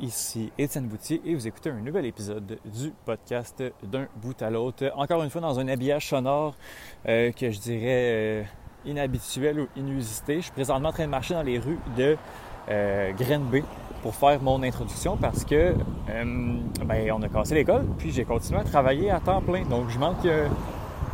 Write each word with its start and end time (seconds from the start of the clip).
Ici 0.00 0.52
Étienne 0.58 0.86
Boutier 0.86 1.20
et 1.24 1.34
vous 1.34 1.46
écoutez 1.46 1.70
un 1.70 1.80
nouvel 1.80 2.06
épisode 2.06 2.58
du 2.64 2.92
podcast 3.04 3.62
d'un 3.82 4.06
bout 4.16 4.40
à 4.42 4.50
l'autre. 4.50 4.92
Encore 4.94 5.22
une 5.22 5.30
fois 5.30 5.40
dans 5.40 5.58
un 5.58 5.68
habillage 5.68 6.08
sonore 6.08 6.54
euh, 7.08 7.32
que 7.32 7.50
je 7.50 7.58
dirais 7.58 7.82
euh, 7.86 8.42
inhabituel 8.84 9.60
ou 9.60 9.68
inusité. 9.76 10.36
Je 10.36 10.42
suis 10.42 10.52
présentement 10.52 10.90
en 10.90 10.92
train 10.92 11.04
de 11.04 11.10
marcher 11.10 11.34
dans 11.34 11.42
les 11.42 11.58
rues 11.58 11.78
de 11.96 12.16
euh, 12.68 13.12
Grenby 13.12 13.62
pour 14.02 14.14
faire 14.14 14.40
mon 14.42 14.62
introduction 14.62 15.16
parce 15.16 15.44
que 15.44 15.74
euh, 16.10 16.24
ben, 16.84 17.12
on 17.12 17.22
a 17.22 17.28
cassé 17.28 17.54
l'école 17.54 17.86
puis 17.98 18.12
j'ai 18.12 18.24
continué 18.24 18.60
à 18.60 18.64
travailler 18.64 19.10
à 19.10 19.20
temps 19.20 19.40
plein. 19.40 19.64
Donc 19.64 19.88
je 19.88 19.98
manque 19.98 20.26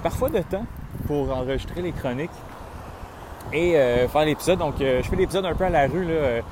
parfois 0.03 0.29
de 0.29 0.41
temps 0.41 0.67
pour 1.07 1.31
enregistrer 1.31 1.83
les 1.83 1.93
chroniques 1.93 2.31
et 3.53 3.73
faire 4.09 4.25
l'épisode. 4.25 4.59
Donc 4.59 4.75
je 4.81 5.03
fais 5.03 5.17
l'épisode 5.17 5.47
un 5.47 5.55
peu 5.55 5.65
à 5.65 5.71
la 5.71 5.87
rue 5.87 6.05
là, 6.05 6.43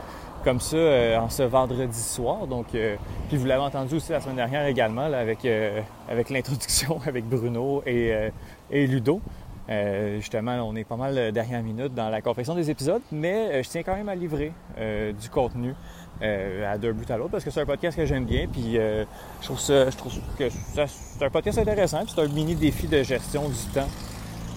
comme 0.44 0.60
ça 0.60 0.76
euh, 0.76 1.16
en 1.18 1.30
ce 1.30 1.42
vendredi 1.42 1.98
soir. 1.98 2.46
Donc, 2.46 2.66
euh, 2.74 2.96
puis 3.28 3.36
vous 3.36 3.46
l'avez 3.46 3.62
entendu 3.62 3.96
aussi 3.96 4.12
la 4.12 4.20
semaine 4.20 4.36
dernière 4.36 4.66
également 4.66 5.04
avec, 5.04 5.44
euh, 5.44 5.80
avec 6.08 6.30
l'introduction 6.30 7.00
avec 7.06 7.24
Bruno 7.24 7.82
et, 7.86 8.12
et 8.70 8.86
Ludo. 8.86 9.20
justement, 10.16 10.52
on 10.68 10.76
est 10.76 10.84
pas 10.84 10.96
mal 10.96 11.32
dernière 11.32 11.62
minute 11.62 11.94
dans 11.94 12.10
la 12.10 12.20
confection 12.20 12.54
des 12.54 12.70
épisodes, 12.70 13.02
mais 13.10 13.62
je 13.62 13.68
tiens 13.68 13.82
quand 13.82 13.96
même 13.96 14.08
à 14.10 14.14
livrer 14.14 14.52
du 14.78 15.30
contenu 15.30 15.74
à 16.20 16.78
d'un 16.78 16.92
but 16.92 17.10
à 17.10 17.16
l'autre 17.16 17.32
parce 17.32 17.44
que 17.44 17.50
c'est 17.50 17.62
un 17.62 17.66
podcast 17.66 17.96
que 17.96 18.04
j'aime 18.04 18.26
bien. 18.26 18.46
Puis 18.46 18.74
je 18.74 19.44
trouve 19.44 19.58
ça, 19.58 19.90
je 19.90 19.96
trouve 19.96 20.12
que 20.38 20.44
c'est 20.50 21.24
un 21.24 21.30
podcast 21.30 21.58
intéressant. 21.58 22.02
c'est 22.06 22.20
un 22.20 22.28
mini 22.28 22.54
défi 22.54 22.86
de 22.86 23.02
gestion 23.02 23.48
du 23.48 23.72
temps 23.72 23.88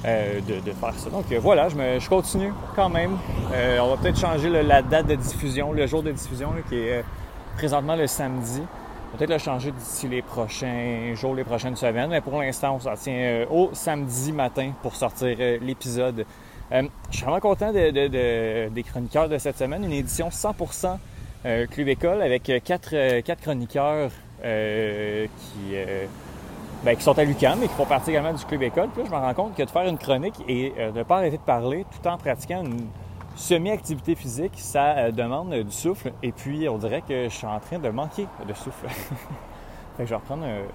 euh, 0.05 0.39
de, 0.41 0.71
faire 0.71 0.93
ça. 0.95 1.09
Donc 1.09 1.25
euh, 1.31 1.39
voilà, 1.39 1.69
je, 1.69 2.07
continue 2.07 2.53
quand 2.75 2.89
même. 2.89 3.17
Euh, 3.51 3.79
on 3.79 3.89
va 3.89 3.97
peut-être 3.97 4.19
changer 4.19 4.49
la 4.49 4.81
date 4.83 5.07
de 5.07 5.15
diffusion, 5.15 5.73
le 5.73 5.87
jour 5.87 6.03
de 6.03 6.11
diffusion 6.11 6.53
qui 6.69 6.75
est 6.75 7.03
présentement 7.55 7.95
le 7.95 8.05
samedi. 8.05 8.61
Peut-être 9.17 9.31
le 9.31 9.39
changer 9.39 9.71
d'ici 9.71 10.07
les 10.07 10.21
prochains 10.21 11.13
jours, 11.15 11.33
les 11.33 11.43
prochaines 11.43 11.75
semaines, 11.75 12.11
mais 12.11 12.21
pour 12.21 12.39
l'instant, 12.39 12.75
on 12.75 12.79
s'en 12.79 12.93
tient 12.93 13.45
au 13.49 13.71
samedi 13.73 14.31
matin 14.31 14.71
pour 14.83 14.95
sortir 14.95 15.35
l'épisode. 15.61 16.25
je 16.71 16.87
suis 17.09 17.23
vraiment 17.23 17.39
content 17.39 17.73
des 17.73 18.85
chroniqueurs 18.87 19.29
de 19.29 19.37
cette 19.39 19.57
semaine. 19.57 19.83
Une 19.83 19.93
édition 19.93 20.29
100% 20.29 20.97
Club 21.71 21.87
École 21.87 22.21
avec 22.21 22.51
quatre, 22.63 23.21
quatre 23.21 23.41
chroniqueurs 23.41 24.11
qui 24.43 25.75
ben, 26.83 26.95
qui 26.95 27.03
sont 27.03 27.17
à 27.17 27.23
l'UQAM 27.23 27.63
et 27.63 27.67
qui 27.67 27.73
font 27.73 27.85
partie 27.85 28.11
également 28.11 28.33
du 28.33 28.45
club 28.45 28.61
école. 28.61 28.89
Puis 28.89 29.01
là, 29.01 29.09
je 29.09 29.15
me 29.15 29.19
rends 29.19 29.33
compte 29.33 29.55
que 29.55 29.63
de 29.63 29.69
faire 29.69 29.87
une 29.87 29.97
chronique 29.97 30.35
et 30.47 30.73
euh, 30.77 30.91
de 30.91 30.99
ne 30.99 31.03
pas 31.03 31.17
arrêter 31.17 31.37
de 31.37 31.41
parler 31.41 31.85
tout 31.91 32.07
en 32.07 32.17
pratiquant 32.17 32.63
une 32.63 32.87
semi-activité 33.35 34.15
physique, 34.15 34.53
ça 34.57 34.97
euh, 34.97 35.11
demande 35.11 35.53
du 35.53 35.71
souffle. 35.71 36.13
Et 36.21 36.31
puis, 36.31 36.69
on 36.69 36.77
dirait 36.77 37.01
que 37.01 37.23
je 37.25 37.33
suis 37.33 37.47
en 37.47 37.59
train 37.59 37.79
de 37.79 37.89
manquer 37.89 38.27
de 38.47 38.53
souffle. 38.53 38.87
fait 38.89 40.03
que 40.03 40.05
je 40.05 40.09
vais 40.09 40.15
reprendre. 40.15 40.43
Euh, 40.45 40.65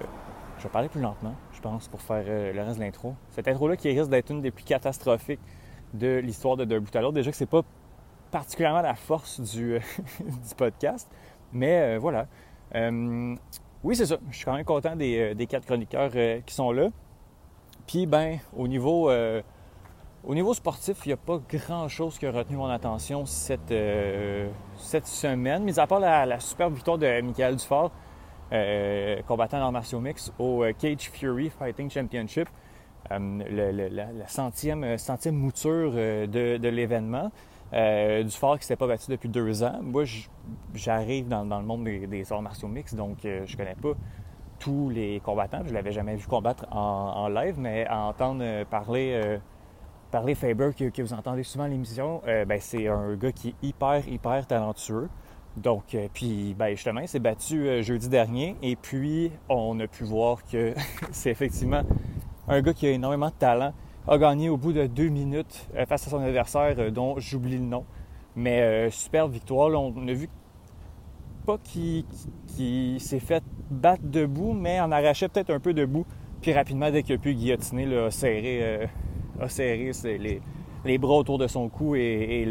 je 0.57 0.63
vais 0.63 0.69
parler 0.69 0.87
plus 0.87 1.01
lentement, 1.01 1.35
je 1.51 1.59
pense, 1.59 1.87
pour 1.89 2.01
faire 2.01 2.23
le 2.25 2.61
reste 2.61 2.77
de 2.77 2.83
l'intro. 2.83 3.15
Cette 3.31 3.49
intro-là 3.49 3.75
qui 3.75 3.89
risque 3.89 4.09
d'être 4.09 4.29
une 4.29 4.41
des 4.41 4.51
plus 4.51 4.63
catastrophiques 4.63 5.41
de 5.93 6.19
l'histoire 6.19 6.55
de 6.55 6.63
D'un 6.63 6.79
bout 6.79 6.95
à 6.95 7.01
l'autre. 7.01 7.15
Déjà 7.15 7.31
que 7.31 7.35
c'est 7.35 7.45
pas 7.45 7.63
particulièrement 8.31 8.81
la 8.81 8.95
force 8.95 9.41
du 9.41 9.79
podcast. 10.57 11.09
Mais 11.51 11.97
voilà. 11.97 12.27
Oui, 13.83 13.97
c'est 13.97 14.05
ça. 14.05 14.15
Je 14.31 14.35
suis 14.35 14.45
quand 14.45 14.53
même 14.53 14.63
content 14.63 14.95
des, 14.95 15.35
euh, 15.37 15.45
quatre 15.45 15.65
chroniqueurs 15.65 16.11
euh, 16.15 16.39
qui 16.45 16.53
sont 16.53 16.71
là. 16.71 16.87
Puis, 17.85 18.05
ben, 18.05 18.39
au 18.55 18.65
niveau, 18.65 19.09
euh, 19.09 19.41
au 20.23 20.33
niveau 20.33 20.53
sportif, 20.53 21.05
il 21.05 21.09
n'y 21.09 21.13
a 21.13 21.17
pas 21.17 21.37
grand-chose 21.49 22.17
qui 22.17 22.25
a 22.25 22.31
retenu 22.31 22.55
mon 22.55 22.69
attention 22.69 23.25
cette, 23.25 23.73
cette 24.77 25.05
semaine, 25.05 25.63
mis 25.63 25.77
à 25.77 25.85
part 25.85 25.99
la, 25.99 26.39
superbe 26.39 26.75
victoire 26.75 26.97
de 26.97 27.21
Michael 27.21 27.57
Dufort, 27.57 27.91
combattant 29.27 29.61
en 29.61 29.71
martiaux 29.73 29.99
mix 29.99 30.31
au 30.39 30.63
Cage 30.79 31.09
Fury 31.11 31.49
Fighting 31.49 31.89
Championship. 31.89 32.47
la, 33.09 34.27
centième, 34.27 34.97
centième 34.97 35.35
mouture 35.35 35.91
de, 35.91 36.55
de 36.55 36.69
l'événement. 36.69 37.31
Du 37.73 38.31
fort 38.31 38.53
qui 38.53 38.63
ne 38.63 38.67
s'est 38.67 38.75
pas 38.75 38.87
battu 38.87 39.09
depuis 39.09 39.29
deux 39.29 39.63
ans. 39.63 39.79
Moi, 39.81 40.03
j'arrive 40.75 41.27
dans, 41.27 41.43
le 41.43 41.65
monde 41.65 41.83
des, 41.83 42.31
arts 42.31 42.41
martiaux 42.41 42.67
mixtes, 42.67 42.95
donc 42.95 43.25
euh, 43.25 43.43
je 43.45 43.57
connais 43.57 43.75
pas 43.75 43.93
tous 44.59 44.89
les 44.89 45.19
combattants. 45.23 45.63
Je 45.65 45.73
l'avais 45.73 45.91
jamais 45.91 46.15
vu 46.15 46.27
combattre 46.27 46.65
en, 46.71 47.27
live, 47.27 47.55
mais 47.57 47.85
à 47.87 47.99
entendre 48.01 48.41
euh, 48.43 48.65
parler, 48.65 49.19
euh, 49.23 49.37
parler 50.11 50.35
Faber, 50.35 50.71
que, 50.77 51.01
vous 51.01 51.13
entendez 51.13 51.43
souvent 51.43 51.65
à 51.65 51.67
l'émission, 51.67 52.21
ben, 52.25 52.59
c'est 52.59 52.87
un 52.87 53.15
gars 53.15 53.31
qui 53.31 53.49
est 53.49 53.55
hyper, 53.67 54.07
hyper 54.07 54.45
talentueux. 54.45 55.09
Donc, 55.57 55.97
puis, 56.13 56.55
ben, 56.57 56.69
justement, 56.75 57.01
il 57.01 57.07
s'est 57.07 57.19
battu 57.19 57.83
jeudi 57.83 58.09
dernier, 58.09 58.55
et 58.61 58.75
puis 58.75 59.31
on 59.49 59.79
a 59.79 59.87
pu 59.87 60.03
voir 60.03 60.43
que 60.45 60.73
c'est 61.11 61.31
effectivement 61.31 61.81
un 62.47 62.61
gars 62.61 62.73
qui 62.73 62.87
a 62.87 62.91
énormément 62.91 63.29
de 63.29 63.33
talent, 63.33 63.73
a 64.07 64.17
gagné 64.17 64.49
au 64.49 64.57
bout 64.57 64.73
de 64.73 64.85
deux 64.85 65.09
minutes 65.09 65.67
face 65.87 66.07
à 66.07 66.09
son 66.09 66.19
adversaire, 66.19 66.91
dont 66.91 67.15
j'oublie 67.19 67.57
le 67.57 67.63
nom. 67.63 67.85
Mais 68.35 68.61
euh, 68.61 68.89
super 68.89 69.27
victoire. 69.27 69.69
on 69.69 70.07
a 70.07 70.13
vu 70.13 70.27
pas 71.45 71.57
qu'il 71.57 72.99
s'est 72.99 73.19
fait 73.19 73.43
battre 73.69 74.03
debout, 74.03 74.53
mais 74.53 74.79
en 74.79 74.91
arrachait 74.91 75.27
peut-être 75.27 75.51
un 75.51 75.59
peu 75.59 75.73
debout. 75.73 76.05
Puis 76.41 76.53
rapidement, 76.53 76.89
dès 76.89 77.03
qu'il 77.03 77.15
a 77.15 77.17
pu 77.17 77.33
guillotiner, 77.33 77.85
là, 77.85 78.05
a 78.05 78.11
serré, 78.11 78.59
euh, 78.61 80.39
les, 80.85 80.97
bras 80.97 81.15
autour 81.15 81.37
de 81.37 81.47
son 81.47 81.69
cou 81.69 81.95
et, 81.95 82.45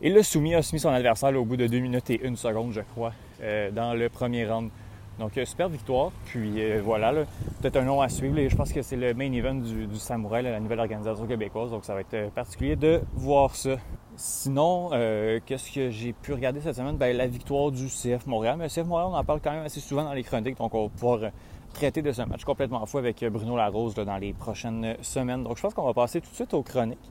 et 0.00 0.10
l'a 0.10 0.22
soumis, 0.22 0.54
a 0.54 0.62
soumis 0.62 0.80
son 0.80 0.90
adversaire 0.90 1.34
au 1.40 1.44
bout 1.44 1.56
de 1.56 1.66
deux 1.66 1.78
minutes 1.78 2.10
et 2.10 2.20
une 2.26 2.36
seconde, 2.36 2.72
je 2.72 2.80
crois, 2.80 3.12
euh, 3.42 3.70
dans 3.70 3.94
le 3.94 4.08
premier 4.08 4.46
round. 4.46 4.70
Donc, 5.18 5.38
super 5.44 5.68
victoire. 5.68 6.10
Puis 6.26 6.60
voilà, 6.80 7.12
peut-être 7.60 7.76
un 7.76 7.82
nom 7.82 8.00
à 8.00 8.08
suivre. 8.08 8.36
je 8.48 8.56
pense 8.56 8.72
que 8.72 8.82
c'est 8.82 8.96
le 8.96 9.14
main 9.14 9.30
event 9.32 9.54
du, 9.54 9.86
du 9.86 9.96
Samouraï, 9.96 10.42
la 10.42 10.58
nouvelle 10.58 10.80
organisation 10.80 11.26
québécoise. 11.26 11.70
Donc, 11.70 11.84
ça 11.84 11.94
va 11.94 12.00
être 12.00 12.30
particulier 12.30 12.76
de 12.76 13.02
voir 13.14 13.54
ça. 13.54 13.76
Sinon, 14.16 14.90
euh, 14.92 15.40
qu'est-ce 15.46 15.72
que 15.72 15.90
j'ai 15.90 16.12
pu 16.12 16.34
regarder 16.34 16.60
cette 16.60 16.76
semaine? 16.76 16.96
Ben, 16.96 17.16
la 17.16 17.26
victoire 17.26 17.70
du 17.70 17.86
CF 17.86 18.26
Montréal. 18.26 18.56
Mais 18.58 18.64
le 18.64 18.70
CF 18.70 18.86
Montréal, 18.86 19.08
on 19.10 19.16
en 19.16 19.24
parle 19.24 19.40
quand 19.40 19.52
même 19.52 19.64
assez 19.64 19.80
souvent 19.80 20.04
dans 20.04 20.12
les 20.12 20.22
chroniques, 20.22 20.58
donc 20.58 20.74
on 20.74 20.84
va 20.84 20.88
pouvoir 20.90 21.22
euh, 21.22 21.30
traiter 21.72 22.02
de 22.02 22.12
ce 22.12 22.20
match 22.22 22.44
complètement 22.44 22.84
fou 22.84 22.98
avec 22.98 23.22
euh, 23.22 23.30
Bruno 23.30 23.56
Larose 23.56 23.94
dans 23.94 24.18
les 24.18 24.34
prochaines 24.34 24.96
semaines. 25.00 25.42
Donc 25.44 25.56
je 25.56 25.62
pense 25.62 25.72
qu'on 25.72 25.86
va 25.86 25.94
passer 25.94 26.20
tout 26.20 26.28
de 26.30 26.34
suite 26.34 26.52
aux 26.52 26.62
chroniques. 26.62 27.10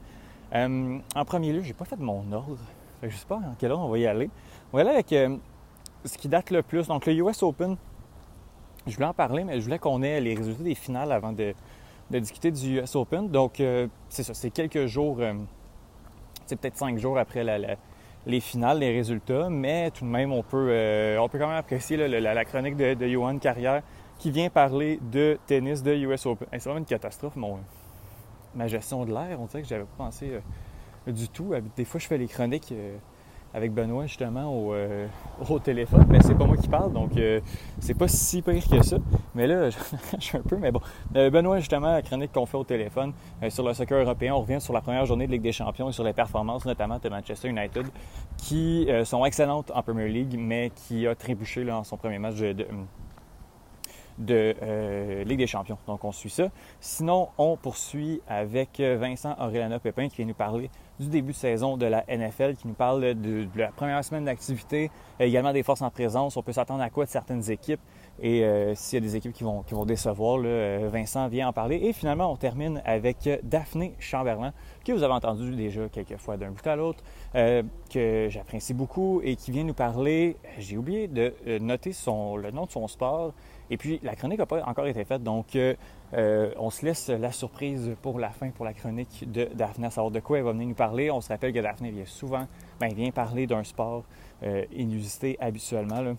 en 0.54 1.26
premier 1.26 1.54
lieu, 1.54 1.64
j'ai 1.64 1.74
pas 1.74 1.86
fait 1.86 1.98
mon 1.98 2.32
ordre. 2.32 2.58
Je 3.02 3.16
sais 3.16 3.26
pas 3.26 3.38
en 3.38 3.56
quel 3.58 3.72
ordre 3.72 3.86
on 3.86 3.90
va 3.90 3.98
y 3.98 4.06
aller. 4.06 4.30
On 4.72 4.78
va 4.78 4.84
y 4.84 4.88
aller 4.88 4.96
avec 4.96 5.40
ce 6.06 6.18
qui 6.20 6.28
date 6.28 6.52
le 6.52 6.62
plus. 6.62 6.88
Donc 6.88 7.08
le 7.08 7.14
US 7.14 7.42
Open, 7.42 7.78
je 8.88 8.96
voulais 8.96 9.08
en 9.08 9.14
parler, 9.14 9.44
mais 9.44 9.60
je 9.60 9.66
voulais 9.66 9.80
qu'on 9.80 10.02
ait 10.02 10.20
les 10.22 10.36
résultats 10.36 10.64
des 10.64 10.76
finales 10.76 11.12
avant 11.12 11.32
de, 11.32 11.54
discuter 12.10 12.52
du 12.52 12.80
US 12.80 12.96
Open. 12.96 13.30
Donc 13.30 13.62
c'est 14.10 14.24
ça, 14.24 14.34
c'est 14.34 14.50
quelques 14.50 14.86
jours 14.86 15.22
c'est 16.52 16.60
peut-être 16.60 16.76
cinq 16.76 16.98
jours 16.98 17.18
après 17.18 17.46
les 18.26 18.40
finales, 18.42 18.80
les 18.80 18.92
résultats, 18.92 19.50
mais 19.50 19.90
tout 19.92 20.04
de 20.04 20.10
même, 20.10 20.34
on 20.34 20.44
peut, 20.44 20.68
euh, 20.70 21.18
on 21.18 21.30
peut 21.30 21.40
quand 21.40 21.48
même 21.48 21.56
apprécier 21.56 21.96
la, 21.96 22.46
chronique 22.46 22.76
de, 22.76 23.08
Johan 23.08 23.38
Carrière 23.38 23.84
qui 24.20 24.32
vient 24.32 24.50
parler 24.50 25.00
de 25.02 25.40
tennis 25.48 25.82
de 25.82 25.94
US 25.94 26.26
Open. 26.26 26.48
c'est 26.52 26.64
vraiment 26.64 26.80
une 26.80 26.86
catastrophe, 26.86 27.38
mon, 27.38 27.60
ma 28.54 28.68
gestion 28.68 29.06
de 29.06 29.14
l'air. 29.14 29.40
On 29.40 29.46
dirait 29.46 29.62
que 29.62 29.68
j'avais 29.70 29.86
pas 29.86 30.04
pensé 30.06 30.34
euh, 31.08 31.12
du 31.12 31.30
tout. 31.30 31.54
Des 31.78 31.86
fois, 31.86 32.02
je 32.02 32.08
fais 32.08 32.18
les 32.18 32.28
chroniques. 32.28 32.74
Avec 33.54 33.74
Benoît 33.74 34.06
justement 34.06 34.46
au, 34.46 34.74
euh, 34.74 35.08
au 35.50 35.60
téléphone, 35.60 36.06
mais 36.10 36.22
c'est 36.22 36.36
pas 36.36 36.46
moi 36.46 36.56
qui 36.56 36.70
parle, 36.70 36.94
donc 36.94 37.18
euh, 37.18 37.42
c'est 37.80 37.98
pas 37.98 38.08
si 38.08 38.42
pire 38.42 38.66
que 38.66 38.82
ça. 38.82 38.96
Mais 39.36 39.46
là, 39.46 39.70
je, 40.20 40.20
suis 40.20 40.38
un 40.38 40.42
peu, 40.42 40.56
mais 40.56 40.72
bon. 40.72 40.80
Euh, 41.18 41.30
Benoît, 41.30 41.60
justement, 41.60 41.92
la 41.92 42.02
chronique 42.02 42.32
qu'on 42.32 42.46
fait 42.46 42.58
au 42.58 42.64
téléphone 42.64 43.12
sur 43.50 43.68
le 43.68 43.74
soccer 43.74 44.00
européen, 44.00 44.36
on 44.36 44.42
revient 44.42 44.62
sur 44.62 44.74
la 44.74 44.80
première 44.80 45.06
journée 45.06 45.28
de 45.28 45.34
Ligue 45.34 45.42
des 45.42 45.52
Champions 45.52 45.90
et 45.90 45.92
sur 45.92 46.06
les 46.06 46.14
performances 46.14 46.66
notamment 46.66 47.00
de 47.00 47.10
Manchester 47.10 47.50
United, 47.50 47.88
qui 48.38 48.88
sont 49.04 49.26
excellentes 49.26 49.72
en 49.76 49.84
Premier 49.84 50.08
League, 50.08 50.36
mais 50.38 50.72
qui 50.74 51.06
a 51.06 51.16
trébuché 51.16 51.64
là, 51.66 51.78
en 51.78 51.84
son 51.84 51.98
premier 51.98 52.20
match 52.20 52.36
de 52.36 52.66
de 54.18 55.24
Ligue 55.24 55.40
des 55.40 55.48
Champions. 55.48 55.78
Donc, 55.88 56.04
on 56.04 56.12
suit 56.12 56.30
ça. 56.30 56.50
Sinon, 56.80 57.30
on 57.38 57.58
poursuit 57.58 58.22
avec 58.28 58.80
Vincent 58.80 59.36
Aurélana 59.40 59.80
Pépin 59.80 60.10
qui 60.10 60.18
vient 60.18 60.28
nous 60.28 60.34
parler 60.34 60.70
du 61.02 61.08
début 61.08 61.32
de 61.32 61.38
saison 61.38 61.78
de 61.78 61.86
la 61.86 62.06
NFL, 62.08 62.56
qui 62.56 62.68
nous 62.68 62.74
parle 62.74 63.16
de, 63.16 63.48
la 63.56 63.70
première 63.70 64.04
semaine 64.06 64.26
d'activité, 64.26 64.92
également 65.20 65.52
des 65.52 65.64
forces 65.64 65.82
en 65.82 65.90
présence. 65.90 66.38
On 66.38 66.44
peut 66.44 66.54
s'attendre 66.54 66.84
à 66.84 66.90
quoi 66.90 67.06
de 67.06 67.10
certaines 67.10 67.50
équipes? 67.50 67.82
Et 68.22 68.46
s'il 68.76 69.00
y 69.00 69.02
a 69.04 69.06
des 69.06 69.16
équipes 69.16 69.34
qui 69.34 69.44
vont, 69.44 69.86
décevoir, 69.86 70.38
Vincent 70.92 71.28
vient 71.28 71.48
en 71.48 71.54
parler. 71.54 71.78
Et 71.84 71.94
finalement, 71.94 72.32
on 72.32 72.36
termine 72.36 72.82
avec 72.86 73.28
Daphné 73.44 73.96
Chamberlain, 73.98 74.54
que 74.86 74.92
vous 74.92 75.02
avez 75.02 75.14
entendu 75.14 75.56
déjà 75.56 75.90
quelques 75.90 76.18
fois 76.18 76.38
d'un 76.38 76.52
bout 76.52 76.68
à 76.68 76.76
l'autre, 76.76 77.04
que 77.34 78.28
j'apprécie 78.30 78.76
beaucoup 78.76 79.22
et 79.24 79.36
qui 79.36 79.52
vient 79.52 79.64
nous 79.64 79.74
parler, 79.74 80.38
j'ai 80.60 80.78
oublié 80.78 81.08
de 81.08 81.34
noter 81.60 81.94
son, 81.94 82.36
le 82.36 82.52
nom 82.52 82.66
de 82.66 82.72
son 82.72 82.88
sport, 82.88 83.34
et 83.72 83.78
puis 83.78 84.02
la 84.04 84.18
chronique 84.18 84.38
n'a 84.38 84.46
pas 84.46 84.62
encore 84.66 84.86
été 84.86 85.06
faite, 85.06 85.24
donc 85.24 85.56
euh, 85.56 85.76
on 86.58 86.70
se 86.70 86.86
laisse 86.86 87.08
la 87.08 87.32
surprise 87.32 87.96
pour 88.02 88.20
la 88.20 88.30
fin, 88.30 88.50
pour 88.50 88.66
la 88.66 88.74
chronique 88.74 89.32
de 89.32 89.46
Daphné, 89.46 89.88
à 89.88 89.90
savoir 89.90 90.12
de 90.12 90.20
quoi 90.20 90.40
elle 90.40 90.44
va 90.44 90.52
venir 90.52 90.68
nous 90.68 90.76
parler. 90.76 91.10
On 91.10 91.22
se 91.22 91.30
rappelle 91.30 91.54
que 91.54 91.60
Daphné 91.60 91.90
vient 91.90 92.06
souvent, 92.06 92.48
ben, 92.82 92.94
vient 92.94 93.12
parler 93.12 93.48
d'un 93.48 93.64
sport 93.64 94.04
euh, 94.44 94.66
inusité 94.74 95.38
habituellement. 95.40 96.16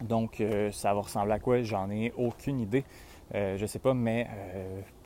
Donc, 0.00 0.40
euh, 0.40 0.72
ça 0.72 0.94
va 0.94 1.02
ressembler 1.02 1.34
à 1.34 1.38
quoi? 1.38 1.60
J'en 1.62 1.90
ai 1.90 2.14
aucune 2.16 2.60
idée. 2.60 2.84
je 3.34 3.60
ne 3.60 3.66
sais 3.66 3.78
pas, 3.78 3.92
mais 3.92 4.26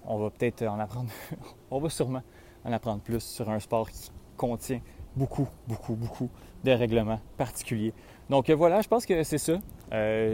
on 0.06 0.18
va 0.18 0.30
peut-être 0.30 0.62
en 0.62 0.78
apprendre. 0.78 1.10
on 1.72 1.80
va 1.80 1.88
sûrement 1.88 2.22
en 2.64 2.72
apprendre 2.72 3.02
plus 3.02 3.20
sur 3.20 3.50
un 3.50 3.58
sport 3.58 3.90
qui 3.90 4.12
contient 4.36 4.80
beaucoup, 5.16 5.48
beaucoup, 5.66 5.94
beaucoup 5.94 6.30
de 6.62 6.70
règlements 6.70 7.20
particuliers. 7.36 7.92
Donc 8.32 8.48
voilà, 8.48 8.80
je 8.80 8.88
pense 8.88 9.04
que 9.04 9.24
c'est 9.24 9.36
ça. 9.36 9.58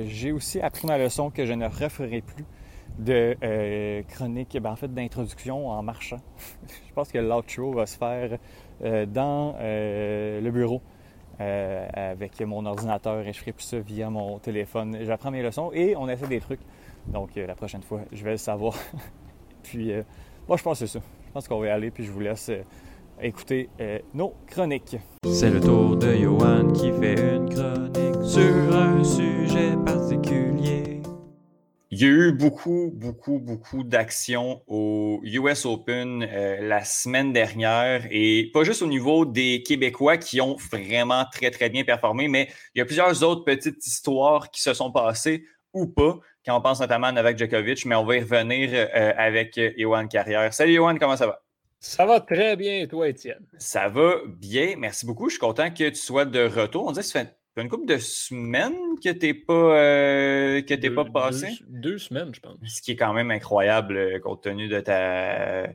J'ai 0.05 0.31
aussi 0.31 0.61
appris 0.61 0.87
ma 0.87 0.99
leçon 0.99 1.31
que 1.31 1.45
je 1.45 1.53
ne 1.53 1.67
referai 1.67 2.23
plus 2.23 2.45
de 2.97 3.37
euh, 3.43 4.03
chronique, 4.05 4.57
ben, 4.63 4.71
en 4.71 4.77
fait 4.77 4.95
d'introduction 4.95 5.69
en 5.69 5.83
marchant. 5.83 6.21
je 6.89 6.93
pense 6.95 7.11
que 7.11 7.19
l'outro 7.19 7.73
va 7.73 7.87
se 7.87 7.99
faire 7.99 8.39
euh, 8.85 9.05
dans 9.05 9.57
euh, 9.59 10.41
le 10.41 10.51
bureau 10.53 10.81
avec 11.41 12.41
mon 12.41 12.67
ordinateur 12.67 13.27
et 13.27 13.33
je 13.33 13.41
ferai 13.41 13.53
plus 13.53 13.65
ça 13.65 13.81
via 13.81 14.11
mon 14.11 14.39
téléphone. 14.39 14.97
J'apprends 15.03 15.33
mes 15.33 15.43
leçons 15.43 15.73
et 15.73 15.97
on 15.97 16.09
essaie 16.09 16.29
des 16.29 16.41
trucs. 16.41 16.61
Donc 17.09 17.31
la 17.35 17.57
prochaine 17.57 17.83
fois, 17.83 18.03
je 18.13 18.23
vais 18.23 18.33
le 18.33 18.37
savoir. 18.37 18.75
puis 19.65 19.93
moi 20.47 20.57
je 20.57 20.63
pense 20.63 20.79
que 20.79 20.87
c'est 20.87 20.99
ça. 21.01 21.05
Je 21.27 21.33
pense 21.33 21.49
qu'on 21.49 21.59
va 21.59 21.67
y 21.67 21.71
aller 21.71 21.91
puis 21.91 22.05
je 22.05 22.13
vous 22.13 22.21
laisse 22.21 22.49
écouter 23.21 23.69
nos 24.15 24.35
chroniques. 24.47 24.97
C'est 25.27 25.51
le 25.51 25.61
tour 25.61 25.97
de 25.97 26.15
Johan 26.15 26.73
qui 26.73 26.93
fait 26.93 27.37
une 27.37 27.49
chronique 27.49 28.25
sur 28.25 28.77
un 28.77 29.03
sujet 29.03 29.75
particulier. 29.85 30.89
Il 31.91 32.03
y 32.03 32.05
a 32.05 32.09
eu 32.09 32.33
beaucoup, 32.33 32.93
beaucoup, 32.95 33.39
beaucoup 33.39 33.83
d'actions 33.83 34.63
au 34.67 35.21
US 35.25 35.65
Open 35.65 36.23
euh, 36.23 36.59
la 36.61 36.85
semaine 36.85 37.33
dernière 37.33 38.07
et 38.11 38.51
pas 38.53 38.63
juste 38.63 38.83
au 38.83 38.87
niveau 38.87 39.25
des 39.25 39.63
Québécois 39.63 40.19
qui 40.19 40.43
ont 40.43 40.57
vraiment 40.71 41.25
très, 41.33 41.51
très 41.51 41.71
bien 41.71 41.85
performé, 41.85 42.29
mais 42.29 42.51
il 42.75 42.79
y 42.79 42.83
a 42.83 42.85
plusieurs 42.85 43.23
autres 43.23 43.43
petites 43.43 43.85
histoires 43.87 44.51
qui 44.51 44.61
se 44.61 44.75
sont 44.75 44.93
passées 44.93 45.45
ou 45.73 45.87
pas, 45.87 46.19
quand 46.45 46.57
on 46.57 46.61
pense 46.61 46.81
notamment 46.81 47.07
à 47.07 47.13
Novak 47.13 47.39
Djokovic, 47.39 47.85
mais 47.87 47.95
on 47.95 48.05
va 48.05 48.17
y 48.17 48.21
revenir 48.21 48.69
euh, 48.75 49.13
avec 49.17 49.59
Johan 49.77 50.07
Carrière. 50.09 50.53
Salut 50.53 50.75
Johan, 50.75 50.97
comment 50.99 51.17
ça 51.17 51.27
va? 51.27 51.48
Ça 51.81 52.07
va 52.07 52.21
très 52.21 52.57
bien, 52.57 52.87
toi, 52.87 53.09
Étienne. 53.09 53.45
Ça 53.59 53.89
va 53.89 54.17
bien, 54.27 54.75
merci 54.77 55.07
beaucoup. 55.07 55.29
Je 55.29 55.35
suis 55.35 55.41
content 55.41 55.71
que 55.71 55.89
tu 55.89 55.95
sois 55.95 56.25
de 56.25 56.41
retour. 56.41 56.87
On 56.87 56.93
dirait 56.93 57.03
que 57.03 57.09
ça 57.09 57.25
fait 57.25 57.35
une 57.63 57.69
couple 57.69 57.87
de 57.87 57.99
semaines 57.99 58.75
que 59.03 59.11
tu 59.11 59.27
n'es 59.27 59.35
pas, 59.35 59.53
euh, 59.53 60.63
que 60.63 60.89
pas 60.89 61.05
passé. 61.05 61.59
Deux, 61.69 61.99
semaines, 61.99 62.35
je 62.35 62.41
pense. 62.41 62.57
Ce 62.67 62.83
qui 62.83 62.93
est 62.93 62.97
quand 62.97 63.13
même 63.13 63.31
incroyable 63.31 63.97
euh, 63.97 64.19
compte 64.21 64.43
tenu 64.43 64.69
de 64.69 64.81
ta 64.81 65.69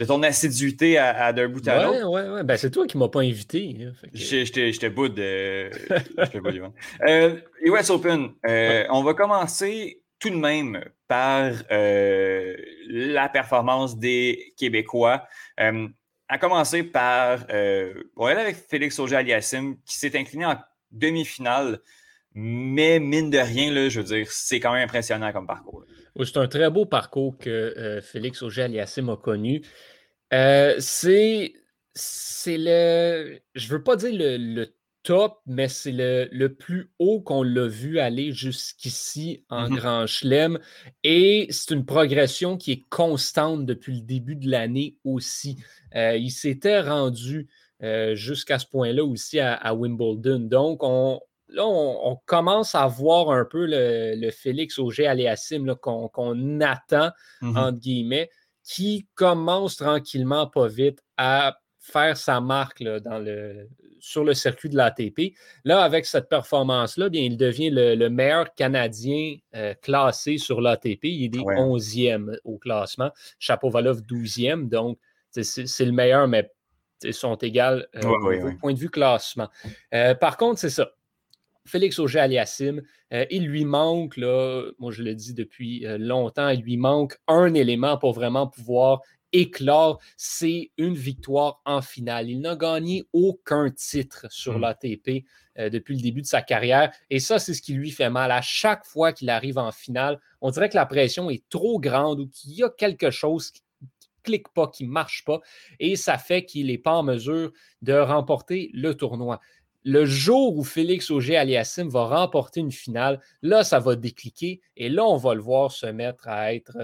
de 0.00 0.06
ton 0.06 0.22
assiduité 0.22 0.96
à, 0.96 1.30
d'un 1.34 1.48
bout 1.48 1.66
à 1.68 1.84
l'autre. 1.84 2.08
Oui, 2.10 2.22
oui, 2.26 2.42
Ben, 2.42 2.56
c'est 2.56 2.70
toi 2.70 2.86
qui 2.86 2.96
ne 2.96 3.02
m'as 3.02 3.10
pas 3.10 3.20
invité. 3.20 3.76
Hein, 3.82 3.92
je 4.14 4.78
te 4.78 4.88
boude. 4.88 5.18
Euh, 5.18 5.68
euh, 7.06 7.36
US 7.60 7.90
Open, 7.90 8.30
euh, 8.48 8.86
on 8.88 9.02
va 9.02 9.12
commencer 9.12 10.00
tout 10.20 10.30
de 10.30 10.36
même 10.36 10.84
par 11.08 11.52
la 11.70 13.28
performance 13.28 13.98
des 13.98 14.54
Québécois. 14.56 15.26
à 15.56 16.38
commencer 16.38 16.84
par, 16.84 17.46
on 18.16 18.24
va 18.24 18.30
aller 18.30 18.40
avec 18.40 18.56
Félix 18.56 18.98
Auger-Aliassime 18.98 19.76
qui 19.84 19.96
s'est 19.96 20.16
incliné 20.16 20.46
en 20.46 20.56
demi-finale. 20.92 21.80
Mais 22.34 23.00
mine 23.00 23.30
de 23.30 23.38
rien, 23.38 23.72
là, 23.72 23.88
je 23.88 24.00
veux 24.00 24.06
dire, 24.06 24.30
c'est 24.30 24.60
quand 24.60 24.72
même 24.72 24.84
impressionnant 24.84 25.32
comme 25.32 25.46
parcours. 25.46 25.84
c'est 26.24 26.36
un 26.36 26.46
très 26.46 26.70
beau 26.70 26.86
parcours 26.86 27.36
que 27.38 27.50
euh, 27.50 28.00
Félix 28.00 28.42
Auger-Aliassime 28.42 29.08
a 29.08 29.16
connu. 29.16 29.62
Euh, 30.32 30.76
c'est, 30.78 31.54
c'est 31.92 32.56
le. 32.56 33.40
Je 33.54 33.68
veux 33.68 33.82
pas 33.82 33.96
dire 33.96 34.12
le, 34.12 34.66
top, 35.10 35.40
mais 35.44 35.66
c'est 35.66 35.90
le, 35.92 36.46
plus 36.46 36.92
haut 37.00 37.20
qu'on 37.20 37.42
l'a 37.42 37.66
vu 37.66 37.98
aller 37.98 38.30
jusqu'ici 38.30 39.44
en 39.50 39.68
mm-hmm. 39.68 39.74
Grand 39.74 40.06
Chelem. 40.06 40.60
Et 41.02 41.48
c'est 41.50 41.74
une 41.74 41.84
progression 41.84 42.56
qui 42.56 42.70
est 42.70 42.84
constante 42.90 43.66
depuis 43.66 43.96
le 43.96 44.02
début 44.02 44.36
de 44.36 44.48
l'année 44.48 44.98
aussi. 45.02 45.56
Euh, 45.96 46.16
il 46.16 46.30
s'était 46.30 46.80
rendu 46.80 47.48
euh, 47.82 48.14
jusqu'à 48.14 48.60
ce 48.60 48.66
point-là 48.68 49.02
aussi 49.02 49.40
à, 49.40 49.74
Wimbledon. 49.74 50.38
Donc, 50.38 50.84
on, 50.84 51.18
là, 51.48 51.66
on, 51.66 52.16
commence 52.24 52.76
à 52.76 52.86
voir 52.86 53.32
un 53.32 53.44
peu 53.44 53.66
le, 53.68 54.30
Félix 54.30 54.78
Auger 54.78 55.08
Aléassim 55.08 55.74
qu'on 55.74 56.60
attend, 56.60 57.10
mm-hmm. 57.42 57.58
entre 57.58 57.78
guillemets, 57.80 58.30
qui 58.62 59.08
commence 59.16 59.74
tranquillement, 59.74 60.46
pas 60.46 60.68
vite, 60.68 61.00
à 61.16 61.58
faire 61.80 62.16
sa 62.16 62.40
marque 62.40 62.84
dans 62.84 63.18
le, 63.18 63.66
sur 64.00 64.24
le 64.24 64.34
circuit 64.34 64.68
de 64.68 64.76
l'ATP. 64.76 65.34
Là, 65.64 65.82
avec 65.82 66.06
cette 66.06 66.28
performance-là, 66.28 67.08
bien, 67.08 67.22
il 67.22 67.36
devient 67.36 67.70
le, 67.70 68.08
meilleur 68.08 68.54
Canadien 68.54 69.36
euh, 69.54 69.74
classé 69.80 70.38
sur 70.38 70.60
l'ATP. 70.60 71.04
Il 71.04 71.36
est 71.36 71.40
11e 71.40 72.36
au 72.44 72.58
classement. 72.58 73.10
Chapovalov 73.38 74.00
12e. 74.00 74.68
Donc, 74.68 74.98
c'est 75.30 75.84
le 75.84 75.92
meilleur, 75.92 76.26
mais 76.26 76.50
sont 77.10 77.36
égales 77.36 77.88
euh, 77.96 78.50
au 78.50 78.56
point 78.58 78.74
de 78.74 78.78
vue 78.78 78.90
classement. 78.90 79.48
Euh, 79.94 80.14
par 80.14 80.36
contre, 80.36 80.60
c'est 80.60 80.70
ça. 80.70 80.90
Félix 81.66 81.98
Auger-Aliassime, 81.98 82.82
euh, 83.12 83.26
il 83.30 83.46
lui 83.46 83.64
manque, 83.64 84.16
là, 84.16 84.70
moi 84.78 84.90
je 84.90 85.02
le 85.02 85.14
dis 85.14 85.34
depuis 85.34 85.84
longtemps, 85.98 86.48
il 86.48 86.62
lui 86.62 86.76
manque 86.76 87.16
un 87.28 87.54
élément 87.54 87.96
pour 87.96 88.12
vraiment 88.12 88.46
pouvoir 88.46 89.02
éclore, 89.32 90.00
c'est 90.16 90.70
une 90.76 90.94
victoire 90.94 91.60
en 91.64 91.82
finale. 91.82 92.30
Il 92.30 92.40
n'a 92.40 92.56
gagné 92.56 93.04
aucun 93.12 93.70
titre 93.70 94.26
sur 94.30 94.58
hmm. 94.58 94.62
l'ATP 94.62 95.24
depuis 95.56 95.96
le 95.96 96.00
début 96.00 96.22
de 96.22 96.26
sa 96.26 96.40
carrière. 96.40 96.90
Et 97.10 97.20
ça, 97.20 97.38
c'est 97.38 97.52
ce 97.52 97.60
qui 97.60 97.74
lui 97.74 97.90
fait 97.90 98.08
mal. 98.08 98.32
À 98.32 98.40
chaque 98.40 98.86
fois 98.86 99.12
qu'il 99.12 99.28
arrive 99.28 99.58
en 99.58 99.72
finale, 99.72 100.18
on 100.40 100.50
dirait 100.50 100.70
que 100.70 100.76
la 100.76 100.86
pression 100.86 101.28
est 101.28 101.46
trop 101.50 101.78
grande 101.78 102.20
ou 102.20 102.28
qu'il 102.28 102.52
y 102.52 102.62
a 102.62 102.70
quelque 102.70 103.10
chose 103.10 103.50
qui 103.50 103.62
clique 104.22 104.48
pas, 104.48 104.68
qui 104.68 104.84
ne 104.84 104.90
marche 104.90 105.24
pas, 105.24 105.40
et 105.78 105.96
ça 105.96 106.18
fait 106.18 106.44
qu'il 106.44 106.66
n'est 106.66 106.78
pas 106.78 106.92
en 106.92 107.02
mesure 107.02 107.52
de 107.82 107.94
remporter 107.94 108.70
le 108.74 108.94
tournoi. 108.94 109.40
Le 109.82 110.04
jour 110.04 110.58
où 110.58 110.62
Félix 110.62 111.10
Auger-Aliassime 111.10 111.88
va 111.88 112.04
remporter 112.04 112.60
une 112.60 112.72
finale, 112.72 113.20
là, 113.40 113.64
ça 113.64 113.78
va 113.78 113.96
décliquer 113.96 114.60
et 114.76 114.90
là, 114.90 115.04
on 115.06 115.16
va 115.16 115.34
le 115.34 115.40
voir 115.40 115.72
se 115.72 115.86
mettre 115.86 116.28
à 116.28 116.54
être 116.54 116.76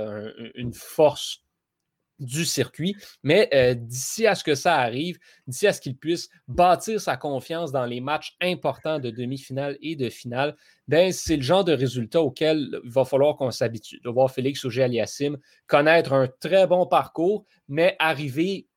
une 0.54 0.72
force 0.72 1.42
du 2.18 2.44
circuit. 2.44 2.96
Mais 3.22 3.48
euh, 3.54 3.74
d'ici 3.74 4.26
à 4.26 4.34
ce 4.34 4.44
que 4.44 4.54
ça 4.54 4.76
arrive, 4.76 5.18
d'ici 5.46 5.66
à 5.66 5.72
ce 5.72 5.80
qu'il 5.80 5.96
puisse 5.96 6.28
bâtir 6.48 7.00
sa 7.00 7.16
confiance 7.16 7.72
dans 7.72 7.84
les 7.84 8.00
matchs 8.00 8.36
importants 8.40 8.98
de 8.98 9.10
demi-finale 9.10 9.76
et 9.80 9.96
de 9.96 10.08
finale, 10.08 10.56
ben, 10.88 11.12
c'est 11.12 11.36
le 11.36 11.42
genre 11.42 11.64
de 11.64 11.72
résultat 11.72 12.20
auquel 12.20 12.80
il 12.84 12.90
va 12.90 13.04
falloir 13.04 13.36
qu'on 13.36 13.50
s'habitue. 13.50 14.00
De 14.00 14.10
voir 14.10 14.30
Félix 14.30 14.64
Auger-Aliassime 14.64 15.38
connaître 15.66 16.12
un 16.12 16.28
très 16.40 16.66
bon 16.66 16.86
parcours, 16.86 17.44
mais 17.68 17.96
arriver 17.98 18.68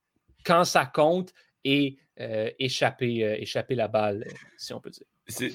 quand 0.44 0.64
ça 0.64 0.86
compte 0.86 1.34
et 1.64 1.98
euh, 2.20 2.50
échapper, 2.60 3.24
euh, 3.24 3.36
échapper 3.40 3.76
la 3.76 3.88
balle, 3.88 4.26
si 4.58 4.74
on 4.74 4.80
peut 4.80 4.90
dire. 4.90 5.06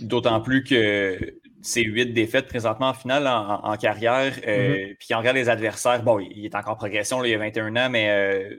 D'autant 0.02 0.40
plus 0.40 0.62
que 0.62 1.18
c'est 1.64 1.82
huit 1.82 2.12
défaites 2.12 2.46
présentement 2.46 2.88
en 2.88 2.94
finale 2.94 3.26
en, 3.26 3.76
carrière. 3.76 4.34
Euh, 4.46 4.74
mm-hmm. 4.76 4.96
Puis 4.98 5.14
on 5.14 5.18
regarde 5.18 5.36
les 5.36 5.48
adversaires, 5.48 6.02
bon, 6.02 6.20
il 6.20 6.44
est 6.44 6.54
encore 6.54 6.74
en 6.74 6.76
progression, 6.76 7.24
il 7.24 7.30
y 7.30 7.34
a 7.34 7.38
21 7.38 7.74
ans, 7.76 7.90
mais 7.90 8.10
euh, 8.10 8.56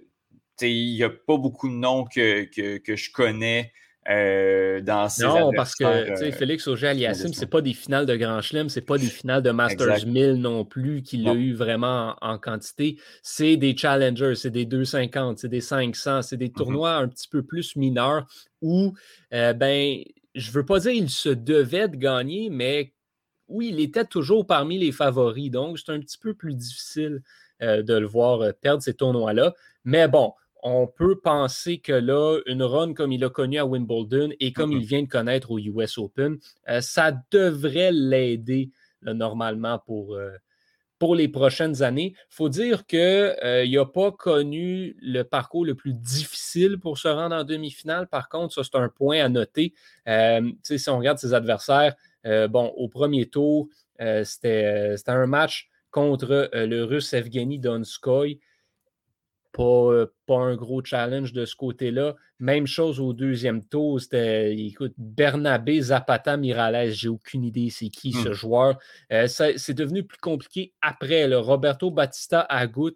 il 0.62 0.96
n'y 0.96 1.04
a 1.04 1.10
pas 1.10 1.38
beaucoup 1.38 1.70
de 1.70 1.76
noms 1.76 2.06
que, 2.06 2.46
que, 2.80 2.96
je 2.96 3.12
connais 3.12 3.72
euh, 4.10 4.82
dans 4.82 5.08
ces 5.08 5.24
Non, 5.24 5.52
parce 5.56 5.76
que 5.76 6.32
Félix 6.32 6.68
Auger-Aliassime, 6.68 7.34
ce 7.34 7.42
n'est 7.42 7.48
pas 7.48 7.62
des 7.62 7.74
finales 7.74 8.08
de 8.08 8.16
Grand 8.16 8.42
Chelem, 8.42 8.70
ce 8.70 8.80
n'est 8.80 8.86
pas 8.86 8.98
des 8.98 9.06
finales 9.06 9.44
de 9.44 9.52
Masters 9.52 10.08
1000 10.08 10.34
non 10.34 10.66
plus 10.66 11.04
qu'il 11.04 11.28
a 11.28 11.34
eu 11.34 11.54
vraiment 11.54 12.16
en, 12.22 12.40
quantité. 12.40 12.98
C'est 13.22 13.56
des 13.56 13.78
challengers, 13.78 14.34
c'est 14.34 14.50
des 14.50 14.66
250, 14.66 15.38
c'est 15.38 15.48
des 15.48 15.62
500, 15.62 16.24
c'est 16.24 16.38
des 16.38 16.48
mm-hmm. 16.48 16.54
tournois 16.54 16.96
un 16.96 17.08
petit 17.08 17.28
peu 17.28 17.44
plus 17.44 17.76
mineurs 17.76 18.26
où, 18.64 18.96
ben, 19.32 20.04
je 20.36 20.50
ne 20.50 20.54
veux 20.54 20.66
pas 20.66 20.80
dire 20.80 20.92
qu'il 20.92 21.10
se 21.10 21.30
devait 21.30 21.88
de 21.88 21.96
gagner, 21.96 22.50
mais 22.50 22.94
oui, 23.48 23.70
il 23.70 23.80
était 23.80 24.06
toujours 24.06 24.46
parmi 24.46 24.78
les 24.78 24.92
favoris. 24.92 25.50
Donc, 25.50 25.80
c'est 25.80 25.92
un 25.92 26.00
petit 26.00 26.18
peu 26.18 26.34
plus 26.34 26.54
difficile 26.54 27.22
euh, 27.62 27.82
de 27.82 27.94
le 27.94 28.06
voir 28.06 28.42
euh, 28.42 28.52
perdre 28.52 28.84
ces 28.84 28.94
tournois-là. 28.94 29.54
Mais 29.86 30.08
bon, 30.08 30.34
on 30.62 30.88
peut 30.88 31.20
penser 31.20 31.78
que 31.78 31.94
là, 31.94 32.40
une 32.48 32.64
run 32.64 32.94
comme 32.94 33.14
il 33.14 33.24
a 33.24 33.30
connu 33.30 33.58
à 33.58 33.66
Wimbledon 33.66 34.32
et 34.40 34.52
comme 34.52 34.72
il 34.72 34.84
vient 34.84 35.04
de 35.04 35.08
connaître 35.08 35.52
au 35.52 35.60
US 35.60 35.98
Open, 35.98 36.38
euh, 36.68 36.82
ça 36.82 37.14
devrait 37.32 37.92
l'aider 37.92 38.72
normalement 39.04 39.80
pour, 39.86 40.18
pour 41.00 41.16
les 41.16 41.28
prochaines 41.28 41.84
années. 41.84 42.14
Il 42.16 42.36
faut 42.36 42.50
dire 42.50 42.86
qu'il 42.86 43.36
n'a 43.72 43.86
pas 43.86 44.12
connu 44.12 44.96
le 45.02 45.24
parcours 45.24 45.66
le 45.66 45.76
plus 45.76 45.94
difficile 45.94 46.80
pour 46.80 46.98
se 46.98 47.08
rendre 47.08 47.36
en 47.36 47.44
demi-finale. 47.44 48.08
Par 48.08 48.30
contre, 48.30 48.54
ça, 48.54 48.64
c'est 48.64 48.78
un 48.78 48.90
point 48.90 49.24
à 49.24 49.30
noter. 49.30 49.74
si 50.06 50.90
on 50.90 50.98
regarde 50.98 51.18
ses 51.18 51.34
adversaires, 51.34 51.96
bon, 52.24 52.74
au 52.78 52.88
premier 52.88 53.26
tour, 53.26 53.68
c'était 54.24 54.96
un 55.08 55.26
match 55.26 55.70
contre 55.92 56.50
le 56.54 56.84
Russe 56.84 57.14
Evgeny 57.14 57.60
Donskoy. 57.60 58.40
Pas, 59.56 60.06
pas, 60.26 60.38
un 60.38 60.56
gros 60.56 60.84
challenge 60.84 61.32
de 61.32 61.46
ce 61.46 61.56
côté-là. 61.56 62.16
Même 62.40 62.68
chose 62.68 63.00
au 63.00 63.14
deuxième 63.14 63.64
tour. 63.64 64.02
C'était, 64.02 64.54
écoute, 64.54 64.94
Bernabé 64.98 65.80
Zapata 65.82 66.36
Mirales. 66.36 66.92
J'ai 66.92 67.08
aucune 67.08 67.44
idée 67.44 67.70
c'est 67.70 67.90
qui 67.90 68.12
ce 68.12 68.30
mmh. 68.30 68.34
joueur. 68.34 68.78
c'est 69.28 69.74
devenu 69.74 70.04
plus 70.04 70.18
compliqué 70.18 70.74
après. 70.82 71.28
Le 71.28 71.40
Roberto 71.40 71.90
Batista 71.90 72.42
Agut. 72.42 72.96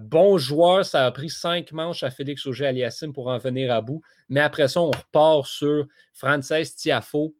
bon 0.00 0.36
joueur. 0.38 0.84
Ça 0.84 1.06
a 1.06 1.10
pris 1.12 1.30
cinq 1.30 1.70
manches 1.72 2.02
à 2.02 2.10
Félix 2.10 2.44
Auger-Aliassime 2.46 3.12
pour 3.12 3.28
en 3.28 3.38
venir 3.38 3.72
à 3.72 3.80
bout. 3.80 4.02
Mais 4.28 4.40
après 4.40 4.66
ça, 4.66 4.80
on 4.80 4.90
repart 4.90 5.46
sur 5.46 5.86
Frances 6.12 6.74
Tiafo 6.76 7.34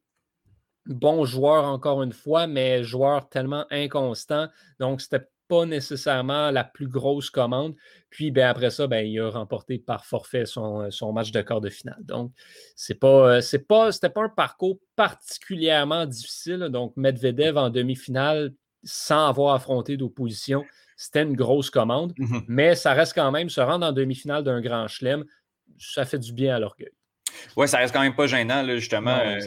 bon 0.86 1.24
joueur 1.24 1.64
encore 1.64 2.02
une 2.02 2.12
fois, 2.12 2.46
mais 2.46 2.84
joueur 2.84 3.28
tellement 3.28 3.66
inconstant. 3.70 4.48
Donc, 4.78 5.00
c'était 5.00 5.26
pas 5.48 5.66
nécessairement 5.66 6.50
la 6.50 6.64
plus 6.64 6.88
grosse 6.88 7.30
commande. 7.30 7.74
Puis 8.10 8.30
ben, 8.30 8.46
après 8.46 8.70
ça, 8.70 8.86
ben, 8.86 9.06
il 9.06 9.18
a 9.20 9.30
remporté 9.30 9.78
par 9.78 10.04
forfait 10.04 10.46
son, 10.46 11.12
match 11.12 11.30
de 11.32 11.42
quart 11.42 11.60
de 11.60 11.70
finale. 11.70 12.00
Donc, 12.02 12.32
c'est 12.76 12.98
pas, 12.98 13.40
c'est 13.40 13.66
pas, 13.66 13.92
c'était 13.92 14.10
pas 14.10 14.22
un 14.22 14.28
parcours 14.28 14.78
particulièrement 14.96 16.06
difficile. 16.06 16.68
Donc, 16.70 16.96
Medvedev 16.96 17.56
en 17.56 17.70
demi-finale, 17.70 18.52
sans 18.82 19.28
avoir 19.28 19.54
affronté 19.54 19.96
d'opposition, 19.96 20.64
c'était 20.96 21.22
une 21.22 21.34
grosse 21.34 21.70
commande. 21.70 22.12
Mmh 22.18 22.40
mais 22.48 22.74
ça 22.74 22.92
reste 22.92 23.14
quand 23.14 23.30
même, 23.30 23.48
se 23.48 23.60
rendre 23.60 23.86
en 23.86 23.92
demi-finale 23.92 24.44
d'un 24.44 24.60
grand 24.60 24.86
chelem, 24.88 25.24
ça 25.78 26.04
fait 26.04 26.18
du 26.18 26.32
bien 26.32 26.54
à 26.54 26.58
l'orgueil. 26.58 26.92
Oui, 27.56 27.68
ça 27.68 27.78
reste 27.78 27.92
quand 27.92 28.02
même 28.02 28.14
pas 28.14 28.26
gênant, 28.26 28.66
justement, 28.76 29.18
euh, 29.18 29.38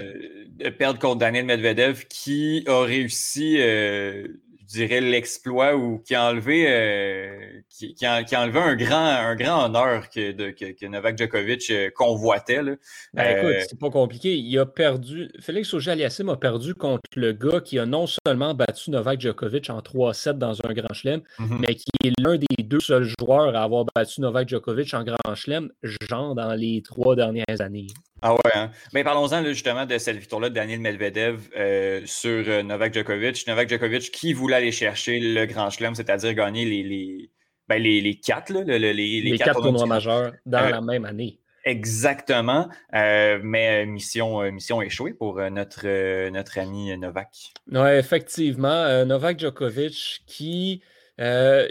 de 0.47 0.69
perdre 0.69 0.99
contre 0.99 1.17
Daniel 1.17 1.45
Medvedev, 1.45 2.05
qui 2.09 2.63
a 2.67 2.83
réussi, 2.83 3.57
euh, 3.59 4.27
dirais, 4.67 5.01
l'exploit 5.01 5.75
ou 5.75 5.99
qui 5.99 6.15
a 6.15 6.25
enlevé, 6.25 6.65
euh, 6.67 7.61
qui, 7.69 7.95
a, 8.05 8.23
enlevé 8.41 8.59
un 8.59 8.75
grand, 8.75 9.05
un 9.05 9.35
grand 9.35 9.65
honneur 9.65 10.09
que, 10.09 10.31
de, 10.31 10.51
que, 10.51 10.85
Novak 10.85 11.17
Djokovic 11.17 11.69
euh, 11.69 11.89
convoitait. 11.95 12.61
Là. 12.61 12.75
Ben, 13.13 13.37
écoute, 13.37 13.65
c'est 13.69 13.79
pas 13.79 13.89
compliqué. 13.89 14.35
Il 14.35 14.57
a 14.59 14.65
perdu. 14.65 15.29
Félix 15.39 15.73
Auger-Aliassime 15.73 16.29
a 16.29 16.37
perdu 16.37 16.75
contre 16.75 17.01
le 17.15 17.33
gars 17.33 17.61
qui 17.61 17.79
a 17.79 17.85
non 17.85 18.05
seulement 18.07 18.53
battu 18.53 18.91
Novak 18.91 19.21
Djokovic 19.21 19.69
en 19.69 19.79
3-7 19.79 20.33
dans 20.33 20.57
un 20.65 20.73
grand 20.73 20.93
chelem, 20.93 21.21
mm-hmm. 21.39 21.59
mais 21.59 21.75
qui 21.75 21.89
est 22.03 22.13
l'un 22.19 22.37
des 22.37 22.63
deux 22.63 22.79
seuls 22.79 23.09
joueurs 23.19 23.55
à 23.55 23.63
avoir 23.63 23.85
battu 23.95 24.21
Novak 24.21 24.49
Djokovic 24.49 24.93
en 24.93 25.03
grand 25.03 25.35
chelem, 25.35 25.71
genre 25.83 26.35
dans 26.35 26.53
les 26.53 26.81
trois 26.81 27.15
dernières 27.15 27.61
années. 27.61 27.87
Ah 28.21 28.33
ouais, 28.33 28.39
hein? 28.55 28.71
mais 28.93 29.03
parlons-en 29.03 29.43
justement 29.45 29.85
de 29.85 29.97
cette 29.97 30.17
victoire-là 30.17 30.49
de 30.49 30.55
Daniel 30.55 30.79
Medvedev 30.79 31.49
euh, 31.55 32.01
sur 32.05 32.43
euh, 32.47 32.63
Novak 32.63 32.93
Djokovic. 32.93 33.45
Novak 33.47 33.69
Djokovic 33.69 34.11
qui 34.11 34.33
voulait 34.33 34.55
aller 34.55 34.71
chercher 34.71 35.19
le 35.19 35.45
Grand 35.45 35.69
Chelem, 35.69 35.93
c'est-à-dire 35.93 36.33
gagner 36.33 36.65
les, 36.65 36.81
les, 36.81 37.31
ben, 37.67 37.81
les, 37.81 38.01
les 38.01 38.15
quatre, 38.15 38.51
là, 38.51 38.63
les, 38.63 38.93
les, 38.93 39.37
quatre, 39.37 39.61
tournois 39.61 39.85
majeurs 39.85 40.31
dans 40.47 40.63
euh, 40.63 40.69
la 40.69 40.81
même 40.81 41.05
année. 41.05 41.39
Exactement, 41.63 42.69
mais 42.93 43.85
mission, 43.85 44.49
mission 44.53 44.81
échouée 44.81 45.13
pour 45.13 45.35
notre, 45.51 46.29
notre 46.29 46.59
ami 46.59 46.97
Novak. 46.97 47.51
Oui, 47.69 47.89
effectivement, 47.89 49.05
Novak 49.05 49.37
Djokovic 49.37 50.21
qui 50.25 50.81
n'a 51.19 51.67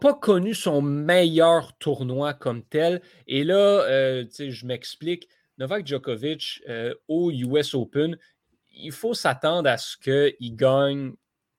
pas 0.00 0.14
connu 0.14 0.54
son 0.54 0.82
meilleur 0.82 1.76
tournoi 1.78 2.32
comme 2.32 2.62
tel. 2.62 3.02
Et 3.26 3.42
là, 3.42 4.22
je 4.30 4.66
m'explique, 4.66 5.28
Novak 5.58 5.86
Djokovic 5.86 6.62
euh, 6.68 6.94
au 7.08 7.30
US 7.30 7.74
Open, 7.74 8.16
il 8.72 8.92
faut 8.92 9.14
s'attendre 9.14 9.68
à 9.68 9.76
ce 9.76 9.96
qu'il 9.96 10.56
gagne 10.56 11.12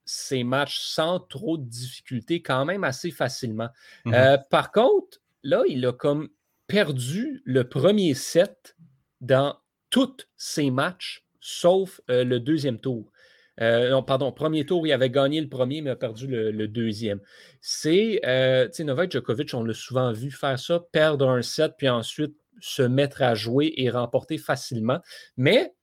ses 0.05 0.43
matchs 0.43 0.79
sans 0.79 1.19
trop 1.19 1.57
de 1.57 1.65
difficultés, 1.65 2.41
quand 2.41 2.65
même 2.65 2.83
assez 2.83 3.11
facilement. 3.11 3.69
Mhm. 4.05 4.13
Euh, 4.13 4.37
par 4.49 4.71
contre, 4.71 5.19
là, 5.43 5.63
il 5.67 5.85
a 5.85 5.93
comme 5.93 6.29
perdu 6.67 7.41
le 7.45 7.67
premier 7.67 8.13
set 8.13 8.75
dans 9.21 9.57
tous 9.89 10.27
ses 10.37 10.71
matchs, 10.71 11.25
sauf 11.39 11.99
euh, 12.09 12.23
le 12.23 12.39
deuxième 12.39 12.79
tour. 12.79 13.11
non, 13.59 14.01
pardon, 14.03 14.31
premier 14.31 14.65
tour, 14.65 14.87
il 14.87 14.93
avait 14.93 15.09
gagné 15.09 15.41
le 15.41 15.49
premier, 15.49 15.81
mais 15.81 15.89
a 15.89 15.97
perdu 15.97 16.27
le, 16.27 16.49
le 16.51 16.67
deuxième. 16.69 17.19
C'est, 17.59 18.21
tu 18.23 18.77
sais, 18.77 18.83
Novak 18.85 19.11
Djokovic, 19.11 19.53
on 19.53 19.63
l'a 19.63 19.73
souvent 19.73 20.13
vu 20.13 20.31
faire 20.31 20.57
ça, 20.57 20.79
perdre 20.93 21.27
un 21.27 21.41
set, 21.41 21.73
puis 21.77 21.89
ensuite 21.89 22.37
se 22.61 22.81
mettre 22.81 23.21
à 23.21 23.35
jouer 23.35 23.73
et 23.77 23.89
remporter 23.89 24.37
facilement. 24.37 24.99
Mais 25.37 25.73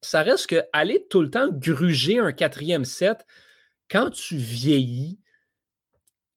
ça 0.00 0.22
reste 0.22 0.48
que 0.48 0.62
aller 0.72 1.06
tout 1.10 1.22
le 1.22 1.30
temps 1.30 1.48
gruger 1.50 2.18
un 2.18 2.32
quatrième 2.32 2.84
set, 2.84 3.24
quand 3.90 4.10
tu 4.10 4.36
vieillis, 4.36 5.18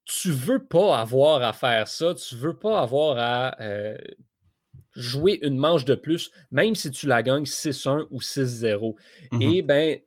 tu 0.05 0.31
veux 0.31 0.65
pas 0.65 0.99
avoir 0.99 1.43
à 1.43 1.53
faire 1.53 1.87
ça, 1.87 2.13
tu 2.15 2.35
veux 2.35 2.57
pas 2.57 2.81
avoir 2.81 3.17
à 3.17 3.61
euh, 3.61 3.97
jouer 4.95 5.39
une 5.41 5.57
manche 5.57 5.85
de 5.85 5.95
plus, 5.95 6.31
même 6.51 6.75
si 6.75 6.91
tu 6.91 7.07
la 7.07 7.23
gagnes 7.23 7.45
6-1 7.45 8.07
ou 8.09 8.19
6-0. 8.19 8.95
Mmh 9.31 9.41
et 9.41 9.61
bien, 9.61 9.97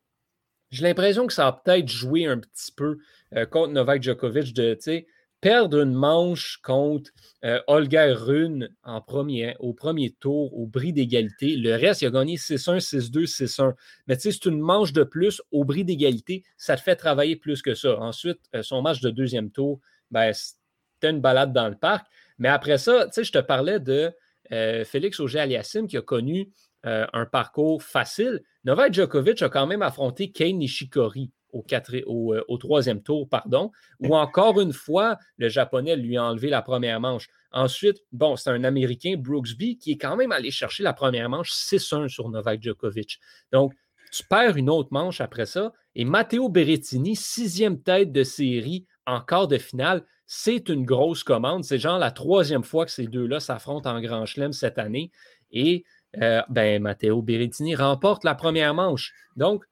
j'ai 0.70 0.82
l'impression 0.82 1.26
que 1.26 1.32
ça 1.32 1.46
a 1.46 1.52
peut-être 1.52 1.88
joué 1.88 2.26
un 2.26 2.38
petit 2.38 2.72
peu 2.72 2.98
euh, 3.34 3.46
contre 3.46 3.72
Novak 3.72 4.02
Djokovic 4.02 4.52
de, 4.52 4.74
tu 4.74 4.82
sais, 4.82 5.06
perdre 5.44 5.82
une 5.82 5.92
manche 5.92 6.56
contre 6.62 7.10
euh, 7.44 7.60
Olga 7.66 8.14
Rune 8.14 8.74
en 8.82 9.02
premier, 9.02 9.54
au 9.58 9.74
premier 9.74 10.10
tour, 10.10 10.58
au 10.58 10.66
bris 10.66 10.94
d'égalité. 10.94 11.56
Le 11.56 11.74
reste, 11.76 12.00
il 12.00 12.06
a 12.06 12.10
gagné 12.10 12.36
6-1, 12.36 12.78
6-2, 12.78 13.26
6-1. 13.26 13.74
Mais 14.06 14.16
tu 14.16 14.22
sais, 14.22 14.32
c'est 14.32 14.46
une 14.46 14.58
manche 14.58 14.94
de 14.94 15.04
plus 15.04 15.42
au 15.52 15.66
bris 15.66 15.84
d'égalité. 15.84 16.44
Ça 16.56 16.76
te 16.76 16.80
fait 16.80 16.96
travailler 16.96 17.36
plus 17.36 17.60
que 17.60 17.74
ça. 17.74 17.98
Ensuite, 18.00 18.38
euh, 18.54 18.62
son 18.62 18.80
match 18.80 19.02
de 19.02 19.10
deuxième 19.10 19.50
tour, 19.50 19.80
ben, 20.10 20.32
c'était 20.32 21.10
une 21.10 21.20
balade 21.20 21.52
dans 21.52 21.68
le 21.68 21.76
parc. 21.76 22.06
Mais 22.38 22.48
après 22.48 22.78
ça, 22.78 23.04
tu 23.04 23.12
sais, 23.12 23.24
je 23.24 23.32
te 23.32 23.38
parlais 23.38 23.80
de 23.80 24.12
euh, 24.50 24.82
Félix 24.86 25.20
Auger-Aliassime 25.20 25.88
qui 25.88 25.98
a 25.98 26.02
connu 26.02 26.50
un 26.86 27.24
parcours 27.24 27.82
facile. 27.82 28.42
Novak 28.64 28.92
Djokovic 28.92 29.40
a 29.40 29.48
quand 29.48 29.66
même 29.66 29.80
affronté 29.80 30.32
Kane 30.32 30.58
Nishikori 30.58 31.30
au, 31.54 32.34
euh, 32.34 32.44
au, 32.48 32.58
troisième 32.58 33.02
tour, 33.02 33.28
pardon, 33.28 33.70
où 34.00 34.16
encore 34.16 34.60
une 34.60 34.72
fois, 34.72 35.16
le 35.38 35.48
Japonais 35.48 35.96
lui 35.96 36.16
a 36.16 36.24
enlevé 36.24 36.50
la 36.50 36.62
première 36.62 37.00
manche. 37.00 37.28
Ensuite, 37.52 37.98
bon, 38.12 38.36
c'est 38.36 38.50
un 38.50 38.64
Américain, 38.64 39.14
Brooksby, 39.16 39.78
qui 39.78 39.92
est 39.92 39.96
quand 39.96 40.16
même 40.16 40.32
allé 40.32 40.50
chercher 40.50 40.82
la 40.82 40.92
première 40.92 41.28
manche 41.28 41.52
6-1 41.52 42.08
sur 42.08 42.28
Novak 42.28 42.62
Djokovic. 42.62 43.20
Donc, 43.52 43.72
tu 44.10 44.24
perds 44.24 44.56
une 44.56 44.70
autre 44.70 44.90
manche 44.92 45.20
après 45.20 45.46
ça. 45.46 45.72
Et 45.94 46.04
Matteo 46.04 46.48
Berrettini, 46.48 47.16
sixième 47.16 47.82
tête 47.82 48.12
de 48.12 48.22
série 48.22 48.86
en 49.06 49.20
quart 49.20 49.48
de 49.48 49.58
finale, 49.58 50.04
c'est 50.26 50.68
une 50.68 50.84
grosse 50.84 51.24
commande. 51.24 51.64
C'est 51.64 51.78
genre 51.78 51.98
la 51.98 52.10
troisième 52.10 52.64
fois 52.64 52.86
que 52.86 52.90
ces 52.90 53.06
deux-là 53.06 53.40
s'affrontent 53.40 53.90
en 53.90 54.00
Grand 54.00 54.26
Chelem 54.26 54.52
cette 54.52 54.78
année. 54.78 55.10
Et 55.50 55.84
euh, 56.22 56.42
ben, 56.48 56.82
Matteo 56.82 57.22
Berrettini 57.22 57.74
remporte 57.74 58.24
la 58.24 58.34
première 58.34 58.74
manche. 58.74 59.12
Donc, 59.36 59.64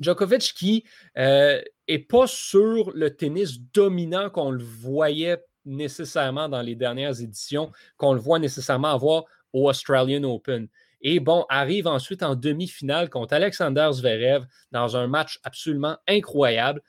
Djokovic 0.00 0.54
qui 0.54 0.84
n'est 1.16 1.62
euh, 1.90 1.98
pas 2.08 2.26
sur 2.26 2.90
le 2.92 3.14
tennis 3.16 3.60
dominant 3.72 4.30
qu'on 4.30 4.50
le 4.50 4.62
voyait 4.62 5.42
nécessairement 5.64 6.48
dans 6.48 6.62
les 6.62 6.74
dernières 6.74 7.20
éditions, 7.20 7.72
qu'on 7.96 8.12
le 8.12 8.20
voit 8.20 8.38
nécessairement 8.38 8.92
avoir 8.92 9.24
au 9.52 9.68
Australian 9.68 10.22
Open. 10.24 10.68
Et 11.00 11.20
bon, 11.20 11.44
arrive 11.48 11.86
ensuite 11.86 12.22
en 12.22 12.34
demi-finale 12.34 13.10
contre 13.10 13.34
Alexander 13.34 13.88
Zverev 13.92 14.46
dans 14.72 14.96
un 14.96 15.06
match 15.06 15.38
absolument 15.44 15.98
incroyable. 16.08 16.82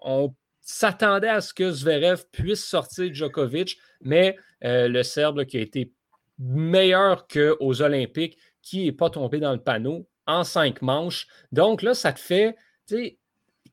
On 0.00 0.34
s'attendait 0.60 1.28
à 1.28 1.40
ce 1.40 1.54
que 1.54 1.70
Zverev 1.70 2.24
puisse 2.32 2.64
sortir 2.64 3.12
Djokovic, 3.12 3.78
mais 4.00 4.36
euh, 4.64 4.88
le 4.88 5.02
Serbe 5.02 5.44
qui 5.44 5.58
a 5.58 5.60
été 5.60 5.92
meilleur 6.38 7.26
qu'aux 7.26 7.82
Olympiques, 7.82 8.38
qui 8.62 8.84
n'est 8.84 8.92
pas 8.92 9.10
tombé 9.10 9.40
dans 9.40 9.52
le 9.52 9.60
panneau, 9.60 10.08
en 10.26 10.44
cinq 10.44 10.82
manches. 10.82 11.26
Donc 11.52 11.82
là, 11.82 11.94
ça 11.94 12.12
te 12.12 12.20
fait 12.20 12.56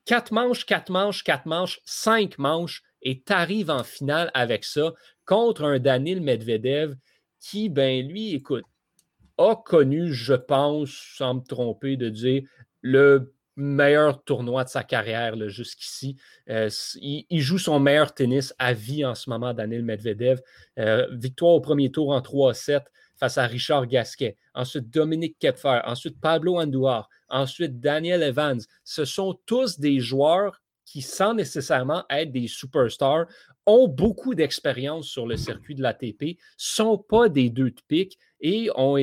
quatre 0.04 0.32
manches, 0.32 0.66
quatre 0.66 0.90
manches, 0.90 1.24
quatre 1.24 1.46
manches, 1.46 1.80
cinq 1.84 2.38
manches, 2.38 2.82
et 3.02 3.22
tu 3.22 3.70
en 3.70 3.84
finale 3.84 4.30
avec 4.34 4.64
ça 4.64 4.92
contre 5.24 5.64
un 5.64 5.78
Daniel 5.78 6.20
Medvedev 6.20 6.94
qui, 7.40 7.68
ben 7.68 8.06
lui, 8.06 8.34
écoute, 8.34 8.64
a 9.38 9.56
connu, 9.56 10.12
je 10.12 10.34
pense, 10.34 10.90
sans 11.16 11.34
me 11.34 11.40
tromper, 11.40 11.96
de 11.96 12.08
dire 12.08 12.42
le 12.80 13.34
meilleur 13.56 14.22
tournoi 14.24 14.64
de 14.64 14.68
sa 14.68 14.82
carrière 14.82 15.36
jusqu'ici. 15.48 16.16
Euh, 16.48 16.70
il, 17.00 17.40
joue 17.40 17.58
son 17.58 17.80
meilleur 17.80 18.14
tennis 18.14 18.54
à 18.58 18.72
vie 18.72 19.04
en 19.04 19.14
ce 19.14 19.28
moment, 19.28 19.52
Daniel 19.52 19.82
Medvedev. 19.84 20.40
Euh, 20.78 21.06
victoire 21.12 21.52
au 21.52 21.60
premier 21.60 21.90
tour 21.90 22.10
en 22.10 22.20
3-7 22.20 22.82
face 23.22 23.38
à 23.38 23.46
Richard 23.46 23.86
Gasquet. 23.86 24.36
Ensuite, 24.52 24.90
Dominique 24.90 25.38
Kepfer. 25.38 25.80
Ensuite, 25.84 26.20
Pablo 26.20 26.58
Andouar. 26.58 27.08
Ensuite, 27.28 27.78
Daniel 27.78 28.20
Evans. 28.20 28.60
Ce 28.82 29.04
sont 29.04 29.38
tous 29.46 29.78
des 29.78 30.00
joueurs 30.00 30.60
qui, 30.84 31.02
sans 31.02 31.32
nécessairement 31.32 32.04
être 32.10 32.32
des 32.32 32.48
superstars, 32.48 33.26
ont 33.64 33.86
beaucoup 33.86 34.34
d'expérience 34.34 35.06
sur 35.06 35.28
le 35.28 35.36
circuit 35.36 35.76
de 35.76 35.82
l'ATP, 35.82 36.36
sont 36.56 36.98
pas 36.98 37.28
des 37.28 37.48
deux 37.48 37.70
de 37.70 37.80
pique 37.86 38.18
et 38.40 38.70
ont, 38.74 38.98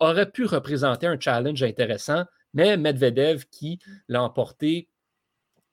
auraient 0.00 0.30
pu 0.30 0.44
représenter 0.44 1.06
un 1.06 1.18
challenge 1.18 1.62
intéressant 1.62 2.24
mais 2.56 2.78
Medvedev 2.78 3.44
qui 3.50 3.78
l'a 4.08 4.22
emporté 4.22 4.88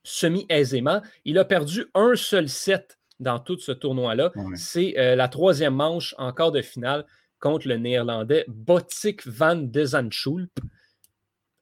semi-aisément. 0.04 1.02
Il 1.24 1.38
a 1.38 1.46
perdu 1.46 1.86
un 1.94 2.16
seul 2.16 2.50
set 2.50 3.00
dans 3.22 3.40
tout 3.40 3.58
ce 3.58 3.72
tournoi-là. 3.72 4.32
C'est 4.56 4.98
euh, 4.98 5.16
la 5.16 5.30
troisième 5.30 5.76
manche 5.76 6.14
en 6.18 6.34
quart 6.34 6.52
de 6.52 6.62
finale 6.62 7.06
contre 7.44 7.68
le 7.68 7.76
néerlandais 7.76 8.46
Botik 8.48 9.28
van 9.28 9.58
de 9.58 9.84
Zandschulp. 9.84 10.50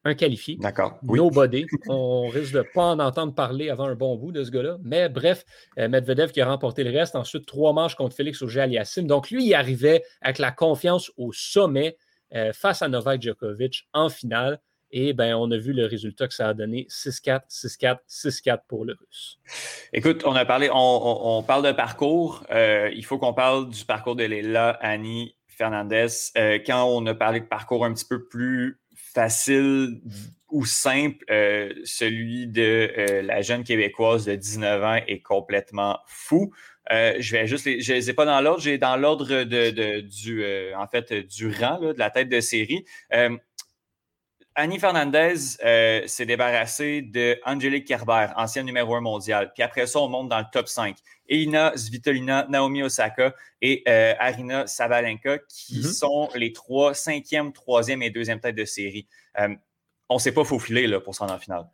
Un 0.03 0.13
qualifié. 0.13 0.57
D'accord. 0.57 0.99
Nobody. 1.01 1.65
On 1.87 2.27
risque 2.27 2.53
de 2.53 2.59
ne 2.59 2.63
pas 2.73 2.85
en 2.85 2.99
entendre 2.99 3.33
parler 3.33 3.69
avant 3.69 3.85
un 3.85 3.95
bon 3.95 4.15
bout 4.15 4.31
de 4.31 4.43
ce 4.43 4.51
gars-là. 4.51 4.77
Mais 4.83 5.09
bref, 5.09 5.43
euh, 5.79 5.87
Medvedev 5.89 6.31
qui 6.31 6.41
a 6.41 6.45
remporté 6.45 6.83
le 6.83 6.91
reste. 6.91 7.15
Ensuite, 7.15 7.47
trois 7.47 7.73
manches 7.73 7.95
contre 7.95 8.15
Félix 8.15 8.41
Auger-Aliassime. 8.43 9.07
Donc, 9.07 9.31
lui, 9.31 9.45
il 9.45 9.53
arrivait 9.55 10.03
avec 10.21 10.37
la 10.37 10.51
confiance 10.51 11.11
au 11.17 11.33
sommet 11.33 11.97
euh, 12.33 12.53
face 12.53 12.83
à 12.83 12.87
Novak 12.87 13.21
Djokovic 13.21 13.87
en 13.93 14.09
finale. 14.09 14.59
Et 14.91 15.13
ben, 15.13 15.35
on 15.35 15.49
a 15.51 15.57
vu 15.57 15.73
le 15.73 15.85
résultat 15.85 16.27
que 16.27 16.33
ça 16.33 16.49
a 16.49 16.53
donné 16.53 16.85
6-4, 16.89 17.49
6-4, 17.49 17.97
6-4 18.07 18.59
pour 18.67 18.85
le 18.85 18.95
Russe. 18.99 19.39
Écoute, 19.93 20.23
on 20.25 20.33
a 20.33 20.45
parlé, 20.45 20.69
on, 20.71 21.43
parle 21.47 21.65
de 21.65 21.71
parcours. 21.71 22.43
Euh, 22.51 22.91
il 22.93 23.05
faut 23.05 23.17
qu'on 23.17 23.33
parle 23.33 23.69
du 23.69 23.85
parcours 23.85 24.15
de 24.15 24.23
Leila, 24.23 24.77
Annie, 24.81 25.35
Fernandez. 25.61 26.07
Euh, 26.37 26.57
quand 26.65 26.85
on 26.85 27.05
a 27.05 27.13
parlé 27.13 27.39
de 27.39 27.45
parcours 27.45 27.85
un 27.85 27.93
petit 27.93 28.05
peu 28.05 28.25
plus 28.25 28.79
facile 28.95 30.01
ou 30.49 30.65
simple, 30.65 31.23
euh, 31.29 31.71
celui 31.85 32.47
de 32.47 33.21
la 33.23 33.41
jeune 33.41 33.63
Québécoise 33.63 34.25
de 34.25 34.33
19 34.33 34.83
ans 34.83 34.99
est 35.07 35.21
complètement 35.21 35.99
fou. 36.07 36.51
je 36.89 37.31
vais 37.31 37.45
juste, 37.45 37.69
je 37.79 37.93
les 37.93 38.09
ai 38.09 38.13
pas 38.13 38.25
dans 38.25 38.41
l'ordre, 38.41 38.61
j'ai 38.61 38.79
dans 38.79 38.97
l'ordre 38.97 39.43
du, 39.43 40.45
en 40.75 40.87
fait, 40.87 41.13
du 41.13 41.51
rang 41.51 41.79
de 41.79 41.99
la 41.99 42.09
tête 42.09 42.27
de 42.27 42.39
série. 42.39 42.83
Annie 44.55 44.79
Fernandez 44.79 45.57
euh, 45.63 46.05
s'est 46.07 46.25
débarrassée 46.25 47.01
de 47.01 47.39
Angelique 47.45 47.87
Kerber, 47.87 48.27
ancienne 48.35 48.65
numéro 48.65 48.95
1 48.95 49.01
mondial. 49.01 49.51
Puis 49.53 49.63
après 49.63 49.87
ça, 49.87 49.99
on 49.99 50.09
monte 50.09 50.27
dans 50.27 50.39
le 50.39 50.45
top 50.51 50.67
5. 50.67 50.97
Elina 51.31 51.75
Svitolina, 51.75 52.45
Naomi 52.49 52.83
Osaka 52.83 53.33
et 53.61 53.83
euh, 53.87 54.13
Arina 54.19 54.67
Sabalenka, 54.67 55.39
qui 55.49 55.79
mm-hmm. 55.79 55.93
sont 55.93 56.29
les 56.35 56.53
trois, 56.53 56.93
cinquième, 56.93 57.53
troisième 57.53 58.03
et 58.03 58.11
deuxième 58.11 58.39
têtes 58.39 58.55
de 58.55 58.65
série. 58.65 59.07
Euh, 59.39 59.55
on 60.09 60.15
ne 60.15 60.19
s'est 60.19 60.33
pas 60.33 60.43
faufilé 60.43 60.87
là, 60.87 60.99
pour 60.99 61.15
s'en 61.15 61.29
en 61.29 61.39
finale. 61.39 61.65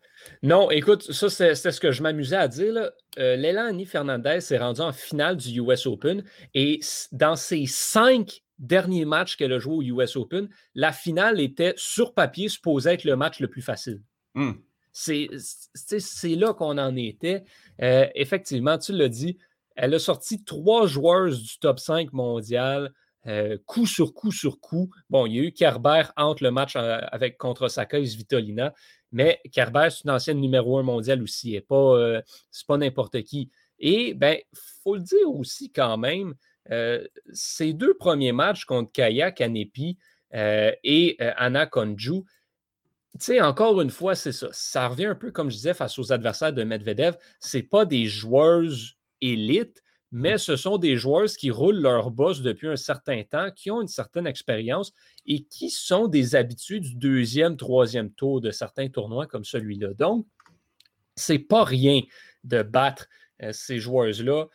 Non, 0.44 0.70
écoute, 0.70 1.12
ça, 1.12 1.30
c'est 1.30 1.56
ce 1.56 1.80
que 1.80 1.92
je 1.92 2.04
m'amusais 2.04 2.36
à 2.36 2.48
dire. 2.48 2.92
Léla 3.18 3.66
Annie 3.66 3.86
Fernandez 3.86 4.42
s'est 4.42 4.60
rendue 4.60 4.82
en 4.82 4.94
finale 4.94 5.38
du 5.38 5.60
US 5.60 5.88
Open 5.88 6.24
et 6.54 6.80
dans 7.12 7.36
ses 7.36 7.66
cinq 7.66 8.44
dernier 8.60 9.06
match 9.06 9.38
qu'elle 9.38 9.54
a 9.54 9.60
joué 9.60 9.76
au 9.76 10.02
US 10.02 10.16
Open, 10.16 10.50
la 10.76 10.92
finale 10.92 11.40
était 11.40 11.74
sur 11.78 12.14
papier 12.14 12.50
supposée 12.50 12.92
être 12.92 13.04
le 13.04 13.16
match 13.16 13.40
le 13.40 13.48
plus 13.48 13.62
facile. 13.62 14.02
Hmm. 14.34 14.54
C'est 14.92 15.30
là 16.24 16.54
qu'on 16.54 16.78
en 16.78 16.96
était. 16.96 17.44
Euh, 17.84 18.08
effectivement, 18.16 18.80
tu 18.80 18.94
l'as 18.94 19.10
dit, 19.10 19.38
elle 19.77 19.93
a 19.93 20.00
sorti 20.00 20.43
trois 20.43 20.88
joueuses 20.88 21.43
du 21.43 21.60
top 21.60 21.79
5 21.79 22.13
mondial, 22.13 22.91
euh, 23.27 23.57
coup 23.65 23.86
sur 23.86 24.13
coup 24.13 24.31
sur 24.31 24.60
coup. 24.60 24.89
Bon, 25.10 25.25
il 25.25 25.36
y 25.36 25.39
a 25.39 25.43
eu 25.43 25.51
Kerber 25.51 26.03
entre 26.17 26.43
le 26.43 26.51
match 26.51 26.74
euh, 26.75 27.00
contre 27.38 27.65
Osaka 27.65 28.00
et 28.00 28.05
Svitolina, 28.05 28.74
mais 29.12 29.39
Kerber, 29.51 29.88
c'est 29.89 30.03
une 30.03 30.12
ancienne 30.12 30.39
numéro 30.39 30.77
1 30.77 30.84
mondial 30.84 31.22
aussi. 31.24 31.53
Ce 31.55 31.60
pas, 31.60 32.22
pas 32.67 32.77
n'importe 32.77 33.22
qui. 33.24 33.50
Et, 33.79 34.13
ben, 34.13 34.38
faut 34.84 34.96
le 34.96 35.01
dire 35.01 35.29
aussi 35.31 35.72
quand 35.72 35.98
même, 35.98 36.34
euh, 36.72 37.05
ces 37.31 37.74
deux 37.74 37.93
premiers 37.93 38.31
matchs 38.31 38.65
contre 38.65 38.91
Kaya 38.91 39.31
Kanepi 39.31 39.98
euh, 40.34 40.72
et 40.84 41.15
euh, 41.22 41.31
Anna 41.38 41.65
Konju, 41.65 42.23
tu 43.19 43.25
sais, 43.25 43.41
encore 43.41 43.82
une 43.82 43.89
fois, 43.89 44.15
c'est 44.15 44.32
ça. 44.32 44.49
Ça 44.52 44.88
revient 44.88 45.08
un 45.08 45.15
peu, 45.15 45.32
comme 45.32 45.49
je 45.49 45.56
disais, 45.56 45.73
face 45.73 45.97
aux 45.97 46.12
adversaires 46.12 46.54
de 46.54 46.63
Medvedev. 46.63 47.17
Ce 47.39 47.58
pas 47.58 47.86
des 47.86 48.06
joueuses 48.06 48.96
élites, 49.21 49.84
mais 50.12 50.38
ce 50.38 50.56
sont 50.56 50.77
des 50.77 50.95
joueuses 50.95 51.36
qui 51.36 51.51
roulent 51.51 51.82
leur 51.82 52.12
boss 52.12 52.41
depuis 52.41 52.67
un 52.67 52.77
certain 52.77 53.23
temps, 53.23 53.51
qui 53.51 53.71
ont 53.71 53.82
une 53.82 53.88
certaine 53.88 54.25
expérience 54.25 54.93
et 55.25 55.43
qui 55.43 55.69
sont 55.69 56.08
des 56.08 56.36
habitués 56.36 56.80
du 56.80 56.95
deuxième, 56.95 57.58
troisième 57.58 58.12
tour 58.12 58.39
de 58.39 58.51
certains 58.51 58.89
tournois 58.89 59.27
comme 59.27 59.43
celui-là. 59.43 59.93
Donc, 59.95 60.25
c'est 61.15 61.39
pas 61.39 61.63
rien 61.63 62.01
de 62.43 62.62
battre 62.62 63.08
ces 63.51 63.80
joueuses-là 63.80 64.45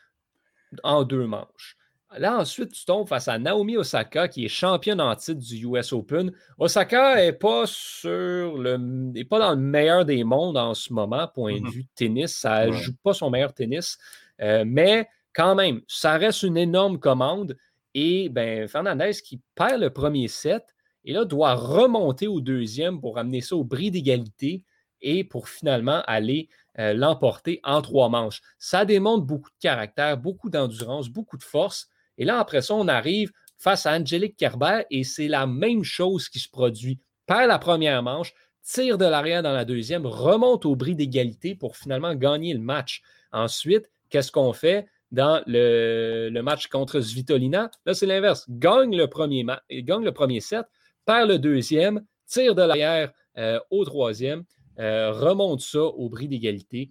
en 0.83 1.05
deux 1.05 1.27
manches. 1.27 1.77
Là, 2.19 2.39
ensuite, 2.39 2.73
tu 2.73 2.85
tombes 2.85 3.09
face 3.09 3.29
à 3.29 3.39
Naomi 3.39 3.79
Osaka, 3.79 4.29
qui 4.29 4.45
est 4.45 4.49
championne 4.49 5.01
en 5.01 5.15
titre 5.17 5.41
du 5.41 5.67
US 5.67 5.93
Open. 5.95 6.31
Osaka 6.59 7.17
n'est 7.17 7.33
pas 7.33 7.65
sur 7.67 8.59
le. 8.59 9.25
pas 9.25 9.39
dans 9.39 9.53
le 9.53 9.61
meilleur 9.61 10.05
des 10.05 10.23
mondes 10.23 10.59
en 10.59 10.75
ce 10.75 10.93
moment, 10.93 11.27
point 11.29 11.59
de 11.59 11.61
mm-hmm. 11.61 11.73
vue 11.73 11.87
tennis. 11.95 12.37
Ça 12.37 12.67
ne 12.67 12.73
joue 12.73 12.95
pas 13.03 13.15
son 13.15 13.31
meilleur 13.31 13.55
tennis. 13.55 13.99
Euh, 14.43 14.65
mais 14.67 15.09
quand 15.35 15.55
même, 15.55 15.81
ça 15.89 16.13
reste 16.17 16.43
une 16.43 16.57
énorme 16.57 16.99
commande. 16.99 17.57
Et 17.95 18.29
ben, 18.29 18.69
Fernandez 18.69 19.13
qui 19.25 19.41
perd 19.55 19.81
le 19.81 19.91
premier 19.91 20.29
set 20.29 20.65
et 21.05 21.13
là 21.13 21.25
doit 21.25 21.55
remonter 21.55 22.27
au 22.27 22.41
deuxième 22.41 23.01
pour 23.01 23.19
amener 23.19 23.41
ça 23.41 23.57
au 23.57 23.65
bris 23.65 23.91
d'égalité 23.91 24.65
et 25.01 25.25
pour 25.25 25.49
finalement 25.49 26.03
aller 26.07 26.49
euh, 26.79 26.95
l'emporter 26.95 27.61
en 27.65 27.83
trois 27.83 28.09
manches. 28.09 28.41
Ça 28.59 28.85
démontre 28.85 29.25
beaucoup 29.25 29.51
de 29.51 29.59
caractère, 29.61 30.17
beaucoup 30.17 30.49
d'endurance, 30.49 31.09
beaucoup 31.09 31.37
de 31.37 31.43
force. 31.43 31.89
Et 32.19 32.25
là, 32.25 32.39
après 32.39 32.63
ça, 32.63 32.75
on 32.75 32.89
arrive 32.89 33.33
face 33.59 33.87
à 33.87 33.93
Angélique 33.93 34.37
Kerber 34.37 34.85
et 34.91 35.05
c'est 35.05 35.29
la 35.29 35.47
même 35.47 35.85
chose 35.85 36.29
qui 36.29 36.39
se 36.39 36.49
produit. 36.49 37.01
Perd 37.27 37.49
la 37.49 37.59
première 37.59 38.03
manche, 38.03 38.33
tire 38.63 38.97
de 38.97 39.05
l'arrière 39.05 39.43
dans 39.43 39.53
la 39.53 39.65
deuxième, 39.65 40.07
remonte 40.07 40.65
au 40.65 40.77
bris 40.77 40.95
d'égalité 40.95 41.55
pour 41.55 41.77
finalement 41.77 42.15
gagner 42.15 42.55
le 42.55 42.61
match. 42.61 43.03
Ensuite, 43.33 43.91
qu'est-ce 44.13 44.31
qu'on 44.31 44.53
fait 44.53 44.87
dans 45.11 45.43
le, 45.47 46.41
match 46.43 46.69
contre 46.69 47.01
Svitolina? 47.01 47.71
Là, 47.87 47.95
c'est 47.95 48.07
l'inverse. 48.07 48.45
Gagne 48.49 48.97
le 48.97 49.09
premier, 49.09 49.45
gagne 49.71 50.05
le 50.05 50.13
premier 50.13 50.41
set, 50.41 50.67
perd 51.07 51.29
le 51.29 51.39
deuxième, 51.39 52.05
tire 52.27 52.55
de 52.55 52.63
l'arrière 52.63 53.13
euh, 53.39 53.59
au 53.71 53.85
troisième, 53.85 54.45
euh, 54.79 55.11
remonte 55.11 55.63
ça 55.63 55.83
au 55.83 56.09
bris 56.09 56.29
d'égalité. 56.29 56.91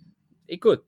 Écoute, 0.49 0.83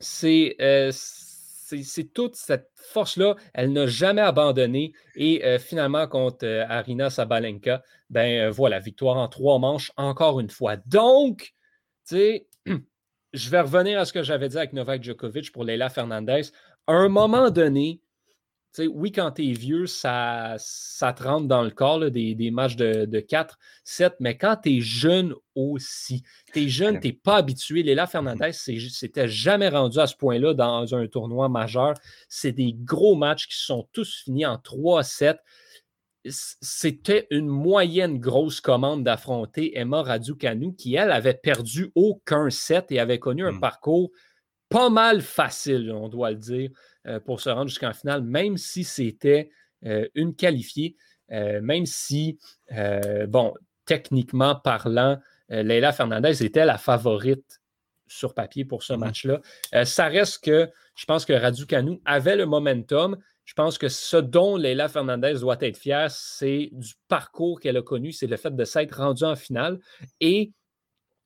c'est. 0.00 0.56
Euh, 0.60 0.90
c'est 0.92 2.12
toute 2.12 2.36
cette 2.36 2.70
force-là. 2.76 3.34
Elle 3.52 3.72
n'a 3.72 3.86
jamais 3.86 4.20
abandonné. 4.20 4.92
Et 5.16 5.42
finalement, 5.58 6.06
contre 6.06 6.46
Arina 6.68 7.10
Sabalenka, 7.10 7.82
ben 8.10 8.48
voilà, 8.50 8.78
victoire 8.78 9.16
en 9.16 9.26
trois 9.26 9.58
manches, 9.58 9.90
encore 9.96 10.38
une 10.38 10.50
fois. 10.50 10.76
Donc, 10.76 11.54
tu 12.06 12.16
sais, 12.16 12.46
je 13.34 13.50
vais 13.50 13.60
revenir 13.60 13.98
à 13.98 14.04
ce 14.04 14.12
que 14.12 14.22
j'avais 14.22 14.48
dit 14.48 14.56
avec 14.56 14.72
Novak 14.72 15.02
Djokovic 15.02 15.50
pour 15.52 15.64
Leila 15.64 15.90
Fernandez. 15.90 16.42
À 16.86 16.92
un 16.92 17.08
moment 17.08 17.50
donné, 17.50 18.00
oui, 18.78 19.12
quand 19.12 19.32
tu 19.32 19.50
es 19.50 19.52
vieux, 19.52 19.86
ça, 19.86 20.54
ça 20.58 21.12
te 21.12 21.24
rentre 21.24 21.46
dans 21.46 21.62
le 21.62 21.70
corps, 21.70 22.10
des, 22.10 22.50
matchs 22.52 22.76
de, 22.76 23.04
de 23.04 23.20
4, 23.20 23.58
7, 23.84 24.14
mais 24.20 24.36
quand 24.36 24.56
tu 24.62 24.76
es 24.76 24.80
jeune 24.80 25.34
aussi, 25.54 26.22
tu 26.52 26.64
es 26.64 26.68
jeune, 26.68 27.00
tu 27.00 27.08
n'es 27.08 27.12
pas 27.12 27.36
habitué. 27.36 27.82
Léla 27.82 28.06
Fernandez 28.06 28.52
s'était 28.52 29.28
jamais 29.28 29.68
rendu 29.68 29.98
à 29.98 30.06
ce 30.06 30.16
point-là 30.16 30.54
dans 30.54 30.94
un 30.94 31.06
tournoi 31.06 31.48
majeur. 31.48 31.94
C'est 32.28 32.52
des 32.52 32.72
gros 32.72 33.16
matchs 33.16 33.48
qui 33.48 33.56
sont 33.56 33.88
tous 33.92 34.22
finis 34.24 34.46
en 34.46 34.56
3-7. 34.56 35.36
C'était 36.26 37.26
une 37.30 37.48
moyenne 37.48 38.18
grosse 38.18 38.60
commande 38.60 39.04
d'affronter 39.04 39.78
Emma 39.78 40.02
Raducanu, 40.02 40.74
qui, 40.74 40.94
elle, 40.94 41.12
avait 41.12 41.34
perdu 41.34 41.92
aucun 41.94 42.48
set 42.50 42.90
et 42.90 42.98
avait 42.98 43.18
connu 43.18 43.46
un 43.46 43.52
mmh. 43.52 43.60
parcours 43.60 44.10
pas 44.68 44.90
mal 44.90 45.20
facile, 45.20 45.92
on 45.92 46.08
doit 46.08 46.30
le 46.30 46.36
dire. 46.36 46.70
Euh, 47.06 47.20
pour 47.20 47.42
se 47.42 47.50
rendre 47.50 47.68
jusqu'en 47.68 47.92
finale, 47.92 48.22
même 48.22 48.56
si 48.56 48.82
c'était 48.82 49.50
euh, 49.84 50.08
une 50.14 50.34
qualifiée, 50.34 50.96
euh, 51.32 51.60
même 51.60 51.84
si, 51.84 52.38
bon, 53.28 53.52
techniquement 53.84 54.54
parlant, 54.54 55.18
Leila 55.50 55.92
Fernandez 55.92 56.42
était 56.42 56.64
la 56.64 56.78
favorite 56.78 57.60
sur 58.06 58.32
papier 58.32 58.64
pour 58.64 58.82
ce 58.82 58.94
mmh 58.94 58.96
match-là. 58.96 59.84
ça 59.84 60.06
reste 60.06 60.42
que 60.42 60.70
je 60.94 61.04
pense 61.04 61.26
que 61.26 61.34
Raducanu 61.34 62.00
avait 62.06 62.36
le 62.36 62.46
momentum. 62.46 63.18
Je 63.44 63.54
pense 63.54 63.78
que 63.78 63.88
ce 63.88 64.16
dont 64.16 64.56
Leila 64.56 64.88
Fernandez 64.88 65.34
doit 65.40 65.58
être 65.60 65.76
fière, 65.76 66.10
c'est 66.10 66.70
du 66.72 66.94
parcours 67.08 67.60
qu'elle 67.60 67.76
a 67.76 67.82
connu, 67.82 68.12
c'est 68.12 68.26
le 68.26 68.36
fait 68.36 68.54
de 68.54 68.64
s'être 68.64 68.96
rendue 68.96 69.24
en 69.24 69.36
finale 69.36 69.78
et 70.20 70.52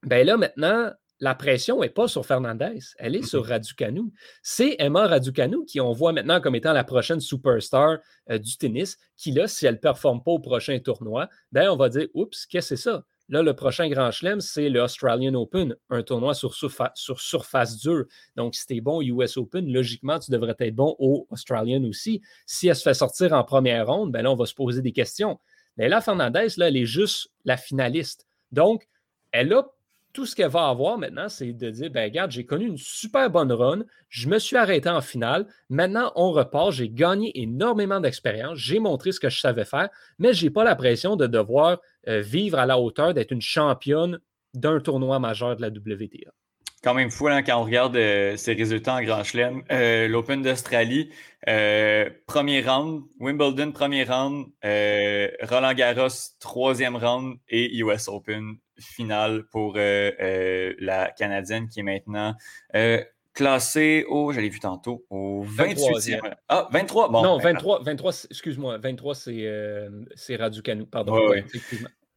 Ben 0.03 0.25
là, 0.27 0.37
maintenant, 0.37 0.93
la 1.21 1.35
pression 1.35 1.81
n'est 1.81 1.89
pas 1.89 2.07
sur 2.07 2.25
Fernandez, 2.25 2.79
elle 2.99 3.17
est 3.17 3.23
sur 3.23 3.45
Raducanu. 3.45 4.03
C'est 4.43 4.77
Emma 4.79 5.07
Raducanu 5.07 5.65
qui 5.67 5.81
on 5.81 5.93
voit 5.93 6.13
maintenant 6.13 6.41
comme 6.41 6.55
étant 6.55 6.73
la 6.73 6.85
prochaine 6.85 7.21
superstar 7.21 7.99
euh, 8.31 8.39
du 8.39 8.57
tennis, 8.57 8.97
qui 9.17 9.33
là, 9.33 9.49
si 9.49 9.67
elle 9.67 9.75
ne 9.75 9.79
performe 9.79 10.23
pas 10.23 10.31
au 10.31 10.39
prochain 10.39 10.79
tournoi, 10.79 11.29
ben 11.51 11.69
on 11.71 11.77
va 11.77 11.89
dire, 11.89 12.07
oups, 12.15 12.47
qu'est-ce 12.47 12.71
que 12.71 12.77
c'est 12.77 12.83
ça? 12.91 13.05
Là, 13.31 13.43
le 13.43 13.55
prochain 13.55 13.89
Grand 13.89 14.11
Chelem, 14.11 14.41
c'est 14.41 14.71
le 14.71 14.81
Australian 14.81 15.35
Open, 15.35 15.77
un 15.91 16.03
tournoi 16.03 16.33
sur, 16.33 16.55
sur 16.55 17.21
surface 17.21 17.77
dure. 17.77 18.05
Donc, 18.37 18.55
si 18.55 18.67
tu 18.67 18.77
es 18.77 18.81
bon 18.81 18.99
au 18.99 19.03
US 19.03 19.37
Open, 19.37 19.71
logiquement, 19.71 20.19
tu 20.19 20.31
devrais 20.31 20.57
être 20.59 20.75
bon 20.75 20.97
au 20.99 21.27
Australian 21.31 21.85
aussi. 21.85 22.23
Si 22.47 22.69
elle 22.69 22.77
se 22.77 22.83
fait 22.83 22.95
sortir 22.95 23.35
en 23.35 23.45
première 23.45 23.87
ronde, 23.87 24.13
ben 24.13 24.23
là, 24.23 24.31
on 24.31 24.37
va 24.37 24.47
se 24.47 24.55
poser 24.55 24.81
des 24.81 24.93
questions. 24.93 25.39
Mais 25.77 25.89
là, 25.89 26.01
Fernandez, 26.01 26.49
là, 26.57 26.69
elle 26.69 26.77
est 26.77 26.87
juste 26.87 27.31
la 27.45 27.59
finaliste. 27.59 28.27
Donc, 28.51 28.89
elle 29.31 29.53
a 29.53 29.65
tout 30.13 30.27
ce 30.27 30.35
qu'elle 30.35 30.51
va 30.51 30.69
avoir 30.69 30.99
maintenant, 30.99 31.29
c'est 31.29 31.53
de 31.53 31.71
dire 31.71 31.91
ben 31.91 32.05
regarde, 32.05 32.31
j'ai 32.31 32.47
connu 32.47 32.67
une 32.67 32.79
super 32.79 33.31
bonne 33.31 33.53
run, 33.53 33.85
je 34.09 34.29
me 34.29 34.39
suis 34.39 34.57
arrêté 34.57 34.89
en 34.89 35.01
finale, 35.01 35.47
maintenant 35.69 36.13
on 36.17 36.33
repart, 36.33 36.73
j'ai 36.73 36.89
gagné 36.89 37.41
énormément 37.41 38.01
d'expérience, 38.01 38.59
j'ai 38.59 38.79
montré 38.79 39.13
ce 39.13 39.21
que 39.21 39.29
je 39.29 39.41
savais 39.41 39.65
faire, 39.65 39.89
mais 40.19 40.33
je 40.33 40.45
n'ai 40.45 40.51
pas 40.51 40.65
la 40.65 40.77
pression 40.77 41.17
de 41.17 41.27
devoir 41.27 41.79
euh, 42.09 42.21
vivre 42.21 42.59
à 42.59 42.67
la 42.67 42.79
hauteur 42.79 43.15
d'être 43.15 43.33
une 43.33 43.43
championne 43.43 44.19
d'un 44.55 44.81
tournoi 44.81 45.19
majeur 45.19 45.57
de 45.57 45.63
la 45.63 45.69
WTA. 45.69 46.33
Quand 46.83 46.95
même 46.95 47.11
fou 47.11 47.29
hein, 47.29 47.43
quand 47.43 47.61
on 47.61 47.65
regarde 47.65 47.97
euh, 47.97 48.37
ses 48.37 48.53
résultats 48.53 48.95
en 48.95 49.03
Grand 49.03 49.25
Chelem. 49.25 49.63
Euh, 49.71 50.09
L'Open 50.09 50.43
d'Australie, 50.43 51.11
premier 51.45 52.63
round, 52.63 53.03
Wimbledon, 53.19 53.73
premier 53.73 54.05
round, 54.05 54.47
Roland 54.63 55.75
Garros, 55.75 56.09
troisième 56.41 56.97
round 56.97 57.39
et 57.49 57.77
US 57.79 58.09
Open, 58.09 58.59
finale 58.81 59.45
pour 59.51 59.75
euh, 59.77 60.11
euh, 60.21 60.75
la 60.79 61.11
Canadienne 61.11 61.69
qui 61.69 61.81
est 61.81 61.85
maintenant 61.85 62.35
euh, 62.75 63.03
classée 63.35 64.05
au, 64.09 64.33
je 64.33 64.41
l'ai 64.41 64.49
vu 64.49 64.59
tantôt, 64.61 65.05
au 65.11 65.45
28e. 65.45 66.21
Ah, 66.49 66.69
23, 66.73 67.11
bon. 67.11 67.23
Non, 67.23 67.39
23, 67.39 67.83
23 67.85 68.13
excuse-moi, 68.31 68.79
23, 68.79 69.15
c'est 69.15 70.37
Raducanu, 70.37 70.87
pardon. 70.87 71.17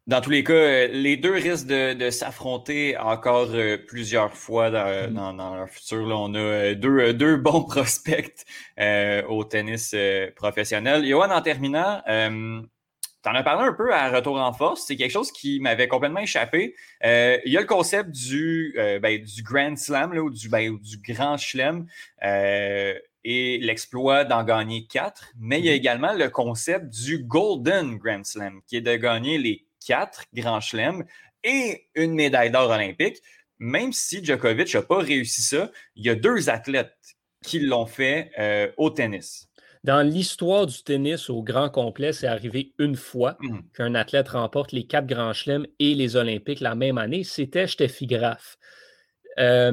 Dans 0.07 0.19
tous 0.19 0.31
les 0.31 0.43
cas, 0.43 0.87
les 0.87 1.15
deux 1.15 1.33
risquent 1.33 1.67
de, 1.67 2.09
s'affronter 2.09 2.97
encore 2.97 3.49
plusieurs 3.87 4.33
fois 4.33 4.71
dans, 4.71 5.33
mm-hmm. 5.33 5.57
leur 5.57 5.69
futur. 5.69 6.07
Là, 6.07 6.15
on 6.17 6.33
a 6.33 6.73
deux, 6.73 7.13
deux 7.13 7.35
bons 7.37 7.63
prospects 7.63 8.45
au 9.29 9.43
tennis 9.43 9.95
professionnel. 10.35 11.05
Johan, 11.05 11.29
en 11.29 11.41
terminant, 11.41 12.01
tu 13.23 13.29
en 13.29 13.35
as 13.35 13.43
parlé 13.43 13.67
un 13.67 13.73
peu 13.73 13.93
à 13.93 14.09
Retour 14.09 14.37
en 14.37 14.51
Force. 14.51 14.83
C'est 14.87 14.95
quelque 14.95 15.11
chose 15.11 15.31
qui 15.31 15.59
m'avait 15.59 15.87
complètement 15.87 16.21
échappé. 16.21 16.75
Euh, 17.05 17.37
il 17.45 17.51
y 17.51 17.57
a 17.57 17.61
le 17.61 17.67
concept 17.67 18.09
du, 18.09 18.73
euh, 18.77 18.99
ben, 18.99 19.21
du 19.21 19.43
Grand 19.43 19.77
Slam 19.77 20.13
ou 20.13 20.29
du, 20.29 20.49
ben, 20.49 20.77
du 20.77 20.97
Grand 20.97 21.37
Chelem 21.37 21.85
euh, 22.23 22.97
et 23.23 23.59
l'exploit 23.59 24.23
d'en 24.25 24.43
gagner 24.43 24.87
quatre. 24.87 25.31
Mais 25.39 25.59
il 25.59 25.65
y 25.65 25.69
a 25.69 25.73
mhm. 25.73 25.77
également 25.77 26.13
le 26.13 26.29
concept 26.29 26.87
du 26.87 27.19
Golden 27.19 27.97
Grand 27.97 28.25
Slam 28.25 28.61
qui 28.65 28.77
est 28.77 28.81
de 28.81 28.95
gagner 28.95 29.37
les 29.37 29.65
quatre 29.85 30.23
Grands 30.33 30.61
Chelems 30.61 31.03
et 31.43 31.87
une 31.95 32.13
médaille 32.13 32.51
d'or 32.51 32.69
olympique. 32.69 33.21
Même 33.59 33.93
si 33.93 34.23
Djokovic 34.23 34.73
n'a 34.73 34.81
pas 34.81 34.99
réussi 34.99 35.41
ça, 35.41 35.71
il 35.95 36.05
y 36.05 36.09
a 36.09 36.15
deux 36.15 36.49
athlètes 36.49 36.97
qui 37.43 37.59
l'ont 37.59 37.85
fait 37.85 38.31
au 38.77 38.89
tennis. 38.89 39.51
Dans 39.83 40.07
l'histoire 40.07 40.67
du 40.67 40.83
tennis 40.83 41.29
au 41.29 41.41
grand 41.41 41.69
complet, 41.69 42.13
c'est 42.13 42.27
arrivé 42.27 42.73
une 42.77 42.95
fois 42.95 43.37
mmh. 43.39 43.59
qu'un 43.73 43.95
athlète 43.95 44.29
remporte 44.29 44.73
les 44.73 44.85
quatre 44.85 45.07
grands 45.07 45.33
chelems 45.33 45.65
et 45.79 45.95
les 45.95 46.15
Olympiques 46.15 46.59
la 46.59 46.75
même 46.75 46.99
année. 46.99 47.23
C'était 47.23 47.65
Steffi 47.65 48.05
Graf. 48.05 48.57
là, 49.37 49.71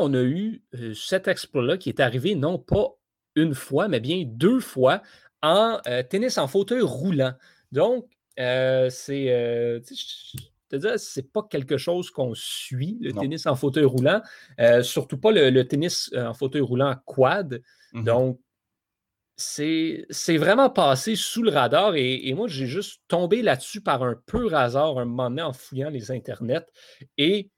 on 0.00 0.14
a 0.14 0.22
eu 0.22 0.62
euh, 0.74 0.94
cet 0.94 1.28
exploit-là 1.28 1.76
qui 1.76 1.90
est 1.90 2.00
arrivé 2.00 2.34
non 2.34 2.58
pas 2.58 2.94
une 3.34 3.54
fois, 3.54 3.86
mais 3.86 4.00
bien 4.00 4.22
deux 4.26 4.60
fois 4.60 5.02
en 5.42 5.78
euh, 5.86 6.02
tennis 6.02 6.38
en 6.38 6.48
fauteuil 6.48 6.80
roulant. 6.80 7.34
Donc, 7.70 8.08
euh, 8.38 8.90
c'est 8.90 9.82
c'est 10.98 11.32
pas 11.32 11.46
quelque 11.48 11.78
chose 11.78 12.10
qu'on 12.10 12.34
suit, 12.34 12.98
le 13.00 13.14
tennis 13.14 13.46
en 13.46 13.56
fauteuil 13.56 13.84
roulant, 13.84 14.20
surtout 14.82 15.16
pas 15.16 15.32
le, 15.32 15.62
tennis 15.62 16.12
en 16.14 16.34
fauteuil 16.34 16.60
roulant 16.60 16.94
quad. 17.06 17.62
Mmh 17.94 18.04
Donc, 18.04 18.38
c'est 19.38 20.36
vraiment 20.36 20.68
passé 20.68 21.14
sous 21.14 21.42
le 21.42 21.50
radar 21.50 21.94
et, 21.94 22.32
moi, 22.34 22.48
j'ai 22.48 22.66
juste 22.66 23.00
tombé 23.06 23.40
là-dessus 23.40 23.80
par 23.80 24.02
un 24.02 24.20
peu 24.26 24.52
hasard 24.52 24.98
un 24.98 25.04
moment 25.04 25.30
donné 25.30 25.42
en 25.42 25.52
fouillant 25.52 25.90
les 25.90 26.10
internets. 26.10 26.66
Et 27.16 27.50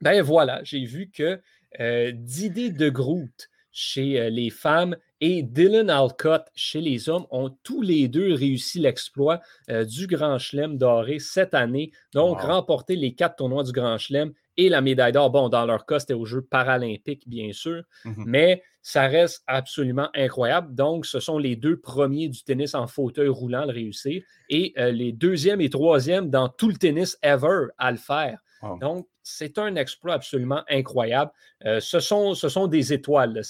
ben 0.00 0.20
voilà, 0.20 0.62
j'ai 0.64 0.84
vu 0.84 1.10
que 1.10 1.40
euh, 1.80 2.12
Didier 2.12 2.70
de 2.70 2.88
Groot 2.88 3.48
chez 3.70 4.20
euh, 4.20 4.30
les 4.30 4.50
femmes 4.50 4.96
et 5.20 5.42
Dylan 5.42 5.90
Alcott 5.90 6.46
chez 6.54 6.80
les 6.80 7.08
hommes 7.08 7.26
ont 7.30 7.50
tous 7.62 7.82
les 7.82 8.08
deux 8.08 8.34
réussi 8.34 8.78
l'exploit 8.78 9.40
euh, 9.70 9.84
du 9.84 10.06
Grand 10.06 10.38
Chelem 10.38 10.76
doré 10.76 11.18
cette 11.18 11.54
année, 11.54 11.92
donc 12.12 12.40
remporter 12.40 12.96
les 12.96 13.14
quatre 13.14 13.36
tournois 13.36 13.64
du 13.64 13.72
Grand 13.72 13.98
Chelem 13.98 14.32
et 14.56 14.68
la 14.68 14.80
médaille 14.80 15.12
d'or. 15.12 15.30
Bon, 15.30 15.48
dans 15.48 15.66
leur 15.66 15.86
cas, 15.86 15.98
c'était 15.98 16.14
aux 16.14 16.24
Jeux 16.24 16.42
paralympiques, 16.42 17.28
bien 17.28 17.52
sûr, 17.52 17.82
mmh 18.04 18.24
mais 18.26 18.62
ça 18.82 19.08
reste 19.08 19.42
absolument 19.48 20.08
incroyable. 20.14 20.72
Donc, 20.72 21.06
ce 21.06 21.18
sont 21.18 21.38
les 21.38 21.56
deux 21.56 21.80
premiers 21.80 22.28
du 22.28 22.44
tennis 22.44 22.72
en 22.76 22.86
fauteuil 22.86 23.26
roulant 23.26 23.62
à 23.62 23.66
le 23.66 23.72
réussir 23.72 24.22
et 24.48 24.74
euh, 24.78 24.92
les 24.92 25.10
deuxièmes 25.10 25.60
et 25.60 25.68
troisièmes 25.68 26.30
dans 26.30 26.48
tout 26.48 26.68
le 26.68 26.76
tennis 26.76 27.18
ever 27.20 27.66
à 27.78 27.90
le 27.90 27.96
faire. 27.96 28.38
Donc, 28.80 29.06
c'est 29.22 29.58
un 29.58 29.76
exploit 29.76 30.14
absolument 30.14 30.62
incroyable. 30.68 31.30
Euh, 31.64 31.80
ce, 31.80 32.00
sont, 32.00 32.34
ce 32.34 32.48
sont 32.48 32.66
des 32.66 32.92
étoiles. 32.92 33.42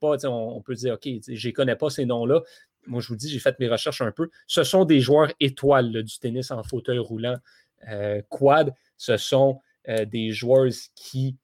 Pas, 0.00 0.16
on, 0.26 0.60
peut 0.62 0.74
dire, 0.74 0.94
OK, 0.94 1.08
je 1.28 1.48
ne 1.48 1.52
connais 1.52 1.76
pas 1.76 1.90
ces 1.90 2.06
noms-là. 2.06 2.42
Moi, 2.86 3.00
je 3.00 3.08
vous 3.08 3.16
dis, 3.16 3.28
j'ai 3.28 3.38
fait 3.38 3.58
mes 3.60 3.68
recherches 3.68 4.02
un 4.02 4.12
peu. 4.12 4.30
Ce 4.46 4.62
sont 4.62 4.84
des 4.84 5.00
joueurs 5.00 5.32
étoiles 5.40 6.02
du 6.02 6.18
tennis 6.18 6.50
en 6.50 6.62
fauteuil 6.62 6.98
roulant 6.98 7.36
euh, 7.88 8.22
quad. 8.28 8.74
Ce 8.96 9.16
sont 9.16 9.60
euh, 9.88 10.04
des 10.04 10.32
joueurs 10.32 10.70
qui 10.94 11.36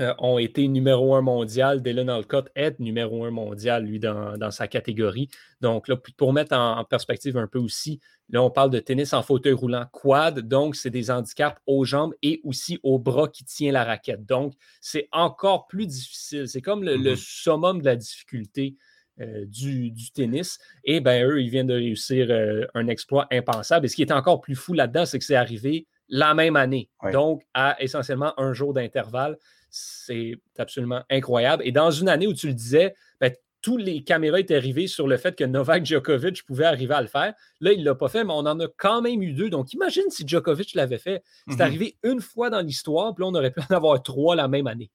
euh, 0.00 0.12
ont 0.18 0.38
été 0.38 0.66
numéro 0.66 1.14
un 1.14 1.20
mondial. 1.20 1.80
Dylan 1.80 2.08
Alcott 2.10 2.50
est 2.56 2.80
numéro 2.80 3.24
un 3.24 3.30
mondial, 3.30 3.84
lui, 3.84 4.00
dans, 4.00 4.50
sa 4.50 4.66
catégorie. 4.66 5.28
Donc, 5.60 5.86
là, 5.86 5.96
pour 6.16 6.32
mettre 6.32 6.56
en, 6.56 6.84
perspective 6.84 7.36
un 7.36 7.46
peu 7.46 7.60
aussi, 7.60 8.00
là, 8.28 8.42
on 8.42 8.50
parle 8.50 8.70
de 8.70 8.80
tennis 8.80 9.12
en 9.12 9.22
fauteuil 9.22 9.52
roulant 9.52 9.86
quad. 9.92 10.40
Donc, 10.40 10.74
c'est 10.74 10.90
des 10.90 11.12
handicaps 11.12 11.60
aux 11.66 11.84
jambes 11.84 12.12
et 12.22 12.40
aussi 12.42 12.80
au 12.82 12.98
bras 12.98 13.28
qui 13.28 13.44
tient 13.44 13.70
la 13.70 13.84
raquette. 13.84 14.26
Donc, 14.26 14.54
c'est 14.80 15.08
encore 15.12 15.68
plus 15.68 15.86
difficile. 15.86 16.48
C'est 16.48 16.60
comme 16.60 16.82
le, 16.82 16.96
mm-hmm. 16.96 17.16
summum 17.16 17.80
de 17.80 17.84
la 17.84 17.94
difficulté. 17.94 18.76
Euh, 19.20 19.44
du, 19.46 19.94
tennis. 20.12 20.58
Et 20.82 20.98
bien, 20.98 21.24
eux, 21.24 21.40
ils 21.40 21.48
viennent 21.48 21.68
de 21.68 21.74
réussir 21.74 22.36
un 22.74 22.88
exploit 22.88 23.28
impensable. 23.30 23.86
Et 23.86 23.88
ce 23.88 23.94
qui 23.94 24.02
est 24.02 24.10
encore 24.10 24.40
plus 24.40 24.56
fou 24.56 24.72
là-dedans, 24.72 25.06
c'est 25.06 25.20
que 25.20 25.24
c'est 25.24 25.36
arrivé 25.36 25.86
la 26.08 26.34
même 26.34 26.56
année. 26.56 26.90
Donc, 27.12 27.42
à 27.54 27.76
essentiellement 27.80 28.38
un 28.40 28.52
jour 28.52 28.74
d'intervalle. 28.74 29.36
C'est 29.76 30.36
absolument 30.56 31.02
incroyable. 31.10 31.64
Et 31.66 31.72
dans 31.72 31.90
une 31.90 32.08
année 32.08 32.28
où 32.28 32.32
tu 32.32 32.46
le 32.46 32.54
disais, 32.54 32.94
ben, 33.20 33.34
tous 33.60 33.76
les 33.76 34.04
caméras 34.04 34.38
étaient 34.38 34.54
arrivées 34.54 34.86
sur 34.86 35.08
le 35.08 35.16
fait 35.16 35.34
que 35.34 35.42
Novak 35.42 35.84
Djokovic 35.84 36.44
pouvait 36.44 36.66
arriver 36.66 36.94
à 36.94 37.02
le 37.02 37.08
faire. 37.08 37.34
Là, 37.60 37.72
il 37.72 37.80
ne 37.80 37.84
l'a 37.84 37.96
pas 37.96 38.08
fait, 38.08 38.22
mais 38.22 38.32
on 38.32 38.46
en 38.46 38.60
a 38.60 38.68
quand 38.76 39.02
même 39.02 39.20
eu 39.20 39.32
deux. 39.32 39.50
Donc, 39.50 39.72
imagine 39.72 40.04
si 40.10 40.28
Djokovic 40.28 40.74
l'avait 40.74 40.98
fait. 40.98 41.24
C'est 41.48 41.56
mhm. 41.56 41.60
arrivé 41.62 41.96
une 42.04 42.20
fois 42.20 42.50
dans 42.50 42.60
l'histoire, 42.60 43.16
puis 43.16 43.24
là, 43.24 43.30
on 43.30 43.34
aurait 43.34 43.50
pu 43.50 43.60
en 43.68 43.74
avoir 43.74 44.00
trois 44.00 44.36
la 44.36 44.46
même 44.46 44.68
année. 44.68 44.90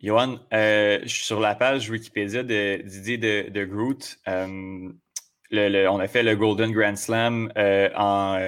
Johan, 0.00 0.38
euh, 0.52 1.00
je 1.02 1.08
suis 1.08 1.24
sur 1.24 1.40
la 1.40 1.56
page 1.56 1.90
Wikipédia 1.90 2.44
de 2.44 2.82
Didier 2.84 3.18
de, 3.18 3.48
de 3.48 3.64
Groot. 3.64 4.16
Euh, 4.28 4.92
on 5.50 5.98
a 5.98 6.06
fait 6.06 6.22
le 6.22 6.36
Golden 6.36 6.70
Grand 6.70 6.96
Slam 6.96 7.50
euh, 7.58 7.88
en 7.96 8.38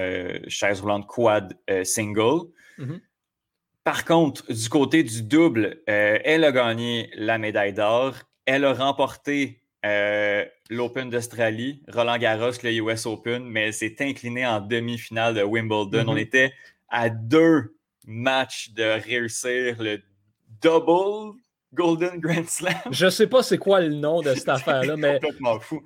chaise 0.47 0.79
roulante 0.79 1.07
quad 1.07 1.57
single. 1.83 2.51
Mm-hmm. 2.77 3.01
Par 3.87 4.03
contre, 4.03 4.51
du 4.51 4.67
côté 4.67 5.01
du 5.01 5.23
double, 5.23 5.81
elle 5.85 6.43
a 6.43 6.51
gagné 6.51 7.09
la 7.15 7.37
médaille 7.37 7.71
d'or. 7.71 8.15
Elle 8.45 8.65
a 8.65 8.73
remporté 8.73 9.61
l'Open 10.69 11.09
d'Australie, 11.09 11.81
Roland 11.87 12.17
Garros, 12.17 12.51
le 12.63 12.73
US 12.81 13.05
Open, 13.05 13.45
mais 13.45 13.67
elle 13.67 13.73
s'est 13.73 13.95
inclinée 14.01 14.45
en 14.45 14.59
demi-finale 14.59 15.35
de 15.35 15.41
Wimbledon. 15.41 16.03
On 16.05 16.15
mm-hmm. 16.15 16.19
était 16.19 16.53
à 16.89 17.09
deux 17.09 17.77
matchs 18.05 18.71
de 18.71 18.83
réussir 18.83 19.81
le 19.81 20.01
double 20.61 21.37
Golden 21.73 22.19
Grand 22.19 22.47
Slam. 22.47 22.73
Je 22.91 23.09
sais 23.09 23.27
pas 23.27 23.43
c'est 23.43 23.57
quoi 23.57 23.79
le 23.79 23.93
nom 23.93 24.21
de 24.21 24.33
cette 24.33 24.49
affaire-là, 24.49 24.97
mais 24.97 25.19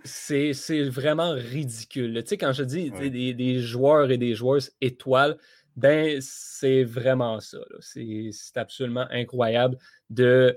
c'est 0.04 0.84
vraiment 0.90 1.34
ridicule. 1.34 2.20
Tu 2.24 2.30
sais, 2.30 2.38
quand 2.38 2.54
je 2.54 2.64
dis 2.64 2.90
des, 2.90 3.60
joueurs 3.60 4.10
et 4.10 4.18
des 4.18 4.34
joueuses 4.34 4.72
étoiles, 4.82 5.38
ben 5.76 6.20
c'est 6.22 6.84
vraiment 6.84 7.40
ça. 7.40 7.60
C'est 7.80 8.32
absolument 8.56 9.08
incroyable 9.12 9.78
de 10.10 10.56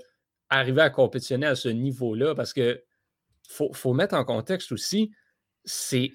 arriver 0.49 0.81
à 0.81 0.89
compétitionner 0.89 1.47
à 1.47 1.55
ce 1.55 1.69
niveau-là 1.69 2.35
parce 2.35 2.53
que 2.53 2.83
faut, 3.49 3.71
faut 3.73 3.93
mettre 3.93 4.15
en 4.15 4.25
contexte 4.25 4.71
aussi, 4.71 5.11
c'est 5.65 6.13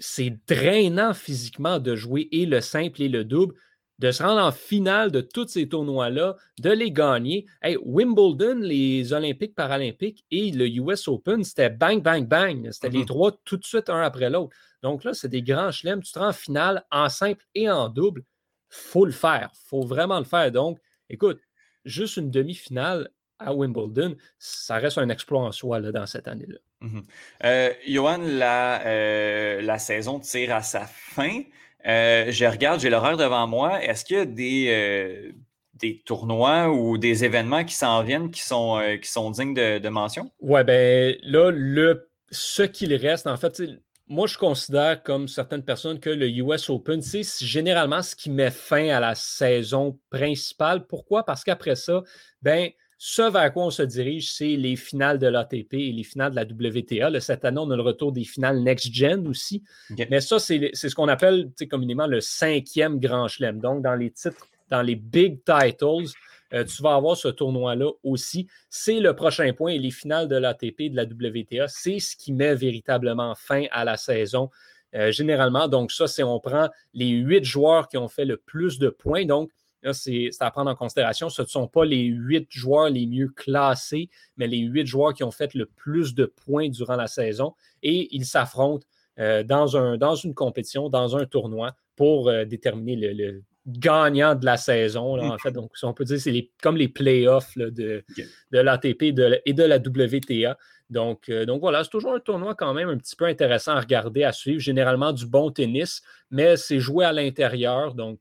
drainant 0.48 1.14
physiquement 1.14 1.78
de 1.78 1.96
jouer 1.96 2.28
et 2.32 2.46
le 2.46 2.60
simple 2.60 3.02
et 3.02 3.08
le 3.08 3.24
double 3.24 3.54
de 3.98 4.12
se 4.12 4.22
rendre 4.22 4.40
en 4.42 4.52
finale 4.52 5.10
de 5.12 5.20
tous 5.20 5.48
ces 5.48 5.68
tournois-là, 5.68 6.36
de 6.60 6.70
les 6.70 6.90
gagner. 6.90 7.46
Hey, 7.62 7.76
Wimbledon, 7.84 8.60
les 8.60 9.12
Olympiques, 9.12 9.54
Paralympiques 9.54 10.24
et 10.30 10.50
le 10.52 10.66
US 10.68 11.06
Open, 11.06 11.44
c'était 11.44 11.68
bang, 11.68 12.02
bang, 12.02 12.26
bang. 12.26 12.70
C'était 12.72 12.88
les 12.88 13.00
Mhm. 13.00 13.04
trois 13.04 13.32
tout 13.44 13.58
de 13.58 13.64
suite, 13.64 13.90
un 13.90 14.00
après 14.00 14.30
l'autre. 14.30 14.56
Donc 14.82 15.04
là, 15.04 15.12
c'est 15.12 15.28
des 15.28 15.42
grands 15.42 15.70
chelems. 15.70 16.02
Tu 16.02 16.12
te 16.12 16.18
rends 16.18 16.28
en 16.28 16.32
finale 16.32 16.84
en 16.90 17.10
simple 17.10 17.44
et 17.54 17.68
en 17.70 17.90
double. 17.90 18.24
Faut 18.70 19.04
le 19.04 19.12
faire. 19.12 19.50
faut 19.66 19.82
vraiment 19.82 20.18
le 20.18 20.24
faire. 20.24 20.50
Donc, 20.50 20.78
écoute, 21.08 21.40
juste 21.84 22.16
une 22.16 22.30
demi-finale 22.30 23.10
à 23.38 23.54
Wimbledon, 23.54 24.16
ça 24.38 24.76
reste 24.76 24.98
un 24.98 25.08
exploit 25.08 25.40
en 25.40 25.52
soi 25.52 25.80
là, 25.80 25.92
dans 25.92 26.06
cette 26.06 26.28
année-là. 26.28 26.58
Mhm. 26.80 27.02
Euh, 27.44 27.72
Johan, 27.86 28.18
la, 28.18 28.86
euh, 28.86 29.62
la 29.62 29.78
saison 29.78 30.20
tire 30.20 30.54
à 30.54 30.62
sa 30.62 30.86
fin. 30.86 31.42
Euh, 31.86 32.30
je 32.30 32.44
regarde, 32.44 32.80
j'ai 32.80 32.90
l'horaire 32.90 33.16
devant 33.16 33.46
moi. 33.46 33.82
Est-ce 33.82 34.04
qu'il 34.04 34.16
y 34.16 34.20
a 34.20 34.24
des, 34.26 35.32
des 35.74 36.02
tournois 36.04 36.70
ou 36.70 36.98
des 36.98 37.24
événements 37.24 37.64
qui 37.64 37.74
s'en 37.74 38.02
viennent 38.02 38.30
qui 38.30 38.42
sont, 38.42 38.80
qui 39.00 39.10
sont 39.10 39.30
dignes 39.30 39.54
de, 39.54 39.78
de 39.78 39.88
mention? 39.88 40.30
Ouais, 40.40 40.64
ben 40.64 41.16
là, 41.22 41.50
le, 41.50 42.10
ce 42.30 42.62
qu'il 42.62 42.94
reste, 42.94 43.26
en 43.26 43.36
fait, 43.36 43.62
moi, 44.10 44.26
je 44.26 44.36
considère, 44.36 45.04
comme 45.04 45.28
certaines 45.28 45.62
personnes, 45.62 46.00
que 46.00 46.10
le 46.10 46.28
US 46.28 46.68
Open, 46.68 47.00
c'est 47.00 47.22
généralement 47.46 48.02
ce 48.02 48.16
qui 48.16 48.28
met 48.28 48.50
fin 48.50 48.88
à 48.88 48.98
la 48.98 49.14
saison 49.14 50.00
principale. 50.10 50.84
Pourquoi? 50.88 51.24
Parce 51.24 51.44
qu'après 51.44 51.76
ça, 51.76 52.02
ben, 52.42 52.70
ce 52.98 53.30
vers 53.30 53.52
quoi 53.52 53.66
on 53.66 53.70
se 53.70 53.84
dirige, 53.84 54.32
c'est 54.32 54.56
les 54.56 54.74
finales 54.74 55.20
de 55.20 55.28
l'ATP 55.28 55.74
et 55.74 55.92
les 55.92 56.02
finales 56.02 56.32
de 56.32 56.36
la 56.36 56.42
WTA. 56.42 57.08
Là, 57.08 57.20
cette 57.20 57.44
année, 57.44 57.60
on 57.60 57.70
a 57.70 57.76
le 57.76 57.82
retour 57.82 58.10
des 58.10 58.24
finales 58.24 58.60
next-gen 58.60 59.28
aussi. 59.28 59.62
Mais 60.10 60.20
ça, 60.20 60.40
c'est 60.40 60.74
ce 60.74 60.94
qu'on 60.94 61.08
appelle 61.08 61.48
communément 61.70 62.08
le 62.08 62.20
cinquième 62.20 62.98
grand 62.98 63.28
chelem. 63.28 63.60
Donc, 63.60 63.80
dans 63.82 63.94
les 63.94 64.10
titres, 64.10 64.48
dans 64.70 64.82
les 64.82 64.96
big 64.96 65.38
titles, 65.44 66.12
euh, 66.52 66.64
tu 66.64 66.82
vas 66.82 66.94
avoir 66.94 67.16
ce 67.16 67.28
tournoi-là 67.28 67.90
aussi. 68.02 68.46
C'est 68.68 69.00
le 69.00 69.14
prochain 69.14 69.52
point 69.52 69.72
et 69.72 69.78
les 69.78 69.90
finales 69.90 70.28
de 70.28 70.36
l'ATP 70.36 70.90
de 70.90 70.96
la 70.96 71.04
WTA, 71.04 71.68
c'est 71.68 71.98
ce 71.98 72.16
qui 72.16 72.32
met 72.32 72.54
véritablement 72.54 73.34
fin 73.34 73.66
à 73.70 73.84
la 73.84 73.96
saison. 73.96 74.50
euh, 74.94 75.12
généralement, 75.12 75.68
donc 75.68 75.92
ça, 75.92 76.08
c'est 76.08 76.24
on 76.24 76.40
prend 76.40 76.68
les 76.94 77.10
huit 77.10 77.44
joueurs 77.44 77.88
qui 77.88 77.96
ont 77.96 78.08
fait 78.08 78.24
le 78.24 78.36
plus 78.36 78.78
de 78.78 78.88
points. 78.88 79.24
Donc, 79.24 79.50
c'est 79.92 80.30
à 80.40 80.50
prendre 80.50 80.70
en 80.70 80.74
considération. 80.74 81.28
Ce 81.30 81.42
ne 81.42 81.46
sont 81.46 81.68
pas 81.68 81.84
les 81.84 82.02
huit 82.02 82.48
joueurs 82.50 82.90
les 82.90 83.06
mieux 83.06 83.28
classés, 83.28 84.10
mais 84.36 84.46
les 84.46 84.58
huit 84.58 84.86
joueurs 84.86 85.14
qui 85.14 85.24
ont 85.24 85.30
fait 85.30 85.54
le 85.54 85.66
plus 85.66 86.14
de 86.14 86.26
points 86.26 86.68
durant 86.68 86.96
la 86.96 87.06
saison. 87.06 87.54
Et 87.82 88.14
ils 88.14 88.26
s'affrontent 88.26 88.86
euh, 89.20 89.42
dans, 89.44 89.76
un, 89.76 89.96
dans 89.96 90.16
une 90.16 90.34
compétition, 90.34 90.88
dans 90.90 91.16
un 91.16 91.24
tournoi 91.24 91.72
pour 91.96 92.32
déterminer 92.46 92.96
le 92.96 93.42
gagnant 93.66 94.34
de 94.34 94.44
la 94.44 94.56
saison. 94.56 95.16
là, 95.16 95.24
en 95.32 95.38
fait, 95.38 95.52
donc, 95.52 95.70
on 95.82 95.92
peut 95.94 96.04
dire, 96.04 96.20
c'est 96.20 96.30
les- 96.30 96.50
comme 96.62 96.76
les 96.76 96.88
playoffs 96.88 97.54
là, 97.56 97.70
de, 97.70 98.04
de 98.52 98.58
l'ATP 98.58 99.02
et 99.08 99.12
de, 99.12 99.22
la- 99.24 99.38
et 99.44 99.52
de 99.52 99.62
la 99.62 99.78
WTA. 99.78 100.56
Donc, 100.88 101.28
euh, 101.28 101.44
donc 101.46 101.60
voilà, 101.60 101.84
c'est 101.84 101.90
toujours 101.90 102.14
un 102.14 102.20
tournoi 102.20 102.54
quand 102.54 102.74
même 102.74 102.88
un 102.88 102.96
petit 102.98 103.14
peu 103.14 103.26
intéressant 103.26 103.72
à 103.72 103.80
regarder, 103.80 104.24
à 104.24 104.32
suivre. 104.32 104.60
Généralement 104.60 105.12
du 105.12 105.26
bon 105.26 105.50
tennis, 105.50 106.02
mais 106.30 106.56
c'est 106.56 106.80
joué 106.80 107.04
à 107.04 107.12
l'intérieur. 107.12 107.94
Donc, 107.94 108.18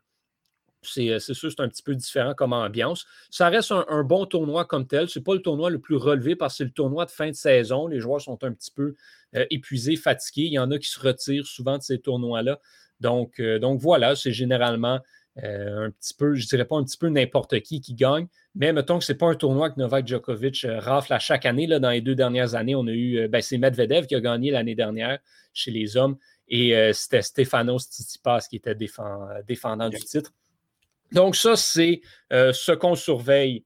c'est 0.81 1.09
euh, 1.09 1.19
c'est 1.19 1.33
sûr, 1.33 1.51
c'est 1.51 1.61
un 1.61 1.67
petit 1.67 1.83
peu 1.83 1.95
différent 1.95 2.33
comme 2.33 2.53
ambiance. 2.53 3.05
Ça 3.31 3.49
reste 3.49 3.71
un, 3.71 3.85
un 3.89 4.03
bon 4.03 4.25
tournoi 4.25 4.65
comme 4.65 4.87
tel. 4.87 5.09
Ce 5.09 5.19
n'est 5.19 5.23
pas 5.23 5.33
le 5.33 5.41
tournoi 5.41 5.69
le 5.69 5.79
plus 5.79 5.95
relevé 5.97 6.35
parce 6.35 6.53
que 6.53 6.57
c'est 6.59 6.63
le 6.65 6.71
tournoi 6.71 7.05
de 7.05 7.11
fin 7.11 7.27
de 7.29 7.33
saison. 7.35 7.87
Les 7.87 7.99
joueurs 7.99 8.21
sont 8.21 8.41
un 8.43 8.53
petit 8.53 8.71
peu 8.71 8.95
euh, 9.35 9.45
épuisés, 9.49 9.95
fatigués. 9.95 10.43
Il 10.47 10.53
y 10.53 10.59
en 10.59 10.69
a 10.71 10.77
qui 10.77 10.89
se 10.89 10.99
retirent 10.99 11.45
souvent 11.47 11.77
de 11.77 11.83
ces 11.83 11.99
tournois-là. 11.99 12.59
Donc, 13.01 13.39
euh, 13.39 13.59
donc 13.59 13.79
voilà, 13.79 14.15
c'est 14.15 14.31
généralement 14.31 14.99
euh, 15.43 15.85
un 15.85 15.91
petit 15.91 16.13
peu, 16.13 16.35
je 16.35 16.47
dirais 16.47 16.65
pas 16.65 16.75
un 16.75 16.83
petit 16.83 16.97
peu 16.97 17.09
n'importe 17.09 17.59
qui 17.61 17.81
qui 17.81 17.93
gagne, 17.93 18.27
mais 18.55 18.73
mettons 18.73 18.99
que 18.99 19.05
ce 19.05 19.11
n'est 19.11 19.17
pas 19.17 19.27
un 19.27 19.35
tournoi 19.35 19.69
que 19.69 19.79
Novak 19.79 20.07
Djokovic 20.07 20.65
euh, 20.65 20.79
rafle 20.79 21.13
à 21.13 21.19
chaque 21.19 21.45
année. 21.45 21.67
Là, 21.67 21.79
dans 21.79 21.91
les 21.91 22.01
deux 22.01 22.15
dernières 22.15 22.55
années, 22.55 22.75
on 22.75 22.87
a 22.87 22.91
eu, 22.91 23.19
euh, 23.19 23.27
ben, 23.27 23.41
c'est 23.41 23.57
Medvedev 23.57 24.07
qui 24.07 24.15
a 24.15 24.19
gagné 24.19 24.51
l'année 24.51 24.75
dernière 24.75 25.19
chez 25.53 25.71
les 25.71 25.97
hommes 25.97 26.17
et 26.47 26.75
euh, 26.75 26.93
c'était 26.93 27.21
Stefanos 27.21 27.83
Tsitsipas 27.89 28.47
qui 28.49 28.57
était 28.57 28.75
défend- 28.75 29.27
défendant 29.47 29.89
du 29.89 29.97
titre. 29.97 30.31
Donc, 31.11 31.35
ça, 31.35 31.55
c'est 31.55 32.01
ce 32.31 32.71
qu'on 32.71 32.95
surveille 32.95 33.65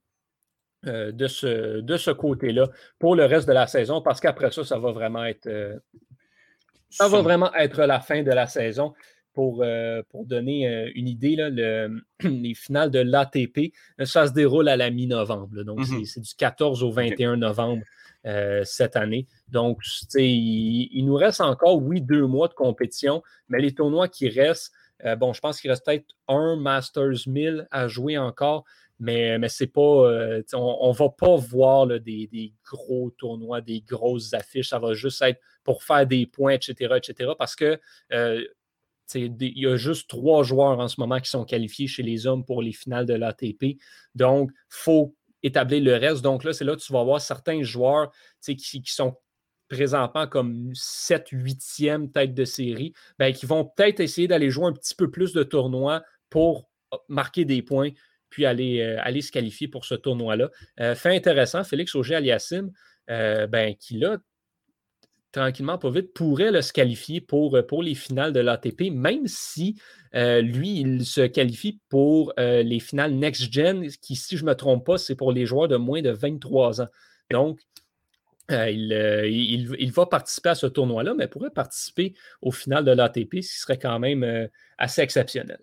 de 0.84 1.28
ce, 1.28 1.82
de 1.82 1.98
ce 1.98 2.12
côté-là 2.12 2.70
pour 3.00 3.16
le 3.16 3.26
reste 3.26 3.48
de 3.48 3.54
la 3.54 3.68
saison, 3.68 4.02
parce 4.02 4.22
qu'après 4.22 4.52
ça, 4.52 4.64
ça 4.64 4.80
va 4.80 4.92
vraiment 4.92 5.26
être 5.26 5.50
ça 6.90 7.08
va 7.08 7.22
vraiment 7.22 7.54
être 7.56 7.84
la 7.84 8.00
fin 8.00 8.22
de 8.22 8.32
la 8.32 8.48
saison. 8.48 8.94
Pour, 9.34 9.64
euh, 9.64 10.04
pour 10.10 10.26
donner 10.26 10.68
euh, 10.68 10.92
une 10.94 11.08
idée, 11.08 11.36
là, 11.36 11.50
le- 11.50 12.02
les 12.24 12.54
finales 12.54 12.92
de 12.92 13.00
l'ATP, 13.00 13.74
ça 14.04 14.28
se 14.28 14.34
déroule 14.34 14.70
à 14.70 14.78
la 14.78 14.90
mi-novembre. 14.92 15.64
Donc, 15.64 15.80
Mhm. 15.80 15.86
c'est- 15.86 16.06
c'est 16.06 16.22
du 16.22 16.36
14 16.38 16.84
au 16.84 16.92
21 16.92 17.36
novembre 17.38 17.84
euh, 18.26 18.62
cette 18.64 18.96
année. 18.96 19.28
Donc, 19.50 19.80
il, 20.16 20.88
il 20.92 21.04
nous 21.06 21.16
reste 21.16 21.42
encore, 21.42 21.82
oui, 21.82 22.00
deux 22.00 22.26
mois 22.26 22.48
de 22.48 22.54
compétition, 22.54 23.22
mais 23.50 23.60
les 23.60 23.74
tournois 23.74 24.08
qui 24.08 24.30
restent, 24.30 24.72
euh, 25.04 25.16
bon, 25.16 25.34
je 25.34 25.42
pense 25.42 25.60
qu'il 25.60 25.70
reste 25.72 25.86
peut-être 25.86 26.06
un 26.28 26.56
Masters 26.56 27.28
1000 27.28 27.68
à 27.72 27.88
jouer 27.90 28.18
encore, 28.18 28.64
mais, 29.00 29.38
mais 29.40 29.50
c'est 29.50 29.68
pas. 29.68 29.82
euh, 29.82 30.42
on 30.54 30.90
ne 30.92 30.96
va 30.96 31.10
pas 31.10 31.36
voir 31.36 31.86
là, 31.88 32.00
des, 32.00 32.28
des 32.28 32.54
gros 32.64 33.10
tournois, 33.18 33.60
des 33.60 33.82
grosses 33.82 34.34
affiches. 34.34 34.70
Ça 34.70 34.80
va 34.80 34.94
juste 34.94 35.22
être 35.22 35.42
pour 35.64 35.84
faire 35.84 36.06
des 36.08 36.26
points, 36.26 36.54
etc., 36.54 36.96
etc. 36.96 37.32
Parce 37.38 37.56
que 37.56 37.78
euh, 38.14 38.42
il 39.16 39.60
y 39.60 39.68
a 39.68 39.76
juste 39.76 40.10
trois 40.10 40.44
joueurs 40.44 40.80
en 40.80 40.88
ce 40.88 41.00
moment 41.00 41.20
qui 41.20 41.30
sont 41.30 41.46
qualifiés 41.46 41.88
chez 41.88 42.04
les 42.04 42.28
hommes 42.28 42.46
pour 42.46 42.62
les 42.62 42.72
finales 42.72 43.06
de 43.06 43.14
l'ATP. 43.14 43.78
Donc, 44.16 44.52
il 44.52 44.58
faut 44.70 45.16
établir 45.44 45.84
le 45.84 45.96
reste. 45.96 46.22
Donc 46.22 46.44
là, 46.44 46.54
c'est 46.54 46.64
là 46.64 46.76
que 46.76 46.82
tu 46.82 46.94
vas 46.94 47.04
voir 47.04 47.22
certains 47.22 47.62
joueurs 47.64 48.12
qui, 48.42 48.56
qui 48.56 48.94
sont 48.94 49.18
présentement 49.70 50.28
comme 50.28 50.72
7, 50.74 51.32
8e 51.32 52.12
tête 52.12 52.34
de 52.34 52.46
série, 52.46 52.94
ben, 53.20 53.34
qui 53.34 53.46
vont 53.46 53.66
peut-être 53.66 54.00
essayer 54.00 54.28
d'aller 54.28 54.50
jouer 54.50 54.68
un 54.68 54.74
petit 54.74 54.96
peu 54.96 55.10
plus 55.10 55.34
de 55.34 55.44
tournois 55.44 56.04
pour 56.30 56.70
euh, 56.94 56.98
marquer 57.10 57.46
des 57.46 57.62
points 57.62 57.90
puis 58.30 58.46
aller, 58.46 58.82
euh, 58.82 58.98
aller 59.02 59.22
se 59.22 59.32
qualifier 59.32 59.68
pour 59.68 59.86
ce 59.86 59.96
tournoi-là. 59.96 60.50
Euh, 60.80 60.96
fait 60.96 61.16
intéressant, 61.16 61.64
Félix 61.64 61.94
Auger-Aliassime, 61.96 62.72
ben, 63.08 63.76
qui 63.76 63.98
là, 63.98 64.18
tranquillement, 65.34 65.78
pas 65.78 65.90
vite, 65.90 66.14
pourrait 66.14 66.62
se 66.62 66.72
qualifier 66.72 67.20
pour, 67.20 67.58
euh, 67.58 67.64
pour 67.64 67.84
les 67.84 67.96
finales 67.96 68.32
de 68.32 68.40
l'ATP, 68.40 68.92
même 68.92 69.28
si 69.28 69.76
euh, 70.16 70.42
lui, 70.42 70.80
il 70.80 71.06
se 71.06 71.22
qualifie 71.22 71.82
pour 71.90 72.32
euh, 72.40 72.64
les 72.64 72.80
finales 72.80 73.14
next-gen, 73.14 73.90
qui, 74.02 74.16
si 74.16 74.38
je 74.38 74.46
ne 74.46 74.52
me 74.52 74.56
trompe 74.56 74.86
pas, 74.86 74.98
c'est 74.98 75.16
pour 75.16 75.34
les 75.34 75.46
joueurs 75.46 75.68
de 75.68 75.76
moins 75.76 76.02
de 76.02 76.12
23 76.12 76.82
ans. 76.82 76.88
Donc, 77.32 77.60
il, 78.50 79.92
va 79.94 80.06
participer 80.06 80.50
à 80.50 80.56
ce 80.56 80.68
tournoi-là, 80.68 81.16
mais 81.16 81.28
pourrait 81.28 81.50
participer 81.50 82.14
au 82.42 82.52
final 82.52 82.86
de 82.86 82.92
l'ATP, 82.92 83.42
ce 83.42 83.54
qui 83.54 83.60
serait 83.60 83.80
quand 83.80 83.98
même 84.00 84.50
assez 84.78 85.02
exceptionnel. 85.02 85.58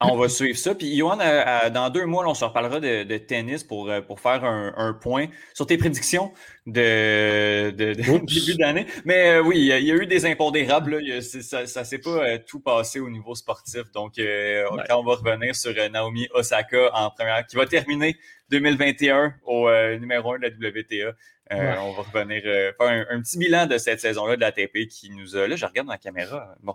On 0.00 0.16
va 0.16 0.28
suivre 0.28 0.58
ça. 0.58 0.74
Puis, 0.74 0.96
Johan, 0.96 1.18
euh, 1.20 1.42
euh, 1.66 1.70
dans 1.70 1.88
deux 1.88 2.04
mois, 2.04 2.24
là, 2.24 2.30
on 2.30 2.34
se 2.34 2.44
reparlera 2.44 2.78
de, 2.80 3.04
de 3.04 3.16
tennis 3.16 3.64
pour, 3.64 3.88
euh, 3.88 4.00
pour 4.02 4.20
faire 4.20 4.44
un, 4.44 4.74
un 4.76 4.92
point 4.92 5.28
sur 5.54 5.66
tes 5.66 5.78
prédictions 5.78 6.32
de, 6.66 7.70
de- 7.70 7.94
de 7.94 8.02
début 8.26 8.56
d'année. 8.58 8.86
Mais 9.04 9.36
euh, 9.36 9.42
oui, 9.42 9.56
il 9.58 9.64
y, 9.66 9.72
a- 9.72 9.78
il 9.78 9.86
y 9.86 9.92
a 9.92 9.94
eu 9.94 10.06
des 10.06 10.26
impondérables. 10.26 10.98
Là. 10.98 11.16
A- 11.18 11.20
ça 11.22 11.62
ne 11.62 11.84
s'est 11.86 11.98
pas 11.98 12.10
euh, 12.10 12.38
tout 12.46 12.60
passé 12.60 13.00
au 13.00 13.08
niveau 13.08 13.34
sportif. 13.34 13.90
Donc, 13.92 14.18
euh, 14.18 14.68
Ouais. 14.72 14.82
quand 14.88 14.98
on 15.00 15.04
va 15.04 15.14
revenir 15.14 15.54
sur 15.54 15.72
Naomi 15.90 16.28
Osaka 16.34 16.90
en 16.92 17.10
première, 17.10 17.46
qui 17.46 17.56
va 17.56 17.64
terminer 17.66 18.16
2021 18.50 19.34
au 19.44 19.70
numéro 19.98 20.34
1 20.34 20.38
de 20.38 20.42
la 20.42 20.50
WTA, 20.50 21.16
euh, 21.52 21.56
Ouais. 21.56 21.78
on 21.78 21.92
va 21.92 22.02
revenir 22.02 22.42
euh, 22.46 22.72
faire 22.78 22.88
un, 22.88 23.06
un 23.10 23.20
petit 23.20 23.38
bilan 23.38 23.66
de 23.66 23.76
cette 23.78 24.00
saison-là 24.00 24.36
de 24.36 24.40
la 24.40 24.52
TP 24.52 24.86
qui 24.88 25.10
nous 25.10 25.36
a. 25.36 25.46
Là, 25.46 25.56
je 25.56 25.66
regarde 25.66 25.86
dans 25.86 25.92
la 25.92 25.98
caméra. 25.98 26.54
Bon. 26.62 26.74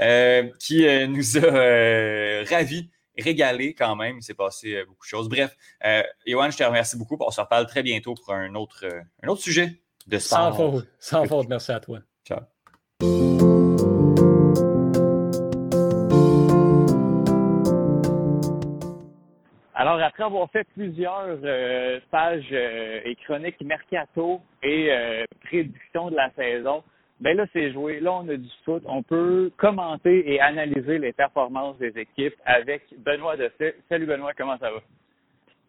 Euh, 0.00 0.48
qui 0.58 0.84
nous 1.08 1.38
a 1.38 2.44
ravis, 2.50 2.90
régalés 3.18 3.74
quand 3.74 3.96
même. 3.96 4.18
Il 4.18 4.22
s'est 4.22 4.34
passé 4.34 4.84
beaucoup 4.86 5.04
de 5.04 5.08
choses. 5.08 5.28
Bref, 5.28 5.56
Johan, 6.26 6.50
je 6.50 6.56
te 6.58 6.64
remercie 6.64 6.96
beaucoup. 6.96 7.16
On 7.20 7.30
se 7.30 7.40
reparle 7.40 7.66
très 7.66 7.82
bientôt 7.82 8.14
pour 8.14 8.32
un 8.34 8.54
autre, 8.54 8.86
un 9.22 9.28
autre 9.28 9.42
sujet 9.42 9.80
de 10.06 10.18
Sans 10.18 10.52
sport. 10.52 10.72
faute, 10.72 10.88
sans 10.98 11.24
faute, 11.26 11.48
merci 11.48 11.72
à 11.72 11.80
toi. 11.80 12.00
Ciao. 12.26 12.40
Alors, 20.00 20.08
après 20.08 20.24
avoir 20.24 20.50
fait 20.50 20.66
plusieurs 20.72 21.36
euh, 21.44 22.00
pages 22.10 22.48
euh, 22.52 23.00
et 23.04 23.14
chroniques 23.16 23.60
mercato 23.60 24.40
et 24.62 24.90
euh, 24.90 25.24
prédictions 25.44 26.08
de 26.08 26.16
la 26.16 26.30
saison, 26.30 26.82
ben 27.20 27.36
là, 27.36 27.44
c'est 27.52 27.70
joué. 27.70 28.00
Là, 28.00 28.14
on 28.14 28.28
a 28.30 28.36
du 28.38 28.48
foot. 28.64 28.82
On 28.86 29.02
peut 29.02 29.52
commenter 29.58 30.32
et 30.32 30.40
analyser 30.40 30.98
les 30.98 31.12
performances 31.12 31.76
des 31.76 31.92
équipes 31.98 32.32
avec 32.46 32.82
Benoît 32.96 33.36
Dessay. 33.36 33.74
Salut 33.90 34.06
Benoît, 34.06 34.32
comment 34.32 34.56
ça 34.56 34.70
va? 34.70 34.78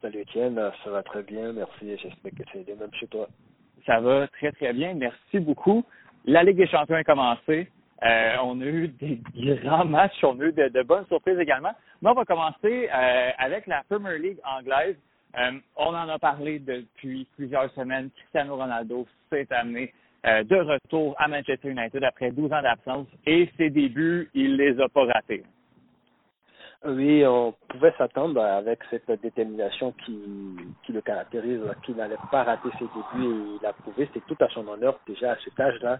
Salut 0.01 0.21
Étienne, 0.21 0.57
ça 0.81 0.89
va 0.89 1.03
très 1.03 1.23
bien, 1.23 1.51
merci. 1.51 1.97
J'espère 1.97 2.31
que 2.31 2.43
c'est 2.53 2.65
de 2.65 2.79
même 2.79 2.93
chez 3.01 3.07
toi. 3.07 3.27
Ça 3.85 3.99
va 3.99 4.29
très, 4.29 4.53
très 4.53 4.71
bien. 4.71 4.93
Merci 4.93 5.39
beaucoup. 5.41 5.83
La 6.23 6.43
Ligue 6.43 6.55
des 6.55 6.67
champions 6.67 6.95
est 6.95 7.03
commencée. 7.03 7.67
Euh, 8.03 8.35
on 8.43 8.59
a 8.61 8.65
eu 8.65 8.87
des 8.87 9.21
grands 9.63 9.85
matchs, 9.85 10.23
on 10.23 10.39
a 10.39 10.45
eu 10.45 10.53
de, 10.53 10.83
bonnes 10.83 11.05
surprises 11.07 11.39
également. 11.39 11.73
Mais 12.01 12.09
on 12.09 12.13
va 12.13 12.25
commencer 12.25 12.89
euh, 12.93 13.29
avec 13.37 13.67
la 13.67 13.83
Premier 13.89 14.17
League 14.17 14.39
anglaise. 14.43 14.95
Euh, 15.37 15.51
on 15.77 15.95
en 15.95 16.09
a 16.09 16.19
parlé 16.19 16.59
depuis 16.59 17.27
plusieurs 17.35 17.71
semaines. 17.73 18.09
Cristiano 18.17 18.55
Ronaldo 18.55 19.07
s'est 19.31 19.47
amené 19.51 19.93
de 20.23 20.55
retour 20.55 21.15
à 21.17 21.27
Manchester 21.27 21.69
United 21.69 22.03
après 22.03 22.29
12 22.29 22.53
ans 22.53 22.61
d'absence 22.61 23.07
et 23.25 23.49
ses 23.57 23.71
débuts, 23.71 24.29
il 24.35 24.55
les 24.55 24.79
a 24.79 24.87
pas 24.87 25.05
ratés. 25.05 25.41
Oui, 26.83 27.23
on 27.27 27.53
pouvait 27.69 27.93
s'attendre 27.95 28.41
avec 28.41 28.79
cette 28.89 29.09
détermination 29.21 29.93
qui, 30.03 30.17
qui 30.83 30.91
le 30.91 31.01
caractérise, 31.01 31.61
qu'il 31.83 31.95
n'allait 31.95 32.17
pas 32.31 32.43
rater 32.43 32.69
ses 32.79 32.85
débuts 32.85 33.27
et 33.27 33.57
il 33.61 33.65
a 33.67 33.73
prouvé, 33.73 34.09
c'est 34.11 34.25
tout 34.25 34.37
à 34.43 34.47
son 34.49 34.67
honneur 34.67 34.99
déjà 35.05 35.33
à 35.33 35.37
cet 35.43 35.59
âge-là 35.59 35.99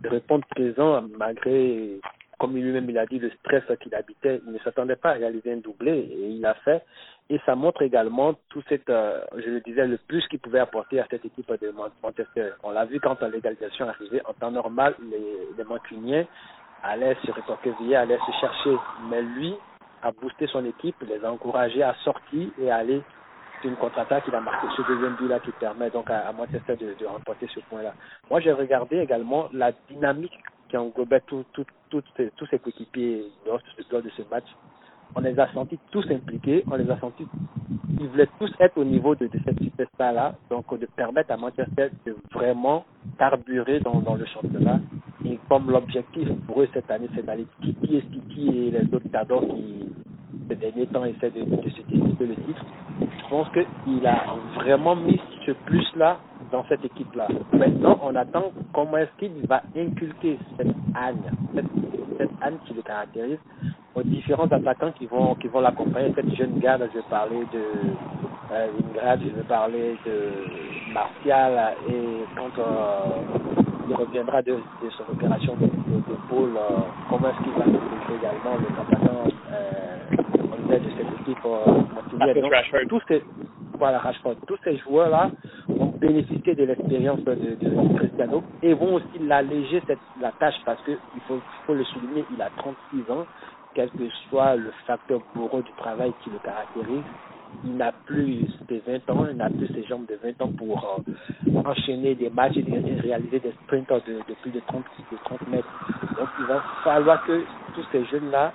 de 0.00 0.08
répondre 0.08 0.46
présent 0.46 1.02
malgré, 1.18 2.00
comme 2.38 2.56
lui-même 2.56 2.88
il 2.88 2.96
a 2.96 3.04
dit, 3.04 3.18
le 3.18 3.30
stress 3.40 3.62
qu'il 3.80 3.94
habitait. 3.94 4.40
Il 4.46 4.54
ne 4.54 4.58
s'attendait 4.60 4.96
pas 4.96 5.10
à 5.10 5.14
réaliser 5.14 5.52
un 5.52 5.58
doublé 5.58 5.98
et 5.98 6.28
il 6.30 6.40
l'a 6.40 6.54
fait. 6.54 6.82
Et 7.28 7.38
ça 7.44 7.54
montre 7.54 7.82
également 7.82 8.32
tout 8.48 8.62
cette, 8.70 8.88
euh, 8.88 9.20
je 9.36 9.50
le 9.50 9.60
disais, 9.60 9.86
le 9.86 9.98
plus 9.98 10.26
qu'il 10.28 10.38
pouvait 10.38 10.60
apporter 10.60 10.98
à 10.98 11.06
cette 11.10 11.26
équipe 11.26 11.52
de 11.60 11.74
Manchester. 12.02 12.52
On 12.62 12.70
l'a 12.70 12.86
vu 12.86 13.00
quand 13.00 13.20
l'égalisation 13.20 13.86
arrivait. 13.86 14.22
En 14.24 14.32
temps 14.32 14.50
normal, 14.50 14.94
les, 15.10 15.58
les 15.58 15.64
Mancuniens 15.64 16.24
allaient 16.82 17.16
se 17.22 17.30
rétorquer, 17.30 17.74
allaient 17.94 18.18
se 18.18 18.32
chercher. 18.40 18.76
Mais 19.10 19.20
lui, 19.20 19.54
a 20.02 20.10
boosté 20.12 20.46
son 20.46 20.64
équipe, 20.64 20.96
les 21.02 21.24
a 21.24 21.32
encouragés 21.32 21.82
à 21.82 21.94
sortir 22.02 22.48
et 22.60 22.70
à 22.70 22.76
aller 22.76 23.02
une 23.64 23.76
contre-attaque. 23.76 24.24
Il 24.28 24.34
a 24.34 24.40
marqué 24.40 24.66
ce 24.76 24.82
deuxième 24.82 25.14
but-là 25.14 25.40
qui 25.40 25.52
permet 25.52 25.90
donc 25.90 26.10
à, 26.10 26.28
à 26.28 26.32
Manchester 26.32 26.76
de, 26.76 27.06
remporter 27.06 27.48
ce 27.54 27.60
point-là. 27.60 27.94
Moi, 28.30 28.40
j'ai 28.40 28.52
regardé 28.52 28.98
également 28.98 29.48
la 29.52 29.72
dynamique 29.88 30.38
qui 30.68 30.76
englobait 30.76 31.20
tous 31.26 31.44
tout, 31.52 31.64
ces 32.50 32.58
coéquipiers 32.58 33.26
lors 33.46 33.60
de 34.02 34.10
ce 34.10 34.22
match. 34.30 34.46
On 35.14 35.20
les 35.20 35.38
a 35.38 35.46
sentis 35.52 35.78
tous 35.90 36.04
impliqués, 36.10 36.64
on 36.70 36.76
les 36.76 36.90
a 36.90 36.98
sentis, 36.98 37.26
ils 38.00 38.08
voulaient 38.08 38.28
tous 38.38 38.50
être 38.60 38.78
au 38.78 38.84
niveau 38.84 39.14
de, 39.14 39.26
de 39.26 39.38
cette 39.44 39.62
superstar-là, 39.62 40.34
donc 40.50 40.66
de 40.78 40.86
permettre 40.96 41.32
à 41.32 41.36
Manchester 41.36 41.90
de 42.06 42.16
vraiment 42.32 42.84
carburer 43.18 43.80
dans, 43.80 44.00
dans 44.00 44.14
le 44.14 44.24
championnat. 44.26 44.80
Et 45.24 45.38
comme 45.48 45.70
l'objectif 45.70 46.28
pour 46.46 46.62
eux 46.62 46.68
cette 46.72 46.90
année, 46.90 47.08
c'est 47.14 47.24
d'aller 47.24 47.46
Kiki 47.62 47.96
et 47.96 48.02
Kiki 48.02 48.48
et 48.48 48.70
les 48.70 48.94
autres 48.94 49.10
cadors 49.12 49.46
qui, 49.46 49.86
ces 50.48 50.56
derniers 50.56 50.86
temps, 50.86 51.04
essaient 51.04 51.30
de, 51.30 51.44
de 51.44 51.70
se 51.70 51.82
disputer 51.82 52.26
le 52.26 52.34
titre, 52.34 52.64
je 53.00 53.28
pense 53.28 53.48
qu'il 53.50 54.06
a 54.06 54.24
vraiment 54.56 54.96
mis 54.96 55.20
ce 55.46 55.52
plus-là 55.52 56.18
dans 56.50 56.64
cette 56.68 56.84
équipe-là. 56.84 57.28
Maintenant, 57.52 57.98
on 58.02 58.14
attend 58.14 58.52
comment 58.72 58.96
est-ce 58.96 59.18
qu'il 59.18 59.46
va 59.46 59.62
inculquer 59.76 60.38
cette 60.56 60.74
âne, 60.94 61.22
cette, 61.54 61.64
cette 62.18 62.42
âne 62.42 62.58
qui 62.66 62.74
le 62.74 62.82
caractérise, 62.82 63.38
aux 63.94 64.02
différents 64.02 64.48
attaquants 64.50 64.92
qui 64.92 65.06
vont 65.06 65.34
qui 65.36 65.48
vont 65.48 65.60
l'accompagner. 65.60 66.12
Cette 66.14 66.34
jeune 66.34 66.58
garde, 66.58 66.88
je 66.92 66.98
vais 66.98 67.04
parler 67.08 67.40
de 67.52 67.62
euh, 68.52 68.68
je 69.20 69.28
vais 69.28 69.42
parler 69.48 69.96
de 70.04 70.92
Martial 70.92 71.74
et 71.88 72.24
quand 72.36 72.60
euh, 72.60 73.62
il 73.88 73.94
reviendra 73.94 74.42
de, 74.42 74.52
de 74.52 74.90
son 74.90 75.04
opération 75.12 75.54
de, 75.56 75.66
de, 75.66 75.96
de 75.96 76.16
pôle, 76.28 76.56
euh, 76.56 76.80
comment 77.08 77.28
est-ce 77.28 77.42
qu'il 77.44 77.52
va 77.52 77.64
se 77.64 77.92
également 78.18 78.56
le 78.58 78.66
attaquant 78.80 79.24
euh, 79.52 80.78
de 80.78 80.90
cette 80.96 81.20
équipe 81.20 81.44
euh, 81.44 81.64
Donc, 81.64 82.88
tous 82.88 83.02
ces, 83.08 83.22
voilà, 83.78 83.98
Rashford, 83.98 84.36
tous 84.46 84.58
ces 84.64 84.76
joueurs-là 84.78 85.30
vont 85.68 85.92
bénéficier 85.98 86.54
de 86.54 86.64
l'expérience 86.64 87.20
de, 87.24 87.34
de, 87.34 87.96
Cristiano 87.98 88.42
et 88.62 88.74
vont 88.74 88.94
aussi 88.94 89.18
l'alléger 89.20 89.82
la 90.20 90.30
tâche 90.32 90.54
parce 90.64 90.80
que 90.82 90.92
il 90.92 91.20
faut, 91.26 91.36
il 91.36 91.66
faut 91.66 91.74
le 91.74 91.84
souligner, 91.84 92.24
il 92.32 92.40
a 92.40 92.50
36 92.58 93.10
ans, 93.10 93.26
quel 93.74 93.90
que 93.90 94.08
soit 94.28 94.56
le 94.56 94.72
facteur 94.86 95.20
bourreau 95.34 95.62
du 95.62 95.72
travail 95.72 96.12
qui 96.22 96.30
le 96.30 96.38
caractérise, 96.38 97.04
il 97.64 97.76
n'a 97.76 97.92
plus 97.92 98.46
de 98.68 98.82
20 98.86 99.10
ans, 99.10 99.26
il 99.30 99.36
n'a 99.36 99.50
plus 99.50 99.66
ses 99.68 99.84
jambes 99.84 100.06
de 100.06 100.18
20 100.22 100.42
ans 100.42 100.52
pour 100.56 101.04
euh, 101.06 101.62
enchaîner 101.64 102.14
des 102.14 102.30
matchs 102.30 102.56
et 102.56 103.00
réaliser 103.00 103.40
des 103.40 103.52
sprints 103.64 103.88
de, 104.06 104.14
de, 104.28 104.34
plus 104.40 104.50
de 104.50 104.60
30, 104.60 104.84
de 105.10 105.16
30 105.24 105.48
mètres. 105.48 105.68
Donc 106.18 106.28
il 106.38 106.46
va 106.46 106.62
falloir 106.82 107.24
que 107.26 107.44
tous 107.74 107.84
ces 107.92 108.04
jeunes-là 108.06 108.52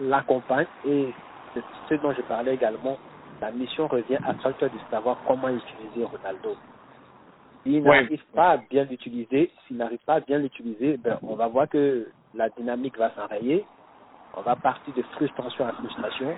l'accompagnent 0.00 0.66
et 0.86 1.12
c'est 1.54 1.62
ce 1.88 1.94
dont 2.00 2.12
je 2.12 2.22
parlais 2.22 2.54
également. 2.54 2.98
La 3.40 3.50
mission 3.50 3.86
revient 3.86 4.18
à 4.26 4.34
chacun 4.42 4.66
de 4.66 4.78
savoir 4.90 5.18
comment 5.26 5.48
utiliser 5.48 6.04
Ronaldo. 6.04 6.56
S'il 7.62 7.82
n'arrive 7.82 8.24
pas 8.34 8.50
à 8.52 8.56
bien 8.56 8.84
l'utiliser, 8.84 9.50
s'il 9.66 9.76
n'arrive 9.76 9.98
pas 10.06 10.14
à 10.14 10.20
bien 10.20 10.38
l'utiliser, 10.38 10.96
ben, 10.96 11.18
on 11.22 11.34
va 11.34 11.48
voir 11.48 11.68
que 11.68 12.08
la 12.34 12.48
dynamique 12.50 12.96
va 12.96 13.10
s'enrayer. 13.10 13.64
On 14.36 14.42
va 14.42 14.54
partir 14.56 14.92
de 14.94 15.02
frustration 15.14 15.66
à 15.66 15.72
frustration 15.72 16.36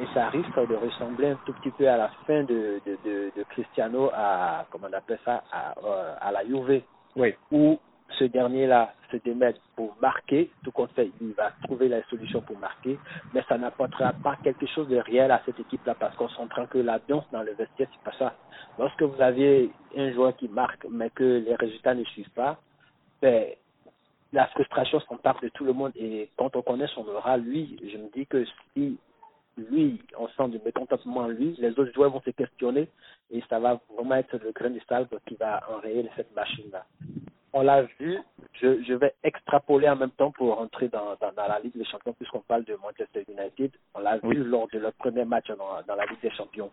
et 0.00 0.06
ça 0.14 0.28
risque 0.28 0.68
de 0.68 0.74
ressembler 0.76 1.30
un 1.30 1.38
tout 1.44 1.52
petit 1.54 1.70
peu 1.70 1.88
à 1.88 1.96
la 1.96 2.08
fin 2.26 2.42
de, 2.44 2.80
de, 2.86 2.98
de, 3.04 3.32
de 3.36 3.42
Cristiano 3.50 4.10
à, 4.14 4.66
comment 4.70 4.88
on 4.90 4.92
appelle 4.96 5.18
ça, 5.24 5.42
à, 5.52 5.74
euh, 5.84 6.14
à 6.20 6.32
la 6.32 6.44
Juve. 6.44 6.82
Oui. 7.16 7.34
Où 7.50 7.78
ce 8.18 8.24
dernier-là 8.24 8.92
se 9.10 9.16
démet 9.18 9.54
pour 9.76 9.96
marquer, 10.00 10.50
tout 10.62 10.70
compte 10.72 10.92
fait, 10.92 11.10
il 11.20 11.32
va 11.32 11.52
trouver 11.64 11.88
la 11.88 12.02
solution 12.04 12.40
pour 12.40 12.58
marquer, 12.58 12.98
mais 13.32 13.42
ça 13.48 13.58
n'apportera 13.58 14.12
pas 14.12 14.36
quelque 14.42 14.66
chose 14.66 14.88
de 14.88 14.98
réel 14.98 15.30
à 15.30 15.40
cette 15.44 15.58
équipe-là 15.58 15.94
parce 15.98 16.14
qu'on 16.16 16.28
s'entend 16.28 16.66
que 16.66 16.78
l'ambiance 16.78 17.24
dans 17.32 17.42
le 17.42 17.52
vestiaire, 17.52 17.88
c'est 17.92 18.10
pas 18.10 18.16
ça. 18.18 18.34
Lorsque 18.78 19.02
vous 19.02 19.20
avez 19.20 19.70
un 19.96 20.12
joueur 20.12 20.36
qui 20.36 20.48
marque, 20.48 20.86
mais 20.90 21.10
que 21.10 21.42
les 21.44 21.54
résultats 21.54 21.94
ne 21.94 22.04
suivent 22.04 22.30
pas, 22.30 22.58
ben, 23.22 23.46
la 24.34 24.48
frustration 24.48 25.00
s'empare 25.00 25.38
de 25.40 25.48
tout 25.48 25.64
le 25.64 25.72
monde 25.72 25.92
et 25.94 26.28
quand 26.36 26.54
on 26.56 26.62
connaît 26.62 26.88
son 26.88 27.06
aura, 27.06 27.36
lui, 27.36 27.78
je 27.82 27.96
me 27.96 28.10
dis 28.10 28.26
que 28.26 28.44
si 28.74 28.98
lui, 29.56 30.02
on 30.18 30.26
sent 30.28 30.48
du 30.48 30.60
mécontentement 30.64 31.28
lui, 31.28 31.54
les 31.58 31.70
autres 31.78 31.92
joueurs 31.94 32.10
vont 32.10 32.20
se 32.22 32.30
questionner 32.30 32.88
et 33.30 33.42
ça 33.48 33.60
va 33.60 33.80
vraiment 33.96 34.16
être 34.16 34.36
le 34.42 34.50
grain 34.50 34.70
de 34.70 34.80
sable 34.88 35.08
qui 35.26 35.36
va 35.36 35.62
enrayer 35.70 36.10
cette 36.16 36.34
machine-là. 36.34 36.84
On 37.52 37.62
l'a 37.62 37.82
vu, 38.00 38.18
je, 38.54 38.82
je, 38.82 38.94
vais 38.94 39.14
extrapoler 39.22 39.88
en 39.88 39.94
même 39.94 40.10
temps 40.10 40.32
pour 40.32 40.56
rentrer 40.56 40.88
dans, 40.88 41.14
dans, 41.20 41.32
dans 41.32 41.46
la 41.46 41.60
Ligue 41.60 41.76
des 41.76 41.84
Champions 41.84 42.12
puisqu'on 42.14 42.40
parle 42.40 42.64
de 42.64 42.74
Manchester 42.74 43.24
United. 43.28 43.70
On 43.94 44.00
l'a 44.00 44.18
vu 44.18 44.34
lors 44.34 44.66
de 44.72 44.80
leur 44.80 44.92
premier 44.94 45.24
match 45.24 45.46
dans, 45.46 45.80
dans 45.86 45.94
la 45.94 46.06
Ligue 46.06 46.20
des 46.20 46.32
Champions 46.32 46.72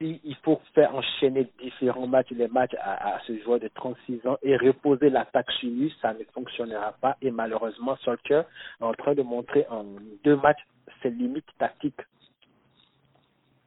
il 0.00 0.36
faut 0.42 0.60
faire 0.74 0.94
enchaîner 0.94 1.48
différents 1.60 2.06
matchs, 2.06 2.30
les 2.30 2.48
matchs 2.48 2.74
à, 2.80 3.18
ce 3.26 3.38
joueur 3.42 3.60
de 3.60 3.68
36 3.68 4.26
ans 4.26 4.36
et 4.42 4.56
reposer 4.56 5.10
l'attaque 5.10 5.50
sur 5.52 5.68
lui, 5.70 5.94
ça 6.02 6.12
ne 6.12 6.24
fonctionnera 6.32 6.92
pas. 7.00 7.16
Et 7.22 7.30
malheureusement, 7.30 7.96
Solskjaer 7.98 8.44
est 8.80 8.84
en 8.84 8.94
train 8.94 9.14
de 9.14 9.22
montrer 9.22 9.66
en 9.70 9.84
deux 10.24 10.36
matchs 10.36 10.64
ses 11.02 11.10
limites 11.10 11.46
tactiques. 11.58 12.00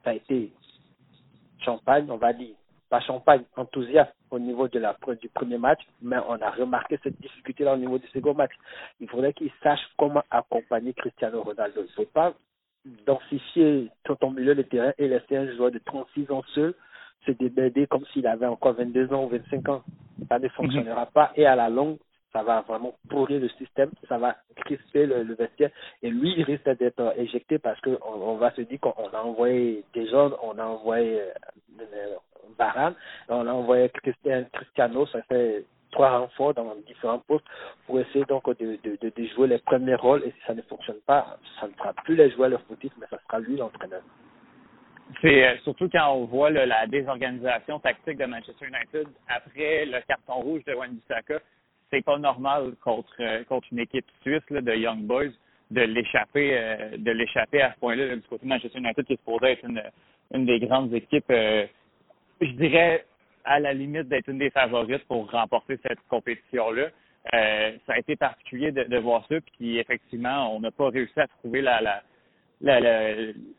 Ça 0.04 0.10
a 0.10 0.14
été 0.14 0.52
champagne, 1.60 2.06
on 2.10 2.16
va 2.16 2.32
dire, 2.32 2.54
pas 2.88 3.00
champagne, 3.00 3.42
enthousiaste 3.56 4.14
au 4.30 4.38
niveau 4.38 4.68
de 4.68 4.78
la 4.78 4.96
du 5.20 5.28
premier 5.28 5.58
match, 5.58 5.80
mais 6.00 6.16
on 6.28 6.40
a 6.40 6.50
remarqué 6.50 6.98
cette 7.02 7.20
difficulté-là 7.20 7.74
au 7.74 7.76
niveau 7.76 7.98
du 7.98 8.06
second 8.08 8.34
match. 8.34 8.52
Il 9.00 9.08
faudrait 9.08 9.32
qu'il 9.32 9.50
sache 9.62 9.80
comment 9.96 10.22
accompagner 10.30 10.92
Cristiano 10.94 11.42
Ronaldo. 11.42 11.80
Il 11.82 11.84
ne 11.84 12.04
faut 12.04 12.10
pas 12.10 12.34
densifier 13.06 13.90
tout 14.04 14.16
au 14.22 14.30
milieu 14.30 14.54
de 14.54 14.62
terrain 14.62 14.92
et 14.98 15.08
laisser 15.08 15.36
un 15.36 15.50
joueur 15.54 15.70
de 15.70 15.80
36 15.84 16.30
ans 16.30 16.42
seul 16.54 16.74
se 17.26 17.32
démerder 17.32 17.86
comme 17.86 18.04
s'il 18.12 18.26
avait 18.26 18.46
encore 18.46 18.74
22 18.74 19.12
ans 19.12 19.24
ou 19.24 19.28
25 19.28 19.68
ans. 19.68 19.82
Ça 20.28 20.38
ne 20.38 20.48
fonctionnera 20.48 21.04
mhm. 21.04 21.10
pas 21.12 21.32
et 21.36 21.46
à 21.46 21.56
la 21.56 21.68
longue, 21.68 21.98
ça 22.32 22.42
va 22.42 22.60
vraiment 22.62 22.94
pourrir 23.08 23.40
le 23.40 23.48
système, 23.50 23.90
ça 24.08 24.18
va 24.18 24.36
crisper 24.56 25.06
le, 25.06 25.22
le 25.22 25.34
vestiaire 25.34 25.70
et 26.02 26.10
lui, 26.10 26.34
il 26.36 26.44
risque 26.44 26.68
d'être 26.78 27.14
éjecté 27.16 27.58
parce 27.58 27.80
qu'on 27.80 27.98
on 28.02 28.36
va 28.36 28.52
se 28.52 28.62
dire 28.62 28.80
qu'on 28.80 28.92
a 28.92 29.22
envoyé 29.22 29.84
des 29.94 30.06
gens, 30.08 30.30
on 30.42 30.58
a 30.58 30.64
envoyé 30.64 31.20
euh, 31.20 32.14
Varane, 32.58 32.94
on 33.28 33.46
a 33.46 33.52
envoyé 33.52 33.88
Christian, 33.90 34.44
Cristiano, 34.52 35.06
ça 35.06 35.22
fait 35.22 35.64
trois 35.90 36.18
renforts 36.18 36.54
dans 36.54 36.74
différents 36.86 37.18
postes 37.20 37.46
pour 37.86 38.00
essayer 38.00 38.24
donc 38.26 38.46
de, 38.58 38.78
de, 38.84 39.24
jouer 39.34 39.48
les 39.48 39.58
premiers 39.58 39.94
rôles. 39.94 40.22
Et 40.24 40.30
si 40.30 40.46
ça 40.46 40.54
ne 40.54 40.62
fonctionne 40.62 41.00
pas, 41.06 41.38
ça 41.60 41.66
ne 41.66 41.72
sera 41.74 41.92
plus 42.04 42.16
les 42.16 42.30
joueurs 42.30 42.50
le 42.50 42.58
footif, 42.68 42.92
mais 42.98 43.06
ça 43.10 43.18
sera 43.26 43.40
lui 43.40 43.56
l'entraîneur. 43.56 44.02
C'est 45.22 45.46
euh, 45.46 45.56
surtout 45.64 45.88
quand 45.88 46.12
on 46.12 46.24
voit 46.26 46.50
la 46.50 46.86
désorganisation 46.86 47.80
tactique 47.80 48.18
de 48.18 48.26
Manchester 48.26 48.66
United 48.66 49.08
après 49.28 49.86
le 49.86 50.00
carton 50.06 50.34
rouge 50.34 50.62
de 50.64 50.74
Wan-Bissaka, 50.74 51.40
c'est 51.90 52.04
pas 52.04 52.18
normal 52.18 52.74
contre 52.84 53.14
euh, 53.20 53.42
contre 53.44 53.66
une 53.72 53.78
équipe 53.78 54.04
suisse 54.20 54.42
de 54.50 54.74
Young 54.74 55.00
Boys 55.04 55.32
de 55.70 55.80
l'échapper 55.80 56.50
euh, 56.52 56.96
de 56.98 57.10
l'échapper 57.10 57.62
à 57.62 57.72
ce 57.72 57.78
point-là 57.80 58.16
du 58.16 58.22
côté 58.22 58.44
de 58.44 58.50
Manchester 58.50 58.78
United 58.78 59.06
qui 59.06 59.14
est 59.14 59.16
supposé 59.16 59.52
être 59.52 59.64
une 59.64 59.82
une 60.34 60.44
des 60.44 60.60
grandes 60.60 60.92
équipes 60.92 61.24
je 61.30 62.52
dirais 62.52 63.06
à 63.48 63.58
la 63.60 63.72
limite 63.72 64.08
d'être 64.08 64.28
une 64.28 64.38
des 64.38 64.50
favorites 64.50 65.04
pour 65.08 65.30
remporter 65.30 65.78
cette 65.82 65.98
compétition-là. 66.08 66.88
Euh, 67.34 67.72
ça 67.86 67.94
a 67.94 67.98
été 67.98 68.14
particulier 68.14 68.72
de, 68.72 68.98
voir 68.98 69.26
ça, 69.28 69.36
puis 69.56 69.78
effectivement, 69.78 70.54
on 70.54 70.60
n'a 70.60 70.70
pas 70.70 70.88
réussi 70.88 71.18
à 71.18 71.26
trouver 71.26 71.62
la, 71.62 71.80
la, 71.80 72.02
la, 72.60 72.80
la, 72.80 73.14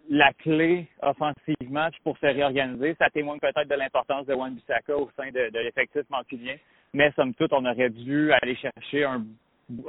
la 0.10 0.34
clé 0.34 0.88
offensivement 1.02 1.90
pour 2.04 2.18
se 2.20 2.26
réorganiser. 2.28 2.96
Ça 3.00 3.10
témoigne 3.10 3.40
peut-être 3.40 3.68
de 3.68 3.76
l'importance 3.76 4.26
de 4.28 4.34
Wan 4.34 4.54
Bissaka 4.54 4.96
au 4.96 5.10
sein 5.18 5.32
de, 5.32 5.60
l'effectif 5.60 6.04
mancunien. 6.10 6.56
mais 6.94 7.12
somme 7.16 7.34
toute, 7.34 7.52
on 7.52 7.66
aurait 7.66 7.90
dû 7.90 8.32
aller 8.32 8.56
chercher 8.56 9.06
un, 9.06 9.24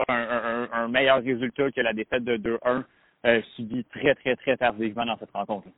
un, 0.09 0.89
meilleur 0.89 1.23
résultat 1.23 1.71
que 1.71 1.81
la 1.81 1.93
défaite 1.93 2.25
de 2.25 2.37
2-1 2.37 2.85
euh, 3.27 3.43
subie 3.55 3.85
très, 3.85 4.15
très, 4.15 4.37
très 4.37 4.57
tardivement 4.57 5.05
dans 5.05 5.19
cette 5.19 5.33
rencontre. 5.33 5.69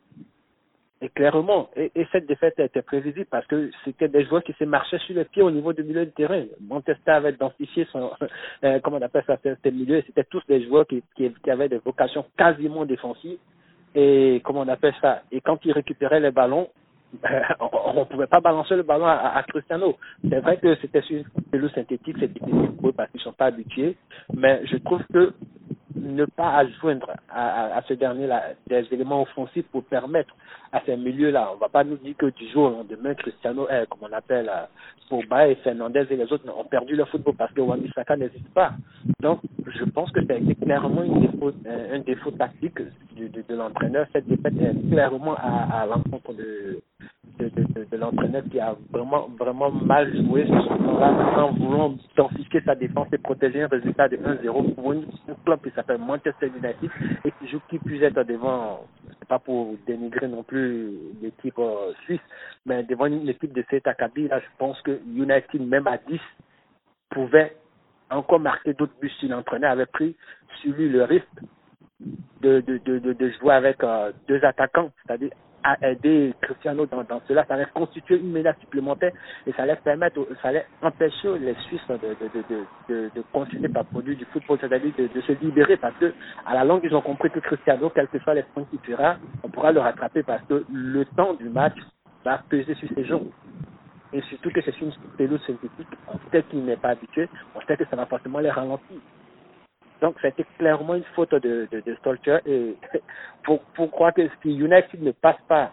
Et 1.03 1.09
clairement, 1.09 1.69
et, 1.75 1.91
cette 2.13 2.27
défaite 2.27 2.61
a 2.61 2.65
été 2.65 2.81
prévisible 2.81 3.27
parce 3.29 3.45
que 3.49 3.73
c'était 3.85 4.07
des 4.07 4.25
joueurs 4.25 4.45
qui 4.45 4.53
se 4.53 4.63
marchaient 4.63 5.01
sur 5.01 5.17
les 5.17 5.25
pieds 5.25 5.43
au 5.43 5.51
niveau 5.51 5.73
du 5.73 5.83
milieu 5.83 6.07
de 6.07 6.11
terrain. 6.13 6.45
Montesta 6.61 7.17
avait 7.17 7.33
densifié 7.33 7.89
son, 7.91 8.13
euh, 8.65 8.79
comment 8.79 8.99
on 8.99 9.03
appelle 9.03 9.25
ça, 9.27 9.37
c'était 9.43 9.73
milieu, 9.73 10.01
c'était 10.07 10.23
tous 10.23 10.43
des 10.47 10.65
joueurs 10.65 10.87
qui, 10.87 11.03
qui, 11.17 11.51
avaient 11.51 11.69
des 11.69 11.79
vocations 11.79 12.25
quasiment 12.39 12.85
défensives. 12.85 13.39
Et 13.97 14.41
comment 14.45 14.61
on 14.61 14.69
appelle 14.69 14.95
ça 15.03 15.23
Et 15.33 15.41
quand 15.41 15.59
ils 15.65 15.73
récupéraient 15.73 16.21
les 16.21 16.31
ballons, 16.31 16.69
on 17.61 17.99
ne 17.99 18.05
pouvait 18.05 18.29
pas 18.29 18.41
balancer 18.41 18.77
le 18.77 18.85
ballon 18.85 19.07
à, 19.07 19.43
Cristiano. 19.49 19.97
C'est 20.31 20.39
vrai 20.39 20.57
que 20.59 20.77
c'était 20.77 21.03
sur 21.03 21.25
le 21.53 21.69
synthétique, 21.71 22.17
c'est 22.21 22.33
difficile 22.33 22.77
pour 22.79 22.91
eux 22.91 22.93
parce 22.93 23.11
qu'ils 23.11 23.19
ne 23.19 23.25
sont 23.25 23.33
pas 23.33 23.47
habitués, 23.47 23.97
mais 24.35 24.63
je 24.67 24.77
trouve 24.77 25.03
que 25.13 25.35
ne 26.03 26.25
pas 26.25 26.57
adjoindre 26.57 27.11
à, 27.31 27.77
à, 27.77 27.83
ce 27.83 27.95
dernier-là 27.95 28.43
des 28.67 28.87
éléments 28.91 29.23
offensifs 29.23 29.67
pour 29.71 29.85
permettre 29.85 30.35
à 30.73 30.81
ces 30.85 30.97
milieux-là. 30.97 31.51
On 31.53 31.55
ne 31.57 31.61
va 31.61 31.69
pas 31.69 31.85
nous 31.85 31.97
dire 31.97 32.17
que 32.19 32.27
du 32.27 32.49
jour 32.51 32.65
au 32.65 32.71
lendemain, 32.71 33.15
Cristiano, 33.15 33.67
eh, 33.71 33.87
comme 33.89 34.09
on 34.11 34.13
appelle 34.13 34.51
euh, 34.53 34.65
Pogba 35.09 35.49
et 35.49 35.55
Fernandez 35.57 36.07
et 36.11 36.17
les 36.17 36.33
autres 36.33 36.45
ont 36.57 36.65
perdu 36.65 36.97
leur 36.97 37.09
football 37.09 37.35
parce 37.37 37.53
que 37.53 37.61
Wan-Bissaka 37.61 38.17
n'existe 38.17 38.49
pas. 38.53 38.73
Donc, 39.21 39.41
je 39.67 39.85
pense 39.85 40.11
que 40.11 40.21
c'est 40.27 40.55
clairement 40.61 41.03
une 41.05 41.21
défaut, 41.21 41.53
un 41.67 41.99
défaut 42.01 42.31
tactique 42.33 42.79
de, 43.17 43.29
de, 43.29 43.55
l'entraîneur. 43.55 44.07
Cette 44.13 44.27
défaite 44.27 44.55
est 44.61 44.91
clairement 44.91 45.37
à 45.37 45.87
l'encontre 45.87 46.33
de, 46.35 46.81
de, 47.39 47.97
l'entraîneur 47.97 48.43
qui 48.51 48.61
a 48.61 48.77
vraiment, 48.91 49.29
vraiment 49.39 49.71
mal 49.71 50.15
joué. 50.17 50.47
En 50.51 51.53
voulant 51.53 51.95
densifier 52.17 52.61
sa 52.65 52.75
défense 52.75 53.09
et 53.13 53.19
protéger 53.19 53.63
un 53.63 53.69
résultat 53.69 54.09
de 54.09 54.17
1-0 54.17 54.75
pour 54.75 54.93
une, 54.93 55.07
un 55.29 55.35
club 55.45 55.61
qui 55.63 55.71
s'appelle 55.75 55.99
Manchester 55.99 56.47
United 56.47 56.91
et 57.25 57.33
qui 57.33 57.49
joue 57.49 57.61
qui 57.69 57.79
puisse 57.79 58.03
être 58.03 58.23
devant, 58.23 58.87
pas 59.29 59.39
pour 59.39 59.75
dénigrer 59.87 60.29
non 60.29 60.43
plus 60.43 60.93
l'équipe 61.21 61.59
euh, 61.59 61.93
suisse, 62.05 62.21
mais 62.67 62.85
devant 62.85 63.07
une 63.07 63.29
équipe 63.29 63.53
de 63.53 63.65
cet 63.71 63.87
acabit, 63.87 64.29
là, 64.29 64.39
je 64.39 64.47
pense 64.59 64.81
que 64.83 65.01
United, 65.07 65.61
même 65.61 65.87
à 65.87 65.99
10, 65.99 66.21
pouvait 67.11 67.57
encore 68.11 68.41
marquer 68.41 68.75
d'autres 68.75 68.95
buts 69.01 69.13
si 69.21 69.29
l'entraîneur 69.29 69.73
avait 69.73 69.87
pris 69.87 70.15
sur 70.61 70.73
lui 70.75 70.89
le 70.89 71.05
risque 71.05 71.27
de, 72.41 72.61
de, 72.61 72.79
de, 72.79 73.13
de, 73.13 73.31
jouer 73.41 73.55
avec 73.55 73.83
euh, 73.85 74.13
deux 74.29 74.45
attaquants, 74.45 74.91
c'est-à-dire 75.05 75.31
à 75.65 75.77
aider 75.87 76.35
Cristiano 76.41 76.87
dans, 76.87 77.05
dans 77.05 77.21
cela, 77.29 77.45
ça 77.47 77.55
allait 77.55 77.67
constituer 77.75 78.19
une 78.19 78.33
menace 78.33 78.59
supplémentaire 78.61 79.13
et 79.47 79.53
ça 79.53 79.63
allait 79.63 79.77
permettre, 79.77 80.27
ça 80.41 80.49
allait 80.49 80.67
empêcher 80.83 81.39
les 81.39 81.55
Suisses 81.67 81.81
de, 81.89 81.95
de, 81.97 82.29
de, 82.35 82.65
de, 82.89 83.11
de 83.15 83.23
continuer 83.33 83.69
par 83.69 83.85
produire 83.87 84.17
du 84.17 84.25
football, 84.27 84.59
c'est-à-dire 84.61 84.93
de, 84.97 85.21
se 85.21 85.33
libérer 85.43 85.77
parce 85.77 85.95
que 85.97 86.13
à 86.47 86.55
la 86.55 86.65
longue 86.65 86.83
ils 86.85 86.95
ont 86.95 87.01
compris 87.01 87.31
que 87.31 87.41
Cristiano, 87.41 87.91
quel 87.95 88.09
que 88.09 88.19
soit 88.21 88.35
les 88.35 88.43
points 88.43 88.65
qu'il 88.71 88.81
fera, 88.81 89.17
on 89.43 89.49
pourra 89.49 89.73
le 89.73 89.81
rattraper 89.81 90.23
parce 90.23 90.43
que 90.45 90.65
le 90.73 91.05
temps 91.17 91.35
du 91.35 91.49
match 91.49 91.77
va 92.25 92.43
peser 92.49 92.75
sur 92.75 92.89
ses 92.95 93.05
jambes. 93.05 93.31
Et 94.13 94.21
surtout 94.23 94.51
que 94.51 94.61
c'est 94.61 94.79
une 94.81 94.93
pelouse 95.17 95.41
synthétique, 95.47 95.89
sait 96.31 96.43
qu'il 96.45 96.65
n'est 96.65 96.77
pas 96.77 96.91
habitué, 96.91 97.29
on 97.55 97.61
sait 97.63 97.77
que 97.77 97.85
ça 97.87 97.97
va 97.97 98.07
forcément 98.07 98.41
les 98.41 98.51
ralentir. 98.51 98.99
Donc, 100.03 100.17
c'était 100.21 100.45
clairement 100.59 100.97
une 100.97 101.05
faute 101.15 101.31
de, 101.31 101.69
de. 101.71 102.41
Et 102.47 102.77
pour, 103.45 103.91
croire 103.93 104.13
que 104.13 104.29
si 104.43 104.51
United 104.51 105.01
ne 105.01 105.13
passe 105.13 105.41
pas 105.49 105.73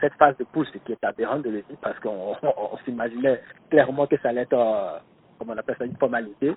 cette 0.00 0.14
phase 0.14 0.36
de 0.38 0.44
pouce, 0.44 0.68
ce 0.72 0.78
qui 0.78 0.92
est 0.92 1.04
aberrant 1.04 1.38
de 1.38 1.50
le 1.50 1.62
dire, 1.62 1.76
parce 1.82 1.98
qu'on 2.00 2.34
on, 2.42 2.76
s'imaginait 2.84 3.42
clairement 3.68 4.06
que 4.06 4.16
ça 4.18 4.30
allait 4.30 4.42
être, 4.42 4.54
euh, 4.54 4.98
comme 5.38 5.50
on 5.50 5.58
appelle 5.58 5.76
ça, 5.78 5.84
une 5.84 5.96
formalité. 5.98 6.54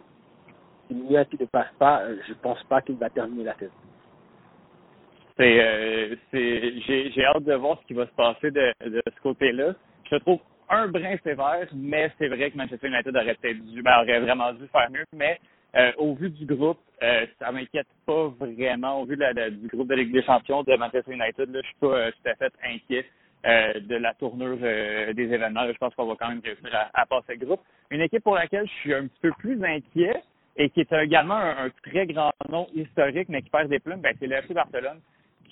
Si 0.87 0.93
United 0.93 1.41
ne 1.41 1.45
passe 1.45 1.71
pas, 1.77 2.03
euh, 2.03 2.15
je 2.27 2.33
pense 2.35 2.63
pas 2.63 2.81
qu'il 2.81 2.95
va 2.95 3.09
terminer 3.09 3.43
la 3.43 3.55
saison. 3.55 3.71
C'est, 5.37 5.59
euh, 5.61 6.15
j'ai, 6.31 7.11
j'ai 7.11 7.25
hâte 7.25 7.43
de 7.43 7.53
voir 7.55 7.79
ce 7.81 7.87
qui 7.87 7.93
va 7.93 8.05
se 8.05 8.13
passer 8.13 8.49
de, 8.49 8.73
de 8.85 9.01
ce 9.05 9.21
côté-là. 9.21 9.73
Je 10.09 10.15
trouve 10.17 10.39
un 10.69 10.87
brin 10.87 11.17
sévère, 11.23 11.67
mais 11.73 12.11
c'est 12.17 12.29
vrai 12.29 12.49
que 12.49 12.57
Manchester 12.57 12.87
United 12.87 13.13
aurait 13.13 13.35
peut-être 13.35 13.59
dû, 13.65 13.81
ben, 13.81 14.01
aurait 14.01 14.21
vraiment 14.21 14.53
dû 14.53 14.67
faire 14.67 14.89
mieux, 14.89 15.03
mais 15.13 15.37
euh, 15.75 15.91
au 15.97 16.15
vu 16.15 16.29
du 16.29 16.45
groupe, 16.45 16.79
euh, 17.03 17.25
ça 17.39 17.51
m'inquiète 17.51 17.87
pas 18.05 18.27
vraiment. 18.27 19.01
Au 19.01 19.05
vu 19.05 19.15
de 19.15 19.21
la, 19.21 19.49
du 19.49 19.67
groupe 19.67 19.87
de 19.87 19.95
Ligue 19.95 20.11
des 20.11 20.23
Champions 20.23 20.63
de 20.63 20.75
Manchester 20.75 21.13
United, 21.13 21.49
là, 21.49 21.61
je 21.61 21.67
suis 21.67 21.77
pas 21.79 21.87
euh, 21.87 22.11
tout 22.11 22.29
à 22.29 22.35
fait 22.35 22.53
inquiet 22.63 23.05
euh, 23.45 23.79
de 23.79 23.95
la 23.95 24.13
tournure 24.13 24.57
des 24.57 25.33
événements. 25.33 25.65
je 25.67 25.77
pense 25.77 25.95
qu'on 25.95 26.05
va 26.05 26.15
quand 26.15 26.29
même 26.29 26.41
réussir 26.43 26.69
à, 26.93 27.05
passer 27.05 27.35
le 27.35 27.45
groupe. 27.45 27.61
Une 27.89 28.01
équipe 28.01 28.23
pour 28.23 28.35
laquelle 28.35 28.67
je 28.67 28.73
suis 28.81 28.93
un 28.93 29.07
petit 29.07 29.19
peu 29.21 29.31
plus 29.39 29.63
inquiet 29.63 30.21
et 30.57 30.69
qui 30.69 30.81
est 30.81 30.93
également 30.93 31.37
un, 31.37 31.69
très 31.89 32.05
grand 32.05 32.31
nom 32.49 32.67
historique, 32.75 33.29
mais 33.29 33.41
qui 33.41 33.49
perd 33.49 33.69
des 33.69 33.79
plumes, 33.79 34.01
ben, 34.01 34.13
c'est 34.19 34.27
le 34.27 34.35
FC 34.35 34.53
Barcelone 34.53 34.99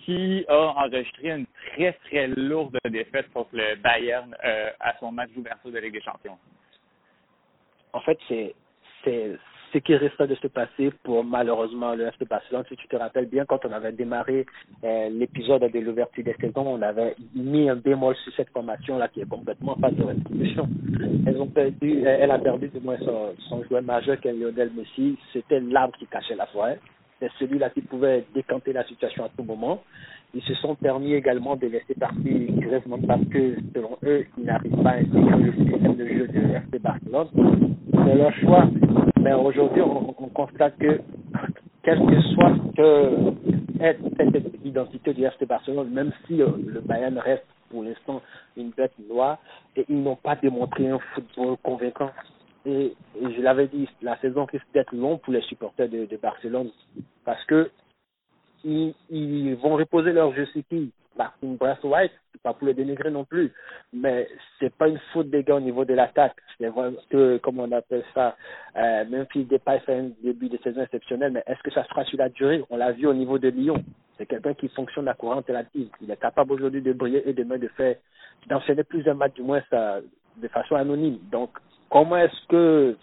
qui 0.05 0.45
a 0.47 0.74
enregistré 0.78 1.32
une 1.32 1.45
très, 1.74 1.93
très 1.93 2.28
lourde 2.28 2.78
défaite 2.89 3.32
contre 3.34 3.49
le 3.53 3.76
Bayern 3.76 4.36
à 4.80 4.93
son 4.99 5.11
match 5.11 5.30
d'ouverture 5.36 5.72
de 5.72 5.80
Ligue 5.80 5.93
des 5.93 6.01
Champions. 6.01 6.38
En 7.93 8.01
fait, 8.01 8.17
c'est 8.28 8.53
ce 9.74 9.78
qui 9.80 9.95
reste 9.95 10.22
de 10.22 10.36
se 10.36 10.47
passer 10.47 10.91
pour 11.03 11.24
malheureusement 11.24 11.93
le 11.93 12.07
FC 12.07 12.26
Barcelone. 12.26 12.63
Si 12.70 12.76
tu 12.76 12.88
te 12.88 12.95
rappelles 12.95 13.28
bien, 13.28 13.45
quand 13.45 13.63
on 13.65 13.72
avait 13.72 13.91
démarré 13.91 14.45
euh, 14.84 15.09
l'épisode 15.09 15.61
de 15.61 15.80
l'ouverture 15.80 16.24
des 16.24 16.36
saisons, 16.39 16.65
on 16.65 16.82
avait 16.82 17.15
mis 17.36 17.70
un 17.70 17.76
bémol 17.76 18.15
sur 18.24 18.34
cette 18.36 18.49
formation-là 18.49 19.07
qui 19.09 19.22
est 19.22 19.30
complètement 19.30 19.74
en 19.74 19.80
phase 19.80 19.95
de 19.95 20.03
restitution. 20.03 20.67
Elle 21.26 22.32
a 22.32 22.39
perdu 22.39 22.70
du 22.70 22.80
moins 22.80 22.97
son, 22.99 23.34
son 23.49 23.63
joueur 23.63 23.84
majeur 23.84 24.20
qui 24.20 24.28
est 24.28 24.34
Lionel 24.34 24.72
Messi. 24.76 25.17
C'était 25.34 25.59
l'arbre 25.59 25.97
qui 25.97 26.07
cachait 26.07 26.36
la 26.36 26.47
forêt. 26.47 26.80
C'est 27.20 27.32
celui-là 27.38 27.70
qui 27.72 27.82
pouvait 27.82 28.26
décanter 28.34 28.72
la 28.74 28.86
situation 28.86 29.26
à 29.26 29.30
tout 29.30 29.43
moment. 29.43 29.84
Ils 30.34 30.43
se 30.43 30.53
sont 30.55 30.76
permis 30.76 31.13
également 31.13 31.55
de 31.55 31.67
laisser 31.67 31.95
partir 31.99 32.22
Griezmann 32.24 33.05
parce 33.05 33.26
que, 33.26 33.55
selon 33.76 33.97
eux, 34.03 34.26
ils 34.38 34.45
n'arrivent 34.45 34.84
pas 34.84 34.91
à 34.91 34.97
intégrer 34.97 35.43
le 35.43 35.53
système 35.53 35.95
de 35.95 36.05
jeu 36.05 36.28
de 36.28 36.39
FC 36.39 36.80
Barcelone. 36.80 37.28
C'est 37.91 38.15
leur 38.15 38.34
choix. 38.36 38.70
Mais 39.20 39.34
aujourd'hui, 39.34 39.82
on, 39.82 40.15
on, 40.17 40.30
constate 40.30 40.78
que, 40.78 41.01
quel 41.84 41.99
que 42.05 42.22
soit 42.34 42.53
que 42.76 43.34
cette 44.17 44.65
identité 44.65 45.13
du 45.13 45.26
FC 45.26 45.45
Barcelone, 45.45 45.89
même 45.91 46.11
si 46.26 46.41
euh, 46.41 46.47
le 46.65 46.80
Bayern 46.80 47.17
reste 47.17 47.45
pour 47.70 47.84
l'instant 47.84 48.22
une 48.57 48.70
bête 48.72 48.93
noire, 49.09 49.38
et 49.76 49.86
ils 49.89 50.01
n'ont 50.01 50.15
pas 50.15 50.36
démontré 50.36 50.89
un 50.89 50.99
football 51.13 51.57
convaincant. 51.63 52.11
Et, 52.65 52.93
et 53.22 53.34
je 53.36 53.41
l'avais 53.41 53.67
dit, 53.67 53.88
la 54.01 54.17
saison 54.20 54.45
risque 54.45 54.65
d'être 54.74 54.95
longue 54.95 55.20
pour 55.20 55.34
les 55.34 55.41
supporters 55.41 55.89
de, 55.89 56.05
de 56.05 56.17
Barcelone 56.17 56.70
parce 57.26 57.43
que 57.45 57.70
ils, 58.63 58.93
ils 59.09 59.55
vont 59.55 59.76
reposer 59.76 60.11
leur 60.11 60.34
jeu 60.34 60.47
qui? 60.70 60.91
Martin 61.20 61.57
White, 61.84 62.13
pas 62.41 62.53
pour 62.53 62.65
le 62.67 62.74
dénigrer 62.74 63.11
non 63.11 63.26
plus, 63.26 63.51
mais 63.91 64.28
c'est 64.59 64.74
pas 64.74 64.88
une 64.88 64.99
faute 65.11 65.30
des 65.30 65.43
gars 65.43 65.55
au 65.55 65.59
niveau 65.59 65.84
de 65.84 65.93
l'attaque. 65.93 66.36
C'est 66.57 66.70
vrai 66.70 66.91
que, 67.09 67.38
comme 67.39 67.59
on 67.59 67.72
appelle 67.74 68.05
ça, 68.13 68.38
euh, 68.78 69.03
même 69.05 69.26
s'il 69.34 69.45
dépasse 69.47 69.82
un 69.89 70.11
début 70.24 70.47
de 70.47 70.57
saison 70.63 70.82
exceptionnel, 70.82 71.34
mais 71.34 71.43
est-ce 71.45 71.61
que 71.61 71.72
ça 71.72 71.84
sera 71.84 72.05
sur 72.05 72.17
la 72.17 72.30
durée? 72.30 72.63
On 72.70 72.78
l'a 72.78 72.93
vu 72.93 73.05
au 73.05 73.13
niveau 73.13 73.38
de 73.38 73.49
Lyon. 73.49 73.84
C'est 74.17 74.26
quelqu'un 74.26 74.53
qui 74.53 74.70
fonctionne 74.70 75.09
à 75.09 75.13
courant 75.13 75.43
relative. 75.45 75.89
Il 76.01 76.09
est 76.09 76.22
capable 76.22 76.53
aujourd'hui 76.53 76.82
de 76.82 76.93
briller 76.93 77.28
et 77.28 77.34
demain 77.34 77.57
de 77.57 77.67
faire, 77.70 77.97
d'enchaîner 78.47 78.84
plusieurs 78.84 79.15
matchs 79.15 79.34
du 79.34 79.43
moins 79.43 79.61
ça, 79.70 79.99
de 80.38 80.47
façon 80.47 80.76
anonyme. 80.76 81.20
Donc, 81.32 81.51
comment 81.89 82.17
est-ce 82.17 82.47
que, 82.47 82.97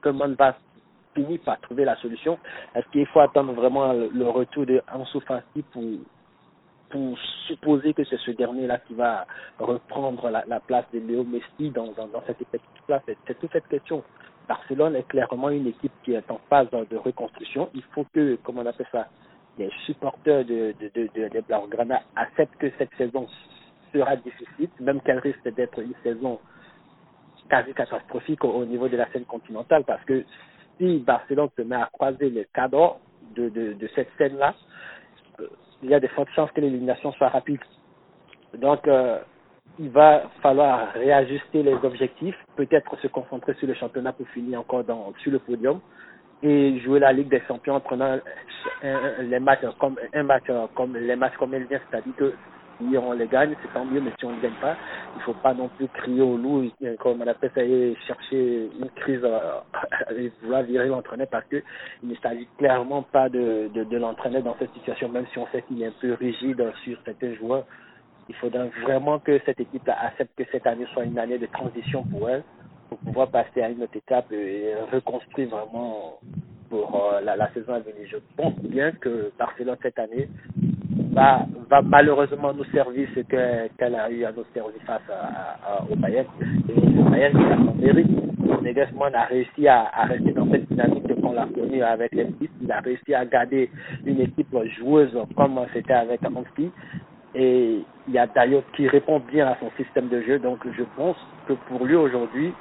comment 0.00 0.28
va 0.38 0.56
finir 1.14 1.38
par 1.44 1.60
trouver 1.60 1.84
la 1.84 1.96
solution? 1.96 2.38
Est-ce 2.74 2.88
qu'il 2.88 3.06
faut 3.06 3.20
attendre 3.20 3.52
vraiment 3.52 3.92
le 3.92 4.28
retour 4.28 4.64
de 4.64 4.80
Ansu 4.90 5.20
Fati 5.20 5.62
pour 5.72 5.82
supposer 7.46 7.94
que 7.94 8.04
c'est 8.04 8.18
ce 8.18 8.30
dernier-là 8.32 8.78
qui 8.78 8.94
va 8.94 9.26
reprendre 9.58 10.28
la, 10.30 10.44
la, 10.46 10.60
place 10.60 10.84
de 10.92 11.00
Léo 11.00 11.24
Messi 11.24 11.70
dans, 11.70 11.92
dans, 11.92 12.06
dans 12.08 12.22
cette 12.26 12.40
effectif-là. 12.42 13.02
C'est 13.06 13.38
toute 13.38 13.52
cette 13.52 13.68
question. 13.68 14.02
Barcelone 14.48 14.96
est 14.96 15.08
clairement 15.08 15.50
une 15.50 15.66
équipe 15.66 15.92
qui 16.04 16.12
est 16.12 16.30
en 16.30 16.40
phase 16.48 16.68
de 16.70 16.96
reconstruction. 16.96 17.68
Il 17.74 17.82
faut 17.94 18.06
que, 18.14 18.38
comment 18.44 18.62
on 18.62 18.66
appelle 18.66 18.86
ça, 18.92 19.08
les 19.58 19.70
supporters 19.86 20.44
de, 20.44 20.74
de, 20.80 20.90
de, 20.94 21.08
de, 21.14 21.28
de 21.28 21.94
acceptent 22.16 22.56
que 22.58 22.70
cette 22.78 22.94
saison 22.96 23.26
sera 23.92 24.16
difficile, 24.16 24.68
même 24.80 25.00
qu'elle 25.00 25.18
risque 25.18 25.48
d'être 25.54 25.78
une 25.80 25.94
saison 26.02 26.38
quasi 27.48 27.72
catastrophique 27.74 28.44
au, 28.44 28.50
au, 28.50 28.64
niveau 28.64 28.88
de 28.88 28.96
la 28.96 29.10
scène 29.12 29.24
continentale, 29.24 29.84
parce 29.84 30.04
que 30.04 30.24
si 30.78 30.98
Barcelone 30.98 31.48
se 31.56 31.62
met 31.62 31.76
à 31.76 31.88
croiser 31.92 32.30
les 32.30 32.46
cadres 32.52 32.98
de, 33.34 33.48
de, 33.48 33.72
de 33.72 33.90
cette 33.94 34.10
scène-là, 34.18 34.54
il 35.86 35.90
y 35.92 35.94
a 35.94 36.00
des 36.00 36.08
fortes 36.08 36.30
chances 36.34 36.50
que 36.50 36.60
l'élimination 36.60 37.12
soit 37.12 37.28
rapide. 37.28 37.60
Donc, 38.58 38.88
euh, 38.88 39.18
il 39.78 39.88
va 39.90 40.24
falloir 40.42 40.92
réajuster 40.94 41.62
les 41.62 41.74
objectifs, 41.74 42.36
peut-être 42.56 42.98
se 43.00 43.06
concentrer 43.06 43.54
sur 43.54 43.68
le 43.68 43.74
championnat 43.74 44.12
pour 44.12 44.26
finir 44.28 44.60
encore 44.60 44.82
dans, 44.82 45.12
sur 45.22 45.30
le 45.30 45.38
podium 45.38 45.80
et 46.42 46.80
jouer 46.80 46.98
la 46.98 47.12
Ligue 47.12 47.28
des 47.28 47.40
Champions 47.46 47.76
en 47.76 47.80
prenant 47.80 48.18
un, 48.82 49.22
les 49.22 49.38
matchs 49.38 49.64
comme 49.78 49.96
un 50.12 50.22
match 50.24 50.44
comme 50.74 50.96
les 50.96 51.14
matchs 51.14 51.36
comme 51.38 51.54
elle 51.54 51.66
vient, 51.66 51.80
c'est-à-dire 51.88 52.14
que 52.16 52.34
Si 52.78 52.96
on 52.98 53.12
les 53.12 53.26
gagne, 53.26 53.54
c'est 53.62 53.72
tant 53.72 53.84
mieux, 53.84 54.00
mais 54.00 54.10
si 54.18 54.24
on 54.24 54.36
ne 54.36 54.40
gagne 54.40 54.54
pas, 54.60 54.76
il 55.14 55.18
ne 55.18 55.22
faut 55.22 55.34
pas 55.34 55.54
non 55.54 55.68
plus 55.68 55.88
crier 55.88 56.20
au 56.20 56.36
loup, 56.36 56.70
comme 56.98 57.22
on 57.22 57.26
appelle 57.26 57.50
ça, 57.54 57.62
et 57.62 57.96
chercher 58.06 58.70
une 58.78 58.90
crise 58.96 59.26
et 60.16 60.32
vouloir 60.42 60.62
virer 60.62 60.88
l'entraîneur 60.88 61.26
parce 61.30 61.46
qu'il 61.46 61.62
ne 62.02 62.14
s'agit 62.16 62.48
clairement 62.58 63.02
pas 63.02 63.28
de, 63.28 63.70
de, 63.72 63.84
de 63.84 63.96
l'entraîner 63.96 64.42
dans 64.42 64.56
cette 64.58 64.72
situation, 64.74 65.08
même 65.08 65.26
si 65.32 65.38
on 65.38 65.46
sait 65.48 65.62
qu'il 65.62 65.82
est 65.82 65.86
un 65.86 65.94
peu 66.00 66.14
rigide 66.14 66.62
sur 66.84 66.98
certains 67.04 67.34
joueurs. 67.34 67.64
Il 68.28 68.34
faudra 68.36 68.64
vraiment 68.82 69.20
que 69.20 69.40
cette 69.46 69.60
équipe 69.60 69.88
accepte 69.88 70.36
que 70.36 70.44
cette 70.50 70.66
année 70.66 70.86
soit 70.92 71.04
une 71.04 71.18
année 71.18 71.38
de 71.38 71.46
transition 71.46 72.02
pour 72.04 72.28
elle, 72.28 72.42
pour 72.88 72.98
pouvoir 72.98 73.28
passer 73.28 73.62
à 73.62 73.70
une 73.70 73.82
autre 73.82 73.96
étape 73.96 74.30
et 74.32 74.74
reconstruire 74.92 75.48
vraiment 75.48 76.18
pour 76.68 77.12
euh, 77.12 77.20
la, 77.20 77.36
la, 77.36 77.52
saison 77.52 77.74
à 77.74 77.78
venir. 77.78 78.06
Je 78.10 78.16
pense 78.36 78.54
bien 78.60 78.90
que 78.92 79.30
Barcelone 79.38 79.76
cette 79.82 79.98
année 79.98 80.28
va, 81.16 81.82
malheureusement 81.82 82.52
nous 82.52 82.64
servir 82.66 83.08
ce 83.14 83.20
qu'elle 83.20 83.94
a 83.94 84.10
eu 84.10 84.24
à 84.24 84.32
nous 84.32 84.44
servir 84.54 84.80
face 84.86 85.02
au 85.90 85.96
Bayern. 85.96 86.26
Et 86.68 86.80
le 86.80 87.10
Bayern 87.10 87.32
qui 87.32 87.52
a 87.52 87.56
son 87.56 87.74
mérite. 87.74 88.26
Nagelsmann 88.62 89.14
a 89.14 89.24
réussi 89.24 89.68
à, 89.68 89.90
rester 90.04 90.32
dans 90.32 90.50
cette 90.50 90.68
dynamique 90.68 91.20
qu'on 91.20 91.32
l'a 91.32 91.46
connue 91.46 91.82
avec 91.82 92.12
les 92.12 92.26
Il 92.60 92.72
a 92.72 92.80
réussi 92.80 93.14
à 93.14 93.24
garder 93.24 93.70
une 94.04 94.20
équipe 94.20 94.54
joueuse 94.78 95.16
comme 95.36 95.60
c'était 95.72 95.92
avec 95.92 96.20
Anfi. 96.24 96.70
Et 97.34 97.82
il 98.08 98.14
y 98.14 98.18
a 98.18 98.26
Dayot 98.26 98.62
qui 98.74 98.88
répond 98.88 99.20
bien 99.20 99.46
à 99.48 99.56
son 99.60 99.70
système 99.76 100.08
de 100.08 100.20
jeu. 100.22 100.38
Donc 100.38 100.58
je 100.76 100.82
pense 100.96 101.16
que 101.46 101.52
pour 101.68 101.84
lui 101.84 101.94
aujourd'hui, 101.94 102.52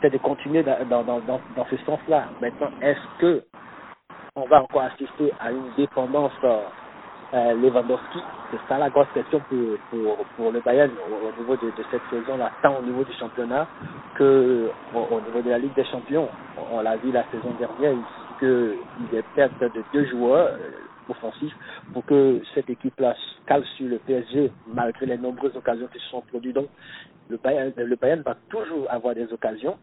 c'est 0.00 0.10
de 0.10 0.18
continuer 0.18 0.62
dans, 0.62 1.02
dans, 1.04 1.66
ce 1.70 1.76
sens-là. 1.84 2.24
Maintenant, 2.40 2.70
est-ce 2.82 3.20
que 3.20 3.44
on 4.34 4.46
va 4.46 4.62
encore 4.62 4.82
assister 4.82 5.32
à 5.40 5.50
une 5.50 5.70
dépendance 5.76 6.32
euh, 7.34 7.54
Lewandowski 7.54 8.18
C'est 8.50 8.68
ça 8.68 8.78
la 8.78 8.90
grosse 8.90 9.08
question 9.14 9.40
pour, 9.48 9.58
pour, 9.90 10.16
pour 10.36 10.52
le 10.52 10.60
Bayern 10.60 10.90
au, 11.10 11.40
niveau 11.40 11.56
de, 11.56 11.66
de 11.66 11.84
cette 11.90 12.02
saison-là, 12.10 12.52
tant 12.62 12.78
au 12.78 12.82
niveau 12.82 13.04
du 13.04 13.12
championnat 13.14 13.66
que 14.14 14.70
au, 14.94 15.14
au, 15.14 15.20
niveau 15.20 15.42
de 15.42 15.50
la 15.50 15.58
Ligue 15.58 15.74
des 15.74 15.84
Champions. 15.84 16.28
On, 16.72 16.80
l'a 16.80 16.96
vu 16.96 17.12
la 17.12 17.24
saison 17.30 17.52
dernière, 17.58 17.94
il 18.42 18.78
y 19.12 19.18
a 19.18 19.22
perte 19.34 19.58
de 19.60 19.82
deux 19.92 20.06
joueurs 20.06 20.48
euh, 20.52 21.10
offensifs 21.10 21.54
pour 21.92 22.04
que 22.04 22.40
cette 22.54 22.68
équipe-là 22.70 23.14
cale 23.46 23.64
sur 23.76 23.88
le 23.88 23.98
PSG 23.98 24.50
malgré 24.72 25.06
les 25.06 25.18
nombreuses 25.18 25.56
occasions 25.56 25.88
qui 25.92 25.98
se 25.98 26.06
sont 26.06 26.22
produites. 26.22 26.54
Donc, 26.54 26.68
le 27.28 27.36
Bayern, 27.38 27.72
le 27.76 27.96
Bayern 27.96 28.22
va 28.22 28.36
toujours 28.48 28.86
avoir 28.90 29.14
des 29.14 29.32
occasions, 29.32 29.76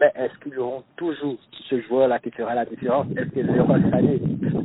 mais 0.00 0.12
est-ce 0.16 0.38
qu'ils 0.40 0.58
auront 0.58 0.82
toujours 0.96 1.36
ce 1.68 1.80
joueur-là 1.82 2.18
qui 2.18 2.30
fera 2.30 2.54
la 2.54 2.64
différence? 2.64 3.06
Est-ce 3.16 3.30
que 3.30 3.40
Leroy 3.40 3.78
Sané 3.90 4.20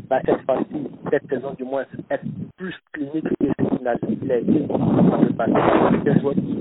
va 0.09 0.21
cette 0.21 0.41
fois-ci, 0.41 0.87
cette 1.11 1.29
saison 1.29 1.53
du 1.53 1.63
moins, 1.63 1.85
être 2.09 2.25
plus 2.57 2.75
clinique 2.93 3.25
que 3.39 3.45
ce 3.47 4.15
qu'il 4.15 4.31
a 4.31 4.37
été 4.37 4.59
dans 4.67 5.21
le 5.21 5.33
passé 5.33 5.53
C'est 6.03 6.19
joueur 6.19 6.33
qui, 6.33 6.57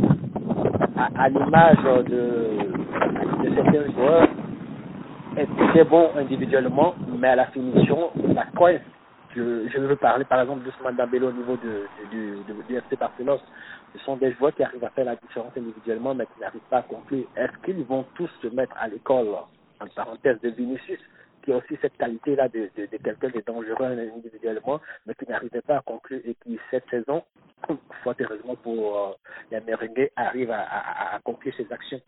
à, 1.17 1.29
l'image 1.29 2.05
de, 2.09 2.51
certains 3.55 3.93
joueurs, 3.93 4.29
est 5.37 5.69
très 5.71 5.85
bon 5.85 6.11
individuellement, 6.17 6.95
mais 7.19 7.29
à 7.29 7.37
la 7.37 7.47
finition, 7.47 8.11
ça 8.35 8.45
coince 8.57 8.81
je, 9.39 9.79
veux 9.79 9.97
parler 9.97 10.25
par 10.25 10.41
exemple 10.41 10.63
d'Ousmane 10.65 10.97
Dembélé 10.97 11.27
au 11.27 11.33
niveau 11.33 11.57
de, 11.57 11.87
du, 12.11 12.37
de, 12.47 12.75
FC 12.75 12.97
Barcelone. 12.97 13.39
Ce 13.95 13.99
sont 14.01 14.17
des 14.17 14.33
joueurs 14.33 14.55
qui 14.55 14.63
arrivent 14.63 14.85
à 14.85 14.91
faire 14.91 15.07
la 15.07 15.17
différence 15.17 15.53
individuellement, 15.57 16.15
mais 16.15 16.27
qui 16.27 16.41
n'arrivent 16.41 16.61
pas 16.71 16.79
à 16.79 16.83
conclure. 16.83 17.25
Est-ce 17.37 17.57
qu'ils 17.65 17.85
vont 17.85 18.05
tous 18.15 18.31
se 18.43 18.49
mettre 18.49 18.77
à 18.79 18.89
l'école, 18.89 19.29
en 19.81 19.87
parenthèse, 19.95 20.41
de 20.43 20.51
Vinicius, 20.51 21.01
qui 21.43 21.53
a 21.53 21.57
aussi 21.57 21.79
cette 21.81 21.97
qualité-là 21.97 22.49
de, 22.49 22.69
de, 22.77 22.87
de 22.87 22.97
quelqu'un 22.99 23.29
de 23.29 23.43
dangereux 23.47 23.87
individuellement, 24.17 24.81
mais 25.07 25.15
qui 25.15 25.29
n'arrivait 25.29 25.63
pas 25.63 25.79
à 25.79 25.83
conclure 25.83 26.21
et 26.25 26.35
qui, 26.43 26.59
cette 26.71 26.89
saison, 26.91 27.25
fort 28.05 28.15
heureusement 28.21 28.57
pour 28.57 28.99
euh, 28.99 29.13
les 29.51 30.11
arrive 30.17 30.51
à, 30.51 30.61
à, 30.61 31.13
à 31.13 31.17
accomplir 31.17 31.55
ses 31.57 31.73
actions 31.73 32.01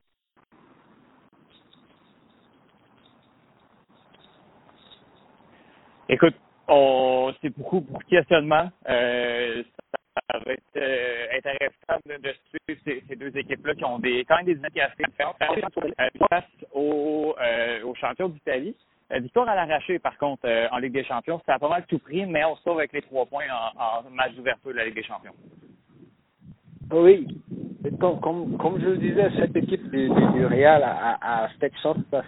Écoute, 6.13 6.35
c'est 7.43 7.51
beaucoup, 7.57 7.81
de 7.81 8.05
questionnements. 8.09 8.71
Euh, 8.89 9.63
ça 10.31 10.39
va 10.39 10.53
être 10.53 10.63
euh, 10.77 11.27
intéressant 11.37 12.01
de, 12.07 12.35
suivre 12.49 13.03
ces, 13.09 13.17
deux 13.17 13.37
équipes-là 13.37 13.75
qui 13.75 13.85
ont 13.85 13.99
des 13.99 14.25
quand 14.25 14.37
même 14.37 14.47
des 14.47 14.53
idées 14.53 14.81
assez 14.81 15.03
différentes. 15.05 15.37
Euh, 15.43 16.09
face 16.29 16.45
aux, 16.73 17.35
euh, 17.41 17.83
aux 17.85 17.95
champions 17.95 18.29
d'Italie. 18.29 18.77
Victoire 19.13 19.49
à 19.49 19.57
l'arraché, 19.57 19.99
par 19.99 20.17
contre, 20.19 20.49
en 20.71 20.79
Ligue 20.79 20.93
des 20.93 21.03
Champions, 21.03 21.41
ça 21.45 21.55
a 21.55 21.59
pas 21.59 21.69
mal 21.69 21.85
tout 21.89 21.99
pris, 21.99 22.25
mais 22.27 22.45
on 22.45 22.55
se 22.55 22.63
sauve 22.63 22.79
avec 22.79 22.93
les 22.93 23.03
trois 23.03 23.27
points 23.27 23.47
en, 23.77 24.09
match 24.09 24.35
d'ouverture 24.35 24.71
de 24.71 24.77
la 24.77 24.85
Ligue 24.85 24.95
des 24.95 25.03
Champions. 25.03 25.35
Oui, 26.93 27.27
comme, 27.99 28.81
je 28.81 28.87
le 28.87 28.99
disais, 28.99 29.29
cette 29.37 29.57
équipe 29.57 29.91
du, 29.91 30.47
Real 30.47 30.85
a, 30.85 31.19
a, 31.21 31.45
a 31.47 31.49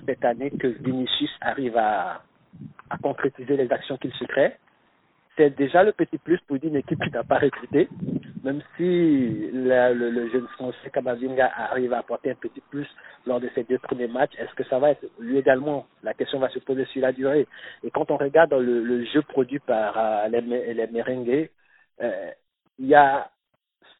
cette 0.04 0.24
année 0.24 0.50
que 0.50 0.66
Vinicius 0.66 1.30
arrive 1.40 1.76
à, 1.76 2.22
à 2.92 2.98
concrétiser 2.98 3.56
les 3.56 3.70
actions 3.72 3.96
qu'il 3.96 4.12
se 4.12 4.24
crée. 4.24 4.52
C'est 5.36 5.56
déjà 5.56 5.82
le 5.82 5.92
petit 5.92 6.18
plus 6.18 6.38
pour 6.46 6.58
une 6.62 6.76
équipe 6.76 7.02
qui 7.02 7.10
n'a 7.10 7.24
pas 7.24 7.38
recruté, 7.38 7.88
même 8.44 8.60
si 8.76 9.50
le, 9.50 10.28
jeune 10.30 10.46
français 10.48 10.90
Kamavinga 10.92 11.50
arrive 11.56 11.94
à 11.94 12.00
apporter 12.00 12.32
un 12.32 12.34
petit 12.34 12.60
plus 12.70 12.86
lors 13.26 13.40
de 13.40 13.48
ces 13.54 13.64
deux 13.64 13.78
premiers 13.78 14.08
matchs. 14.08 14.34
Est-ce 14.38 14.54
que 14.54 14.64
ça 14.64 14.78
va 14.78 14.90
être 14.90 15.06
lui 15.18 15.38
également? 15.38 15.86
La 16.02 16.12
question 16.12 16.38
va 16.38 16.50
se 16.50 16.58
poser 16.58 16.84
sur 16.86 17.00
la 17.00 17.12
durée. 17.12 17.46
Et 17.82 17.90
quand 17.90 18.10
on 18.10 18.18
regarde 18.18 18.52
le, 18.52 19.04
jeu 19.06 19.22
produit 19.22 19.58
par 19.60 19.98
euh, 19.98 20.28
les, 20.28 20.74
les 20.74 21.50
euh, 22.02 22.30
il 22.78 22.86
y 22.86 22.94
a 22.94 23.30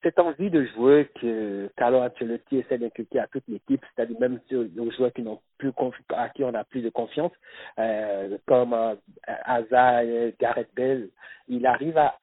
cette 0.03 0.19
envie 0.19 0.51
de 0.51 0.65
jouer 0.67 1.09
que 1.21 1.71
Carlo 1.77 1.99
Ancelotti 1.99 2.59
essaie 2.59 2.79
d'inculquer 2.79 3.21
à 3.21 3.29
toute 3.29 3.45
l'équipe, 3.49 3.83
c'est-à-dire 3.95 4.19
même 4.21 4.41
aux 4.79 4.91
joueurs 4.91 5.13
qui 5.13 5.23
n'ont 5.23 5.41
plus 5.71 5.73
à 6.17 6.29
qui 6.31 6.43
on 6.45 6.53
n'a 6.53 6.65
plus 6.65 6.83
de 6.83 6.91
confiance, 6.91 7.33
euh, 7.79 8.37
comme 8.47 8.75
euh, 8.75 10.33
Gareth 10.41 10.71
Bale, 10.77 11.09
il 11.49 11.67
arrive 11.67 11.99
à, 11.99 12.15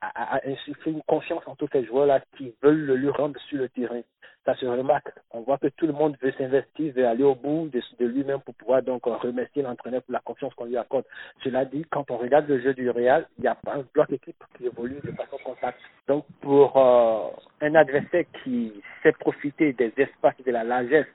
insuffler 0.46 0.92
une 0.92 1.02
confiance 1.02 1.42
en 1.46 1.54
tous 1.54 1.68
ces 1.72 1.84
joueurs-là 1.84 2.20
qui 2.36 2.52
veulent 2.62 2.84
le 2.84 2.96
lui 2.96 3.10
rendre 3.10 3.38
sur 3.48 3.58
le 3.58 3.68
terrain. 3.68 4.02
Ça 4.46 4.54
se 4.54 4.64
remarque. 4.64 5.10
On 5.32 5.42
voit 5.42 5.58
que 5.58 5.68
tout 5.68 5.86
le 5.86 5.92
monde 5.92 6.16
veut 6.22 6.32
s'investir, 6.32 6.94
veut 6.94 7.06
aller 7.06 7.22
au 7.22 7.34
bout 7.34 7.70
de, 7.70 8.04
lui-même 8.06 8.40
pour 8.40 8.54
pouvoir 8.54 8.82
donc 8.82 9.04
remercier 9.04 9.62
l'entraîneur 9.62 10.02
pour 10.02 10.14
la 10.14 10.20
confiance 10.20 10.54
qu'on 10.54 10.64
lui 10.64 10.78
accorde. 10.78 11.04
Cela 11.44 11.66
dit, 11.66 11.84
quand 11.90 12.10
on 12.10 12.16
regarde 12.16 12.48
le 12.48 12.58
jeu 12.60 12.72
du 12.72 12.88
Real, 12.88 13.28
il 13.38 13.42
n'y 13.42 13.48
a 13.48 13.54
pas 13.54 13.74
un 13.74 13.84
bloc 13.92 14.10
équipe 14.10 14.42
qui 14.56 14.64
évolue 14.64 15.00
de 15.04 15.12
façon 15.12 15.36
compacte. 15.44 15.78
Donc 16.08 16.24
pour 16.40 16.76
euh, 16.76 17.28
un 17.60 17.74
adversaire 17.74 18.24
qui 18.42 18.72
sait 19.02 19.12
profiter 19.12 19.74
des 19.74 19.92
espaces 19.98 20.42
de 20.44 20.50
la 20.50 20.64
largesse 20.64 21.06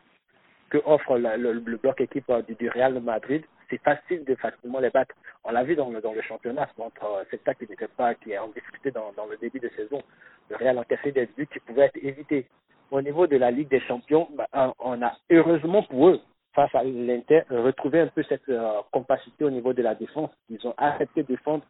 que 0.70 0.78
offre 0.86 1.18
le, 1.18 1.60
bloc 1.60 2.02
équipe 2.02 2.32
du, 2.48 2.56
du 2.56 2.70
Real 2.70 3.00
Madrid, 3.02 3.44
c'est 3.70 3.82
facile 3.82 4.24
de 4.26 4.36
facilement 4.36 4.80
les 4.80 4.90
battre. 4.90 5.16
On 5.44 5.52
l'a 5.52 5.64
vu 5.64 5.76
dans 5.76 5.90
le, 5.90 6.02
dans 6.02 6.14
le 6.14 6.22
championnat 6.22 6.68
euh, 6.80 7.24
cette 7.30 7.58
qui 7.58 7.70
n'était 7.70 7.88
pas, 7.88 8.16
qui 8.16 8.32
est 8.32 8.38
en 8.38 8.48
difficulté 8.50 8.92
dans, 8.92 9.12
dans 9.14 9.26
le 9.26 9.38
début 9.38 9.60
de 9.60 9.70
saison. 9.70 10.02
Le 10.50 10.56
Real 10.58 10.78
encaissé 10.78 11.12
des 11.12 11.26
buts 11.26 11.48
qui 11.52 11.60
pouvaient 11.60 11.86
être 11.86 11.98
évités. 12.04 12.48
Au 12.92 13.02
niveau 13.02 13.28
de 13.28 13.38
la 13.38 13.52
Ligue 13.52 13.70
des 13.70 13.80
Champions, 13.82 14.30
bah, 14.36 14.74
on 14.80 15.02
a 15.02 15.14
heureusement 15.32 15.84
pour 15.84 16.10
eux, 16.10 16.22
face 16.54 16.74
à 16.76 16.84
l'Inter, 16.84 17.42
retrouvé 17.50 18.00
un 18.00 18.08
peu 18.08 18.24
cette 18.24 18.48
euh, 18.50 18.82
compacité 18.92 19.44
au 19.44 19.50
niveau 19.50 19.74
de 19.74 19.82
la 19.82 19.96
défense. 19.96 20.32
Ils 20.50 20.66
ont 20.68 20.76
accepté 20.78 21.24
de 21.24 21.28
défendre. 21.28 21.64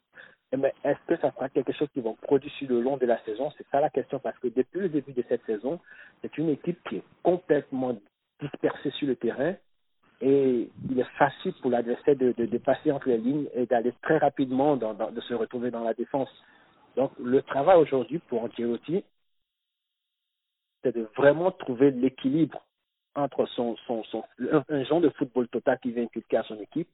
Mais 0.56 0.74
est-ce 0.84 1.00
que 1.08 1.20
ça 1.20 1.32
sera 1.32 1.50
quelque 1.50 1.74
chose 1.74 1.90
qu'ils 1.94 2.04
vont 2.04 2.16
produire 2.22 2.52
sur 2.54 2.70
le 2.70 2.82
long 2.82 2.98
de 2.98 3.06
la 3.06 3.20
saison? 3.24 3.52
C'est 3.58 3.66
ça 3.72 3.82
la 3.82 3.90
question, 3.90 4.20
parce 4.20 4.38
que 4.40 4.48
depuis 4.48 4.82
le 4.82 4.90
début 4.90 5.12
de 5.12 5.24
cette 5.28 5.44
saison, 5.46 5.80
c'est 6.22 6.38
une 6.38 6.50
équipe 6.50 6.80
qui 6.88 6.98
est 6.98 7.04
complètement 7.24 7.96
dispersée 8.42 8.92
sur 8.92 9.08
le 9.08 9.16
terrain 9.16 9.56
et 10.22 10.70
il 10.90 11.00
est 11.00 11.18
facile 11.18 11.54
pour 11.62 11.72
l'adversaire 11.72 12.16
de, 12.16 12.32
de, 12.32 12.58
passer 12.58 12.92
entre 12.92 13.10
les 13.10 13.18
lignes 13.18 13.48
et 13.54 13.66
d'aller 13.66 13.94
très 14.02 14.18
rapidement 14.18 14.78
de 14.78 15.22
se 15.22 15.34
retrouver 15.34 15.72
dans 15.72 15.84
la 15.84 15.94
défense. 15.94 16.30
Donc 16.96 17.12
le 17.20 17.42
travail 17.42 17.78
aujourd'hui 17.78 18.20
pour 18.20 18.44
Ancelotti, 18.44 19.04
c'est 20.84 20.96
de 20.96 21.08
vraiment 21.18 21.52
trouver 21.52 21.92
l'équilibre 21.92 22.64
entre 23.16 23.46
son, 23.48 23.76
son, 23.88 24.04
son, 24.06 24.24
un 24.70 24.84
genre 24.86 25.02
de 25.02 25.10
football 25.10 25.48
total 25.50 25.80
qui 25.80 25.92
vient 25.92 26.04
inculquer 26.04 26.38
à 26.38 26.44
son 26.44 26.60
équipe 26.60 26.90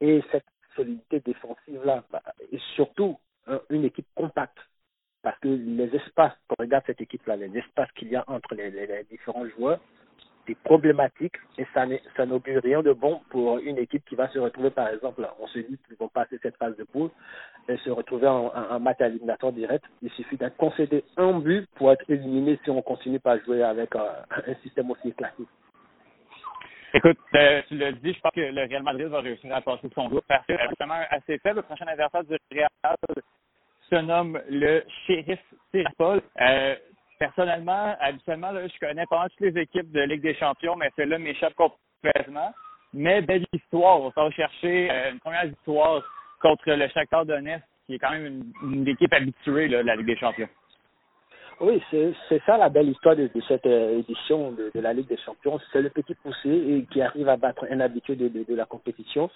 et 0.00 0.22
cette 0.30 0.46
solidité 0.74 1.20
défensive-là. 1.20 2.04
Et 2.52 2.58
surtout, 2.74 3.18
une 3.70 3.84
équipe 3.84 4.06
compacte. 4.14 4.58
Parce 5.22 5.38
que 5.40 5.48
les 5.48 5.94
espaces, 5.96 6.34
quand 6.46 6.54
on 6.58 6.62
regarde 6.62 6.84
cette 6.86 7.00
équipe-là, 7.00 7.36
les 7.36 7.56
espaces 7.58 7.90
qu'il 7.92 8.08
y 8.08 8.16
a 8.16 8.24
entre 8.28 8.54
les 8.54 9.04
différents 9.10 9.48
joueurs, 9.48 9.80
c'est 10.46 10.58
problématique 10.58 11.34
et 11.58 11.66
ça, 11.74 11.84
ça 12.16 12.26
n'augure 12.26 12.62
rien 12.62 12.82
de 12.82 12.92
bon 12.92 13.20
pour 13.30 13.58
une 13.58 13.78
équipe 13.78 14.04
qui 14.08 14.14
va 14.14 14.28
se 14.28 14.38
retrouver, 14.38 14.70
par 14.70 14.88
exemple, 14.88 15.26
on 15.40 15.46
se 15.48 15.58
dit 15.58 15.78
qu'ils 15.86 15.96
vont 15.98 16.08
passer 16.08 16.38
cette 16.42 16.56
phase 16.56 16.76
de 16.76 16.84
poule 16.84 17.10
et 17.68 17.76
se 17.78 17.90
retrouver 17.90 18.28
en, 18.28 18.46
en, 18.46 18.74
en 18.76 18.80
match 18.80 19.00
éliminatoire 19.00 19.52
direct. 19.52 19.84
Il 20.02 20.10
suffit 20.10 20.36
d'être 20.36 20.56
concédé 20.56 21.04
un 21.16 21.38
but 21.40 21.68
pour 21.76 21.92
être 21.92 22.08
éliminé 22.08 22.58
si 22.64 22.70
on 22.70 22.80
continue 22.82 23.20
pas 23.20 23.32
à 23.32 23.38
jouer 23.38 23.62
avec 23.62 23.94
un, 23.96 24.06
un 24.46 24.54
système 24.62 24.90
aussi 24.90 25.12
classique. 25.12 25.48
Écoute, 26.94 27.18
euh, 27.34 27.62
tu 27.68 27.76
l'as 27.76 27.92
dit, 27.92 28.14
je 28.14 28.20
pense 28.20 28.32
que 28.32 28.40
le 28.40 28.62
Real 28.62 28.82
Madrid 28.82 29.08
va 29.08 29.20
réussir 29.20 29.54
à 29.54 29.60
passer 29.60 29.88
son 29.94 30.08
groupe 30.08 30.24
parce 30.28 30.46
que 30.46 30.54
justement 30.68 30.94
assez 31.10 31.38
faible. 31.38 31.56
Le 31.56 31.62
prochain 31.62 31.86
adversaire 31.88 32.24
du 32.24 32.36
Real 32.52 32.68
se 33.90 33.96
nomme 33.96 34.40
le 34.48 34.82
Sheriff 35.06 35.40
Tiraspol. 35.72 36.22
Euh, 36.40 36.74
personnellement, 37.18 37.96
habituellement, 38.00 38.50
là, 38.50 38.66
je 38.66 38.78
connais 38.78 39.06
pas 39.06 39.28
toutes 39.30 39.52
les 39.52 39.62
équipes 39.62 39.90
de 39.92 40.00
Ligue 40.02 40.22
des 40.22 40.34
Champions, 40.34 40.76
mais 40.76 40.90
celle-là 40.96 41.18
m'échappe 41.18 41.54
complètement. 41.54 42.52
Mais 42.92 43.22
belle 43.22 43.44
histoire. 43.52 44.00
On 44.00 44.12
s'en 44.12 44.30
chercher 44.30 44.90
euh, 44.90 45.12
une 45.12 45.20
première 45.20 45.46
victoire 45.46 46.02
contre 46.40 46.70
le 46.70 46.88
Shakhtar 46.88 47.26
Donetsk, 47.26 47.64
qui 47.86 47.94
est 47.94 47.98
quand 47.98 48.10
même 48.10 48.26
une, 48.26 48.52
une 48.62 48.88
équipe 48.88 49.12
habituée 49.12 49.68
là, 49.68 49.82
de 49.82 49.86
la 49.86 49.96
Ligue 49.96 50.06
des 50.06 50.16
Champions. 50.16 50.48
Oui, 51.58 51.82
c'est 51.90 52.12
c'est 52.28 52.42
ça 52.44 52.58
la 52.58 52.68
belle 52.68 52.90
histoire 52.90 53.16
de, 53.16 53.30
de 53.34 53.40
cette 53.48 53.64
euh, 53.64 53.98
édition 54.00 54.52
de, 54.52 54.70
de 54.74 54.80
la 54.80 54.92
Ligue 54.92 55.08
des 55.08 55.16
Champions. 55.16 55.58
C'est 55.72 55.80
le 55.80 55.88
petit 55.88 56.14
poussé 56.16 56.50
et 56.50 56.86
qui 56.90 57.00
arrive 57.00 57.28
à 57.30 57.36
battre 57.38 57.66
un 57.70 57.80
habitué 57.80 58.14
de, 58.14 58.28
de, 58.28 58.44
de 58.44 58.54
la 58.54 58.66
compétition. 58.66 59.30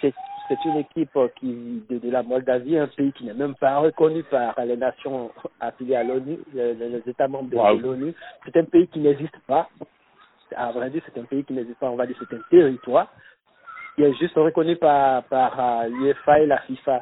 C'est 0.00 0.14
c'est 0.48 0.64
une 0.64 0.76
équipe 0.78 1.14
euh, 1.16 1.28
qui 1.38 1.82
de, 1.90 1.98
de 1.98 2.10
la 2.10 2.22
Moldavie, 2.22 2.78
un 2.78 2.86
pays 2.86 3.12
qui 3.12 3.24
n'est 3.24 3.34
même 3.34 3.54
pas 3.56 3.76
reconnu 3.78 4.22
par 4.22 4.54
les 4.64 4.76
nations 4.76 5.30
affiliées 5.60 5.96
à 5.96 6.02
l'ONU, 6.04 6.38
les, 6.54 6.72
les 6.74 7.02
États 7.06 7.28
membres 7.28 7.50
de, 7.50 7.56
Wow. 7.56 7.78
l'ONU. 7.78 8.14
C'est 8.46 8.56
un 8.56 8.64
pays 8.64 8.88
qui 8.88 9.00
n'existe 9.00 9.38
pas. 9.46 9.68
À 10.56 10.72
vrai 10.72 10.88
dire, 10.90 11.02
c'est 11.04 11.20
un 11.20 11.24
pays 11.24 11.44
qui 11.44 11.52
n'existe 11.52 11.78
pas. 11.78 11.90
On 11.90 11.96
va 11.96 12.06
dire 12.06 12.16
c'est 12.18 12.34
un 12.34 12.40
territoire 12.50 13.08
qui 13.96 14.02
est 14.02 14.14
juste 14.14 14.36
reconnu 14.36 14.76
par 14.76 15.24
par 15.24 15.60
euh, 15.60 15.88
l'UEFA 15.88 16.40
et 16.40 16.46
la 16.46 16.58
FIFA. 16.60 17.00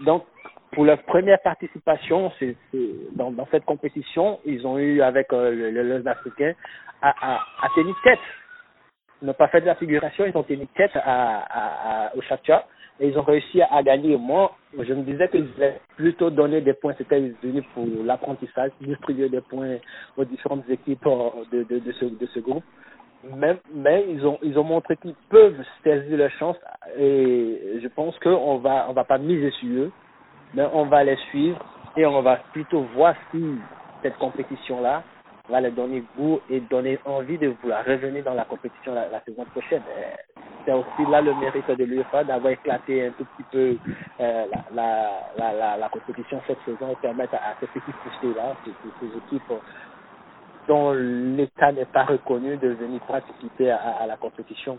Donc 0.00 0.24
pour 0.72 0.84
leur 0.84 1.02
première 1.02 1.40
participation 1.40 2.32
dans, 3.12 3.48
cette 3.50 3.64
compétition, 3.64 4.40
ils 4.44 4.66
ont 4.66 4.78
eu 4.78 5.00
avec 5.00 5.32
euh, 5.32 5.72
le, 5.72 6.04
à, 7.02 7.40
à, 7.62 7.68
tenir 7.74 7.94
tête. 8.02 8.18
Ils 9.22 9.26
n'ont 9.26 9.34
pas 9.34 9.48
fait 9.48 9.60
de 9.60 9.66
la 9.66 9.74
figuration, 9.76 10.26
ils 10.26 10.36
ont 10.36 10.42
tenu 10.42 10.66
tête 10.68 10.94
à, 10.94 11.38
à, 11.38 12.06
à, 12.06 12.16
au 12.16 12.20
Shakhtar 12.22 12.64
et 13.00 13.08
ils 13.08 13.18
ont 13.18 13.22
réussi 13.22 13.62
à, 13.62 13.82
gagner. 13.82 14.16
Moi, 14.16 14.54
je 14.78 14.92
me 14.92 15.02
disais 15.02 15.28
qu'ils 15.28 15.48
allaient 15.56 15.80
plutôt 15.96 16.30
donner 16.30 16.60
des 16.60 16.74
points, 16.74 16.94
c'était 16.98 17.20
venu 17.42 17.62
pour 17.74 17.86
l'apprentissage, 18.04 18.70
distribuer 18.80 19.28
des 19.28 19.40
points 19.40 19.76
aux 20.16 20.24
différentes 20.24 20.68
équipes 20.68 21.06
euh, 21.06 21.30
de, 21.50 21.92
ce, 21.92 22.40
groupe. 22.40 22.64
Mais, 23.34 23.56
mais 23.74 24.04
ils 24.08 24.24
ont 24.26 24.38
ils 24.42 24.58
ont 24.58 24.64
montré 24.64 24.96
qu'ils 24.98 25.14
peuvent 25.30 25.56
saisir 25.82 26.18
leur 26.18 26.30
chance 26.32 26.56
et 26.98 27.80
je 27.82 27.88
pense 27.88 28.16
qu'on 28.20 28.58
va 28.58 28.86
on 28.88 28.92
va 28.92 29.04
pas 29.04 29.18
miser 29.18 29.50
sur 29.52 29.68
eux 29.68 29.92
mais 30.56 30.66
on 30.72 30.86
va 30.86 31.04
les 31.04 31.16
suivre 31.28 31.58
et 31.96 32.06
on 32.06 32.22
va 32.22 32.36
plutôt 32.52 32.82
voir 32.94 33.14
si 33.30 33.58
cette 34.02 34.16
compétition-là 34.16 35.02
va 35.48 35.60
leur 35.60 35.72
donner 35.72 36.02
goût 36.16 36.40
et 36.50 36.60
donner 36.60 36.98
envie 37.04 37.38
de 37.38 37.54
vouloir 37.62 37.84
revenir 37.84 38.24
dans 38.24 38.34
la 38.34 38.44
compétition 38.44 38.94
la, 38.94 39.20
saison 39.20 39.44
prochaine. 39.52 39.82
Euh, 39.96 40.42
C'est 40.64 40.72
aussi 40.72 41.10
là 41.10 41.20
le 41.20 41.34
mérite 41.34 41.70
de 41.70 41.84
l'UEFA 41.84 42.24
d'avoir 42.24 42.52
éclaté 42.52 43.06
un 43.06 43.10
tout 43.10 43.24
petit 43.36 43.46
peu 43.52 43.76
euh, 44.20 44.46
la, 44.74 45.20
la, 45.36 45.76
la, 45.76 45.88
compétition 45.88 46.40
cette 46.46 46.58
saison 46.64 46.90
et 46.90 46.96
permettre 46.96 47.34
à, 47.34 47.54
ces 47.60 47.66
petits 47.66 47.92
poussés-là, 48.02 48.56
ces, 48.64 49.06
équipes 49.06 49.52
dont 50.66 50.92
l'État 50.92 51.70
n'est 51.70 51.84
pas 51.84 52.04
reconnu 52.04 52.56
de 52.56 52.70
venir 52.70 53.00
participer 53.02 53.70
à, 53.70 53.98
à 54.00 54.06
la 54.06 54.16
compétition. 54.16 54.78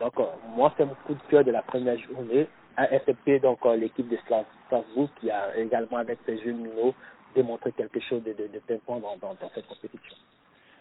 Donc, 0.00 0.18
euh, 0.18 0.24
moi, 0.56 0.72
c'est 0.76 0.84
mon 0.84 0.96
coup 1.06 1.14
de 1.14 1.30
cœur 1.30 1.44
de 1.44 1.50
la 1.50 1.62
première 1.62 1.98
journée, 1.98 2.48
à 2.78 2.94
excepté 2.94 3.40
donc 3.40 3.58
euh, 3.66 3.76
l'équipe 3.76 4.08
de 4.08 4.16
Stra- 4.18 4.46
Strasbourg 4.66 5.10
qui 5.20 5.30
a 5.30 5.56
également, 5.56 5.98
avec 5.98 6.18
ses 6.24 6.38
jeunes 6.38 6.58
minots, 6.62 6.94
démontré 7.34 7.72
quelque 7.72 8.00
chose 8.00 8.22
de, 8.22 8.32
de, 8.32 8.48
de 8.54 8.58
pimpant 8.68 9.00
dans, 9.00 9.16
dans, 9.16 9.36
cette 9.54 9.66
compétition. 9.66 10.16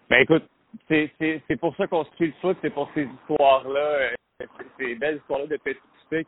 Ben 0.09 0.21
écoute, 0.21 0.43
c'est 0.87 1.59
pour 1.59 1.75
ça 1.75 1.87
qu'on 1.87 2.05
suit 2.15 2.27
le 2.27 2.33
foot, 2.41 2.57
c'est 2.61 2.69
pour 2.69 2.89
ces 2.93 3.03
histoires-là, 3.05 3.79
euh, 3.79 4.45
ces- 4.77 4.95
belles 4.95 5.17
histoires-là 5.17 5.47
de 5.47 5.57
petits 5.57 5.79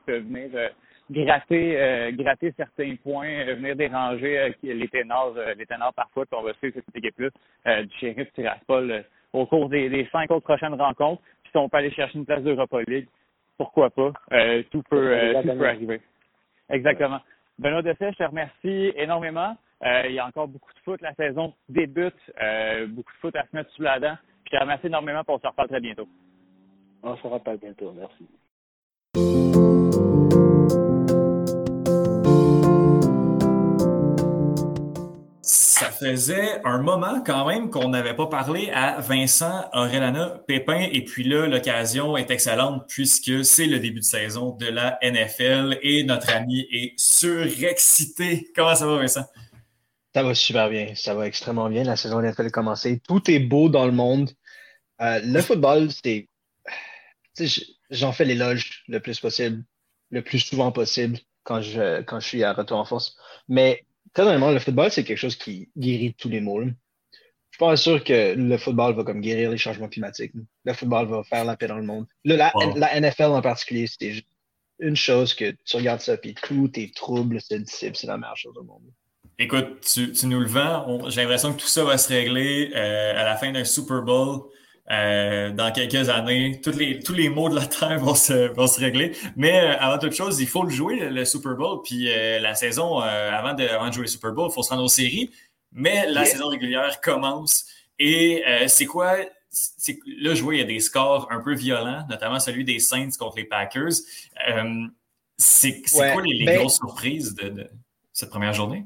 venir 0.07 0.49
euh, 0.55 0.69
gratter 1.09 1.79
euh, 1.79 2.11
gratter 2.11 2.53
certains 2.57 2.95
points, 2.97 3.45
venir 3.45 3.75
déranger 3.75 4.53
les 4.63 4.87
ténors, 4.89 5.35
les 5.57 5.65
ténors 5.65 5.93
parfois 5.93 6.25
qu'on 6.25 6.41
va 6.41 6.53
suivre 6.55 6.75
cette 6.83 6.95
équipe-là 6.97 7.83
du 7.83 7.97
shérif 7.99 8.31
Tiraspol 8.33 9.05
au 9.33 9.45
cours 9.45 9.69
des, 9.69 10.07
cinq 10.11 10.29
autres 10.31 10.43
prochaines 10.45 10.73
rencontres. 10.73 11.21
Puis 11.43 11.51
on 11.55 11.69
peut 11.69 11.77
aller 11.77 11.91
chercher 11.91 12.17
une 12.17 12.25
place 12.25 12.43
d'Europa 12.43 12.81
League, 12.87 13.07
pourquoi 13.59 13.89
pas? 13.89 14.13
Euh, 14.31 14.63
tout 14.71 14.81
peut, 14.89 15.11
euh, 15.11 15.41
tout 15.41 15.49
peut 15.49 15.67
arriver. 15.67 16.01
Exactement. 16.69 17.19
Benoît 17.59 17.81
Dessay, 17.81 18.13
je 18.13 18.17
te 18.17 18.23
remercie 18.23 18.93
énormément. 18.95 19.57
Euh, 19.83 20.03
il 20.05 20.13
y 20.13 20.19
a 20.19 20.25
encore 20.25 20.47
beaucoup 20.47 20.71
de 20.73 20.79
foot. 20.79 21.01
La 21.01 21.13
saison 21.13 21.53
débute. 21.67 22.15
Beaucoup 22.87 23.11
de 23.11 23.17
foot 23.19 23.35
à 23.35 23.43
se 23.43 23.55
mettre 23.55 23.69
sous 23.71 23.81
la 23.81 23.99
dent. 23.99 24.17
Je 24.45 24.57
te 24.57 24.61
remercie 24.61 24.87
énormément 24.87 25.25
pour 25.25 25.35
on 25.35 25.39
se 25.39 25.47
reparle 25.47 25.67
très 25.67 25.81
bientôt. 25.81 26.07
On 27.03 27.17
se 27.17 27.27
rappelle 27.27 27.57
bientôt. 27.57 27.91
Merci. 27.91 28.27
Ça 35.79 35.91
faisait 35.91 36.59
un 36.65 36.81
moment 36.81 37.23
quand 37.25 37.47
même 37.47 37.69
qu'on 37.69 37.87
n'avait 37.87 38.13
pas 38.13 38.27
parlé 38.27 38.69
à 38.71 38.99
Vincent 38.99 39.63
Aurelana 39.71 40.41
Pépin. 40.45 40.89
Et 40.91 41.05
puis 41.05 41.23
là, 41.23 41.47
l'occasion 41.47 42.17
est 42.17 42.29
excellente 42.31 42.83
puisque 42.89 43.45
c'est 43.45 43.65
le 43.65 43.79
début 43.79 44.01
de 44.01 44.05
saison 44.05 44.57
de 44.57 44.65
la 44.65 44.99
NFL 45.01 45.79
et 45.81 46.03
notre 46.03 46.35
ami 46.35 46.67
est 46.69 46.99
surexcité. 46.99 48.51
Comment 48.53 48.75
ça 48.75 48.87
va, 48.87 48.97
Vincent? 48.97 49.23
Ça 50.13 50.21
va 50.21 50.35
super 50.35 50.69
bien. 50.69 50.95
Ça 50.95 51.13
va 51.13 51.25
extrêmement 51.25 51.69
bien. 51.69 51.85
La 51.85 51.95
saison 51.95 52.21
NFL 52.21 52.47
a 52.47 52.49
commencé. 52.49 52.99
Tout 53.07 53.31
est 53.31 53.39
beau 53.39 53.69
dans 53.69 53.85
le 53.85 53.93
monde. 53.93 54.31
Euh, 54.99 55.21
le 55.23 55.41
football, 55.41 55.87
c'est. 55.91 56.27
J'en 57.89 58.11
fais 58.11 58.25
l'éloge 58.25 58.83
le 58.89 58.99
plus 58.99 59.17
possible, 59.21 59.63
le 60.09 60.21
plus 60.21 60.39
souvent 60.39 60.73
possible 60.73 61.19
quand 61.43 61.61
je, 61.61 62.01
quand 62.01 62.19
je 62.19 62.27
suis 62.27 62.43
à 62.43 62.51
retour 62.51 62.79
en 62.79 62.85
force. 62.85 63.15
Mais 63.47 63.85
très 64.13 64.23
honnêtement, 64.23 64.51
le 64.51 64.59
football, 64.59 64.91
c'est 64.91 65.03
quelque 65.03 65.17
chose 65.17 65.35
qui 65.35 65.69
guérit 65.77 66.13
tous 66.17 66.29
les 66.29 66.41
maux. 66.41 66.59
là. 66.59 66.67
Je 67.51 67.57
suis 67.57 67.59
pas 67.59 67.75
sûr 67.77 68.03
que 68.03 68.35
le 68.35 68.57
football 68.57 68.95
va 68.95 69.03
comme 69.03 69.21
guérir 69.21 69.49
les 69.51 69.57
changements 69.57 69.89
climatiques. 69.89 70.31
Le 70.65 70.73
football 70.73 71.07
va 71.07 71.23
faire 71.23 71.45
la 71.45 71.57
paix 71.57 71.67
dans 71.67 71.77
le 71.77 71.83
monde. 71.83 72.05
La, 72.23 72.51
Wow. 72.55 72.75
la 72.77 72.99
NFL 72.99 73.23
en 73.23 73.41
particulier, 73.41 73.87
c'est 73.87 74.11
juste 74.11 74.27
une 74.79 74.95
chose 74.95 75.33
que 75.33 75.51
tu 75.65 75.75
regardes 75.77 75.99
ça, 75.99 76.15
puis 76.15 76.35
tous 76.35 76.69
tes 76.69 76.89
troubles 76.91 77.41
se 77.41 77.55
dissipent. 77.55 77.95
C'est 77.97 78.07
la 78.07 78.17
meilleure 78.17 78.37
chose 78.37 78.55
au 78.57 78.63
monde. 78.63 78.83
Écoute, 79.37 79.79
tu, 79.81 80.11
tu 80.11 80.27
nous 80.27 80.39
le 80.39 80.47
vends. 80.47 81.09
J'ai 81.09 81.21
l'impression 81.21 81.53
que 81.53 81.59
tout 81.59 81.67
ça 81.67 81.83
va 81.83 81.97
se 81.97 82.09
régler 82.09 82.71
euh, 82.75 83.11
à 83.19 83.23
la 83.23 83.35
fin 83.35 83.51
d'un 83.51 83.63
Super 83.65 84.01
Bowl. 84.03 84.43
Euh, 84.91 85.51
dans 85.51 85.71
quelques 85.71 86.09
années, 86.09 86.59
tous 86.63 86.71
les, 86.77 86.99
tous 86.99 87.13
les 87.13 87.29
maux 87.29 87.49
de 87.49 87.55
la 87.55 87.65
Terre 87.67 87.99
vont 87.99 88.15
se, 88.15 88.51
vont 88.53 88.67
se 88.67 88.79
régler. 88.79 89.11
Mais 89.35 89.59
euh, 89.59 89.77
avant 89.79 89.97
toute 89.99 90.13
chose, 90.13 90.39
il 90.41 90.47
faut 90.47 90.63
le 90.63 90.69
jouer, 90.69 90.95
le, 90.99 91.09
le 91.09 91.25
Super 91.25 91.55
Bowl. 91.55 91.81
Puis 91.83 92.11
euh, 92.11 92.39
la 92.39 92.55
saison, 92.55 92.99
avant, 92.99 93.53
de, 93.53 93.63
avant 93.67 93.87
de 93.89 93.93
jouer 93.93 94.03
le 94.03 94.07
Super 94.09 94.31
Bowl, 94.31 94.47
il 94.49 94.53
faut 94.53 94.63
se 94.63 94.69
rendre 94.69 94.83
aux 94.83 94.87
séries. 94.87 95.29
Mais 95.71 96.07
la 96.07 96.21
Yeah. 96.21 96.25
saison 96.25 96.47
régulière 96.47 96.99
commence. 97.01 97.65
Et 97.99 98.43
c'est 98.67 98.85
quoi? 98.85 99.17
c'est- 99.49 99.99
Là, 100.19 100.33
je 100.33 100.41
vois, 100.41 100.55
il 100.55 100.59
y 100.59 100.63
a 100.63 100.65
des 100.65 100.79
scores 100.79 101.27
un 101.31 101.41
peu 101.41 101.53
violents, 101.53 102.05
notamment 102.09 102.39
celui 102.39 102.63
des 102.63 102.79
Saints 102.79 103.09
contre 103.19 103.37
les 103.37 103.43
Packers. 103.43 103.91
C'est 105.37 105.81
c'est 105.85 105.99
Ouais, 105.99 106.13
quoi 106.13 106.21
les, 106.21 106.33
les 106.33 106.45
ben- 106.45 106.57
grosses 106.59 106.75
surprises 106.77 107.33
de, 107.35 107.49
de 107.49 107.69
cette 108.11 108.29
première 108.29 108.53
journée? 108.53 108.85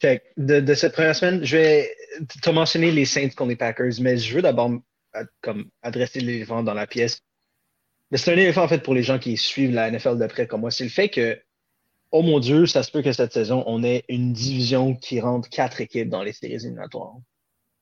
Fait 0.00 0.20
que 0.20 0.40
de, 0.40 0.60
de 0.60 0.74
cette 0.74 0.92
première 0.92 1.14
semaine, 1.14 1.44
je 1.44 1.56
vais 1.56 1.90
te 2.42 2.50
mentionner 2.50 2.90
les 2.90 3.04
Saints 3.04 3.28
contre 3.28 3.50
les 3.50 3.56
Packers, 3.56 3.92
mais 4.00 4.16
je 4.16 4.34
veux 4.34 4.42
d'abord 4.42 4.70
comme 5.40 5.68
adresser 5.82 6.20
l'éléphant 6.20 6.62
dans 6.62 6.74
la 6.74 6.86
pièce. 6.86 7.20
Mais 8.10 8.18
c'est 8.18 8.32
un 8.32 8.36
éléphant 8.36 8.64
en 8.64 8.68
fait 8.68 8.82
pour 8.82 8.94
les 8.94 9.02
gens 9.02 9.18
qui 9.18 9.36
suivent 9.36 9.72
la 9.72 9.90
NFL 9.90 10.18
de 10.18 10.26
près 10.26 10.46
comme 10.46 10.62
moi. 10.62 10.70
C'est 10.70 10.84
le 10.84 10.90
fait 10.90 11.08
que, 11.08 11.40
oh 12.10 12.22
mon 12.22 12.40
Dieu, 12.40 12.66
ça 12.66 12.82
se 12.82 12.90
peut 12.90 13.02
que 13.02 13.12
cette 13.12 13.32
saison, 13.32 13.62
on 13.66 13.84
ait 13.84 14.04
une 14.08 14.32
division 14.32 14.94
qui 14.96 15.20
rentre 15.20 15.48
quatre 15.48 15.80
équipes 15.80 16.08
dans 16.08 16.22
les 16.22 16.32
séries 16.32 16.54
éliminatoires. 16.54 17.14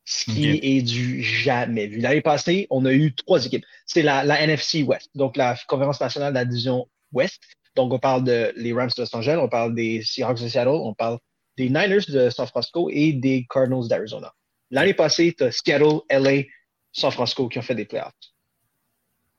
Ce 0.04 0.24
qui 0.24 0.48
est 0.48 0.82
du 0.82 1.22
jamais 1.22 1.86
vu. 1.86 1.98
L'année 2.00 2.22
passée, 2.22 2.66
on 2.70 2.86
a 2.86 2.92
eu 2.92 3.14
trois 3.14 3.44
équipes. 3.44 3.64
C'est 3.84 4.00
la, 4.02 4.24
la 4.24 4.40
NFC 4.40 4.82
West, 4.82 5.10
donc 5.14 5.36
la 5.36 5.54
conférence 5.68 6.00
nationale 6.00 6.32
de 6.32 6.38
la 6.38 6.44
division 6.46 6.88
Ouest. 7.12 7.42
Donc, 7.76 7.92
on 7.92 7.98
parle 7.98 8.24
de 8.24 8.52
les 8.56 8.72
Rams 8.72 8.90
de 8.96 9.02
Los 9.02 9.14
Angeles, 9.14 9.36
on 9.38 9.48
parle 9.48 9.74
des 9.74 10.02
Seahawks 10.02 10.42
de 10.42 10.48
Seattle, 10.48 10.70
on 10.70 10.94
parle 10.94 11.18
des 11.58 11.68
Niners 11.68 12.06
de 12.08 12.30
San 12.30 12.46
Francisco 12.46 12.88
et 12.90 13.12
des 13.12 13.46
Cardinals 13.50 13.88
d'Arizona. 13.88 14.32
L'année 14.70 14.94
passée, 14.94 15.34
tu 15.36 15.44
as 15.44 15.52
Seattle, 15.52 16.00
LA, 16.08 16.44
San 16.92 17.10
Francisco 17.10 17.48
qui 17.48 17.58
ont 17.58 17.62
fait 17.62 17.74
des 17.74 17.84
playoffs. 17.84 18.14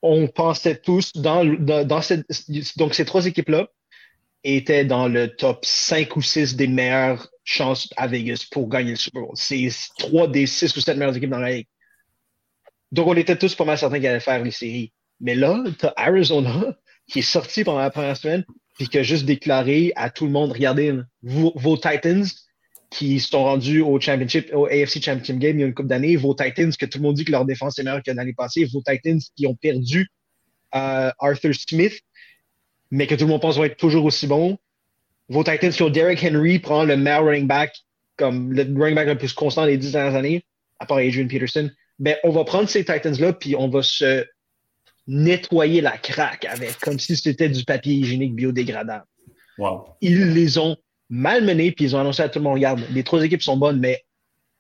On 0.02 0.28
pensait 0.28 0.78
tous 0.78 1.14
dans, 1.14 2.02
cette, 2.02 2.26
donc 2.78 2.94
ces 2.94 3.06
trois 3.06 3.26
équipes-là 3.26 3.68
étaient 4.44 4.86
dans 4.86 5.08
le 5.08 5.36
top 5.36 5.66
5 5.66 6.16
ou 6.16 6.22
6 6.22 6.56
des 6.56 6.68
meilleures 6.68 7.28
chances 7.50 7.90
à 7.98 8.08
Vegas 8.08 8.48
pour 8.52 8.70
gagner 8.70 8.92
le 8.92 8.96
Super 8.96 9.24
Bowl. 9.24 9.32
C'est 9.36 9.70
trois 9.98 10.28
des 10.28 10.46
six 10.46 10.76
ou 10.78 10.82
sept 10.82 10.96
meilleures 10.98 11.18
équipes 11.18 11.32
dans 11.32 11.40
la 11.40 11.52
ligue. 11.52 11.68
Donc, 12.92 13.08
on 13.08 13.16
était 13.16 13.38
tous 13.38 13.56
pas 13.56 13.66
mal 13.66 13.78
certains 13.78 13.98
qu'ils 13.98 14.08
allaient 14.08 14.20
faire 14.20 14.44
les 14.44 14.52
séries. 14.52 14.94
Mais 15.20 15.36
là, 15.36 15.62
tu 15.78 15.86
as 15.86 15.94
Arizona 15.98 16.76
qui 17.10 17.20
est 17.20 17.24
sorti 17.24 17.64
pendant 17.64 17.80
la 17.80 17.90
première 17.90 18.18
semaine 18.18 18.46
puis 18.80 18.88
qui 18.88 18.98
a 18.98 19.04
juste 19.04 19.26
déclaré 19.26 19.92
à 19.98 20.10
tout 20.10 20.26
le 20.26 20.32
monde, 20.32 20.54
regardez, 20.54 20.98
vos, 21.22 21.78
Titans 21.78 22.26
qui 22.90 23.20
sont 23.20 23.44
rendus 23.44 23.82
au 23.82 24.00
championship, 24.00 24.52
au 24.54 24.68
AFC 24.68 25.04
Championship 25.04 25.38
Game 25.38 25.58
il 25.58 25.62
y 25.62 25.64
a 25.64 25.68
une 25.68 25.74
couple 25.74 25.90
d'années, 25.90 26.16
vos 26.16 26.34
Titans, 26.34 26.72
que 26.74 26.86
tout 26.86 26.98
le 26.98 27.04
monde 27.04 27.16
dit 27.16 27.26
que 27.26 27.32
leur 27.32 27.44
défense 27.44 27.78
est 27.78 27.84
meilleure 27.84 28.02
que 28.02 28.10
l'année 28.10 28.34
passée, 28.34 28.64
vos 28.66 28.82
Titans 28.82 29.20
qui 29.36 29.46
ont 29.48 29.56
perdu 29.56 30.08
euh, 30.76 31.12
Arthur 31.20 31.54
Smith, 31.54 32.00
mais 32.90 33.06
que 33.06 33.16
tout 33.16 33.26
le 33.26 33.32
monde 33.32 33.42
pense 33.42 33.58
vont 33.58 33.66
être 33.66 33.78
toujours 33.78 34.06
aussi 34.06 34.28
bons, 34.28 34.58
vos 35.28 35.44
Titans 35.44 35.72
qui 35.72 35.84
ont 35.84 35.90
Derrick 35.90 36.24
Henry 36.24 36.60
prend 36.60 36.86
le 36.86 36.96
meilleur 36.96 37.26
running 37.26 37.48
back, 37.48 37.76
comme 38.16 38.54
le 38.54 38.64
running 38.64 38.96
back 38.96 39.08
le 39.08 39.18
plus 39.18 39.34
constant 39.34 39.66
des 39.66 39.78
dix 39.78 39.92
dernières 39.92 40.16
années, 40.16 40.46
à 40.80 40.86
part 40.86 41.00
Adrian 41.00 41.28
Peterson, 41.28 41.70
ben, 42.00 42.16
on 42.24 42.30
va 42.30 42.46
prendre 42.46 42.70
ces 42.70 42.86
Titans-là, 42.86 43.34
puis 43.34 43.58
on 43.58 43.68
va 43.68 43.84
se 43.84 44.26
nettoyer 45.10 45.82
la 45.82 45.98
craque 45.98 46.46
avec, 46.46 46.78
comme 46.80 47.00
si 47.00 47.18
c'était 47.18 47.50
du 47.50 47.66
papier 47.66 47.96
hygiénique 47.96 48.36
biodégradable. 48.36 49.06
Wow. 49.58 49.86
Ils 50.02 50.34
les 50.34 50.60
ont 50.60 50.78
malmenés, 51.10 51.72
puis 51.72 51.86
ils 51.86 51.96
ont 51.96 52.00
annoncé 52.00 52.22
à 52.22 52.30
tout 52.30 52.38
le 52.38 52.44
monde, 52.44 52.54
regarde, 52.54 52.82
les 52.92 53.04
trois 53.04 53.24
équipes 53.24 53.42
sont 53.42 53.58
bonnes, 53.58 53.80
mais 53.80 54.04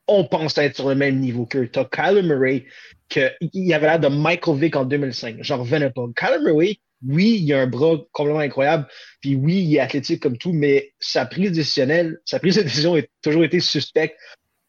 on 0.07 0.25
pense 0.25 0.57
être 0.57 0.75
sur 0.75 0.89
le 0.89 0.95
même 0.95 1.19
niveau 1.19 1.45
qu'eux. 1.45 1.69
T'as 1.71 1.85
Kyler 1.85 2.23
Murray, 2.23 2.65
qu'il 3.09 3.73
avait 3.73 3.85
l'air 3.85 3.99
de 3.99 4.07
Michael 4.07 4.57
Vick 4.57 4.75
en 4.75 4.85
2005. 4.85 5.37
J'en 5.41 5.59
revenais 5.59 5.91
pas. 5.91 6.07
Kyler 6.15 6.43
Murray, 6.43 6.79
oui, 7.07 7.39
il 7.43 7.53
a 7.53 7.61
un 7.61 7.67
bras 7.67 7.97
complètement 8.11 8.41
incroyable, 8.41 8.87
puis 9.21 9.35
oui, 9.35 9.63
il 9.63 9.75
est 9.75 9.79
athlétique 9.79 10.21
comme 10.21 10.37
tout, 10.37 10.51
mais 10.51 10.93
sa 10.99 11.27
prise 11.27 11.51
décisionnelle, 11.51 12.17
sa 12.25 12.39
prise 12.39 12.55
de 12.55 12.63
décision 12.63 12.95
a 12.95 13.01
toujours 13.21 13.43
été 13.43 13.59
suspecte. 13.59 14.17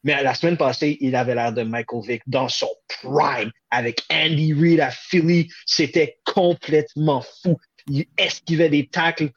Mais 0.05 0.23
la 0.23 0.35
semaine 0.35 0.57
passée, 0.57 0.97
il 1.01 1.15
avait 1.15 1.35
l'air 1.35 1.53
de 1.53 1.63
Michael 1.63 2.03
Vick 2.07 2.23
dans 2.27 2.49
son 2.49 2.71
prime 2.89 3.51
avec 3.71 4.03
Andy 4.11 4.53
Reid 4.55 4.81
à 4.81 4.91
Philly. 4.91 5.49
C'était 5.67 6.19
complètement 6.25 7.23
fou. 7.43 7.57
Il 7.87 8.07
esquivait 8.17 8.71
des 8.71 8.89
tacles 8.89 9.31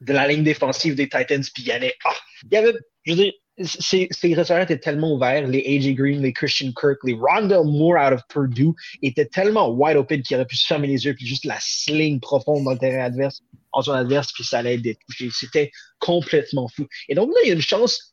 de 0.00 0.12
la 0.12 0.26
ligne 0.26 0.42
défensive 0.42 0.94
des 0.94 1.08
Titans, 1.08 1.44
puis 1.54 1.62
il 1.62 1.66
y 1.66 1.72
avait, 1.72 1.94
ah, 2.04 2.14
il 2.44 2.54
y 2.54 2.56
avait, 2.56 2.74
je 3.04 3.12
veux 3.12 3.18
dire, 3.18 3.32
ces, 3.64 4.08
restaurants 4.34 4.62
étaient 4.62 4.78
tellement 4.78 5.14
ouverts, 5.14 5.46
les 5.46 5.60
AJ 5.60 5.94
Green, 5.94 6.22
les 6.22 6.32
Christian 6.32 6.72
Kirk, 6.72 6.98
les 7.04 7.14
Rondell 7.14 7.64
Moore 7.64 7.96
out 7.98 8.14
of 8.14 8.20
Purdue 8.28 8.72
étaient 9.02 9.26
tellement 9.26 9.70
wide 9.70 9.96
open 9.96 10.22
qu'il 10.22 10.36
aurait 10.36 10.46
pu 10.46 10.56
se 10.56 10.66
fermer 10.66 10.88
les 10.88 11.04
yeux 11.04 11.14
puis 11.14 11.26
juste 11.26 11.44
la 11.44 11.58
sling 11.60 12.18
profonde 12.20 12.64
dans 12.64 12.72
le 12.72 13.00
adverse, 13.00 13.42
en 13.72 13.82
son 13.82 13.92
adverse, 13.92 14.32
puis 14.32 14.44
ça 14.44 14.58
allait 14.58 14.74
être 14.74 14.98
touché. 15.06 15.28
C'était 15.32 15.70
complètement 15.98 16.68
fou. 16.68 16.86
Et 17.08 17.14
donc 17.14 17.28
là, 17.28 17.40
il 17.44 17.48
y 17.48 17.50
a 17.50 17.54
une 17.54 17.60
chance, 17.60 18.11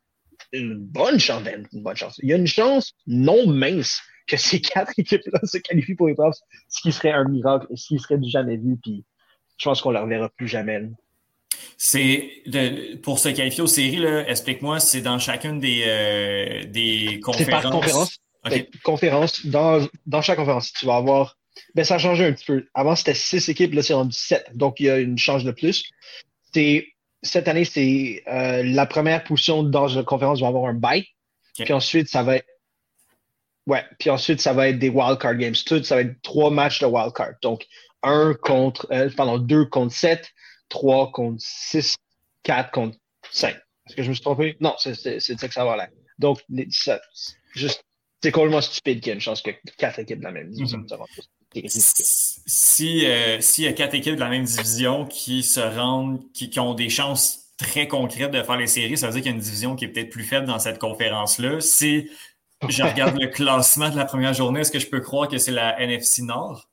une 0.52 0.78
bonne 0.78 1.20
chance, 1.20 1.44
ben, 1.44 1.68
une 1.74 1.84
bonne 1.84 1.96
chance. 1.96 2.20
Il 2.24 2.30
y 2.30 2.34
a 2.34 2.38
une 2.38 2.48
chance 2.48 2.94
non 3.08 3.48
mince 3.48 4.02
que 4.28 4.38
ces 4.38 4.62
quatre 4.62 4.94
équipes-là 4.98 5.40
se 5.44 5.58
qualifient 5.58 5.96
pour 5.96 6.08
les 6.08 6.16
playoffs, 6.16 6.38
ce 6.70 6.82
qui 6.82 6.92
serait 6.92 7.12
un 7.12 7.26
miracle, 7.26 7.68
ce 7.76 7.88
qui 7.88 8.00
serait 8.00 8.18
du 8.18 8.30
jamais 8.30 8.58
vu, 8.58 8.78
puis 8.82 9.04
je 9.58 9.66
pense 9.66 9.82
qu'on 9.82 9.90
ne 9.90 9.98
le 9.98 10.04
reverra 10.04 10.30
plus 10.30 10.48
jamais. 10.48 10.82
C'est 11.78 12.44
pour 13.04 13.20
se 13.20 13.30
qualifier 13.30 13.64
aux 13.64 13.68
séries, 13.68 14.06
explique-moi, 14.28 14.80
c'est 14.80 15.02
dans 15.02 15.20
chacune 15.20 15.60
des, 15.60 15.84
euh, 15.86 16.64
des 16.66 17.20
conférences. 17.22 17.46
C'est 17.46 17.52
par 17.52 17.72
conférence. 17.72 18.20
Ben, 18.44 18.66
conférence. 18.84 19.46
Dans, 19.46 19.88
dans 20.06 20.22
chaque 20.22 20.38
conférence, 20.38 20.72
tu 20.74 20.86
vas 20.86 20.96
avoir. 20.96 21.38
Ben, 21.76 21.84
ça 21.84 21.96
a 21.96 21.98
changé 21.98 22.26
un 22.26 22.34
petit 22.34 22.46
peu. 22.46 22.66
Avant, 22.74 22.96
c'était 22.96 23.14
six 23.14 23.48
équipes, 23.50 23.74
là, 23.74 23.82
c'est 23.82 23.94
rendu 23.94 24.16
sept. 24.16 24.46
Donc, 24.56 24.80
il 24.80 24.86
y 24.86 24.90
a 24.90 24.98
une 25.00 25.18
change 25.18 25.44
de 25.44 25.52
plus. 25.52 25.84
Cette 27.22 27.48
année, 27.48 27.66
c'est 27.66 28.24
euh, 28.28 28.64
la 28.64 28.86
première 28.86 29.24
position 29.24 29.64
dans 29.64 29.88
la 29.88 30.04
conférence 30.04 30.40
va 30.40 30.48
avoir 30.48 30.70
un 30.70 30.74
bye. 30.74 31.06
Puis 31.58 31.74
ensuite, 31.74 32.08
ça 32.08 32.24
va 32.24 32.38
être. 32.38 32.48
Ouais, 33.68 33.84
puis 34.00 34.10
ensuite, 34.10 34.42
ça 34.42 34.54
va 34.54 34.70
être 34.70 34.80
des 34.80 34.90
wildcard 34.90 35.36
games. 35.36 35.56
Tout, 35.66 35.84
ça 35.84 35.96
va 35.96 36.02
être 36.02 36.22
trois 36.22 36.50
matchs 36.50 36.80
de 36.80 36.86
wildcard. 36.86 37.34
Donc, 37.42 37.68
un 38.02 38.34
contre, 38.34 38.88
euh, 38.92 39.10
pardon, 39.16 39.38
deux 39.38 39.66
contre 39.66 39.94
sept, 39.94 40.32
3 40.70 41.12
contre 41.12 41.42
6, 41.44 41.96
4 42.44 42.72
contre 42.72 42.98
5. 43.32 43.56
Est-ce 43.56 43.96
que 43.96 44.04
je 44.04 44.10
me 44.10 44.14
suis 44.14 44.24
trompé? 44.24 44.56
Non, 44.60 44.76
c'est 44.78 44.96
ça 44.96 45.48
que 45.48 45.54
ça 45.54 45.66
va 45.66 45.76
là. 45.76 45.90
Donc, 46.20 46.42
c'est 46.48 48.32
complètement 48.32 48.62
stupide 48.62 49.00
qu'il 49.00 49.08
y 49.08 49.12
ait 49.12 49.16
une 49.16 49.22
chance 49.22 49.42
que 49.42 49.52
quatre 49.78 50.00
équipes 50.00 50.20
de 50.20 50.26
la 50.26 50.32
même 50.32 50.50
division 50.50 50.86
Si 51.54 53.06
euh, 53.06 53.42
s'il 53.42 53.64
y 53.64 53.68
a 53.68 53.74
quatre 53.74 53.96
équipes 53.96 54.16
de 54.16 54.20
la 54.20 54.30
même 54.30 54.44
division 54.44 55.06
qui 55.06 55.44
se 55.44 55.60
rendent, 55.60 56.22
qui, 56.32 56.50
qui, 56.50 56.60
ont 56.60 56.76
des 56.76 56.90
chances 56.90 57.50
très 57.58 57.88
concrètes 57.88 58.32
de 58.32 58.44
faire 58.44 58.58
les 58.58 58.68
séries, 58.68 58.98
ça 58.98 59.08
veut 59.08 59.14
dire 59.14 59.24
qu'il 59.24 59.32
y 59.32 59.34
a 59.34 59.36
une 59.36 59.44
division 59.44 59.76
qui 59.76 59.86
est 59.86 59.88
peut-être 59.90 60.10
plus 60.10 60.24
faible 60.24 60.46
dans 60.46 60.60
cette 60.60 60.78
conférence-là. 60.78 61.60
Si 61.60 62.10
je 62.68 62.84
regarde 62.84 63.20
le 63.20 63.28
classement 63.28 63.90
de 63.90 63.96
la 63.96 64.06
première 64.06 64.34
journée, 64.34 64.62
est-ce 64.62 64.72
que 64.72 64.80
je 64.80 64.88
peux 64.88 65.00
croire 65.00 65.28
que 65.28 65.38
c'est 65.38 65.52
la 65.52 65.80
NFC 65.80 66.22
Nord? 66.22 66.70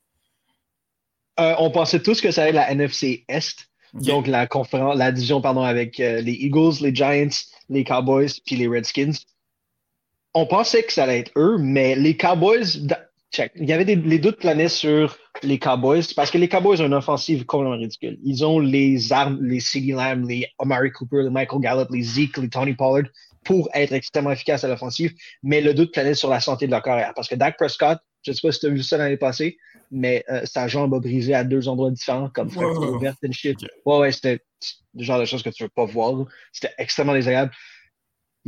Euh, 1.39 1.55
on 1.59 1.71
pensait 1.71 2.01
tous 2.01 2.21
que 2.21 2.31
ça 2.31 2.41
allait 2.41 2.49
être 2.49 2.55
la 2.55 2.71
NFC 2.71 3.25
Est. 3.27 3.67
Donc, 3.93 4.27
la 4.27 4.47
conférence, 4.47 4.97
la 4.97 5.11
division, 5.11 5.41
pardon, 5.41 5.61
avec 5.61 5.99
euh, 5.99 6.21
les 6.21 6.33
Eagles, 6.33 6.73
les 6.81 6.93
Giants, 6.93 7.29
les 7.69 7.83
Cowboys, 7.83 8.29
puis 8.45 8.55
les 8.55 8.67
Redskins. 8.67 9.13
On 10.33 10.45
pensait 10.45 10.83
que 10.83 10.93
ça 10.93 11.03
allait 11.03 11.19
être 11.19 11.31
eux, 11.35 11.57
mais 11.57 11.95
les 11.95 12.17
Cowboys, 12.17 12.65
check, 13.31 13.51
il 13.55 13.67
y 13.67 13.73
avait 13.73 13.85
des, 13.85 13.95
les 13.95 14.19
doutes 14.19 14.37
planaient 14.37 14.69
sur 14.69 15.17
les 15.43 15.59
Cowboys 15.59 16.03
parce 16.15 16.31
que 16.31 16.37
les 16.37 16.49
Cowboys 16.49 16.81
ont 16.81 16.85
une 16.85 16.93
offensive 16.93 17.45
complètement 17.45 17.77
ridicule. 17.77 18.17
Ils 18.23 18.45
ont 18.45 18.59
les 18.59 19.11
armes, 19.13 19.39
les 19.41 19.59
CeeDee 19.59 19.91
Lamb, 19.91 20.27
les 20.27 20.47
Amari 20.59 20.91
Cooper, 20.91 21.23
les 21.23 21.29
Michael 21.29 21.61
Gallup, 21.61 21.89
les 21.91 22.03
Zeke, 22.03 22.37
les 22.37 22.49
Tony 22.49 22.73
Pollard 22.73 23.09
pour 23.43 23.69
être 23.73 23.93
extrêmement 23.93 24.31
efficaces 24.31 24.65
à 24.65 24.67
l'offensive, 24.67 25.13
mais 25.41 25.61
le 25.61 25.73
doute 25.73 25.93
planait 25.93 26.15
sur 26.15 26.29
la 26.29 26.41
santé 26.41 26.65
de 26.65 26.71
leur 26.71 26.83
carrière 26.83 27.13
parce 27.15 27.29
que 27.29 27.35
Dak 27.35 27.55
Prescott, 27.57 27.97
je 28.23 28.31
ne 28.31 28.35
sais 28.35 28.45
pas 28.45 28.51
si 28.51 28.59
tu 28.59 28.65
as 28.65 28.69
vu 28.69 28.83
ça 28.83 28.97
l'année 28.97 29.15
passée, 29.15 29.57
mais 29.89 30.25
euh, 30.29 30.41
sa 30.43 30.67
jambe 30.67 30.93
a 30.93 30.99
brisé 30.99 31.33
à 31.33 31.45
deux 31.45 31.69
endroits 31.69 31.91
différents, 31.91 32.29
comme 32.29 32.49
fracture 32.49 32.93
ouverte 32.93 33.17
et 33.23 33.31
shit. 33.31 33.57
Ouais, 33.85 33.99
ouais, 33.99 34.11
c'était 34.11 34.41
le 34.95 35.03
genre 35.03 35.19
de 35.19 35.25
choses 35.25 35.43
que 35.43 35.49
tu 35.49 35.63
ne 35.63 35.67
veux 35.67 35.71
pas 35.73 35.85
voir. 35.85 36.25
C'était 36.51 36.73
extrêmement 36.77 37.13
désagréable. 37.13 37.51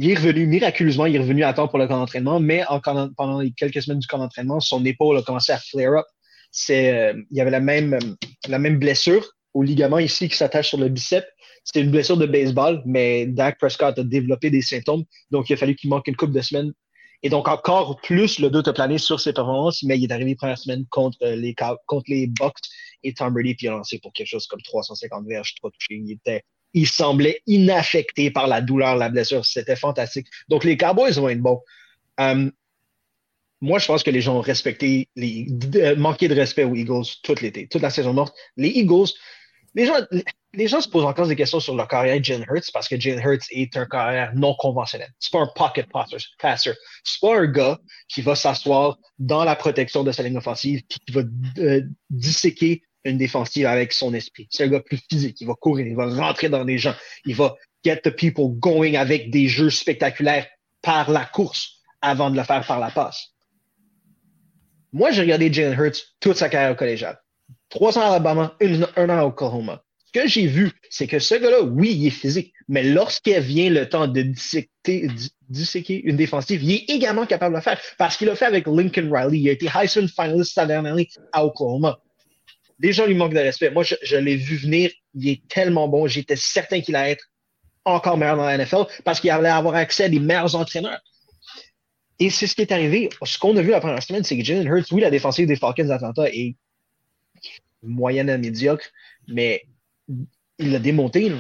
Il 0.02 0.10
est 0.10 0.16
revenu, 0.16 0.48
miraculeusement, 0.48 1.08
il 1.08 1.16
est 1.18 1.20
revenu 1.20 1.44
à 1.44 1.54
temps 1.54 1.68
pour 1.68 1.78
le 1.78 1.86
camp 1.86 1.98
d'entraînement, 1.98 2.40
mais 2.40 2.64
en, 2.68 2.80
pendant 2.80 3.42
quelques 3.58 3.82
semaines 3.82 4.00
du 4.00 4.08
camp 4.08 4.18
d'entraînement, 4.18 4.62
son 4.62 4.86
épaule 4.86 5.18
a 5.18 5.22
commencé 5.22 5.52
à 5.52 5.58
flare 5.58 6.00
up. 6.00 6.06
Euh, 6.70 7.14
il 7.30 7.38
y 7.38 7.42
avait 7.42 7.52
la 7.52 7.60
même, 7.60 8.00
la 8.48 8.60
blessure 8.60 9.30
au 9.54 9.62
ligament 9.62 10.00
ici 10.00 10.30
qui 10.30 10.38
s'attache 10.38 10.70
sur 10.70 10.78
le 10.78 10.88
bicep. 10.88 11.26
C'était 11.66 11.82
une 11.82 11.92
blessure 11.92 12.16
de 12.16 12.26
baseball, 12.26 12.82
mais 12.86 13.26
Dak 13.26 13.60
Prescott 13.60 14.00
a 14.00 14.04
développé 14.04 14.50
des 14.50 14.62
symptômes, 14.62 15.04
donc 15.32 15.50
il 15.50 15.54
a 15.54 15.58
fallu 15.58 15.76
qu'il 15.76 15.90
manque 15.90 16.08
une 16.08 16.16
couple 16.16 16.34
de 16.34 16.42
semaines 16.42 16.72
et 17.22 17.30
donc, 17.30 17.50
encore 17.50 18.00
plus, 18.02 18.40
le 18.40 18.50
doute 18.50 18.70
a 18.70 18.74
plané 18.74 18.98
sur 18.98 19.20
ses 19.20 19.34
performances, 19.34 19.84
mais 19.84 19.98
il 19.98 20.06
est 20.06 20.14
arrivé 20.14 20.36
première 20.36 20.58
semaine 20.58 20.86
contre 20.90 21.18
les, 21.26 21.54
contre 21.86 22.06
Bucks 22.40 22.54
et 23.04 23.14
Tom 23.14 23.34
Brady, 23.34 23.56
puis 23.56 23.66
il 23.68 23.70
a 23.70 23.74
lancé 23.74 24.00
pour 24.00 24.14
quelque 24.14 24.28
chose 24.28 24.48
comme 24.48 24.62
350 24.62 25.28
verges, 25.28 25.54
trois 25.56 25.70
touchés. 25.70 25.96
Il, 26.02 26.12
était, 26.12 26.44
il 26.74 26.88
semblait 26.88 27.42
inaffecté 27.48 28.32
par 28.32 28.48
la 28.48 28.62
douleur, 28.62 28.96
la 28.96 29.10
blessure. 29.10 29.46
C'était 29.46 29.76
fantastique. 29.76 30.28
Donc, 30.48 30.64
les 30.64 30.78
Cowboys 30.78 31.14
vont 31.14 31.30
être 31.30 31.42
bons. 31.42 31.62
Euh, 32.20 32.50
moi, 33.62 33.80
je 33.80 33.88
pense 33.88 34.04
que 34.04 34.12
les 34.12 34.22
gens 34.22 34.38
ont 34.38 34.42
respecté, 34.42 35.10
les, 35.16 35.48
manqué 35.98 36.28
de 36.28 36.36
respect 36.36 36.64
aux 36.64 36.76
Eagles 36.76 37.06
tout 37.24 37.36
l'été, 37.42 37.68
toute 37.68 37.82
la 37.82 37.90
saison 37.90 38.14
morte. 38.14 38.36
Les 38.56 38.70
Eagles, 38.70 39.10
les 39.76 39.86
gens, 39.86 39.96
les 40.54 40.68
gens 40.68 40.82
se 40.82 40.88
posent 40.88 41.06
encore 41.06 41.28
des 41.28 41.36
questions 41.36 41.60
sur 41.60 41.76
leur 41.76 41.88
carrière 41.88 42.20
de 42.20 42.44
Hurts 42.50 42.72
parce 42.74 42.88
que 42.88 43.00
Jalen 43.00 43.22
Hurts 43.22 43.46
est 43.52 43.76
un 43.76 43.86
carrière 43.86 44.32
non 44.34 44.56
conventionnel. 44.56 45.10
C'est 45.20 45.32
pas 45.32 45.42
un 45.42 45.50
pocket 45.56 45.90
passer. 45.92 46.18
passer. 46.40 46.72
C'est 47.04 47.20
pas 47.22 47.40
un 47.40 47.46
gars 47.46 47.80
qui 48.08 48.22
va 48.22 48.36
s'asseoir 48.36 48.98
dans 49.20 49.44
la 49.44 49.56
protection 49.56 50.04
de 50.04 50.12
sa 50.12 50.24
ligne 50.24 50.38
offensive 50.38 50.82
qui 50.88 51.00
va 51.12 51.22
euh, 51.60 51.82
disséquer 52.10 52.82
une 53.04 53.18
défensive 53.18 53.66
avec 53.66 53.94
son 53.94 54.14
esprit. 54.14 54.48
C'est 54.50 54.66
un 54.66 54.68
gars 54.68 54.82
plus 54.82 55.00
physique. 55.10 55.40
Il 55.42 55.48
va 55.48 55.54
courir, 55.54 55.88
il 55.88 55.96
va 55.96 56.08
rentrer 56.08 56.50
dans 56.50 56.64
les 56.64 56.78
gens, 56.78 56.96
il 57.26 57.36
va 57.36 57.56
get 57.84 58.02
the 58.04 58.10
people 58.10 58.50
going 58.60 58.96
avec 58.96 59.30
des 59.32 59.48
jeux 59.48 59.70
spectaculaires 59.70 60.48
par 60.82 61.10
la 61.10 61.26
course 61.26 61.82
avant 62.02 62.30
de 62.30 62.38
le 62.38 62.44
faire 62.44 62.66
par 62.66 62.80
la 62.80 62.92
passe. 62.92 63.34
Moi, 64.92 65.12
j'ai 65.12 65.22
regardé 65.22 65.52
Jalen 65.52 65.80
Hurts 65.80 66.16
toute 66.20 66.38
sa 66.38 66.50
carrière 66.50 66.76
collégiale. 66.76 67.20
Trois 67.70 67.98
ans 67.98 68.02
à 68.02 68.06
Alabama, 68.08 68.58
un 68.96 69.10
an 69.10 69.18
à 69.18 69.26
Oklahoma. 69.26 69.84
Ce 70.06 70.20
que 70.20 70.28
j'ai 70.28 70.48
vu, 70.48 70.72
c'est 70.90 71.06
que 71.06 71.20
ce 71.20 71.36
gars-là, 71.36 71.62
oui, 71.62 71.94
il 71.94 72.08
est 72.08 72.10
physique, 72.10 72.52
mais 72.68 72.84
lorsqu'il 72.84 73.40
vient 73.42 73.70
le 73.70 73.88
temps 73.88 74.08
de 74.08 74.24
disséquer 74.24 76.02
une 76.04 76.16
défensive, 76.16 76.64
il 76.64 76.72
est 76.72 76.90
également 76.90 77.28
capable 77.28 77.54
de 77.54 77.60
le 77.60 77.64
faire 77.64 77.80
parce 78.00 78.18
qu'il 78.18 78.28
l'a 78.28 78.36
fait 78.36 78.46
avec 78.46 78.66
Lincoln 78.66 79.12
Riley. 79.12 79.38
Il 79.38 79.50
a 79.50 79.52
été 79.52 79.68
Heisman 79.68 80.08
finalist 80.08 80.56
cette 80.56 80.68
dernière 80.68 80.94
année 80.94 81.08
à 81.32 81.46
Oklahoma. 81.46 82.00
Les 82.80 82.94
gens 82.94 83.06
lui 83.06 83.16
de 83.16 83.40
respect. 83.40 83.72
Moi, 83.72 83.84
je, 83.84 84.16
l'ai 84.16 84.36
vu 84.36 84.58
venir. 84.58 84.90
Il 85.14 85.28
est 85.28 85.48
tellement 85.48 85.88
bon. 85.88 86.08
J'étais 86.08 86.36
certain 86.36 86.82
qu'il 86.82 86.96
allait 86.96 87.12
être 87.12 87.26
encore 87.86 88.18
meilleur 88.18 88.38
dans 88.38 88.46
la 88.46 88.58
NFL 88.58 88.86
parce 89.04 89.20
qu'il 89.20 89.30
allait 89.32 89.50
avoir 89.50 89.76
accès 89.76 90.06
à 90.06 90.10
des 90.10 90.20
meilleurs 90.20 90.56
entraîneurs. 90.56 91.00
Et 92.20 92.30
c'est 92.30 92.48
ce 92.48 92.56
qui 92.56 92.62
est 92.62 92.72
arrivé. 92.72 93.10
Ce 93.24 93.38
qu'on 93.38 93.56
a 93.58 93.62
vu 93.62 93.72
la 93.72 93.80
première 93.80 94.04
semaine, 94.04 94.24
c'est 94.24 94.38
que 94.38 94.44
Jalen 94.44 94.68
Hurts, 94.68 94.92
oui, 94.92 95.02
la 95.02 95.10
défensive 95.10 95.48
des 95.48 95.56
Falcons 95.56 95.86
d'Atlanta 95.86 96.30
est 96.30 96.56
moyenne 97.82 98.30
à 98.30 98.38
médiocre, 98.38 98.86
mais 99.28 99.64
il 100.58 100.72
l'a 100.72 100.80
démonté 100.80 101.32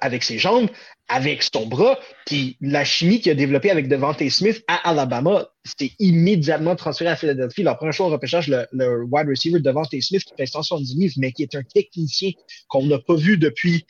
avec 0.00 0.22
ses 0.22 0.38
jambes, 0.38 0.68
avec 1.08 1.42
son 1.42 1.66
bras, 1.66 1.98
puis 2.26 2.56
la 2.60 2.84
chimie 2.84 3.20
qu'il 3.20 3.32
a 3.32 3.34
développée 3.34 3.70
avec 3.70 3.88
Devante 3.88 4.26
Smith 4.28 4.62
à 4.68 4.88
Alabama, 4.88 5.48
c'était 5.64 5.92
immédiatement 5.98 6.76
transféré 6.76 7.10
à 7.10 7.16
Philadelphie. 7.16 7.62
La 7.62 7.74
première 7.74 7.94
chose 7.94 8.08
au 8.08 8.10
repêchage, 8.10 8.48
le, 8.48 8.66
le 8.72 9.04
wide 9.04 9.28
receiver 9.28 9.60
Devante 9.60 9.98
Smith 10.00 10.22
qui 10.22 10.34
fait 10.36 10.46
170 10.46 10.96
livres, 10.96 11.14
mais 11.16 11.32
qui 11.32 11.42
est 11.42 11.54
un 11.54 11.62
technicien 11.62 12.32
qu'on 12.68 12.84
n'a 12.84 12.98
pas 12.98 13.14
vu 13.14 13.38
depuis 13.38 13.86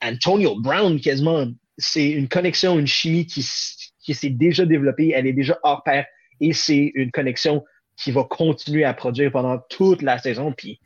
Antonio 0.00 0.54
Brown 0.60 1.00
quasiment. 1.00 1.48
C'est 1.76 2.10
une 2.10 2.28
connexion, 2.28 2.78
une 2.78 2.86
chimie 2.86 3.26
qui, 3.26 3.44
qui 4.00 4.14
s'est 4.14 4.30
déjà 4.30 4.64
développée, 4.64 5.12
elle 5.14 5.26
est 5.26 5.32
déjà 5.32 5.58
hors 5.62 5.82
pair, 5.82 6.06
et 6.40 6.52
c'est 6.52 6.92
une 6.94 7.10
connexion 7.10 7.64
qui 7.96 8.12
va 8.12 8.24
continuer 8.24 8.84
à 8.84 8.94
produire 8.94 9.32
pendant 9.32 9.58
toute 9.68 10.02
la 10.02 10.18
saison. 10.18 10.52
Puis 10.56 10.80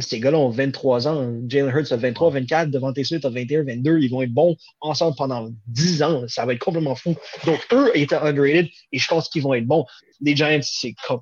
ces 0.00 0.20
gars-là 0.20 0.38
ont 0.38 0.50
23 0.50 1.08
ans. 1.08 1.32
Jalen 1.48 1.70
Hurts 1.74 1.92
a 1.92 1.96
23, 1.96 2.30
24, 2.30 2.70
Devante 2.70 3.02
Smith 3.02 3.24
a 3.24 3.30
21, 3.30 3.64
22. 3.64 3.98
Ils 3.98 4.10
vont 4.10 4.22
être 4.22 4.32
bons 4.32 4.56
ensemble 4.80 5.16
pendant 5.16 5.50
10 5.68 6.02
ans. 6.02 6.24
Ça 6.28 6.46
va 6.46 6.54
être 6.54 6.60
complètement 6.60 6.94
fou. 6.94 7.14
Donc, 7.44 7.66
eux 7.72 7.90
étaient 7.94 8.16
underrated 8.16 8.68
et 8.92 8.98
je 8.98 9.08
pense 9.08 9.28
qu'ils 9.28 9.42
vont 9.42 9.54
être 9.54 9.66
bons. 9.66 9.84
Les 10.20 10.36
Giants, 10.36 10.60
c'est 10.62 10.94
comme. 11.06 11.20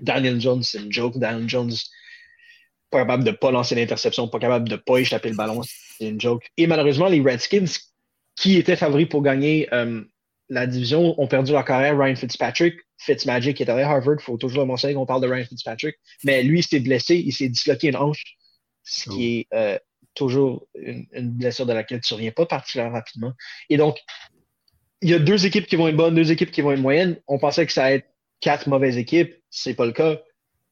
Daniel 0.00 0.40
Jones, 0.40 0.62
c'est 0.62 0.78
une 0.78 0.92
joke. 0.92 1.18
Daniel 1.18 1.48
Jones, 1.48 1.72
pas 2.90 2.98
capable 2.98 3.24
de 3.24 3.30
pas 3.30 3.50
lancer 3.50 3.74
l'interception, 3.74 4.28
pas 4.28 4.38
capable 4.38 4.68
de 4.68 4.76
pas 4.76 4.98
échapper 4.98 5.30
le 5.30 5.36
ballon. 5.36 5.60
C'est 5.98 6.08
une 6.08 6.20
joke. 6.20 6.50
Et 6.56 6.66
malheureusement, 6.66 7.08
les 7.08 7.20
Redskins, 7.20 7.66
qui 8.36 8.56
étaient 8.56 8.76
favoris 8.76 9.08
pour 9.08 9.22
gagner 9.22 9.68
euh, 9.74 10.02
la 10.50 10.66
division, 10.66 11.18
ont 11.18 11.28
perdu 11.28 11.52
leur 11.52 11.64
carrière. 11.64 11.96
Ryan 11.96 12.16
Fitzpatrick, 12.16 12.74
Fitzmagic 12.98 13.56
qui 13.56 13.62
est 13.62 13.70
allé 13.70 13.82
à 13.82 13.90
Harvard, 13.90 14.16
il 14.18 14.22
faut 14.22 14.36
toujours 14.36 14.60
le 14.60 14.66
mentionner 14.66 14.94
qu'on 14.94 15.06
parle 15.06 15.22
de 15.22 15.28
Ryan 15.28 15.44
Fitzpatrick. 15.44 15.96
Mais 16.24 16.42
lui, 16.42 16.58
il 16.58 16.62
s'est 16.62 16.80
blessé, 16.80 17.16
il 17.16 17.32
s'est 17.32 17.48
disloqué 17.48 17.88
une 17.88 17.96
hanche, 17.96 18.36
ce 18.82 19.08
qui 19.08 19.38
est 19.38 19.46
euh, 19.54 19.78
toujours 20.14 20.66
une, 20.74 21.06
blessure 21.30 21.66
de 21.66 21.72
laquelle 21.72 22.00
tu 22.00 22.12
ne 22.12 22.16
reviens 22.16 22.32
pas 22.32 22.46
particulièrement 22.46 22.94
rapidement. 22.94 23.32
Et 23.70 23.76
donc, 23.76 23.98
il 25.02 25.10
y 25.10 25.14
a 25.14 25.18
deux 25.20 25.46
équipes 25.46 25.66
qui 25.66 25.76
vont 25.76 25.88
être 25.88 25.96
bonnes, 25.96 26.16
deux 26.16 26.32
équipes 26.32 26.50
qui 26.50 26.60
vont 26.62 26.72
être 26.72 26.80
moyennes. 26.80 27.18
On 27.28 27.38
pensait 27.38 27.64
que 27.64 27.72
ça 27.72 27.84
allait 27.84 27.96
être 27.96 28.10
quatre 28.40 28.68
mauvaises 28.68 28.98
équipes. 28.98 29.34
C'est 29.50 29.74
pas 29.74 29.86
le 29.86 29.92
cas. 29.92 30.20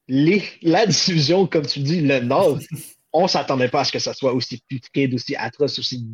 Les, 0.09 0.43
la 0.61 0.85
division, 0.85 1.47
comme 1.47 1.65
tu 1.65 1.79
dis, 1.79 2.01
le 2.01 2.19
Nord, 2.19 2.59
on 3.13 3.27
s'attendait 3.27 3.69
pas 3.69 3.81
à 3.81 3.83
ce 3.85 3.93
que 3.93 3.99
ça 3.99 4.13
soit 4.13 4.33
aussi 4.33 4.61
putride, 4.67 5.13
aussi 5.13 5.35
atroce, 5.35 5.79
aussi 5.79 6.05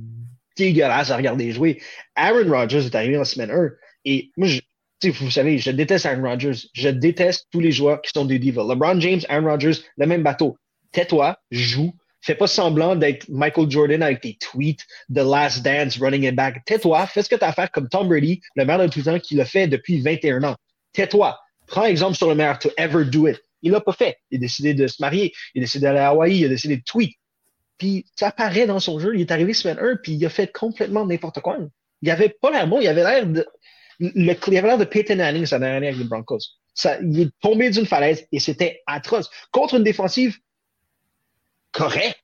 dégueulasse 0.56 1.12
à 1.12 1.18
regarder 1.18 1.52
jouer. 1.52 1.82
Aaron 2.16 2.50
Rodgers 2.50 2.86
est 2.86 2.96
arrivé 2.96 3.18
en 3.18 3.26
semaine 3.26 3.52
1 3.52 3.72
et 4.06 4.32
moi, 4.38 4.48
je, 4.48 4.62
vous 5.10 5.32
savez, 5.32 5.58
je 5.58 5.72
déteste 5.72 6.06
Aaron 6.06 6.24
Rodgers. 6.24 6.68
Je 6.74 6.90
déteste 6.90 7.48
tous 7.52 7.60
les 7.60 7.72
joueurs 7.72 8.02
qui 8.02 8.12
sont 8.16 8.26
des 8.26 8.40
divas. 8.40 8.64
LeBron 8.64 9.00
James, 9.02 9.22
Aaron 9.30 9.50
Rodgers, 9.50 9.80
le 9.98 10.06
même 10.06 10.24
bateau. 10.24 10.58
Tais-toi, 10.92 11.38
joue. 11.52 11.94
Fais 12.22 12.36
pas 12.36 12.48
semblant 12.48 12.96
d'être 12.96 13.30
Michael 13.30 13.70
Jordan 13.70 14.02
avec 14.02 14.22
tes 14.22 14.36
tweets, 14.40 14.82
The 15.14 15.20
Last 15.20 15.64
Dance, 15.64 15.98
Running 16.00 16.24
It 16.24 16.36
Back. 16.36 16.66
Tais-toi, 16.66 17.06
fais 17.06 17.22
ce 17.22 17.30
que 17.30 17.36
tu 17.36 17.44
as 17.44 17.50
à 17.50 17.54
faire 17.54 17.70
comme 17.70 17.88
Tom 17.88 18.08
Brady, 18.08 18.42
le 18.56 18.66
meilleur 18.66 18.82
de 18.82 18.88
tout 18.92 19.04
temps, 19.04 19.20
qui 19.20 19.36
l'a 19.36 19.46
fait 19.46 19.68
depuis 19.68 20.02
21 20.02 20.44
ans. 20.44 20.56
Tais-toi. 20.94 21.38
Prends 21.68 21.86
exemple 21.86 22.16
sur 22.16 22.28
le 22.30 22.36
meilleur 22.36 22.58
to 22.58 22.70
ever 22.78 23.06
do 23.06 23.28
it. 23.28 23.40
Il 23.62 23.72
l'a 23.72 23.82
pas 23.82 23.94
fait. 23.94 24.18
Il 24.32 24.38
a 24.38 24.40
décidé 24.40 24.74
de 24.74 24.88
se 24.88 25.02
marier. 25.02 25.34
Il 25.54 25.62
a 25.62 25.66
décidé 25.66 25.84
d'aller 25.84 26.00
à 26.00 26.10
Hawaï. 26.10 26.38
Il 26.38 26.46
a 26.46 26.50
décidé 26.50 26.78
de 26.78 26.84
tweet. 26.84 27.16
Puis 27.78 28.06
ça 28.16 28.28
apparaît 28.28 28.68
dans 28.68 28.80
son 28.80 29.00
jeu. 29.00 29.16
Il 29.16 29.22
est 29.22 29.32
arrivé 29.32 29.54
semaine 29.54 29.80
1, 29.80 29.98
puis 29.98 30.14
il 30.14 30.26
a 30.26 30.30
fait 30.30 30.52
complètement 30.52 31.06
n'importe 31.06 31.42
quoi. 31.42 31.58
Il 32.02 32.10
avait 32.10 32.30
pas 32.30 32.52
l'air 32.52 32.68
bon. 32.68 32.80
Il 32.80 32.88
avait 32.88 33.04
l'air 33.04 33.26
de 33.26 33.46
le, 34.00 34.36
il 34.48 34.58
avait 34.58 34.68
l'air 34.68 34.78
de 34.78 34.86
Peyton 34.86 35.16
Manning 35.16 35.46
sa 35.46 35.60
dernière 35.60 35.78
année 35.78 35.88
avec 35.88 36.00
les 36.00 36.06
Broncos. 36.06 36.40
Il 37.02 37.22
est 37.22 37.32
tombé 37.42 37.70
d'une 37.70 37.86
falaise 37.86 38.28
et 38.32 38.40
c'était 38.40 38.82
atroce. 38.88 39.30
Contre 39.52 39.76
une 39.76 39.84
défensive 39.84 40.38
correcte. 41.72 42.20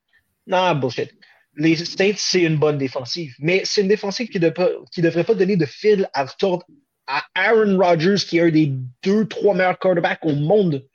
Non, 0.47 0.75
bullshit. 0.75 1.11
Les 1.55 1.75
Saints, 1.75 2.13
c'est 2.15 2.41
une 2.41 2.57
bonne 2.57 2.77
défensive, 2.77 3.35
mais 3.39 3.61
c'est 3.65 3.81
une 3.81 3.89
défensive 3.89 4.29
qui 4.29 4.39
ne 4.39 4.49
devrait 4.49 5.23
pas 5.23 5.33
donner 5.33 5.57
de 5.57 5.65
fil 5.65 6.09
à 6.13 6.23
retordre 6.25 6.65
à 7.07 7.25
Aaron 7.35 7.77
Rodgers, 7.77 8.15
qui 8.25 8.37
est 8.37 8.41
un 8.41 8.49
des 8.49 8.71
deux, 9.03 9.27
trois 9.27 9.53
meilleurs 9.53 9.77
quarterbacks 9.77 10.23
au 10.25 10.33
monde. 10.33 10.87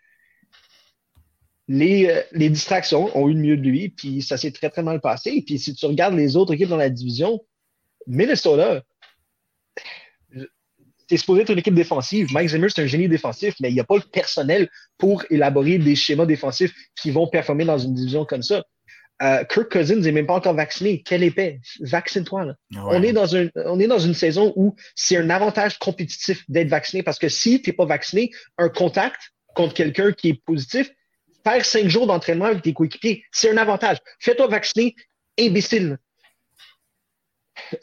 Les, 1.69 2.09
euh, 2.09 2.23
les 2.33 2.49
distractions 2.49 3.17
ont 3.17 3.29
eu 3.29 3.35
le 3.35 3.41
mieux 3.41 3.57
de 3.57 3.62
lui, 3.62 3.89
puis 3.89 4.23
ça 4.23 4.37
s'est 4.37 4.53
très, 4.53 4.71
très 4.71 4.83
mal 4.83 5.01
passé. 5.01 5.43
Puis 5.45 5.59
si 5.59 5.75
tu 5.75 5.87
regardes 5.87 6.14
les 6.14 6.37
autres 6.37 6.55
équipes 6.55 6.69
dans 6.69 6.77
la 6.77 6.91
division, 6.91 7.41
Minnesota, 8.07 8.83
c'est 11.09 11.17
supposé 11.17 11.43
être 11.43 11.51
une 11.51 11.59
équipe 11.59 11.75
défensive. 11.75 12.33
Mike 12.33 12.49
Zimmer, 12.49 12.69
c'est 12.69 12.83
un 12.83 12.87
génie 12.87 13.09
défensif, 13.09 13.55
mais 13.61 13.71
il 13.71 13.75
n'y 13.75 13.81
a 13.81 13.85
pas 13.85 13.97
le 13.97 14.03
personnel 14.03 14.69
pour 14.99 15.25
élaborer 15.31 15.79
des 15.79 15.95
schémas 15.95 16.27
défensifs 16.27 16.73
qui 17.01 17.11
vont 17.11 17.29
performer 17.29 17.64
dans 17.64 17.79
une 17.79 17.95
division 17.95 18.25
comme 18.25 18.43
ça. 18.43 18.64
Euh, 19.23 19.45
Kirk 19.45 19.73
Cousins 19.73 19.97
n'est 19.97 20.12
même 20.12 20.27
pas 20.27 20.35
encore 20.35 20.55
vacciné. 20.55 21.03
Quelle 21.03 21.23
épée? 21.23 21.61
Vaccine-toi. 21.81 22.55
On, 22.77 23.03
est 23.03 23.12
dans 23.12 23.27
on 23.55 23.81
est 23.81 23.87
dans 23.87 23.99
une 23.99 24.12
saison 24.12 24.53
où 24.57 24.75
c'est 24.95 25.17
un 25.17 25.31
avantage 25.31 25.79
compétitif 25.79 26.45
d'être 26.49 26.69
vacciné 26.69 27.03
parce 27.03 27.19
que 27.19 27.31
si 27.31 27.62
tu 27.62 27.71
n'es 27.71 27.77
pas 27.77 27.87
vacciné, 27.87 28.31
un 28.59 28.69
contact 28.69 29.33
contre 29.55 29.73
quelqu'un 29.73 30.12
qui 30.12 30.31
est 30.31 30.45
positif, 30.45 30.91
faire 31.47 31.65
cinq 31.65 31.89
jours 31.89 32.07
d'entraînement 32.07 32.47
avec 32.47 32.63
tes 32.63 32.73
coéquipiers, 32.73 33.25
c'est 33.31 33.51
un 33.51 33.57
avantage. 33.57 33.99
Fais-toi 34.19 34.49
vacciner, 34.49 34.97
imbécile. 35.39 35.99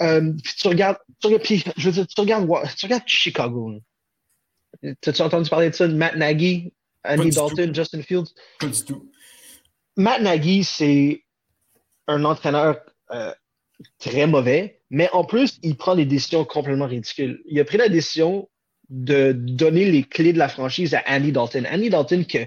Euh, 0.02 0.34
tu 0.58 0.68
regardes, 0.68 0.98
tu 1.20 1.28
regardes, 1.28 1.44
puis, 1.44 1.64
je 1.78 1.90
veux 1.90 1.94
dire, 1.94 2.08
tu 2.08 2.22
regardes, 2.22 2.48
tu 2.78 2.86
regardes 2.86 3.08
Chicago. 3.08 3.74
T'as-tu 5.02 5.22
entendu 5.22 5.50
parler 5.50 5.70
de 5.70 5.76
ça 5.76 5.88
de 5.88 5.94
Matt 5.94 6.16
Nagy, 6.16 6.74
Andy 7.06 7.30
Dalton, 7.30 7.74
Justin 7.74 8.02
Fields? 8.02 8.34
Pas 8.60 8.68
du 8.68 8.84
tout. 8.84 9.10
Matt 9.96 10.22
Nagy, 10.22 10.64
c'est 10.64 11.24
un 12.08 12.26
entraîneur 12.26 12.82
euh, 13.12 13.34
très 14.00 14.28
mauvais, 14.28 14.82
mais 14.90 15.10
en 15.14 15.24
plus, 15.24 15.58
il 15.64 15.78
prend 15.78 15.96
des 15.96 16.06
décisions 16.06 16.44
complètement 16.44 16.88
ridicules. 16.88 17.42
Il 17.46 17.60
a 17.60 17.66
pris 17.66 17.78
la 17.78 17.88
décision 17.90 18.50
de 18.90 19.32
donner 19.32 19.90
les 19.90 20.04
clés 20.04 20.34
de 20.34 20.38
la 20.38 20.50
franchise 20.50 20.94
à 20.94 21.04
Andy 21.08 21.32
Dalton. 21.32 21.66
Andy 21.72 21.90
Dalton, 21.90 22.26
que 22.26 22.40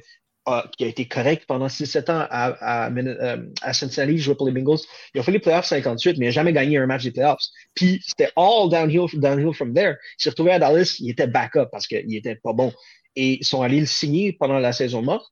qui 0.76 0.84
a 0.84 0.86
été 0.86 1.06
correct 1.06 1.44
pendant 1.46 1.66
6-7 1.66 2.10
ans 2.10 2.26
à, 2.30 2.86
à, 2.86 2.90
euh, 2.90 3.36
à, 3.62 3.72
Cincinnati, 3.72 4.18
joué 4.18 4.34
pour 4.36 4.46
les 4.46 4.52
Bengals. 4.52 4.78
Ils 5.14 5.20
ont 5.20 5.24
fait 5.24 5.32
les 5.32 5.40
playoffs 5.40 5.66
58, 5.66 6.18
mais 6.18 6.26
il 6.26 6.28
n'a 6.28 6.32
jamais 6.32 6.52
gagné 6.52 6.78
un 6.78 6.86
match 6.86 7.02
des 7.02 7.10
playoffs. 7.10 7.42
Puis 7.74 8.00
c'était 8.06 8.30
all 8.36 8.68
downhill, 8.70 9.06
downhill 9.14 9.52
from 9.52 9.74
there. 9.74 9.94
Il 10.18 10.22
s'est 10.22 10.30
retrouvé 10.30 10.52
à 10.52 10.58
Dallas, 10.58 10.96
il 11.00 11.10
était 11.10 11.26
backup 11.26 11.68
parce 11.72 11.86
qu'il 11.86 12.14
était 12.14 12.36
pas 12.36 12.52
bon. 12.52 12.72
Et 13.16 13.38
ils 13.40 13.44
sont 13.44 13.62
allés 13.62 13.80
le 13.80 13.86
signer 13.86 14.32
pendant 14.32 14.58
la 14.58 14.72
saison 14.72 15.02
morte. 15.02 15.26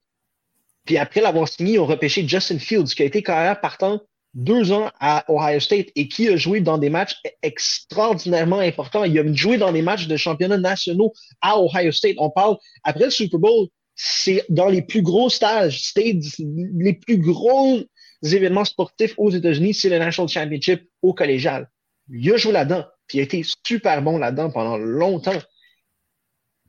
Puis 0.85 0.99
après 0.99 1.21
l'avoir 1.21 1.49
signé, 1.49 1.75
ils 1.75 1.79
ont 1.79 1.87
repêché 1.87 2.27
Justin 2.27 2.59
Fields, 2.59 2.95
qui 2.95 3.03
a 3.03 3.07
été 3.07 3.23
carrière 3.23 3.61
partant 3.61 4.01
deux 4.35 4.73
ans 4.73 4.91
à 4.99 5.25
Ohio 5.29 5.61
State 5.61 5.89
et 5.95 6.09
qui 6.09 6.29
a 6.29 6.37
joué 6.37 6.61
dans 6.61 6.77
des 6.77 6.91
matchs 6.91 7.17
extraordinairement 7.43 8.59
importants. 8.59 9.05
Il 9.05 9.17
a 9.17 9.33
joué 9.33 9.59
dans 9.59 9.71
des 9.71 9.83
matchs 9.83 10.09
de 10.09 10.17
championnat 10.17 10.59
nationaux 10.59 11.13
à 11.41 11.61
Ohio 11.61 11.93
State. 11.93 12.17
On 12.19 12.31
parle, 12.31 12.57
après 12.83 13.05
le 13.05 13.11
Super 13.11 13.39
Bowl, 13.39 13.69
c'est 13.95 14.45
dans 14.49 14.69
les 14.69 14.83
plus 14.83 15.03
gros 15.03 15.31
stages, 15.31 15.93
les 15.97 16.95
plus 16.95 17.19
gros 17.19 17.81
événements 18.23 18.65
sportifs 18.65 19.15
aux 19.17 19.31
États-Unis, 19.31 19.75
c'est 19.75 19.89
le 19.89 19.99
National 19.99 20.29
Championship 20.29 20.89
au 21.03 21.15
collégial. 21.15 21.69
Il 22.11 22.33
a 22.33 22.37
joué 22.37 22.53
là-dedans, 22.53 22.85
puis 23.07 23.19
il 23.19 23.21
a 23.21 23.25
été 23.25 23.43
super 23.67 24.03
bon 24.03 24.19
là-dedans 24.19 24.51
pendant 24.51 24.77
longtemps. 24.77 25.41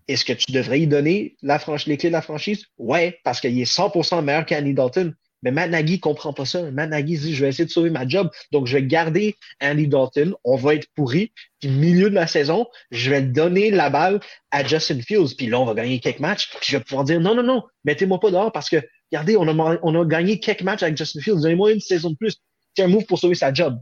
Est-ce 0.08 0.24
que 0.24 0.34
tu 0.34 0.52
devrais 0.52 0.82
y 0.82 0.88
donner 0.88 1.36
la 1.42 1.60
les 1.88 1.98
clés 1.98 2.10
de 2.10 2.14
la 2.14 2.22
franchise? 2.22 2.66
Ouais, 2.78 3.20
parce 3.24 3.42
qu'il 3.42 3.60
est 3.60 3.64
100% 3.64 4.24
meilleur 4.24 4.46
qu'Andy 4.46 4.74
Dalton. 4.74 5.16
Mais 5.44 5.52
Matt 5.52 5.70
Nagy 5.70 6.00
comprend 6.00 6.34
pas 6.34 6.46
ça. 6.46 6.72
Matt 6.72 6.90
Nagy 6.90 7.18
dit, 7.18 7.36
je 7.36 7.44
vais 7.44 7.50
essayer 7.50 7.66
de 7.66 7.70
sauver 7.70 7.90
ma 7.90 8.08
job. 8.08 8.30
Donc, 8.52 8.68
je 8.68 8.78
vais 8.78 8.84
garder 8.84 9.36
Andy 9.62 9.88
Dalton. 9.88 10.34
On 10.44 10.56
va 10.56 10.76
être 10.76 10.88
pourri. 10.96 11.32
Puis, 11.60 11.70
milieu 11.70 12.10
de 12.10 12.16
la 12.16 12.28
saison, 12.28 12.68
je 12.92 13.12
vais 13.12 13.22
donner 13.22 13.72
la 13.72 13.90
balle 13.90 14.20
à 14.52 14.66
Justin 14.66 15.02
Fields. 15.02 15.36
Puis 15.38 15.48
là, 15.48 15.60
on 15.60 15.66
va 15.66 15.74
gagner 15.74 16.00
quelques 16.00 16.20
matchs. 16.20 16.50
Puis, 16.50 16.72
je 16.72 16.78
vais 16.78 16.84
pouvoir 16.84 17.04
dire, 17.04 17.20
non, 17.20 17.36
non, 17.36 17.44
non, 17.44 17.64
mettez-moi 17.84 18.20
pas 18.20 18.32
dehors 18.32 18.52
parce 18.52 18.70
que, 18.70 18.78
regardez, 19.12 19.38
on 19.38 19.48
a, 19.48 19.80
on 19.84 20.02
a 20.02 20.06
gagné 20.06 20.40
quelques 20.40 20.64
matchs 20.64 20.84
avec 20.84 20.98
Justin 20.98 21.22
Fields. 21.22 21.42
Donnez-moi 21.42 21.74
une 21.74 21.80
saison 21.80 22.10
de 22.10 22.16
plus. 22.16 22.38
C'est 22.76 22.84
un 22.84 22.88
move 22.88 23.06
pour 23.06 23.20
sauver 23.20 23.36
sa 23.36 23.54
job. 23.54 23.80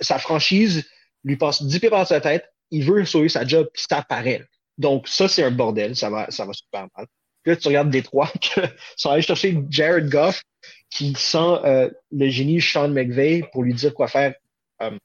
sa 0.00 0.18
franchise 0.18 0.84
lui 1.24 1.36
passe 1.36 1.62
10 1.62 1.78
pieds 1.78 1.90
par 1.90 2.06
sa 2.06 2.20
tête. 2.20 2.44
Il 2.70 2.84
veut 2.84 3.04
sauver 3.04 3.28
sa 3.28 3.46
job, 3.46 3.68
puis 3.72 3.84
ça 3.88 3.98
apparaît. 3.98 4.42
Donc, 4.78 5.08
ça, 5.08 5.28
c'est 5.28 5.42
un 5.42 5.50
bordel. 5.50 5.94
Ça 5.96 6.10
va, 6.10 6.30
ça 6.30 6.44
va 6.44 6.52
super 6.52 6.88
mal. 6.96 7.06
Là, 7.44 7.56
tu 7.56 7.68
regardes 7.68 7.90
Détroit, 7.90 8.30
qui 8.40 8.50
sont 8.96 9.10
allés 9.10 9.22
chercher 9.22 9.58
Jared 9.68 10.08
Goff, 10.08 10.42
qui 10.90 11.14
sent 11.14 11.38
euh, 11.64 11.90
le 12.10 12.28
génie 12.28 12.60
Sean 12.60 12.88
McVay 12.88 13.42
pour 13.52 13.62
lui 13.64 13.74
dire 13.74 13.94
quoi 13.94 14.08
faire. 14.08 14.34
Um, 14.80 14.98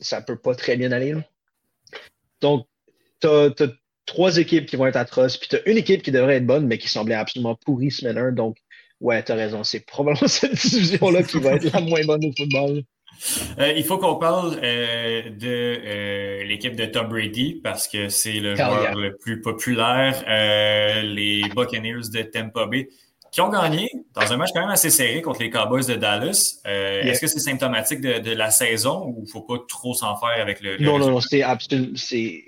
ça 0.00 0.20
peut 0.20 0.38
pas 0.38 0.54
très 0.54 0.76
bien 0.76 0.92
aller. 0.92 1.14
Donc, 2.40 2.66
tu 3.20 3.26
as, 3.26 3.50
trois 4.06 4.38
équipes 4.38 4.66
qui 4.66 4.76
vont 4.76 4.86
être 4.86 4.96
atroces, 4.96 5.36
puis 5.36 5.48
tu 5.48 5.56
as 5.56 5.68
une 5.68 5.76
équipe 5.76 6.02
qui 6.02 6.12
devrait 6.12 6.36
être 6.36 6.46
bonne, 6.46 6.66
mais 6.66 6.78
qui 6.78 6.88
semblait 6.88 7.14
absolument 7.14 7.56
pourrie 7.56 7.90
semaine 7.90 8.16
1. 8.16 8.32
Donc, 8.32 8.56
ouais, 9.00 9.22
tu 9.22 9.32
as 9.32 9.34
raison. 9.34 9.64
C'est 9.64 9.80
probablement 9.80 10.26
cette 10.28 10.54
division-là 10.54 11.22
qui 11.22 11.38
va 11.40 11.54
être 11.54 11.72
la 11.72 11.80
moins 11.80 12.04
bonne 12.04 12.24
au 12.24 12.32
football. 12.36 12.82
Euh, 13.58 13.72
il 13.76 13.84
faut 13.84 13.98
qu'on 13.98 14.16
parle 14.16 14.58
euh, 14.62 15.30
de 15.30 15.46
euh, 15.48 16.44
l'équipe 16.44 16.76
de 16.76 16.86
Tom 16.86 17.08
Brady 17.08 17.60
parce 17.62 17.88
que 17.88 18.08
c'est 18.08 18.40
le 18.40 18.54
joueur 18.54 18.94
le 18.94 19.16
plus 19.16 19.40
populaire, 19.40 20.22
les 21.02 21.42
Buccaneers 21.54 22.08
de 22.12 22.22
Tampa 22.22 22.66
Bay, 22.66 22.88
qui 23.32 23.40
ont 23.40 23.48
gagné 23.48 23.90
dans 24.14 24.32
un 24.32 24.36
match 24.36 24.50
quand 24.54 24.60
même 24.60 24.70
assez 24.70 24.90
serré 24.90 25.20
contre 25.22 25.40
les 25.40 25.50
Cowboys 25.50 25.86
de 25.86 25.94
Dallas. 25.94 26.60
Est-ce 26.64 27.20
que 27.20 27.26
c'est 27.26 27.40
symptomatique 27.40 28.00
de, 28.00 28.32
la 28.32 28.50
saison 28.50 29.06
ou 29.06 29.16
il 29.18 29.24
ne 29.24 29.28
faut 29.28 29.42
pas 29.42 29.58
trop 29.68 29.94
s'en 29.94 30.16
faire 30.16 30.40
avec 30.40 30.60
le. 30.60 30.78
non, 30.78 30.98
non, 30.98 31.10
non, 31.10 31.20
c'est 31.20 31.42
absolument. 31.42 31.96
C'est... 31.96 32.44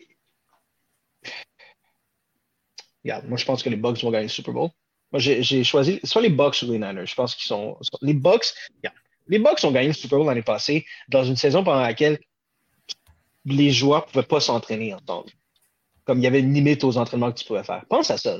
Regarde, 3.04 3.26
moi 3.28 3.38
je 3.38 3.44
pense 3.46 3.62
que 3.62 3.70
les 3.70 3.76
Bucks 3.76 4.02
vont 4.02 4.10
gagner 4.10 4.24
le 4.24 4.30
Super 4.30 4.52
Bowl. 4.52 4.70
Moi 5.12 5.18
j'ai, 5.18 5.64
choisi 5.64 5.98
soit 6.04 6.22
les 6.22 6.28
Bucks 6.28 6.62
ou 6.62 6.66
les 6.66 6.78
Niners. 6.78 7.06
Je 7.06 7.14
pense 7.14 7.34
qu'ils 7.34 7.46
sont. 7.46 7.76
Les 8.02 8.14
Bucks, 8.14 8.46
regarde, 8.76 8.96
les 9.30 9.38
Bucks 9.38 9.64
ont 9.64 9.70
gagné 9.70 9.88
le 9.88 9.94
Super 9.94 10.18
Bowl 10.18 10.26
l'année 10.26 10.42
passée 10.42 10.84
dans 11.08 11.24
une 11.24 11.36
saison 11.36 11.62
pendant 11.64 11.80
laquelle 11.80 12.18
les 13.46 13.70
joueurs 13.70 14.06
ne 14.06 14.12
pouvaient 14.12 14.26
pas 14.26 14.40
s'entraîner 14.40 14.92
ensemble. 14.92 15.30
Comme 16.04 16.18
il 16.18 16.24
y 16.24 16.26
avait 16.26 16.40
une 16.40 16.52
limite 16.52 16.82
aux 16.82 16.98
entraînements 16.98 17.30
que 17.30 17.38
tu 17.38 17.46
pouvais 17.46 17.62
faire. 17.62 17.84
Pense 17.88 18.10
à 18.10 18.18
ça. 18.18 18.36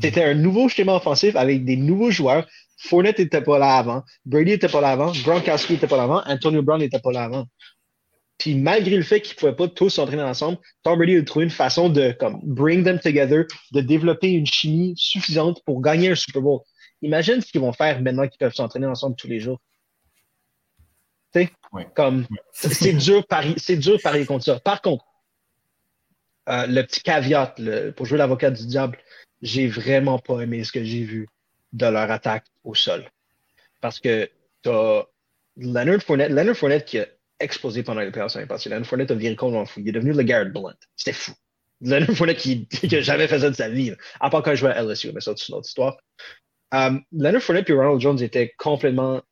C'était 0.00 0.24
un 0.24 0.34
nouveau 0.34 0.68
schéma 0.68 0.94
offensif 0.94 1.36
avec 1.36 1.64
des 1.64 1.76
nouveaux 1.76 2.10
joueurs. 2.10 2.46
Fournette 2.78 3.18
n'était 3.18 3.42
pas 3.42 3.58
là 3.58 3.76
avant. 3.76 4.02
Brady 4.24 4.52
n'était 4.52 4.68
pas 4.68 4.80
là 4.80 4.90
avant. 4.92 5.12
Gronkowski 5.12 5.74
n'était 5.74 5.88
pas 5.88 5.96
là 5.96 6.04
avant. 6.04 6.22
Antonio 6.24 6.62
Brown 6.62 6.80
n'était 6.80 7.00
pas 7.00 7.12
là 7.12 7.24
avant. 7.24 7.46
Puis 8.38 8.54
malgré 8.54 8.96
le 8.96 9.02
fait 9.02 9.20
qu'ils 9.20 9.34
ne 9.34 9.38
pouvaient 9.40 9.56
pas 9.56 9.68
tous 9.68 9.90
s'entraîner 9.90 10.22
ensemble, 10.22 10.58
Tom 10.82 10.96
Brady 10.96 11.16
a 11.16 11.22
trouvé 11.24 11.44
une 11.44 11.50
façon 11.50 11.88
de 11.88 12.12
comme, 12.12 12.40
bring 12.44 12.84
them 12.84 13.00
together, 13.00 13.44
de 13.72 13.80
développer 13.80 14.30
une 14.30 14.46
chimie 14.46 14.94
suffisante 14.96 15.62
pour 15.66 15.82
gagner 15.82 16.10
un 16.10 16.14
Super 16.14 16.42
Bowl. 16.42 16.60
Imagine 17.02 17.40
ce 17.40 17.50
qu'ils 17.50 17.60
vont 17.60 17.72
faire 17.72 18.00
maintenant 18.00 18.26
qu'ils 18.28 18.38
peuvent 18.38 18.54
s'entraîner 18.54 18.86
ensemble 18.86 19.16
tous 19.16 19.28
les 19.28 19.40
jours. 19.40 19.60
Ouais. 21.72 21.86
comme 21.94 22.26
c'est 22.52 22.92
dur 22.92 23.26
pari, 23.26 23.54
c'est 23.56 23.76
dur 23.76 23.96
de 23.96 24.02
parier 24.02 24.26
contre 24.26 24.44
ça. 24.44 24.60
Par 24.60 24.82
contre, 24.82 25.04
euh, 26.48 26.66
le 26.66 26.82
petit 26.82 27.00
caveat 27.02 27.54
le- 27.58 27.90
pour 27.92 28.06
jouer 28.06 28.18
l'avocat 28.18 28.50
du 28.50 28.66
diable, 28.66 28.98
j'ai 29.40 29.68
vraiment 29.68 30.18
pas 30.18 30.40
aimé 30.40 30.64
ce 30.64 30.72
que 30.72 30.82
j'ai 30.84 31.02
vu 31.02 31.28
de 31.72 31.86
leur 31.86 32.10
attaque 32.10 32.44
au 32.64 32.74
sol. 32.74 33.08
Parce 33.80 34.00
que 34.00 34.28
t'as 34.62 35.04
Leonard 35.56 36.02
Fournette, 36.02 36.30
Leonard 36.30 36.56
Fournette 36.56 36.84
qui 36.84 36.98
a 36.98 37.06
explosé 37.40 37.82
pendant 37.82 38.00
les 38.00 38.10
playoffs 38.10 38.34
l'année 38.34 38.46
passée. 38.46 38.68
Leonard 38.68 38.86
Fournette 38.86 39.10
a 39.10 39.14
viré 39.14 39.34
complètement 39.36 39.66
fou. 39.66 39.80
Il 39.80 39.88
est 39.88 39.92
devenu 39.92 40.12
le 40.12 40.22
Garrett 40.22 40.52
Blunt. 40.52 40.74
C'était 40.96 41.12
fou. 41.16 41.32
Leonard 41.80 42.14
Fournette 42.16 42.38
qui, 42.38 42.66
qui 42.68 42.94
a 42.96 43.00
jamais 43.00 43.26
fait 43.28 43.40
ça 43.40 43.50
de 43.50 43.54
sa 43.56 43.68
vie. 43.68 43.90
là. 43.90 43.96
À 44.20 44.30
part 44.30 44.42
quand 44.42 44.50
il 44.52 44.56
jouait 44.56 44.70
à 44.70 44.82
LSU, 44.82 45.10
mais 45.12 45.20
ça, 45.20 45.32
c'est 45.36 45.48
une 45.48 45.54
autre 45.56 45.68
histoire. 45.68 45.96
Euh, 46.74 46.98
Leonard 47.12 47.42
Fournette 47.42 47.68
et 47.70 47.72
Ronald 47.72 48.00
Jones 48.00 48.20
étaient 48.22 48.52
complètement 48.58 49.22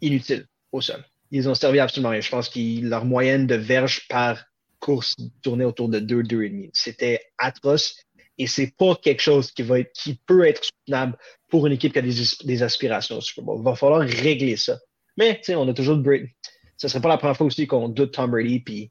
inutiles 0.00 0.46
au 0.72 0.80
sol. 0.80 1.04
Ils 1.30 1.48
ont 1.48 1.54
servi 1.54 1.78
absolument 1.78 2.10
rien. 2.10 2.20
Je 2.20 2.30
pense 2.30 2.48
que 2.48 2.80
leur 2.82 3.04
moyenne 3.04 3.46
de 3.46 3.54
verges 3.54 4.06
par 4.08 4.44
course 4.80 5.16
tournait 5.42 5.64
autour 5.64 5.88
de 5.88 5.98
2, 6.00 6.22
2,5. 6.22 6.70
C'était 6.72 7.20
atroce 7.38 7.96
et 8.38 8.46
c'est 8.46 8.74
pas 8.76 8.96
quelque 8.96 9.20
chose 9.20 9.52
qui 9.52 9.62
va 9.62 9.80
être, 9.80 9.92
qui 9.92 10.14
peut 10.26 10.46
être 10.46 10.64
soutenable 10.64 11.16
pour 11.48 11.66
une 11.66 11.74
équipe 11.74 11.92
qui 11.92 11.98
a 11.98 12.02
des, 12.02 12.14
des 12.44 12.62
aspirations 12.62 13.18
au 13.18 13.20
Super 13.20 13.44
Bowl. 13.44 13.58
Il 13.60 13.64
va 13.64 13.76
falloir 13.76 14.00
régler 14.00 14.56
ça. 14.56 14.78
Mais, 15.16 15.36
tu 15.36 15.44
sais, 15.44 15.54
on 15.54 15.68
a 15.68 15.74
toujours 15.74 15.96
de 15.96 16.02
Brady. 16.02 16.30
Ce 16.76 16.88
serait 16.88 17.02
pas 17.02 17.10
la 17.10 17.18
première 17.18 17.36
fois 17.36 17.46
aussi 17.46 17.66
qu'on 17.66 17.88
doute 17.90 18.12
Tom 18.12 18.30
Brady 18.30 18.60
puis 18.60 18.90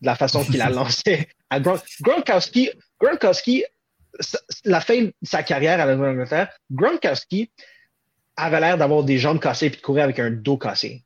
de 0.00 0.06
la 0.06 0.16
façon 0.16 0.44
qu'il 0.44 0.60
a 0.60 0.70
lancé 0.70 1.28
à 1.50 1.60
Gronk. 1.60 1.80
Gronkowski, 2.00 2.70
Gronkowski, 3.00 3.64
la 4.64 4.80
fin 4.80 5.02
de 5.02 5.12
sa 5.22 5.44
carrière 5.44 5.80
à 5.80 5.86
la 5.86 5.94
Nouvelle-Angleterre, 5.94 6.50
Gronkowski 6.70 7.52
avait 8.36 8.60
l'air 8.60 8.78
d'avoir 8.78 9.04
des 9.04 9.18
jambes 9.18 9.40
cassées 9.40 9.70
puis 9.70 9.80
de 9.80 9.84
courir 9.84 10.04
avec 10.04 10.18
un 10.18 10.30
dos 10.30 10.58
cassé. 10.58 11.04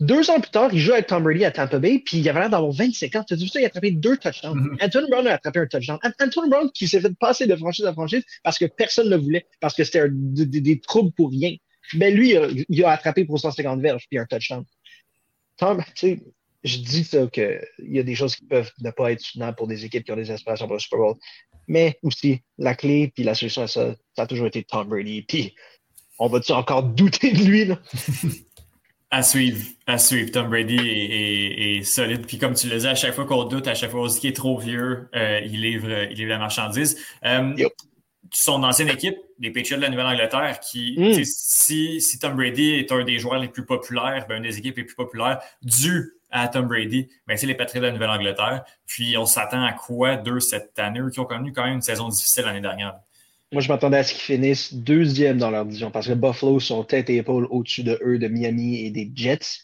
Deux 0.00 0.28
ans 0.30 0.40
plus 0.40 0.50
tard, 0.50 0.70
il 0.72 0.80
joue 0.80 0.92
avec 0.92 1.06
Tom 1.06 1.22
Brady 1.22 1.44
à 1.44 1.50
Tampa 1.52 1.78
Bay, 1.78 2.00
puis 2.04 2.18
il 2.18 2.28
avait 2.28 2.40
l'air 2.40 2.50
d'avoir 2.50 2.72
25 2.72 3.14
ans. 3.16 3.24
Tu 3.24 3.34
as 3.34 3.36
vu 3.36 3.46
ça, 3.46 3.60
il 3.60 3.64
a 3.64 3.68
attrapé 3.68 3.92
deux 3.92 4.16
touchdowns. 4.16 4.58
Mhm. 4.58 4.76
Anthony 4.80 5.08
Brown 5.08 5.26
a 5.28 5.34
attrapé 5.34 5.60
un 5.60 5.66
touchdown. 5.66 5.98
An- 6.02 6.10
Anthony 6.20 6.50
Brown 6.50 6.70
qui 6.72 6.88
s'est 6.88 7.00
fait 7.00 7.14
passer 7.18 7.46
de 7.46 7.54
franchise 7.54 7.84
à 7.84 7.92
franchise 7.92 8.24
parce 8.42 8.58
que 8.58 8.64
personne 8.64 9.06
ne 9.08 9.16
le 9.16 9.22
voulait, 9.22 9.46
parce 9.60 9.74
que 9.74 9.84
c'était 9.84 10.06
des, 10.10 10.46
des- 10.46 10.60
des 10.60 10.80
troubles 10.80 11.12
pour 11.12 11.30
rien. 11.30 11.54
Mais 11.94 12.10
lui, 12.10 12.30
il 12.30 12.36
a, 12.38 12.48
il 12.68 12.84
a 12.84 12.90
attrapé 12.90 13.24
pour 13.24 13.38
150 13.38 13.80
verges, 13.80 14.06
puis 14.10 14.18
un 14.18 14.26
touchdown. 14.26 14.64
Tom, 15.58 15.82
tu 15.94 16.08
sais, 16.16 16.20
je 16.64 16.78
dis 16.78 17.04
ça 17.04 17.26
qu'il 17.28 17.60
y 17.84 17.98
a 17.98 18.02
des 18.02 18.14
choses 18.16 18.34
qui 18.34 18.44
peuvent 18.46 18.72
ne 18.80 18.90
pas 18.90 19.12
être 19.12 19.20
soutenables 19.20 19.56
pour 19.56 19.68
des 19.68 19.84
équipes 19.84 20.02
qui 20.04 20.10
ont 20.12 20.16
des 20.16 20.30
aspirations 20.30 20.66
pour 20.66 20.74
le 20.74 20.80
Super 20.80 20.98
Bowl. 20.98 21.14
Mais 21.68 21.98
aussi, 22.02 22.40
la 22.58 22.74
clé 22.74 23.12
puis 23.14 23.22
la 23.22 23.34
solution 23.34 23.62
à 23.62 23.68
ça, 23.68 23.94
ça 24.16 24.22
a 24.22 24.26
toujours 24.26 24.46
été 24.48 24.64
Tom 24.64 24.88
Brady. 24.88 25.22
Puis, 25.22 25.54
on 26.18 26.26
va-tu 26.28 26.52
encore 26.52 26.82
douter 26.82 27.32
de 27.32 27.44
lui, 27.44 27.64
là? 27.66 27.78
À 29.16 29.22
suivre, 29.22 29.64
à 29.86 29.96
suivre. 29.98 30.30
Tom 30.32 30.48
Brady 30.48 30.76
est, 30.76 30.80
est- 30.82 31.78
est 31.78 31.82
solide. 31.84 32.26
Puis 32.26 32.38
comme 32.38 32.54
tu 32.54 32.68
le 32.68 32.78
dis, 32.78 32.86
à 32.88 32.94
chaque 32.96 33.14
fois 33.14 33.24
qu'on 33.26 33.44
doute, 33.44 33.68
à 33.68 33.74
chaque 33.74 33.90
fois 33.92 34.00
qu'on 34.00 34.08
se 34.08 34.14
dit 34.14 34.20
qu'il 34.22 34.30
est 34.30 34.34
trop 34.34 34.58
vieux, 34.58 35.08
euh, 35.14 35.40
il, 35.44 35.60
livre, 35.60 35.88
il 36.10 36.16
livre 36.16 36.30
la 36.30 36.38
marchandise. 36.38 36.96
Euh, 37.24 37.52
Yep. 37.56 37.72
Son 38.32 38.64
ancienne 38.64 38.88
équipe, 38.88 39.16
les 39.38 39.52
Patriots 39.52 39.76
de 39.76 39.82
la 39.82 39.90
Nouvelle-Angleterre, 39.90 40.58
qui, 40.58 40.96
Mm. 40.98 41.12
sais, 41.12 41.22
si, 41.24 42.00
si 42.00 42.18
Tom 42.18 42.34
Brady 42.34 42.70
est 42.72 42.90
un 42.90 43.04
des 43.04 43.18
joueurs 43.20 43.38
les 43.38 43.46
plus 43.48 43.64
populaires, 43.64 44.26
ben, 44.28 44.38
une 44.38 44.42
des 44.42 44.58
équipes 44.58 44.78
les 44.78 44.84
plus 44.84 44.96
populaires, 44.96 45.38
dû 45.62 46.14
à 46.32 46.48
Tom 46.48 46.66
Brady, 46.66 47.08
ben, 47.28 47.36
c'est 47.36 47.46
les 47.46 47.54
Patriots 47.54 47.82
de 47.82 47.86
la 47.86 47.92
Nouvelle-Angleterre. 47.92 48.64
Puis 48.86 49.16
on 49.16 49.26
s'attend 49.26 49.62
à 49.62 49.72
quoi 49.72 50.16
d'eux 50.16 50.40
cette 50.40 50.76
année, 50.80 50.98
qui 51.12 51.20
ont 51.20 51.24
connu 51.26 51.52
quand 51.52 51.62
même 51.64 51.74
une 51.74 51.82
saison 51.82 52.08
difficile 52.08 52.44
l'année 52.46 52.60
dernière? 52.62 52.94
Moi, 53.54 53.60
je 53.60 53.68
m'attendais 53.68 53.98
à 53.98 54.02
ce 54.02 54.12
qu'ils 54.12 54.22
finissent 54.22 54.74
deuxième 54.74 55.38
dans 55.38 55.48
leur 55.48 55.64
division 55.64 55.92
parce 55.92 56.08
que 56.08 56.12
Buffalo 56.14 56.58
sont 56.58 56.82
tête 56.82 57.08
et 57.08 57.18
épaule 57.18 57.46
au-dessus 57.50 57.84
de 57.84 57.96
eux, 58.04 58.18
de 58.18 58.26
Miami 58.26 58.84
et 58.84 58.90
des 58.90 59.08
Jets. 59.14 59.60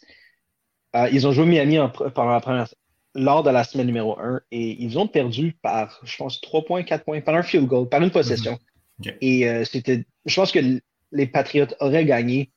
Euh, 0.94 1.08
ils 1.12 1.26
ont 1.26 1.32
joué 1.32 1.44
Miami 1.44 1.80
en 1.80 1.88
pendant 1.88 2.30
la 2.30 2.40
première, 2.40 2.68
lors 3.16 3.42
de 3.42 3.50
la 3.50 3.64
semaine 3.64 3.88
numéro 3.88 4.16
1 4.16 4.42
et 4.52 4.80
ils 4.80 4.96
ont 4.96 5.08
perdu 5.08 5.56
par, 5.60 6.00
je 6.04 6.16
pense, 6.16 6.40
3 6.40 6.64
points, 6.66 6.84
4 6.84 7.04
points, 7.04 7.20
par 7.20 7.34
un 7.34 7.42
field 7.42 7.66
goal, 7.66 7.88
par 7.88 8.00
une 8.00 8.12
possession. 8.12 8.60
Ok. 9.00 9.12
Et 9.20 9.48
euh, 9.48 9.64
c'était, 9.64 10.04
je 10.24 10.36
pense 10.36 10.52
que 10.52 10.60
les 11.10 11.26
Patriots 11.26 11.74
auraient 11.80 12.04
gagné 12.04 12.52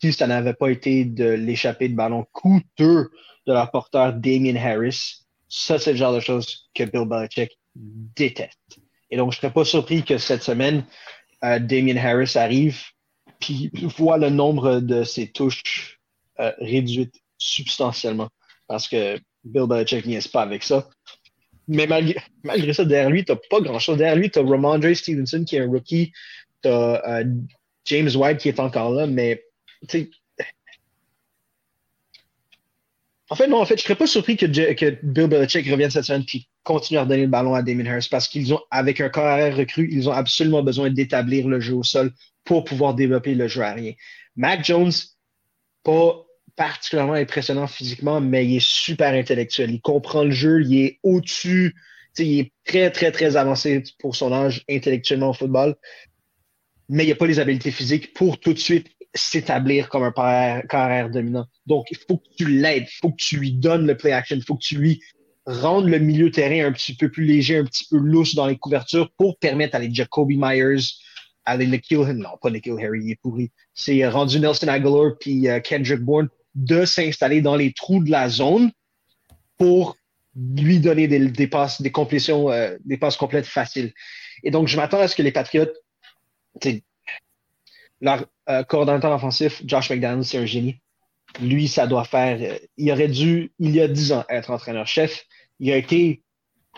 si 0.00 0.14
ça 0.14 0.26
n'avait 0.26 0.54
pas 0.54 0.70
été 0.70 1.04
de 1.04 1.28
l'échappée 1.28 1.90
de 1.90 1.96
ballon 1.96 2.24
coûteux 2.32 3.10
de 3.46 3.52
leur 3.52 3.70
porteur 3.70 4.14
Damien 4.14 4.56
Harris. 4.56 5.26
Ça, 5.50 5.78
c'est 5.78 5.92
le 5.92 5.98
genre 5.98 6.14
de 6.14 6.20
choses 6.20 6.70
que 6.74 6.84
Bill 6.84 7.06
Belichick 7.06 7.58
déteste. 7.74 8.80
Et 9.10 9.16
donc, 9.16 9.32
je 9.32 9.38
serais 9.38 9.52
pas 9.52 9.64
surpris 9.64 10.02
que 10.04 10.18
cette 10.18 10.42
semaine, 10.42 10.84
euh, 11.44 11.58
Damien 11.58 11.96
Harris 11.96 12.32
arrive, 12.36 12.80
puis 13.40 13.70
voit 13.96 14.18
le 14.18 14.30
nombre 14.30 14.80
de 14.80 15.04
ses 15.04 15.28
touches 15.30 15.98
euh, 16.40 16.52
réduites 16.58 17.14
substantiellement. 17.38 18.28
Parce 18.66 18.88
que 18.88 19.18
Bill 19.44 19.66
Belichick 19.66 20.04
n'y 20.06 20.16
est 20.16 20.32
pas 20.32 20.42
avec 20.42 20.62
ça. 20.62 20.88
Mais 21.68 21.86
malgré, 21.86 22.16
malgré 22.42 22.72
ça, 22.72 22.84
derrière 22.84 23.10
lui, 23.10 23.24
tu 23.24 23.32
pas 23.50 23.60
grand-chose. 23.60 23.98
Derrière 23.98 24.16
lui, 24.16 24.30
tu 24.30 24.38
as 24.38 24.42
Ramondre 24.42 24.94
Stevenson 24.94 25.44
qui 25.44 25.56
est 25.56 25.60
un 25.60 25.68
rookie. 25.68 26.12
Tu 26.62 26.68
as 26.68 27.22
James 27.84 28.10
White 28.14 28.38
qui 28.38 28.48
est 28.48 28.60
encore 28.60 28.90
là, 28.90 29.06
mais 29.06 29.42
tu 29.88 30.00
sais, 30.00 30.10
en 33.30 33.34
fait, 33.34 33.46
non, 33.46 33.60
en 33.60 33.66
fait, 33.66 33.76
je 33.76 33.82
serais 33.82 33.94
pas 33.94 34.06
surpris 34.06 34.36
que, 34.36 34.46
que 34.46 34.98
Bill 35.02 35.26
Belichick 35.26 35.68
revienne 35.70 35.90
cette 35.90 36.04
semaine 36.04 36.24
et 36.32 36.42
continue 36.62 36.98
à 36.98 37.02
redonner 37.02 37.22
le 37.22 37.28
ballon 37.28 37.54
à 37.54 37.62
Damien 37.62 37.86
Harris 37.86 38.08
parce 38.10 38.26
qu'ils 38.26 38.54
ont, 38.54 38.60
avec 38.70 39.00
un 39.00 39.10
corps 39.10 39.26
arrière 39.26 39.56
recru, 39.56 39.88
ils 39.92 40.08
ont 40.08 40.12
absolument 40.12 40.62
besoin 40.62 40.90
d'établir 40.90 41.46
le 41.46 41.60
jeu 41.60 41.74
au 41.74 41.82
sol 41.82 42.12
pour 42.44 42.64
pouvoir 42.64 42.94
développer 42.94 43.34
le 43.34 43.46
jeu 43.46 43.62
aérien. 43.62 43.92
Mac 44.36 44.64
Jones, 44.64 44.92
pas 45.82 46.24
particulièrement 46.56 47.14
impressionnant 47.14 47.66
physiquement, 47.66 48.20
mais 48.20 48.46
il 48.46 48.56
est 48.56 48.66
super 48.66 49.12
intellectuel. 49.12 49.70
Il 49.70 49.80
comprend 49.80 50.24
le 50.24 50.30
jeu, 50.30 50.62
il 50.62 50.78
est 50.78 50.98
au-dessus, 51.02 51.74
il 52.18 52.40
est 52.40 52.52
très, 52.64 52.90
très, 52.90 53.12
très 53.12 53.36
avancé 53.36 53.82
pour 53.98 54.16
son 54.16 54.32
âge 54.32 54.64
intellectuellement 54.70 55.30
au 55.30 55.34
football, 55.34 55.76
mais 56.88 57.04
il 57.04 57.10
n'a 57.10 57.14
pas 57.14 57.26
les 57.26 57.38
habiletés 57.38 57.70
physiques 57.70 58.14
pour 58.14 58.40
tout 58.40 58.54
de 58.54 58.58
suite 58.58 58.88
s'établir 59.14 59.88
comme 59.88 60.02
un 60.02 60.60
carrière, 60.62 61.10
dominant. 61.10 61.46
Donc, 61.66 61.86
il 61.90 61.96
faut 61.96 62.18
que 62.18 62.28
tu 62.36 62.46
l'aides, 62.46 62.86
il 62.86 62.98
faut 63.00 63.10
que 63.10 63.16
tu 63.16 63.38
lui 63.38 63.52
donnes 63.52 63.86
le 63.86 63.96
play 63.96 64.12
action, 64.12 64.36
il 64.36 64.44
faut 64.44 64.56
que 64.56 64.64
tu 64.64 64.76
lui 64.76 65.00
rendes 65.46 65.88
le 65.88 65.98
milieu 65.98 66.30
terrain 66.30 66.68
un 66.68 66.72
petit 66.72 66.94
peu 66.94 67.10
plus 67.10 67.24
léger, 67.24 67.56
un 67.56 67.64
petit 67.64 67.86
peu 67.90 67.96
lousse 67.96 68.34
dans 68.34 68.46
les 68.46 68.58
couvertures 68.58 69.10
pour 69.16 69.38
permettre 69.38 69.76
à 69.76 69.78
les 69.78 69.92
Jacoby 69.92 70.36
Myers, 70.36 70.82
à 71.46 71.56
les 71.56 71.66
Nikhil, 71.66 72.00
non, 72.00 72.36
pas 72.42 72.50
Nikhil 72.50 72.74
Harry, 72.82 73.00
il 73.02 73.10
est 73.12 73.20
pourri, 73.20 73.50
c'est 73.72 74.06
rendu 74.06 74.38
Nelson 74.38 74.68
Aguilar 74.68 75.12
puis 75.18 75.48
euh, 75.48 75.60
Kendrick 75.60 76.00
Bourne 76.00 76.28
de 76.54 76.84
s'installer 76.84 77.40
dans 77.40 77.56
les 77.56 77.72
trous 77.72 78.02
de 78.04 78.10
la 78.10 78.28
zone 78.28 78.70
pour 79.56 79.96
lui 80.36 80.78
donner 80.78 81.08
des, 81.08 81.46
passes, 81.46 81.80
des 81.80 81.90
complétions, 81.90 82.50
euh, 82.50 82.76
des 82.84 82.98
passes 82.98 83.16
complètes 83.16 83.46
faciles. 83.46 83.92
Et 84.44 84.50
donc, 84.50 84.68
je 84.68 84.76
m'attends 84.76 85.00
à 85.00 85.08
ce 85.08 85.16
que 85.16 85.22
les 85.22 85.32
sais, 86.62 86.84
leur 88.00 88.26
euh, 88.48 88.62
coordonnateur 88.64 89.12
offensif, 89.12 89.62
Josh 89.64 89.90
McDaniels, 89.90 90.24
c'est 90.24 90.38
un 90.38 90.46
génie. 90.46 90.80
Lui, 91.40 91.68
ça 91.68 91.86
doit 91.86 92.04
faire. 92.04 92.38
euh, 92.40 92.58
il 92.76 92.90
aurait 92.90 93.08
dû, 93.08 93.52
il 93.58 93.74
y 93.74 93.80
a 93.80 93.88
10 93.88 94.12
ans, 94.12 94.24
être 94.28 94.50
entraîneur-chef. 94.50 95.24
Il 95.60 95.70
a 95.70 95.76
été 95.76 96.22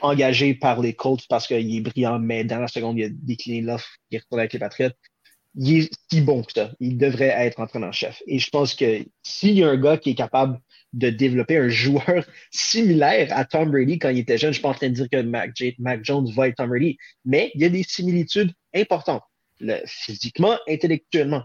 engagé 0.03 0.55
par 0.55 0.81
les 0.81 0.95
Colts 0.95 1.27
parce 1.29 1.47
qu'il 1.47 1.77
est 1.77 1.81
brillant, 1.81 2.18
mais 2.18 2.45
dans 2.45 2.59
la 2.59 2.68
seconde, 2.68 2.99
il 2.99 3.05
a 3.05 3.09
décliné 3.11 3.61
l'offre, 3.61 3.89
il 4.11 4.16
est 4.16 4.18
retourné 4.21 4.43
avec 4.43 4.53
les 4.53 4.59
Patriots. 4.59 4.91
Il 5.57 5.79
est 5.79 5.91
si 6.11 6.21
bon 6.21 6.43
que 6.43 6.53
ça. 6.53 6.71
Il 6.81 6.97
devrait 6.97 7.35
être 7.37 7.61
entraîneur-chef. 7.61 8.23
Et 8.27 8.39
je 8.39 8.51
pense 8.51 8.75
que 8.75 9.05
s'il 9.23 9.59
y 9.59 9.64
a 9.64 9.68
un 9.68 9.77
gars 9.77 9.99
qui 9.99 10.11
est 10.11 10.14
capable 10.14 10.59
de 10.93 11.11
développer 11.11 11.57
un 11.57 11.68
joueur 11.68 12.25
similaire 12.51 13.29
à 13.37 13.45
Tom 13.45 13.71
Brady 13.71 13.99
quand 13.99 14.11
il 14.11 14.18
était 14.18 14.39
jeune, 14.39 14.51
je 14.51 14.55
suis 14.55 14.62
pas 14.62 14.71
en 14.71 14.75
train 14.75 14.89
de 14.89 14.95
dire 14.95 15.09
que 15.11 15.23
Mac 15.23 16.05
Jones 16.05 16.31
va 16.35 16.49
être 16.49 16.57
Tom 16.57 16.68
Brady, 16.68 16.99
mais 17.25 17.51
il 17.55 17.61
y 17.61 17.64
a 17.64 17.68
des 17.68 17.83
similitudes 17.83 18.53
importantes 18.75 19.23
le- 19.61 19.81
physiquement, 19.87 20.59
intellectuellement. 20.69 21.43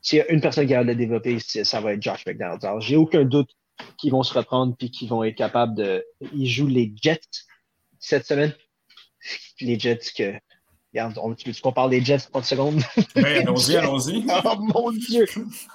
S'il 0.00 0.18
y 0.18 0.20
a 0.20 0.30
une 0.30 0.40
personne 0.40 0.66
qui 0.66 0.74
a 0.74 0.82
le 0.82 0.94
développer, 0.94 1.38
ça 1.38 1.80
va 1.80 1.92
être 1.94 2.02
Josh 2.02 2.26
McDonald. 2.26 2.64
Alors, 2.64 2.80
j'ai 2.80 2.96
aucun 2.96 3.24
doute 3.24 3.50
qu'ils 3.96 4.10
vont 4.10 4.22
se 4.22 4.34
reprendre 4.34 4.76
puis 4.76 4.90
qu'ils 4.90 5.08
vont 5.08 5.22
être 5.24 5.36
capables 5.36 5.74
de. 5.76 6.04
Ils 6.34 6.48
jouent 6.48 6.66
les 6.66 6.92
Jets 7.00 7.20
cette 8.00 8.26
semaine. 8.26 8.52
Les 9.60 9.78
Jets 9.78 10.00
que. 10.16 10.34
Regarde, 10.92 11.18
on, 11.22 11.34
tu 11.34 11.50
veux 11.50 11.60
qu'on 11.60 11.72
parle 11.72 11.90
des 11.90 12.04
Jets 12.04 12.18
30 12.30 12.44
secondes? 12.44 12.82
Ben, 13.14 13.24
allons-y, 13.24 13.76
allons-y. 13.76 14.26
Oh 14.44 14.56
mon 14.58 14.90
Dieu! 14.92 15.24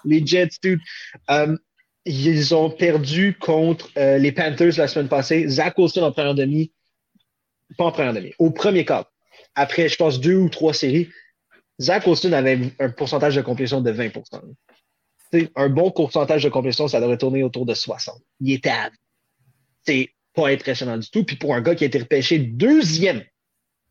Les 0.05 0.25
Jets, 0.25 0.49
dude. 0.61 0.79
Um, 1.27 1.57
ils 2.05 2.53
ont 2.53 2.69
perdu 2.69 3.35
contre 3.39 3.89
euh, 3.97 4.17
les 4.17 4.31
Panthers 4.31 4.77
la 4.77 4.87
semaine 4.87 5.09
passée. 5.09 5.47
Zach 5.47 5.77
Wilson 5.77 6.03
en 6.03 6.11
première 6.11 6.35
demi. 6.35 6.71
Pas 7.77 7.85
en 7.85 7.91
première 7.91 8.13
demi. 8.13 8.31
Au 8.39 8.51
premier 8.51 8.85
quart. 8.85 9.11
Après, 9.55 9.89
je 9.89 9.95
pense, 9.95 10.19
deux 10.19 10.35
ou 10.35 10.49
trois 10.49 10.73
séries. 10.73 11.09
Zach 11.79 12.07
Wilson 12.07 12.33
avait 12.33 12.73
un 12.79 12.89
pourcentage 12.89 13.35
de 13.35 13.41
complétion 13.41 13.81
de 13.81 13.91
20 13.91 14.09
T'sais, 15.31 15.51
Un 15.55 15.69
bon 15.69 15.91
pourcentage 15.91 16.43
de 16.43 16.49
complétion, 16.49 16.87
ça 16.87 16.99
devrait 16.99 17.17
tourner 17.17 17.43
autour 17.43 17.65
de 17.65 17.73
60. 17.73 18.21
Il 18.39 18.53
était 18.53 18.69
à... 18.69 18.89
C'est 19.85 20.11
pas 20.33 20.49
impressionnant 20.49 20.97
du 20.97 21.09
tout. 21.09 21.23
Puis 21.23 21.35
pour 21.35 21.53
un 21.53 21.61
gars 21.61 21.75
qui 21.75 21.83
a 21.83 21.87
été 21.87 21.99
repêché 21.99 22.39
deuxième 22.39 23.23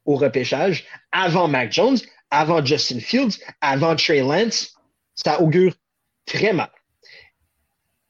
au 0.04 0.16
repêchage, 0.16 0.86
avant 1.12 1.48
Mac 1.48 1.72
Jones, 1.72 1.98
avant 2.30 2.64
Justin 2.64 3.00
Fields, 3.00 3.38
avant 3.60 3.96
Trey 3.96 4.20
Lance, 4.20 4.74
ça 5.14 5.40
augure 5.40 5.74
très 6.24 6.52
mal. 6.52 6.70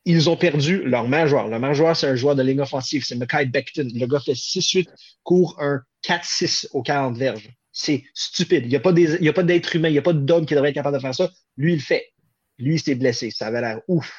Ils 0.05 0.31
ont 0.31 0.37
perdu 0.37 0.85
leur 0.85 1.07
joueur. 1.27 1.49
Le 1.49 1.75
joueur, 1.75 1.97
c'est 1.97 2.07
un 2.07 2.15
joueur 2.15 2.37
de 2.37 2.43
ligne 2.43 2.61
offensive. 2.61 3.05
C'est 3.05 3.17
Mackay 3.17 3.47
Becton. 3.47 3.89
Le 3.93 4.07
gars 4.07 4.21
fait 4.21 4.35
6-8, 4.35 4.89
court 5.25 5.57
un 5.61 5.83
4-6 6.05 6.69
au 6.73 6.83
40 6.83 7.17
verges. 7.17 7.51
C'est 7.79 8.05
stupide. 8.15 8.65
Il 8.65 8.71
n'y 8.71 8.77
a 9.29 9.33
pas 9.35 9.43
d'être 9.43 9.77
humain, 9.77 9.89
il 9.91 9.93
n'y 9.93 9.99
a 9.99 10.03
pas 10.03 10.15
d'homme 10.15 10.47
qui 10.47 10.55
devrait 10.55 10.71
être 10.71 10.77
capable 10.77 10.97
de 10.97 11.03
faire 11.03 11.15
ça. 11.15 11.31
Lui, 11.59 11.73
il 11.73 11.77
le 11.77 11.83
fait. 11.83 12.07
Lui, 12.59 12.77
il 12.77 12.81
s'est 12.81 12.95
blessé. 12.95 13.31
Ça 13.31 13.49
avait 13.49 13.61
l'air 13.61 13.83
ouf. 13.87 14.11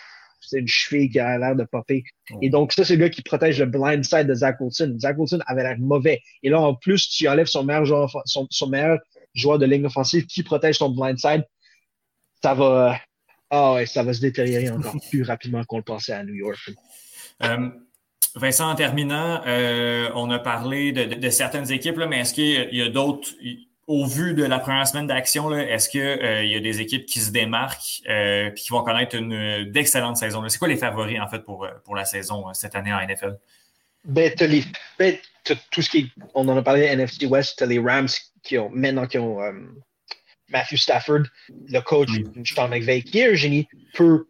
C'est 0.41 0.59
une 0.59 0.67
cheville 0.67 1.09
qui 1.09 1.19
a 1.19 1.39
l'air 1.39 1.55
de 1.55 1.63
popper. 1.63 2.03
Et 2.43 2.51
donc, 2.51 2.71
ça, 2.71 2.85
c'est 2.85 2.95
le 2.95 2.99
gars 2.99 3.09
qui 3.09 3.23
protège 3.23 3.59
le 3.59 3.65
blind 3.65 4.03
side 4.03 4.27
de 4.27 4.35
Zach 4.35 4.61
Wilson. 4.61 4.97
Zach 4.99 5.17
Wilson 5.17 5.39
avait 5.47 5.63
l'air 5.63 5.75
mauvais. 5.79 6.21
Et 6.43 6.49
là, 6.49 6.61
en 6.61 6.75
plus, 6.75 7.09
tu 7.09 7.27
enlèves 7.27 7.47
son 7.47 7.63
meilleur 7.63 7.83
joueur, 7.83 8.21
son, 8.25 8.45
son 8.51 8.69
meilleur 8.69 8.99
joueur 9.33 9.57
de 9.57 9.65
ligne 9.65 9.87
offensive 9.87 10.27
qui 10.27 10.43
protège 10.43 10.77
son 10.77 10.91
blind 10.91 11.17
side. 11.17 11.43
Ça 12.43 12.53
va, 12.53 13.01
ah 13.49 13.73
ouais, 13.73 13.87
ça 13.87 14.03
va 14.03 14.13
se 14.13 14.21
détériorer 14.21 14.69
encore 14.69 14.97
plus 15.09 15.23
rapidement 15.23 15.63
qu'on 15.63 15.77
le 15.77 15.83
pensait 15.83 16.13
à 16.13 16.23
New 16.23 16.35
York. 16.35 16.59
Euh, 17.41 17.69
Vincent, 18.36 18.69
en 18.69 18.75
terminant, 18.75 19.41
euh, 19.47 20.09
on 20.15 20.30
a 20.30 20.39
parlé 20.39 20.91
de, 20.91 21.03
de- 21.05 21.15
de 21.15 21.30
certaines 21.30 21.71
équipes, 21.71 21.97
là, 21.97 22.07
mais 22.07 22.19
est-ce 22.19 22.34
qu'il 22.34 22.69
y 22.71 22.82
a- 22.82 22.89
d'autres, 22.89 23.30
au 23.88 24.05
vu 24.05 24.34
de 24.34 24.43
la 24.43 24.59
première 24.59 24.86
semaine 24.88 25.07
d'action, 25.07 25.51
est-ce 25.55 25.88
qu'il 25.89 26.01
y 26.51 26.55
a 26.55 26.59
des 26.59 26.82
équipes 26.82 27.05
qui 27.05 27.19
se 27.19 27.32
démarquent 27.32 28.01
et 28.07 28.51
qui 28.55 28.69
vont 28.69 28.84
connaître 28.84 29.15
une 29.15 29.63
d'excellentes 29.71 30.17
saisons? 30.17 30.47
C'est 30.49 30.59
quoi 30.59 30.67
les 30.67 30.78
favoris, 30.78 31.19
en 31.21 31.28
fait, 31.28 31.39
pour, 31.39 31.63
euh, 31.65 31.69
pour 31.86 31.95
la 31.95 32.03
saison 32.05 32.49
euh, 32.49 32.53
cette 32.53 32.75
année 32.75 32.91
en 32.93 32.99
NFL? 32.99 33.38
Ben, 34.05 34.32
les, 34.41 34.63
ben, 34.99 35.15
tout 35.71 35.82
ce 35.82 35.89
qui 35.89 36.11
on 36.34 36.47
en 36.49 36.57
a 36.57 36.61
parlé 36.61 36.84
NFC 36.84 37.25
West, 37.25 37.55
t'as 37.59 37.65
les 37.65 37.80
Rams 37.80 38.07
qui 38.43 38.57
ont, 38.57 38.69
maintenant 38.69 39.07
qui 39.07 39.17
ont 39.17 39.41
euh, 39.41 39.51
Matthew 40.49 40.75
Stafford, 40.78 41.23
le 41.69 41.80
coach, 41.80 42.09
Sean 42.45 42.67
McVay, 42.69 43.01
qui 43.01 43.19
est 43.19 43.32
un 43.32 43.36
génie, 43.36 43.67
peut, 43.93 44.28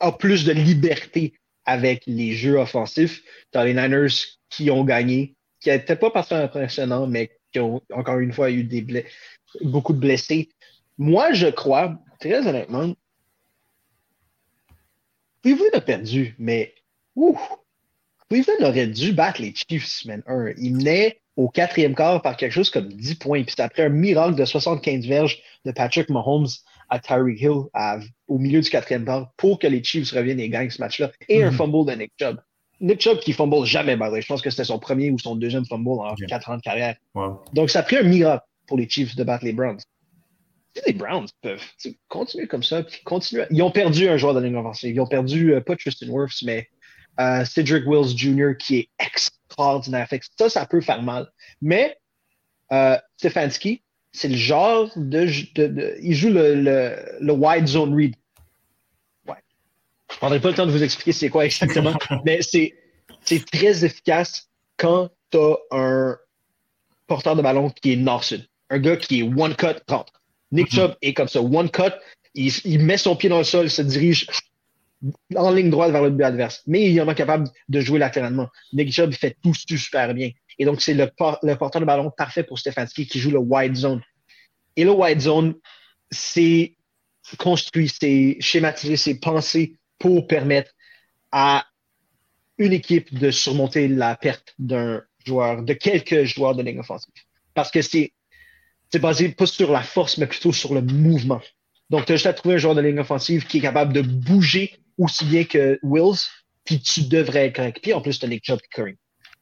a 0.00 0.12
plus 0.12 0.44
de 0.44 0.52
liberté 0.52 1.34
avec 1.66 2.04
les 2.06 2.32
jeux 2.32 2.58
offensifs. 2.58 3.22
T'as 3.50 3.64
les 3.64 3.74
Niners 3.74 4.14
qui 4.48 4.70
ont 4.70 4.84
gagné, 4.84 5.34
qui 5.60 5.70
n'étaient 5.70 5.96
pas 5.96 6.10
particulièrement 6.10 6.46
impressionnants, 6.46 7.06
mais 7.06 7.30
qui 7.52 7.60
ont, 7.60 7.82
encore 7.92 8.18
une 8.18 8.32
fois, 8.32 8.50
eu 8.50 8.68
beaucoup 9.62 9.92
de 9.92 9.98
blessés. 9.98 10.48
Moi, 10.98 11.32
je 11.32 11.48
crois, 11.48 11.98
très 12.18 12.46
honnêtement, 12.46 12.94
Cleveland 15.42 15.74
a 15.74 15.80
perdu, 15.80 16.34
mais, 16.38 16.74
ouf, 17.14 17.38
Cleveland 18.28 18.68
aurait 18.68 18.88
dû 18.88 19.12
battre 19.12 19.40
les 19.40 19.54
Chiefs 19.54 19.86
semaine 19.86 20.22
1. 20.26 20.54
Ils 20.58 20.74
menaient 20.74 21.20
au 21.36 21.48
quatrième 21.48 21.94
quart 21.94 22.22
par 22.22 22.36
quelque 22.36 22.52
chose 22.52 22.70
comme 22.70 22.88
10 22.88 23.16
points. 23.16 23.42
Puis 23.44 23.54
c'est 23.56 23.62
après 23.62 23.84
un 23.84 23.90
miracle 23.90 24.34
de 24.34 24.44
75 24.44 25.06
verges 25.06 25.40
de 25.64 25.70
Patrick 25.70 26.08
Mahomes 26.08 26.48
à 26.88 26.98
Tyreek 26.98 27.40
Hill 27.40 27.62
à- 27.74 27.98
au 28.28 28.38
milieu 28.38 28.60
du 28.60 28.70
quatrième 28.70 29.04
quart 29.04 29.30
pour 29.36 29.58
que 29.58 29.66
les 29.66 29.82
Chiefs 29.82 30.10
reviennent 30.12 30.40
et 30.40 30.48
gagnent 30.48 30.70
ce 30.70 30.80
match-là. 30.80 31.10
Et 31.28 31.42
un 31.42 31.50
Mhm. 31.50 31.56
fumble 31.56 31.86
de 31.90 31.96
Nick 31.96 32.12
Chubb. 32.20 32.38
Nick 32.80 33.00
Chubb 33.00 33.20
qui 33.20 33.32
fumble 33.32 33.64
jamais, 33.64 33.96
by. 33.96 34.04
Je 34.20 34.26
pense 34.26 34.42
que 34.42 34.50
c'était 34.50 34.64
son 34.64 34.78
premier 34.78 35.10
ou 35.10 35.18
son 35.18 35.34
deuxième 35.36 35.64
fumble 35.64 35.88
en 35.90 36.12
Ok. 36.12 36.26
4 36.28 36.50
ans 36.50 36.56
de 36.56 36.62
carrière. 36.62 36.96
Wow. 37.14 37.42
Donc 37.54 37.70
ça 37.70 37.80
a 37.80 37.82
pris 37.82 37.96
un 37.96 38.02
miracle 38.02 38.44
pour 38.66 38.76
les 38.76 38.88
Chiefs 38.88 39.16
de 39.16 39.24
battre 39.24 39.44
les 39.44 39.52
Browns. 39.52 39.78
Les 40.86 40.92
Browns 40.92 41.26
peuvent 41.40 41.64
continuer 42.08 42.46
comme 42.46 42.62
ça, 42.62 42.82
puis 42.82 43.00
continuer. 43.02 43.44
Ils 43.50 43.62
ont 43.62 43.70
perdu 43.70 44.08
un 44.08 44.18
joueur 44.18 44.34
de 44.34 44.40
ligne 44.40 44.56
offensive. 44.56 44.94
Ils 44.94 45.00
ont 45.00 45.06
perdu, 45.06 45.54
euh, 45.54 45.60
pas 45.62 45.74
Tristan 45.74 46.06
Wirfs, 46.08 46.42
mais 46.44 46.68
euh, 47.18 47.46
Cedric 47.46 47.84
Wills 47.86 48.14
Jr., 48.14 48.52
qui 48.58 48.76
est 48.80 48.88
extraordinaire. 48.98 50.06
Fait 50.06 50.18
que 50.18 50.26
ça, 50.38 50.50
ça 50.50 50.66
peut 50.66 50.82
faire 50.82 51.00
mal. 51.02 51.28
Mais 51.62 51.96
euh, 52.72 52.98
Stefanski, 53.16 53.82
c'est 54.16 54.28
le 54.28 54.36
genre 54.36 54.90
de, 54.96 55.26
de- 55.54 55.66
de- 55.66 55.96
Il 56.02 56.14
joue 56.14 56.30
le, 56.30 56.54
le, 56.54 56.96
le 57.20 57.32
wide 57.32 57.66
zone 57.66 57.94
read. 57.94 58.14
Ouais. 59.28 59.34
Je 60.10 60.16
prendrai 60.16 60.40
pas 60.40 60.48
le 60.48 60.54
temps 60.54 60.66
de 60.66 60.70
vous 60.72 60.82
expliquer 60.82 61.12
c'est 61.12 61.28
quoi 61.28 61.44
exactement, 61.44 61.94
mais 62.24 62.40
c'est 62.42 62.74
très 63.52 63.84
efficace 63.84 64.48
quand 64.78 65.10
tu 65.30 65.38
as 65.38 65.56
un 65.72 66.16
porteur 67.06 67.36
de 67.36 67.42
ballon 67.42 67.70
qui 67.70 67.92
est 67.92 67.96
nord-sud. 67.96 68.46
Un 68.70 68.78
gars 68.78 68.96
qui 68.96 69.20
est 69.20 69.22
one 69.22 69.54
cut, 69.54 69.76
rentre. 69.88 70.12
Nick 70.52 70.72
Mhm. 70.72 70.78
Chubb 70.78 70.94
est 71.02 71.14
comme 71.14 71.28
ça, 71.28 71.40
one 71.42 71.70
cut, 71.70 71.92
il, 72.34 72.52
il 72.64 72.80
met 72.80 72.96
son 72.98 73.16
pied 73.16 73.28
dans 73.28 73.38
le 73.38 73.44
sol, 73.44 73.68
se 73.70 73.82
dirige 73.82 74.26
en 75.36 75.50
ligne 75.50 75.70
droite 75.70 75.92
vers 75.92 76.02
le 76.02 76.10
but 76.10 76.24
adverse. 76.24 76.62
Mais 76.66 76.84
il 76.86 76.92
est 76.94 76.96
vraiment 76.98 77.14
capable 77.14 77.48
de 77.68 77.80
jouer 77.80 77.98
latéralement. 77.98 78.48
Nick 78.72 78.92
Chubb 78.92 79.10
il 79.12 79.16
fait 79.16 79.36
tout 79.42 79.54
super 79.54 80.14
bien. 80.14 80.30
Et 80.58 80.64
donc, 80.64 80.80
c'est 80.80 80.94
le, 80.94 81.10
por- 81.16 81.40
porteur 81.58 81.80
de 81.80 81.86
ballon 81.86 82.10
parfait 82.16 82.42
pour 82.42 82.58
Stefanski 82.58 83.06
qui 83.06 83.18
joue 83.18 83.30
le 83.30 83.38
wide 83.38 83.74
zone. 83.74 84.02
Et 84.76 84.84
le 84.84 84.92
wide 84.92 85.20
zone, 85.20 85.54
c'est 86.10 86.76
construit, 87.38 87.88
c'est 87.88 88.36
schématisé, 88.40 88.96
c'est 88.96 89.18
pensé 89.18 89.76
pour 89.98 90.26
permettre 90.26 90.72
à 91.32 91.66
une 92.58 92.72
équipe 92.72 93.12
de 93.18 93.30
surmonter 93.30 93.88
la 93.88 94.16
perte 94.16 94.54
d'un 94.58 95.02
joueur, 95.26 95.62
de 95.62 95.74
quelques 95.74 96.24
joueurs 96.24 96.54
de 96.54 96.62
ligne 96.62 96.78
offensive. 96.78 97.12
Parce 97.52 97.70
que 97.70 97.82
c'est 97.82 98.12
basé 98.94 99.28
pas 99.30 99.46
sur 99.46 99.70
la 99.70 99.82
force, 99.82 100.16
mais 100.16 100.26
plutôt 100.26 100.52
sur 100.52 100.72
le 100.72 100.80
mouvement. 100.80 101.42
Donc, 101.90 102.06
tu 102.06 102.12
as 102.12 102.16
juste 102.16 102.26
à 102.26 102.32
trouver 102.32 102.54
un 102.54 102.58
joueur 102.58 102.74
de 102.74 102.80
ligne 102.80 102.98
offensive 102.98 103.46
qui 103.46 103.58
est 103.58 103.60
capable 103.60 103.92
de 103.92 104.00
bouger 104.00 104.74
aussi 104.98 105.24
bien 105.26 105.44
que 105.44 105.78
Wills, 105.82 106.18
puis 106.64 106.80
tu 106.80 107.02
devrais 107.02 107.46
être 107.46 107.56
correct. 107.56 107.78
Puis 107.82 107.92
en 107.92 108.00
plus, 108.00 108.18
tu 108.18 108.24
as 108.24 108.28
Nick 108.28 108.44
Chubb 108.44 108.60
Curry. 108.70 108.96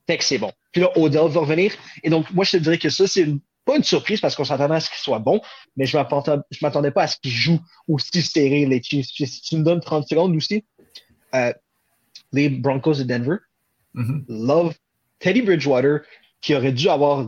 Fait 0.07 0.19
que 0.19 0.25
c'est 0.25 0.39
bon. 0.39 0.53
Puis 0.75 0.83
là, 0.83 0.91
Odell 0.99 1.29
va 1.29 1.41
revenir. 1.41 1.73
Et 2.03 2.11
donc, 2.11 2.31
moi, 2.33 2.45
je 2.45 2.51
te 2.51 2.57
dirais 2.59 2.79
que 2.79 2.91
ça, 2.91 3.07
c'est 3.07 3.23
une- 3.23 3.41
pas 3.65 3.77
une 3.77 3.85
surprise 3.85 4.21
parce 4.21 4.35
qu'on 4.37 4.45
s'attendait 4.45 4.75
à 4.75 4.81
ce 4.81 4.91
qu'il 4.91 4.99
soit 4.99 5.21
bon, 5.21 5.41
mais 5.77 5.87
je 5.87 5.97
m'attendais, 5.97 6.43
je 6.51 6.59
m'attendais 6.61 6.91
pas 6.91 7.05
à 7.05 7.07
ce 7.07 7.17
qu'il 7.17 7.31
joue 7.31 7.61
aussi 7.89 8.21
serré 8.21 8.67
les 8.67 8.83
Chiefs. 8.83 9.07
Si 9.07 9.41
tu 9.41 9.57
me 9.57 9.63
donnes 9.63 9.81
30 9.81 10.07
secondes 10.07 10.35
aussi, 10.37 10.67
euh, 11.35 11.53
les 12.33 12.49
Broncos 12.51 12.95
de 12.95 13.05
Denver, 13.05 13.37
Mhm. 13.95 14.25
love 14.29 14.75
Teddy 15.21 15.41
Bridgewater 15.43 16.01
qui 16.43 16.55
aurait 16.55 16.73
dû 16.73 16.89
avoir. 16.89 17.27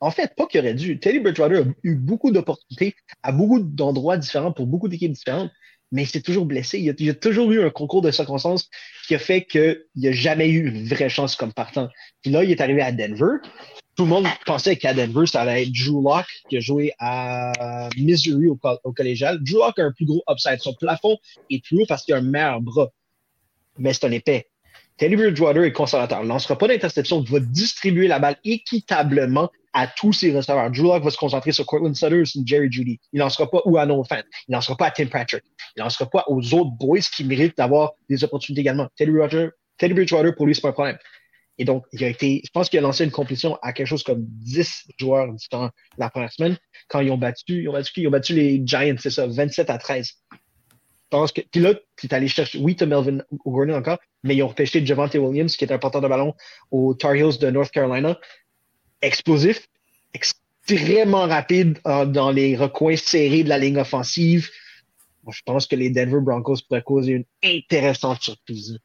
En 0.00 0.10
fait, 0.10 0.34
pas 0.36 0.46
qu'il 0.46 0.60
aurait 0.60 0.74
dû. 0.74 0.98
Teddy 0.98 1.20
Bridgewater 1.20 1.62
a 1.62 1.64
eu 1.84 1.94
beaucoup 1.94 2.30
d'opportunités 2.32 2.94
à 3.22 3.30
beaucoup 3.32 3.60
d'endroits 3.60 4.18
différents 4.18 4.52
pour 4.52 4.66
beaucoup 4.66 4.88
d'équipes 4.88 5.12
différentes, 5.12 5.50
mais 5.92 6.02
il 6.02 6.06
s'est 6.06 6.22
toujours 6.22 6.46
blessé. 6.46 6.78
Il 6.78 7.04
y 7.04 7.10
a, 7.10 7.14
toujours 7.14 7.52
eu 7.52 7.62
un 7.62 7.70
concours 7.70 8.02
de 8.02 8.10
circonstances 8.10 8.68
qui 9.06 9.14
a 9.14 9.18
fait 9.18 9.44
qu'il 9.44 9.84
n'a 9.96 10.12
jamais 10.12 10.48
eu 10.48 10.66
une 10.66 10.88
vraie 10.88 11.10
chance 11.10 11.36
comme 11.36 11.52
partant. 11.52 11.88
Puis 12.22 12.32
là, 12.32 12.42
il 12.42 12.50
est 12.50 12.60
arrivé 12.60 12.80
à 12.80 12.90
Denver. 12.90 13.36
Tout 13.94 14.04
le 14.04 14.08
monde 14.08 14.26
pensait 14.46 14.76
qu'à 14.76 14.94
Denver, 14.94 15.26
ça 15.26 15.42
allait 15.42 15.64
être 15.64 15.72
Drew 15.72 16.02
Locke 16.02 16.26
qui 16.48 16.56
a 16.56 16.60
joué 16.60 16.92
à 16.98 17.88
Missouri 17.98 18.48
au 18.48 18.92
collégial. 18.92 19.38
Drew 19.42 19.58
Locke 19.58 19.78
a 19.78 19.84
un 19.84 19.92
plus 19.92 20.06
gros 20.06 20.22
upside. 20.30 20.60
Son 20.60 20.72
plafond 20.72 21.18
est 21.50 21.62
plus 21.62 21.82
haut 21.82 21.86
parce 21.86 22.04
qu'il 22.04 22.14
a 22.14 22.18
un 22.18 22.22
meilleur 22.22 22.62
bras. 22.62 22.88
Mais 23.76 23.92
c'est 23.92 24.06
un 24.06 24.12
épais. 24.12 24.48
Teddy 24.98 25.16
Bridgewater 25.16 25.64
est 25.64 25.72
conservateur. 25.72 26.20
Il 26.20 26.24
ne 26.24 26.28
lancera 26.28 26.56
pas 26.56 26.68
d'interception. 26.68 27.22
Il 27.22 27.30
va 27.30 27.40
distribuer 27.40 28.08
la 28.08 28.18
balle 28.18 28.36
équitablement 28.44 29.50
à 29.72 29.86
tous 29.86 30.12
ses 30.12 30.36
receveurs. 30.36 30.70
Drew 30.70 30.82
Lock 30.84 31.02
va 31.02 31.10
se 31.10 31.16
concentrer 31.16 31.52
sur 31.52 31.66
Cortland 31.66 31.94
Sutter 31.94 32.20
ou 32.20 32.42
Jerry 32.46 32.70
Judy. 32.70 33.00
Il 33.12 33.18
ne 33.18 33.24
lancera 33.24 33.50
pas 33.50 33.62
ou 33.64 33.78
à 33.78 33.86
No 33.86 34.04
Fan. 34.04 34.22
Il 34.48 34.52
ne 34.52 34.56
lancera 34.56 34.76
pas 34.76 34.86
à 34.86 34.90
Tim 34.90 35.06
Patrick. 35.06 35.42
Il 35.76 35.80
ne 35.80 35.84
lancera 35.84 36.08
pas 36.08 36.24
aux 36.28 36.54
autres 36.54 36.72
boys 36.72 37.00
qui 37.00 37.24
méritent 37.24 37.56
d'avoir 37.56 37.92
des 38.08 38.22
opportunités 38.22 38.60
également. 38.60 38.88
Teddy 38.96 39.10
Bridgewater, 39.10 39.50
Teddy 39.78 39.94
Bridgewater 39.94 40.34
pour 40.34 40.46
lui, 40.46 40.54
c'est 40.54 40.60
pas 40.60 40.68
un 40.68 40.72
problème. 40.72 40.98
Et 41.58 41.64
donc, 41.64 41.84
il 41.92 42.02
a 42.02 42.08
été, 42.08 42.40
je 42.44 42.50
pense 42.50 42.68
qu'il 42.68 42.78
a 42.78 42.82
lancé 42.82 43.04
une 43.04 43.10
compétition 43.10 43.58
à 43.62 43.72
quelque 43.72 43.86
chose 43.86 44.02
comme 44.02 44.24
10 44.24 44.88
joueurs 44.98 45.32
différents 45.32 45.70
la 45.98 46.10
première 46.10 46.32
semaine. 46.32 46.56
Quand 46.88 47.00
ils 47.00 47.10
ont 47.10 47.18
battu, 47.18 47.62
ils 47.62 47.68
ont 47.68 47.72
battu? 47.72 48.00
Ils 48.00 48.08
ont 48.08 48.10
battu 48.10 48.34
les 48.34 48.62
Giants, 48.64 48.96
c'est 48.98 49.10
ça, 49.10 49.26
27 49.26 49.70
à 49.70 49.78
13. 49.78 50.12
Pense 51.12 51.30
que, 51.30 51.42
puis 51.42 51.60
là, 51.60 51.74
tu 51.98 52.06
es 52.06 52.14
allé 52.14 52.26
chercher, 52.26 52.58
oui, 52.58 52.74
tu 52.74 52.86
Melvin 52.86 53.18
Gordon 53.44 53.74
encore, 53.74 53.98
mais 54.22 54.34
ils 54.34 54.42
ont 54.42 54.48
repêché 54.48 54.84
Javante 54.84 55.14
Williams, 55.14 55.54
qui 55.58 55.64
est 55.66 55.70
un 55.70 55.76
porteur 55.76 56.00
de 56.00 56.08
ballon 56.08 56.34
aux 56.70 56.94
Tar 56.94 57.14
Heels 57.14 57.38
de 57.38 57.50
North 57.50 57.70
Carolina. 57.70 58.18
Explosif, 59.02 59.68
extrêmement 60.14 61.26
rapide 61.26 61.78
euh, 61.86 62.06
dans 62.06 62.30
les 62.30 62.56
recoins 62.56 62.96
serrés 62.96 63.44
de 63.44 63.50
la 63.50 63.58
ligne 63.58 63.76
offensive. 63.76 64.48
Je 65.30 65.42
pense 65.44 65.66
que 65.66 65.76
les 65.76 65.90
Denver 65.90 66.20
Broncos 66.22 66.62
pourraient 66.66 66.82
causer 66.82 67.12
une 67.12 67.24
intéressante 67.44 68.22
surprise. 68.22 68.78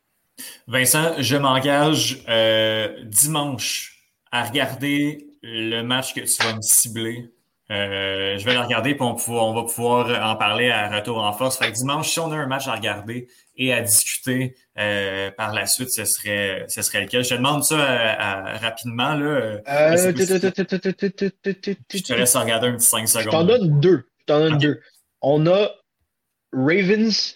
Vincent, 0.67 1.13
je 1.19 1.37
m'engage 1.37 2.25
euh, 2.27 3.05
dimanche 3.05 4.03
à 4.33 4.43
regarder 4.43 5.27
le 5.41 5.81
match 5.81 6.13
que 6.13 6.19
tu 6.19 6.43
vas 6.43 6.57
me 6.57 6.61
cibler. 6.61 7.29
Euh, 7.69 8.37
je 8.37 8.45
vais 8.45 8.53
le 8.53 8.61
regarder 8.61 8.95
puis 8.95 9.03
on, 9.03 9.53
va 9.53 9.63
pouvoir 9.63 10.31
en 10.31 10.37
parler 10.37 10.69
à 10.69 10.89
retour 10.89 11.17
en 11.17 11.33
force. 11.33 11.59
Dimanche, 11.73 12.09
si 12.09 12.19
on 12.19 12.31
a 12.31 12.35
un 12.35 12.47
match 12.47 12.67
à 12.67 12.75
regarder 12.75 13.27
et 13.57 13.73
à 13.73 13.81
discuter 13.81 14.55
euh, 14.77 15.31
par 15.31 15.53
la 15.53 15.65
suite, 15.65 15.89
ce 15.89 16.05
serait, 16.05 16.65
ce 16.69 16.81
serait 16.81 17.01
lequel? 17.01 17.23
Je 17.23 17.29
te 17.29 17.33
demande 17.35 17.63
ça 17.63 17.75
euh, 17.75 18.57
rapidement. 18.57 19.15
Là, 19.15 19.25
euh, 19.25 19.59
je 19.67 20.11
te 22.01 22.13
laisse 22.13 22.35
regarder 22.35 22.67
un 22.67 22.75
petit 22.75 22.85
5 22.85 23.07
secondes. 23.07 23.25
Je 23.25 23.29
t'en 23.29 23.43
donne 23.43 23.79
deux. 23.79 24.07
Je 24.19 24.25
t'en 24.25 24.39
donne 24.39 24.57
deux. 24.59 24.79
On 25.21 25.47
a 25.47 25.71
Ravens, 26.53 27.35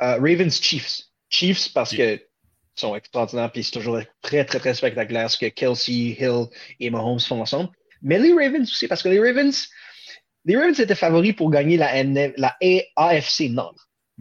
Ravens 0.00 0.60
Chiefs. 0.60 1.02
Chiefs 1.28 1.72
parce 1.72 1.92
okay. 1.92 2.18
que 2.18 2.24
sont 2.76 2.94
extraordinaires 2.94 3.50
puis 3.50 3.64
c'est 3.64 3.72
toujours 3.72 3.98
très, 4.20 4.44
très, 4.44 4.58
très 4.58 4.74
spectaculaire 4.74 5.30
ce 5.30 5.38
que 5.38 5.46
Kelsey, 5.46 6.16
Hill 6.18 6.46
et 6.78 6.90
Mahomes 6.90 7.20
font 7.20 7.40
ensemble. 7.40 7.70
Mais 8.06 8.20
les 8.20 8.32
Ravens 8.32 8.62
aussi, 8.62 8.86
parce 8.86 9.02
que 9.02 9.08
les 9.08 9.18
Ravens, 9.18 9.68
les 10.44 10.56
Ravens 10.56 10.78
étaient 10.78 10.94
favoris 10.94 11.34
pour 11.34 11.50
gagner 11.50 11.76
la, 11.76 12.02
NF 12.04 12.34
la 12.36 12.56
AFC 12.94 13.50
Nord. 13.50 13.74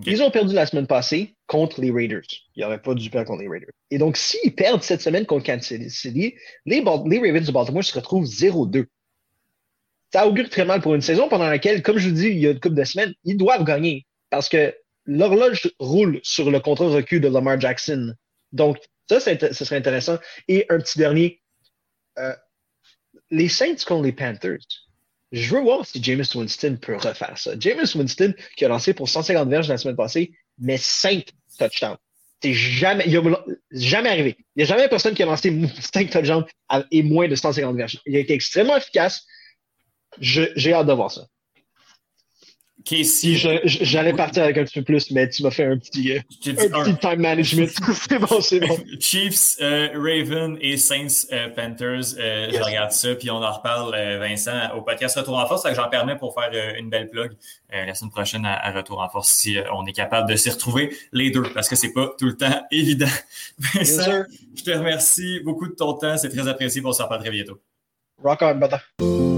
Ils 0.06 0.24
ont 0.24 0.32
perdu 0.32 0.56
la 0.56 0.66
semaine 0.66 0.88
passée 0.88 1.36
contre 1.45 1.80
les 1.82 1.91
Raiders. 1.91 2.26
Ils 2.56 2.64
n'auraient 2.64 2.82
pas 2.82 2.95
dû 2.95 3.10
perdre 3.12 3.28
contre 3.28 3.44
les 3.44 3.48
Raiders. 3.48 3.70
Et 3.91 3.99
donc, 3.99 4.18
s'ils 4.18 4.56
perdent 4.56 4.82
cette 4.82 5.02
semaine 5.02 5.28
contre 5.28 5.45
Kansas 5.45 5.88
City, 5.90 6.34
les, 6.66 6.82
Ravens 6.82 7.45
de 7.45 7.52
Baltimore 7.52 7.84
se 7.84 7.94
retrouvent 7.94 8.26
0-2. 8.26 8.88
Ça 10.12 10.28
augure 10.28 10.49
très 10.49 10.66
mal 10.66 10.82
pour 10.82 10.95
une 10.95 11.02
saison 11.02 11.30
pendant 11.30 11.48
laquelle, 11.48 11.84
comme 11.84 11.99
je 11.99 12.10
vous 12.10 12.16
dis 12.16 12.28
il 12.28 12.40
y 12.40 12.48
a 12.48 12.52
une 12.52 12.60
couple 12.60 12.76
de 12.76 12.84
semaines, 12.84 13.14
ils 13.24 13.38
doivent 13.38 13.64
gagner 13.64 14.07
parce 14.32 14.49
que 14.49 14.76
l'horloge 15.06 15.72
roule 15.80 16.20
sur 16.24 16.49
le 16.49 16.60
contrat 16.60 16.88
recul 16.88 17.22
de 17.22 17.28
Lamar 17.28 17.60
Jackson. 17.62 18.16
Donc, 18.52 18.80
ça, 19.07 19.20
ce 19.20 19.30
serait 19.53 19.78
intéressant. 19.78 20.18
Et 20.48 20.66
un 20.70 20.80
petit 20.80 20.98
dernier. 20.98 21.41
euh, 22.18 22.34
les 23.31 23.49
Saints 23.49 23.76
contre 23.85 24.03
les 24.03 24.11
Panthers. 24.11 24.60
Je 25.31 25.53
veux 25.53 25.61
voir 25.61 25.85
si 25.85 26.02
Jameis 26.02 26.35
Winston 26.35 26.77
peut 26.81 26.95
refaire 26.95 27.38
ça. 27.38 27.60
Jameis 27.60 27.95
Winston, 27.95 28.34
qui 28.56 28.65
a 28.65 28.68
lancé 28.68 28.93
pour 28.93 29.10
150 29.10 29.49
verges 29.49 29.68
la 29.68 29.77
semaine 29.77 29.95
passée, 29.95 30.34
mais 30.60 30.77
5 30.77 31.26
touchdowns. 31.60 31.97
C'est 32.41 32.53
jamais, 32.53 33.06
il 33.07 33.18
a 33.18 33.43
jamais 33.72 34.10
arrivé. 34.10 34.35
Il 34.56 34.60
n'y 34.60 34.64
a 34.64 34.65
jamais 34.65 34.88
personne 34.88 35.15
qui 35.15 35.23
a 35.23 35.26
lancé 35.26 35.52
5 35.93 36.10
touchdowns 36.10 36.45
et 36.91 37.03
moins 37.03 37.27
de 37.27 37.35
150 37.35 37.76
verges. 37.76 37.99
Il 38.06 38.15
a 38.15 38.19
été 38.19 38.34
extrêmement 38.34 38.77
efficace. 38.77 39.26
J'ai 40.19 40.73
hâte 40.73 40.88
de 40.88 40.93
voir 40.93 41.11
ça. 41.11 41.27
Si 42.88 43.34
Casey, 43.34 43.62
j'allais 43.66 44.14
partir 44.14 44.44
avec 44.44 44.60
un 44.60 44.64
petit 44.64 44.80
peu 44.80 44.86
plus, 44.86 45.10
mais 45.10 45.28
tu 45.28 45.41
m'as 45.41 45.49
fait 45.49 45.66
un 45.66 45.76
petit, 45.76 46.12
euh, 46.14 46.20
un 46.45 46.84
petit 46.84 46.95
time 46.98 47.20
management. 47.20 47.68
c'est 48.10 48.20
bon, 48.20 48.41
c'est 48.41 48.60
bon. 48.60 48.78
Chiefs, 48.99 49.56
euh, 49.60 49.90
Raven 49.95 50.56
et 50.62 50.78
Saints 50.78 51.26
euh, 51.32 51.49
Panthers, 51.49 52.14
euh, 52.20 52.52
je 52.53 52.62
regarde 52.62 52.91
ça, 52.91 53.16
puis 53.16 53.32
on 53.32 53.38
en 53.41 53.52
reparle, 53.52 53.95
euh, 53.95 54.20
Vincent, 54.20 54.76
au 54.78 54.84
podcast 54.84 55.18
Retour 55.18 55.36
en 55.38 55.48
force. 55.48 55.64
Ça 55.64 55.70
fait 55.70 55.76
que 55.76 55.82
j'en 55.82 55.90
permets 55.90 56.16
pour 56.16 56.36
faire 56.36 56.52
euh, 56.53 56.78
une 56.78 56.91
belle 56.91 57.10
plug 57.10 57.32
euh, 57.74 57.86
la 57.86 57.95
semaine 57.95 58.12
prochaine 58.12 58.45
à, 58.45 58.53
à 58.53 58.72
Retour 58.72 58.99
en 58.99 59.10
force 59.10 59.30
si 59.30 59.57
euh, 59.57 59.64
on 59.74 59.84
est 59.88 59.94
capable 59.94 60.30
de 60.30 60.36
s'y 60.36 60.52
retrouver 60.52 60.95
les 61.12 61.32
deux, 61.32 61.41
parce 61.56 61.68
que 61.68 61.76
c'est 61.76 61.91
pas 61.91 62.12
tout 62.20 62.28
le 62.28 62.38
temps 62.38 62.66
évident. 62.72 63.07
Bien 63.57 63.82
Vincent, 63.82 64.03
sûr. 64.03 64.26
je 64.56 64.64
te 64.64 64.70
remercie 64.70 65.40
beaucoup 65.44 65.68
de 65.68 65.74
ton 65.74 65.94
temps, 65.94 66.18
c'est 66.18 66.30
très 66.30 66.48
apprécié, 66.48 66.84
on 66.86 66.91
se 66.91 67.02
reparle 67.02 67.22
très 67.22 67.32
bientôt. 67.32 67.60
Rock 68.24 68.44
on, 68.44 68.56
brother. 68.56 69.35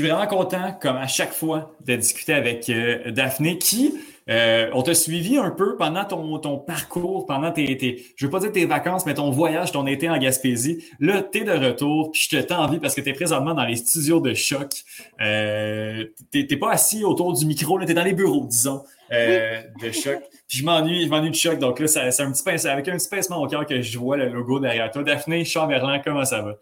Suis 0.00 0.08
vraiment 0.08 0.26
content, 0.26 0.72
comme 0.80 0.96
à 0.96 1.06
chaque 1.06 1.32
fois, 1.32 1.74
de 1.84 1.96
discuter 1.96 2.34
avec 2.34 2.68
euh, 2.68 3.10
Daphné, 3.10 3.58
qui, 3.58 3.94
euh, 4.28 4.68
on 4.74 4.82
t'a 4.82 4.94
suivi 4.94 5.38
un 5.38 5.50
peu 5.50 5.76
pendant 5.76 6.04
ton, 6.04 6.38
ton 6.38 6.58
parcours, 6.58 7.26
pendant 7.26 7.52
tes, 7.52 7.76
tes, 7.76 8.04
je 8.16 8.26
veux 8.26 8.30
pas 8.30 8.40
dire 8.40 8.52
tes 8.52 8.66
vacances, 8.66 9.06
mais 9.06 9.14
ton 9.14 9.30
voyage, 9.30 9.72
ton 9.72 9.86
été 9.86 10.10
en 10.10 10.18
Gaspésie. 10.18 10.84
Là, 10.98 11.22
t'es 11.22 11.44
de 11.44 11.52
retour, 11.52 12.10
puis 12.10 12.26
je 12.28 12.36
te 12.36 12.42
tends 12.42 12.62
envie 12.62 12.78
parce 12.78 12.94
que 12.94 13.00
t'es 13.00 13.12
présentement 13.12 13.54
dans 13.54 13.64
les 13.64 13.76
studios 13.76 14.20
de 14.20 14.34
choc. 14.34 14.72
Euh, 15.20 16.04
t'es, 16.32 16.46
t'es 16.46 16.56
pas 16.56 16.72
assis 16.72 17.04
autour 17.04 17.32
du 17.32 17.46
micro, 17.46 17.78
là, 17.78 17.86
t'es 17.86 17.94
dans 17.94 18.04
les 18.04 18.14
bureaux, 18.14 18.46
disons, 18.46 18.82
euh, 19.12 19.62
de 19.80 19.90
choc. 19.92 20.20
Puis 20.48 20.58
je 20.58 20.64
m'ennuie, 20.64 21.04
je 21.04 21.08
m'ennuie 21.08 21.30
de 21.30 21.36
choc, 21.36 21.58
donc 21.58 21.78
là, 21.78 21.86
c'est 21.86 22.20
un 22.20 22.32
petit 22.32 22.42
pince, 22.42 22.64
avec 22.64 22.88
un 22.88 22.96
petit 22.96 23.08
pincement 23.08 23.40
au 23.40 23.46
cœur 23.46 23.64
que 23.64 23.80
je 23.80 23.98
vois 23.98 24.16
le 24.16 24.28
logo 24.28 24.58
derrière 24.58 24.90
toi. 24.90 25.04
Daphné 25.04 25.44
Chamberlain, 25.44 26.00
comment 26.04 26.24
ça 26.24 26.42
va? 26.42 26.56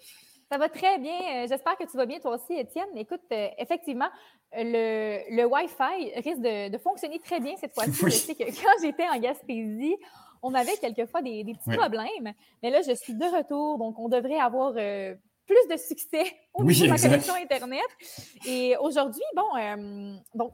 Ça 0.54 0.58
va 0.58 0.68
très 0.68 0.98
bien. 0.98 1.18
Euh, 1.34 1.46
J'espère 1.48 1.76
que 1.76 1.82
tu 1.82 1.96
vas 1.96 2.06
bien 2.06 2.20
toi 2.20 2.36
aussi, 2.36 2.52
Étienne. 2.56 2.86
Écoute, 2.94 3.22
euh, 3.32 3.48
effectivement, 3.58 4.08
le, 4.52 5.18
le 5.34 5.44
Wi-Fi 5.46 6.12
risque 6.20 6.38
de, 6.40 6.68
de 6.68 6.78
fonctionner 6.78 7.18
très 7.18 7.40
bien 7.40 7.56
cette 7.56 7.74
fois-ci. 7.74 8.04
Oui. 8.04 8.10
Je 8.12 8.16
sais 8.16 8.34
que 8.36 8.44
quand 8.44 8.70
j'étais 8.80 9.08
en 9.08 9.18
Gaspésie, 9.18 9.96
on 10.44 10.54
avait 10.54 10.76
quelquefois 10.76 11.22
des, 11.22 11.42
des 11.42 11.54
petits 11.54 11.70
Oui. 11.70 11.76
problèmes. 11.76 12.32
Mais 12.62 12.70
là, 12.70 12.82
je 12.82 12.94
suis 12.94 13.14
de 13.14 13.24
retour, 13.24 13.78
donc 13.78 13.98
on 13.98 14.08
devrait 14.08 14.38
avoir 14.38 14.74
euh, 14.76 15.16
plus 15.44 15.66
de 15.68 15.76
succès 15.76 16.22
au 16.54 16.62
Oui, 16.62 16.74
niveau 16.80 16.84
de 16.84 16.90
ma 16.90 16.98
connexion 16.98 17.34
Internet. 17.34 17.82
Et 18.46 18.76
aujourd'hui, 18.76 19.24
bon, 19.34 19.56
euh, 19.58 20.14
donc, 20.36 20.52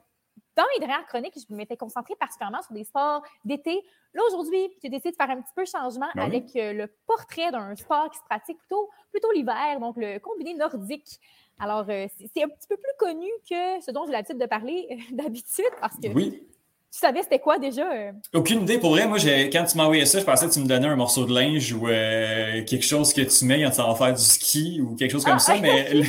dans 0.57 0.65
mes 0.75 0.81
dernières 0.85 1.07
chroniques, 1.07 1.35
je 1.37 1.55
m'étais 1.55 1.77
concentrée 1.77 2.15
particulièrement 2.19 2.63
sur 2.63 2.73
des 2.75 2.85
sports 2.85 3.23
d'été. 3.45 3.81
Là, 4.15 4.23
aujourd'hui, 4.29 4.69
j'ai 4.83 4.89
décidé 4.89 5.11
de 5.13 5.17
faire 5.17 5.31
un 5.31 5.41
petit 5.41 5.53
peu 5.55 5.65
changement 5.65 6.09
Ben 6.15 6.23
oui. 6.23 6.37
avec 6.37 6.57
euh, 6.57 6.73
le 6.73 6.93
portrait 7.07 7.51
d'un 7.53 7.75
sport 7.77 8.11
qui 8.11 8.19
se 8.19 8.25
pratique 8.29 8.59
plutôt, 8.59 8.91
plutôt 9.13 9.31
l'hiver, 9.33 9.79
donc 9.81 9.95
le 9.97 10.19
combiné 10.19 10.55
nordique. 10.55 11.19
Alors, 11.59 11.85
euh, 11.89 12.07
c'est 12.35 12.43
un 12.43 12.49
petit 12.49 12.67
peu 12.69 12.77
plus 12.77 12.93
connu 12.99 13.29
que 13.49 13.81
ce 13.85 13.91
dont 13.93 14.05
j'ai 14.07 14.13
l'habitude 14.13 14.39
de 14.39 14.47
parler 14.47 14.89
euh, 14.91 14.97
d'habitude 15.17 15.65
parce 15.81 15.97
que 15.97 16.09
Oui. 16.09 16.43
tu 16.93 16.99
savais 16.99 17.23
c'était 17.23 17.39
quoi 17.39 17.59
déjà? 17.59 17.87
Aucune 18.35 18.63
idée. 18.63 18.79
Pour 18.79 18.91
vrai, 18.91 19.07
moi, 19.07 19.19
quand 19.53 19.65
tu 19.65 19.77
m'as 19.77 19.85
envoyé 19.85 20.05
ça, 20.07 20.19
je 20.19 20.25
pensais 20.25 20.49
que 20.49 20.53
tu 20.53 20.61
me 20.61 20.67
donnais 20.67 20.89
un 20.89 20.97
morceau 20.97 21.25
de 21.27 21.33
linge 21.33 21.73
ou 21.73 21.83
quelque 21.87 22.83
chose 22.85 23.13
que 23.13 23.21
tu 23.23 23.45
mets 23.45 23.63
quand 23.63 23.71
tu 23.71 23.77
vas 23.77 23.95
faire 23.95 24.15
du 24.15 24.23
ski 24.23 24.81
ou 24.81 24.97
quelque 24.97 25.13
chose 25.13 25.25
comme 25.25 25.35
Ah, 25.35 25.39
ça. 25.39 25.57
Mais 25.59 26.03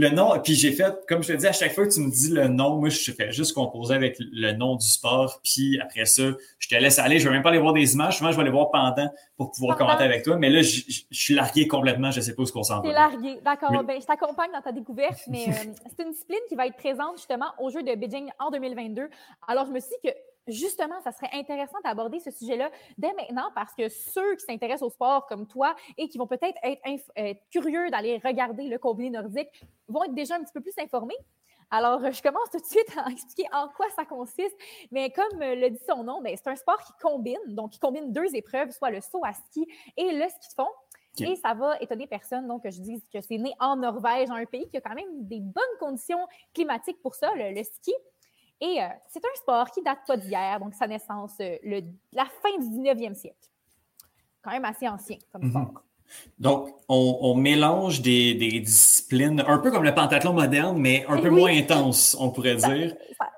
le, 0.00 0.10
nom, 0.10 0.38
puis 0.42 0.54
j'ai 0.54 0.70
fait, 0.70 0.94
comme 1.08 1.22
je 1.24 1.32
te 1.32 1.36
dis, 1.38 1.46
à 1.46 1.52
chaque 1.52 1.72
fois 1.72 1.84
que 1.86 1.92
tu 1.92 1.98
me 2.00 2.08
dis 2.10 2.30
le 2.30 2.46
nom, 2.46 2.76
moi, 2.76 2.88
je 2.88 3.10
fais 3.10 3.32
juste 3.32 3.52
composer 3.52 3.94
avec 3.94 4.16
le 4.20 4.52
nom 4.52 4.76
du 4.76 4.86
sport. 4.86 5.40
Puis 5.42 5.80
après 5.80 6.04
ça, 6.04 6.22
je 6.58 6.68
te 6.68 6.74
laisse 6.76 7.00
aller. 7.00 7.18
Je 7.18 7.24
vais 7.28 7.34
même 7.34 7.42
pas 7.42 7.48
aller 7.48 7.58
voir 7.58 7.72
des 7.72 7.94
images. 7.94 8.18
Souvent, 8.18 8.30
je 8.30 8.36
vais 8.36 8.42
aller 8.42 8.50
voir 8.52 8.70
pendant 8.70 9.10
pour 9.36 9.50
pouvoir 9.50 9.76
Pendant. 9.76 9.88
commenter 9.90 10.04
avec 10.04 10.22
toi. 10.22 10.36
Mais 10.36 10.50
là, 10.50 10.62
je, 10.62 10.82
je- 10.88 11.02
je 11.10 11.20
suis 11.20 11.34
largué 11.34 11.66
complètement. 11.66 12.10
Je 12.12 12.20
sais 12.20 12.34
pas 12.34 12.42
où 12.42 12.46
qu'on 12.46 12.62
s'en 12.62 12.80
va. 12.80 12.92
largué. 12.92 13.40
D'accord. 13.44 13.70
Oui. 13.72 13.78
Ben, 13.86 14.00
je 14.00 14.06
t'accompagne 14.06 14.50
dans 14.52 14.62
ta 14.62 14.70
découverte, 14.72 15.18
mais 15.26 15.44
euh, 15.48 15.72
c'est 15.96 16.04
une 16.04 16.12
discipline 16.12 16.38
qui 16.48 16.54
va 16.54 16.66
être 16.68 16.76
présente 16.76 17.16
justement 17.16 17.48
au 17.58 17.68
Jeu 17.70 17.82
de 17.82 17.92
Beijing 17.96 18.28
en 18.38 18.50
2022. 18.50 19.08
Alors, 19.48 19.66
je 19.66 19.72
me 19.72 19.80
suis 19.80 19.90
dit 20.02 20.10
que 20.10 20.14
justement, 20.48 21.00
ça 21.02 21.12
serait 21.12 21.30
intéressant 21.32 21.78
d'aborder 21.84 22.20
ce 22.20 22.30
sujet-là 22.30 22.70
dès 22.96 23.12
maintenant 23.14 23.50
parce 23.54 23.74
que 23.74 23.88
ceux 23.88 24.36
qui 24.36 24.44
s'intéressent 24.44 24.88
au 24.88 24.90
sport 24.90 25.26
comme 25.26 25.46
toi 25.46 25.74
et 25.96 26.08
qui 26.08 26.18
vont 26.18 26.26
peut-être 26.26 26.58
être, 26.62 27.40
curieux 27.50 27.90
d'aller 27.90 28.20
regarder 28.24 28.68
le 28.68 28.78
combiné 28.78 29.10
nordique 29.10 29.64
vont 29.88 30.04
être 30.04 30.14
déjà 30.14 30.36
un 30.36 30.42
petit 30.42 30.52
peu 30.52 30.60
plus 30.60 30.74
informés. 30.78 31.16
Alors, 31.70 32.02
euh, 32.02 32.10
je 32.10 32.22
commence 32.22 32.50
tout 32.50 32.60
de 32.60 32.64
suite 32.64 32.96
à 32.96 33.08
expliquer 33.10 33.48
en 33.52 33.68
quoi 33.68 33.86
ça 33.94 34.04
consiste. 34.04 34.56
Mais 34.90 35.10
comme 35.10 35.42
euh, 35.42 35.54
le 35.54 35.70
dit 35.70 35.80
son 35.86 36.02
nom, 36.02 36.22
ben, 36.22 36.34
c'est 36.36 36.48
un 36.48 36.56
sport 36.56 36.82
qui 36.82 36.92
combine, 37.00 37.38
donc 37.48 37.72
qui 37.72 37.78
combine 37.78 38.12
deux 38.12 38.34
épreuves, 38.34 38.70
soit 38.70 38.90
le 38.90 39.00
saut 39.00 39.22
à 39.24 39.34
ski 39.34 39.66
et 39.96 40.12
le 40.12 40.28
ski 40.28 40.48
de 40.48 40.62
fond. 40.62 40.70
Et 41.20 41.34
ça 41.36 41.52
va 41.52 41.76
étonner 41.80 42.06
personne, 42.06 42.46
donc 42.46 42.62
que 42.62 42.70
je 42.70 42.80
dise 42.80 43.02
que 43.12 43.20
c'est 43.20 43.38
né 43.38 43.52
en 43.58 43.76
Norvège, 43.76 44.30
un 44.30 44.44
pays 44.44 44.68
qui 44.68 44.76
a 44.76 44.80
quand 44.80 44.94
même 44.94 45.26
des 45.26 45.40
bonnes 45.40 45.64
conditions 45.80 46.24
climatiques 46.54 47.00
pour 47.02 47.16
ça, 47.16 47.34
le, 47.34 47.52
le 47.52 47.64
ski. 47.64 47.92
Et 48.60 48.82
euh, 48.82 48.86
c'est 49.08 49.24
un 49.24 49.36
sport 49.36 49.70
qui 49.70 49.82
date 49.82 49.98
pas 50.06 50.16
d'hier, 50.16 50.58
donc 50.60 50.74
sa 50.74 50.86
naissance, 50.86 51.32
euh, 51.40 51.56
le- 51.62 51.82
la 52.12 52.24
fin 52.24 52.50
du 52.58 52.68
19e 52.68 53.14
siècle. 53.14 53.36
Quand 54.42 54.50
même 54.50 54.64
assez 54.64 54.88
ancien 54.88 55.16
comme 55.32 55.48
sport. 55.50 55.82
Donc, 56.38 56.70
on, 56.88 57.18
on 57.20 57.34
mélange 57.34 58.00
des, 58.00 58.34
des 58.34 58.60
disciplines 58.60 59.44
un 59.46 59.58
peu 59.58 59.70
comme 59.70 59.84
le 59.84 59.94
pentathlon 59.94 60.32
moderne, 60.32 60.78
mais 60.78 61.04
un 61.06 61.18
peu 61.20 61.28
Oui. 61.28 61.40
moins 61.40 61.50
intense, 61.56 62.16
on 62.18 62.30
pourrait 62.30 62.58
Ça- 62.58 62.68
dire. 62.74 62.96
ça- 63.18 63.30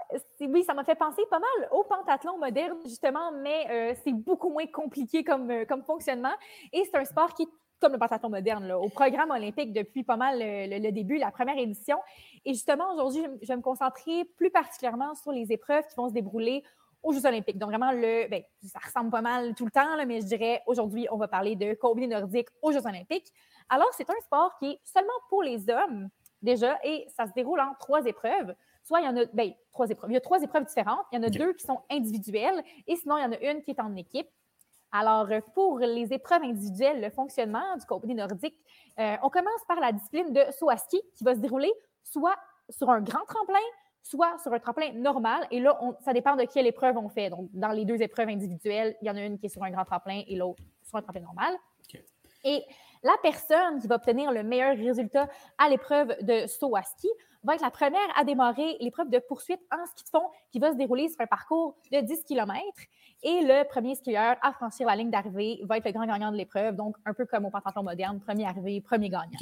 oui, 0.48 0.64
ça 0.64 0.72
m'a 0.72 0.84
fait 0.84 0.94
penser 0.94 1.22
pas 1.28 1.38
mal 1.38 1.68
au 1.72 1.84
pentathlon 1.84 2.38
moderne, 2.38 2.78
justement, 2.84 3.30
mais 3.42 3.66
euh, 3.70 3.94
c'est 4.04 4.12
beaucoup 4.12 4.48
moins 4.50 4.66
compliqué 4.66 5.22
comme, 5.24 5.52
comme 5.66 5.82
fonctionnement. 5.82 6.32
Et 6.72 6.82
c'est 6.84 6.96
un 6.96 7.04
sport 7.04 7.34
qui 7.34 7.42
est 7.42 7.48
comme 7.80 7.92
le 7.92 7.98
pentathlon 7.98 8.28
moderne, 8.30 8.66
là, 8.68 8.78
au 8.78 8.88
programme 8.88 9.30
olympique 9.30 9.72
depuis 9.72 10.04
pas 10.04 10.16
mal 10.16 10.40
euh, 10.40 10.66
le, 10.66 10.78
le 10.78 10.92
début, 10.92 11.16
la 11.18 11.30
première 11.30 11.58
édition. 11.58 11.98
Et 12.44 12.52
justement, 12.52 12.92
aujourd'hui, 12.92 13.22
je, 13.24 13.28
vais- 13.28 13.38
je 13.42 13.48
vais 13.48 13.56
me 13.56 13.62
concentrer 13.62 14.24
plus 14.36 14.50
particulièrement 14.50 15.14
sur 15.14 15.32
les 15.32 15.50
épreuves 15.52 15.86
qui 15.86 15.94
vont 15.96 16.08
se 16.08 16.14
dérouler 16.14 16.62
aux 17.02 17.12
Jeux 17.12 17.24
olympiques. 17.24 17.56
Donc, 17.58 17.70
vraiment, 17.70 17.92
le, 17.92 18.28
ben, 18.28 18.42
ça 18.62 18.78
ressemble 18.84 19.10
pas 19.10 19.22
mal 19.22 19.54
tout 19.54 19.64
le 19.64 19.70
temps, 19.70 19.96
là, 19.96 20.04
mais 20.04 20.20
je 20.20 20.26
dirais 20.26 20.62
aujourd'hui, 20.66 21.06
on 21.10 21.16
va 21.16 21.28
parler 21.28 21.56
de 21.56 21.72
combiné 21.74 22.06
nordique 22.08 22.48
aux 22.60 22.72
Jeux 22.72 22.86
olympiques. 22.86 23.32
Alors, 23.70 23.88
c'est 23.96 24.08
un 24.10 24.20
sport 24.22 24.58
qui 24.58 24.72
est 24.72 24.80
seulement 24.84 25.08
pour 25.30 25.42
les 25.42 25.70
hommes, 25.70 26.10
déjà, 26.42 26.78
et 26.84 27.06
ça 27.16 27.26
se 27.26 27.32
déroule 27.32 27.60
en 27.60 27.72
trois 27.78 28.04
épreuves. 28.04 28.54
Soit 28.82 29.00
il 29.00 29.06
y 29.06 29.08
en 29.08 29.16
a, 29.16 29.24
ben, 29.32 29.52
trois 29.72 29.88
épreuves. 29.88 30.10
Il 30.10 30.14
y 30.14 30.16
a 30.16 30.20
trois 30.20 30.42
épreuves 30.42 30.64
différentes. 30.64 31.04
Il 31.12 31.16
y 31.16 31.18
en 31.18 31.22
a 31.22 31.28
deux 31.30 31.52
qui 31.52 31.64
sont 31.64 31.80
individuelles 31.90 32.62
et 32.86 32.96
sinon, 32.96 33.16
il 33.18 33.22
y 33.22 33.26
en 33.26 33.32
a 33.32 33.38
une 33.50 33.62
qui 33.62 33.70
est 33.70 33.80
en 33.80 33.94
équipe. 33.94 34.26
Alors, 34.92 35.30
euh, 35.30 35.40
pour 35.54 35.78
les 35.78 36.12
épreuves 36.12 36.42
individuelles, 36.42 37.00
le 37.00 37.10
fonctionnement 37.10 37.76
du 37.78 37.86
combiné 37.86 38.14
nordique, 38.14 38.56
euh, 38.98 39.16
on 39.22 39.28
commence 39.28 39.64
par 39.68 39.78
la 39.80 39.92
discipline 39.92 40.32
de 40.32 40.42
saut 40.50 40.70
à 40.70 40.76
ski 40.76 41.00
qui 41.14 41.24
va 41.24 41.34
se 41.34 41.40
dérouler 41.40 41.72
soit 42.02 42.36
sur 42.68 42.90
un 42.90 43.00
grand 43.00 43.24
tremplin, 43.24 43.58
soit 44.02 44.36
sur 44.38 44.52
un 44.52 44.58
tremplin 44.58 44.92
normal. 44.94 45.46
Et 45.50 45.60
là, 45.60 45.78
on- 45.80 45.94
ça 46.00 46.12
dépend 46.12 46.34
de 46.34 46.44
quelle 46.44 46.66
épreuve 46.66 46.96
on 46.96 47.08
fait. 47.08 47.30
Donc, 47.30 47.48
dans 47.52 47.70
les 47.70 47.84
deux 47.84 48.02
épreuves 48.02 48.28
individuelles, 48.28 48.96
il 49.00 49.06
y 49.08 49.10
en 49.10 49.16
a 49.16 49.20
une 49.20 49.38
qui 49.38 49.46
est 49.46 49.50
sur 49.50 49.62
un 49.62 49.70
grand 49.70 49.84
tremplin 49.84 50.22
et 50.26 50.36
l'autre 50.36 50.62
sur 50.82 50.98
un 50.98 51.02
tremplin 51.02 51.22
normal. 51.22 51.54
Et 52.44 52.64
la 53.02 53.14
personne 53.22 53.80
qui 53.80 53.86
va 53.86 53.96
obtenir 53.96 54.32
le 54.32 54.42
meilleur 54.42 54.76
résultat 54.76 55.28
à 55.58 55.68
l'épreuve 55.68 56.16
de 56.22 56.46
saut 56.46 56.74
à 56.74 56.82
ski 56.82 57.08
va 57.42 57.54
être 57.54 57.62
la 57.62 57.70
première 57.70 58.00
à 58.16 58.24
démarrer 58.24 58.76
l'épreuve 58.80 59.08
de 59.08 59.18
poursuite 59.18 59.60
en 59.72 59.84
ski 59.86 60.04
de 60.04 60.08
fond 60.08 60.28
qui 60.50 60.58
va 60.58 60.72
se 60.72 60.76
dérouler 60.76 61.08
sur 61.08 61.20
un 61.20 61.26
parcours 61.26 61.76
de 61.90 62.00
10 62.00 62.24
km. 62.24 62.60
Et 63.22 63.42
le 63.42 63.68
premier 63.68 63.94
skieur 63.94 64.36
à 64.42 64.52
franchir 64.52 64.86
la 64.86 64.96
ligne 64.96 65.10
d'arrivée 65.10 65.60
va 65.64 65.76
être 65.76 65.84
le 65.84 65.92
grand 65.92 66.06
gagnant 66.06 66.30
de 66.32 66.36
l'épreuve, 66.36 66.76
donc 66.76 66.96
un 67.04 67.14
peu 67.14 67.26
comme 67.26 67.44
au 67.46 67.50
pentathlon 67.50 67.82
moderne, 67.82 68.20
premier 68.20 68.46
arrivé, 68.46 68.80
premier 68.80 69.10
gagnant. 69.10 69.38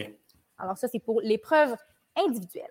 Alors 0.58 0.76
ça, 0.76 0.88
c'est 0.88 0.98
pour 0.98 1.20
l'épreuve 1.20 1.76
individuelle. 2.16 2.70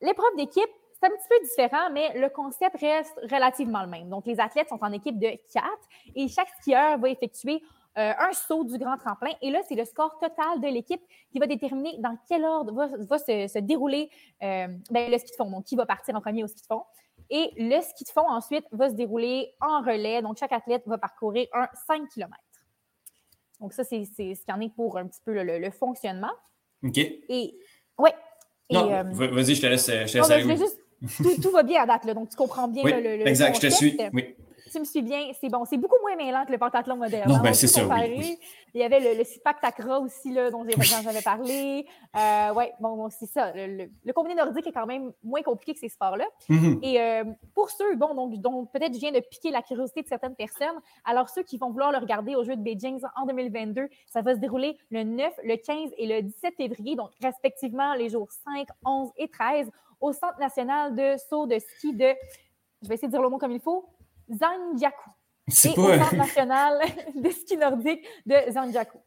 L'épreuve 0.00 0.36
d'équipe, 0.36 0.70
c'est 0.92 1.06
un 1.06 1.10
petit 1.10 1.28
peu 1.28 1.44
différent, 1.44 1.90
mais 1.92 2.16
le 2.18 2.28
concept 2.28 2.76
reste 2.80 3.18
relativement 3.30 3.82
le 3.82 3.88
même. 3.88 4.08
Donc, 4.08 4.26
les 4.26 4.38
athlètes 4.38 4.68
sont 4.68 4.78
en 4.82 4.92
équipe 4.92 5.18
de 5.18 5.30
quatre 5.52 5.88
et 6.14 6.28
chaque 6.28 6.48
skieur 6.60 6.98
va 6.98 7.08
effectuer 7.08 7.62
euh, 7.98 8.12
un 8.18 8.32
saut 8.32 8.64
du 8.64 8.78
grand 8.78 8.96
tremplin. 8.96 9.32
Et 9.42 9.50
là, 9.50 9.60
c'est 9.68 9.74
le 9.74 9.84
score 9.84 10.18
total 10.18 10.60
de 10.60 10.68
l'équipe 10.68 11.02
qui 11.30 11.38
va 11.38 11.46
déterminer 11.46 11.96
dans 11.98 12.16
quel 12.28 12.44
ordre 12.44 12.72
va, 12.72 12.88
va 12.98 13.18
se, 13.18 13.48
se 13.48 13.58
dérouler 13.58 14.08
euh, 14.42 14.68
ben, 14.90 15.10
le 15.10 15.18
ski 15.18 15.30
de 15.30 15.36
fond. 15.36 15.50
Donc, 15.50 15.64
qui 15.64 15.76
va 15.76 15.84
partir 15.84 16.14
en 16.14 16.20
premier 16.20 16.42
au 16.42 16.46
ski 16.46 16.62
de 16.62 16.66
fond. 16.66 16.82
Et 17.28 17.50
le 17.56 17.80
ski 17.82 18.04
de 18.04 18.08
fond, 18.08 18.28
ensuite, 18.28 18.64
va 18.72 18.88
se 18.88 18.94
dérouler 18.94 19.52
en 19.60 19.82
relais. 19.82 20.22
Donc, 20.22 20.38
chaque 20.38 20.52
athlète 20.52 20.82
va 20.86 20.96
parcourir 20.96 21.46
un 21.52 21.68
5 21.86 22.08
km. 22.08 22.34
Donc, 23.60 23.74
ça, 23.74 23.84
c'est 23.84 24.04
ce 24.04 24.14
qu'il 24.16 24.36
y 24.48 24.52
en 24.52 24.60
est 24.60 24.74
pour 24.74 24.96
un 24.96 25.06
petit 25.06 25.20
peu 25.24 25.32
le, 25.42 25.70
fonctionnement. 25.70 26.32
OK. 26.82 26.96
Et, 26.98 27.58
ouais. 27.98 28.14
Et, 28.70 28.74
Non, 28.74 28.90
euh, 28.90 29.02
va- 29.02 29.26
vas-y, 29.28 29.54
je 29.54 29.60
te 29.60 29.66
laisse, 29.66 29.86
je 29.86 30.12
te 30.12 30.18
laisse 30.18 30.30
aller, 30.30 30.44
oui. 30.44 30.56
juste 30.56 30.78
tout, 31.16 31.42
tout 31.42 31.50
va 31.50 31.62
bien 31.62 31.82
à 31.82 31.86
date, 31.86 32.04
là, 32.04 32.14
donc 32.14 32.30
tu 32.30 32.36
comprends 32.36 32.68
bien 32.68 32.84
Oui, 32.84 32.92
le, 32.92 33.16
le 33.18 33.26
exact, 33.26 33.56
je 33.56 33.60
te 33.60 33.72
suis. 33.72 33.98
Oui. 34.12 34.34
Tu 34.72 34.80
me 34.80 34.84
suis 34.84 35.02
bien, 35.02 35.30
c'est 35.38 35.48
bon. 35.50 35.64
C'est 35.66 35.76
beaucoup 35.76 35.98
moins 36.00 36.16
mêlant 36.16 36.46
que 36.46 36.52
le 36.52 36.56
pentathlon 36.58 36.96
moderne. 36.96 37.30
Non, 37.30 37.40
ben, 37.40 37.52
c'est 37.52 37.66
ça, 37.66 37.82
oui, 37.86 38.14
oui. 38.18 38.38
Il 38.74 38.80
y 38.80 38.84
avait 38.84 39.00
le, 39.00 39.18
le 39.18 39.24
Sipak 39.24 39.60
Takra 39.60 40.00
aussi, 40.00 40.32
là, 40.32 40.50
dont 40.50 40.64
j'avais 41.04 41.20
parlé. 41.20 41.86
Euh, 42.16 42.54
ouais, 42.54 42.72
bon, 42.80 42.96
bon, 42.96 43.10
c'est 43.10 43.26
ça. 43.26 43.52
Le, 43.52 43.66
le- 43.66 43.90
le 44.02 44.12
combiné 44.14 44.34
nordique 44.34 44.66
est 44.66 44.72
quand 44.72 44.86
même 44.86 45.12
moins 45.22 45.42
compliqué 45.42 45.74
que 45.74 45.80
ces 45.80 45.90
sports-là. 45.90 46.24
Mhm. 46.48 46.78
Et 46.82 46.98
euh, 47.00 47.24
pour 47.54 47.68
ceux, 47.70 47.94
bon, 47.96 48.14
donc, 48.14 48.34
dont 48.36 48.64
peut-être 48.64 48.94
je 48.94 48.98
viens 48.98 49.12
de 49.12 49.20
piquer 49.20 49.50
la 49.50 49.60
curiosité 49.60 50.00
de 50.02 50.08
certaines 50.08 50.34
personnes, 50.36 50.80
alors 51.04 51.28
ceux 51.28 51.42
qui 51.42 51.58
vont 51.58 51.70
vouloir 51.70 51.92
le 51.92 51.98
regarder 51.98 52.34
au 52.34 52.44
Jeu 52.44 52.56
de 52.56 52.62
Beijing 52.62 52.98
en 53.16 53.26
2022, 53.26 53.88
ça 54.06 54.22
va 54.22 54.34
se 54.34 54.40
dérouler 54.40 54.78
le 54.90 55.02
9, 55.04 55.32
le 55.44 55.56
15 55.56 55.90
et 55.98 56.06
le 56.06 56.22
17 56.22 56.54
février, 56.56 56.96
donc 56.96 57.10
respectivement 57.22 57.92
les 57.94 58.08
jours 58.08 58.28
5, 58.32 58.68
11 58.86 59.10
et 59.18 59.28
13, 59.28 59.68
au 60.00 60.12
Centre 60.12 60.38
national 60.40 60.94
de 60.94 61.16
saut 61.28 61.46
de 61.46 61.58
ski 61.58 61.92
de, 61.94 62.06
je 62.82 62.88
vais 62.88 62.94
essayer 62.94 63.08
de 63.08 63.12
dire 63.12 63.22
le 63.22 63.28
mot 63.28 63.38
comme 63.38 63.52
il 63.52 63.60
faut, 63.60 63.84
Zhangjiakou. 64.30 65.10
Et 65.48 65.50
C'est 65.50 65.70
au 65.70 65.86
pas. 65.86 65.98
Centre 65.98 66.16
national 66.16 66.78
de 67.14 67.30
ski 67.30 67.56
nordique 67.56 68.04
de 68.26 68.34
Zhangjiakou. 68.52 68.98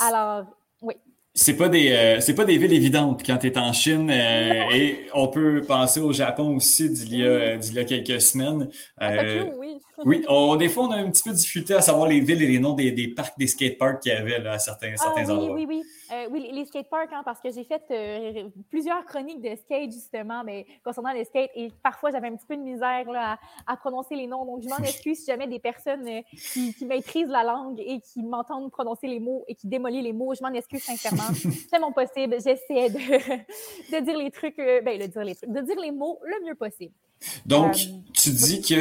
Alors, 0.00 0.44
oui. 0.80 0.94
C'est 1.34 1.56
pas 1.56 1.70
des 1.70 1.90
euh, 1.92 2.20
c'est 2.20 2.34
pas 2.34 2.44
des 2.44 2.58
villes 2.58 2.74
évidentes 2.74 3.22
quand 3.24 3.38
tu 3.38 3.46
es 3.46 3.56
en 3.56 3.72
Chine 3.72 4.10
euh, 4.10 4.70
et 4.74 5.06
on 5.14 5.28
peut 5.28 5.62
penser 5.66 5.98
au 5.98 6.12
Japon 6.12 6.56
aussi 6.56 6.90
d'il 6.90 7.16
y 7.16 7.26
a, 7.26 7.56
d'il 7.56 7.72
y 7.72 7.78
a 7.78 7.84
quelques 7.84 8.20
semaines. 8.20 8.68
Euh, 9.00 9.44
Tokyo, 9.44 9.54
oui. 9.58 9.80
Oui, 10.04 10.24
on- 10.28 10.56
des 10.56 10.68
fois 10.68 10.84
on 10.84 10.90
a 10.90 10.96
un 10.96 11.10
petit 11.10 11.22
peu 11.22 11.30
de 11.30 11.36
difficulté 11.36 11.74
à 11.74 11.80
savoir 11.80 12.08
les 12.08 12.20
villes 12.20 12.42
et 12.42 12.46
les 12.46 12.58
noms 12.58 12.74
des, 12.74 12.90
des 12.92 13.08
parcs, 13.08 13.38
des 13.38 13.46
skateparks 13.46 14.00
qu'il 14.02 14.12
y 14.12 14.14
avait 14.14 14.38
là, 14.38 14.52
à 14.52 14.58
certains, 14.58 14.92
Ah 14.94 15.02
certains 15.02 15.24
oui, 15.26 15.32
endroits. 15.32 15.54
oui, 15.54 15.66
oui. 15.68 15.82
Euh, 16.12 16.26
oui, 16.30 16.50
les- 16.52 16.64
skateparks, 16.66 17.12
hein, 17.12 17.22
parce 17.24 17.40
que 17.40 17.50
j'ai 17.50 17.64
fait 17.64 17.82
euh, 17.90 18.48
plusieurs 18.70 19.04
chroniques 19.06 19.40
de 19.40 19.56
skate, 19.56 19.90
justement, 19.92 20.42
mais 20.44 20.66
concernant 20.84 21.12
les 21.12 21.24
skates, 21.24 21.50
et 21.56 21.70
parfois 21.82 22.10
j'avais 22.10 22.28
un 22.28 22.36
petit 22.36 22.46
peu 22.46 22.56
de 22.56 22.62
misère 22.62 23.10
là, 23.10 23.38
à, 23.66 23.72
à 23.72 23.76
prononcer 23.76 24.14
les 24.14 24.26
noms. 24.26 24.44
Donc, 24.44 24.62
je 24.62 24.68
m'en 24.68 24.76
excuse 24.84 25.18
si 25.20 25.26
jamais 25.26 25.46
des 25.46 25.58
personnes 25.58 26.06
euh, 26.06 26.20
qui, 26.52 26.74
qui 26.74 26.84
maîtrisent 26.84 27.28
la 27.28 27.42
langue 27.44 27.80
et 27.80 28.00
qui 28.00 28.22
m'entendent 28.22 28.70
prononcer 28.70 29.06
les 29.06 29.20
mots 29.20 29.44
et 29.48 29.54
qui 29.54 29.66
démolissent 29.66 30.04
les 30.04 30.12
mots. 30.12 30.34
Je 30.34 30.42
m'en 30.42 30.52
excuse 30.52 30.82
sincèrement. 30.82 31.22
C'est 31.70 31.78
mon 31.80 31.92
possible. 31.92 32.34
J'essaie 32.36 32.90
de, 32.90 33.96
de 33.96 34.04
dire 34.04 34.18
les 34.18 34.30
trucs, 34.30 34.56
ben, 34.56 35.00
de 35.00 35.06
dire 35.06 35.24
les 35.24 35.34
trucs, 35.34 35.50
de 35.50 35.60
dire 35.60 35.80
les 35.80 35.92
mots 35.92 36.18
le 36.24 36.46
mieux 36.46 36.54
possible. 36.54 36.92
Donc, 37.46 37.74
tu 38.14 38.30
dis 38.30 38.60
que 38.62 38.74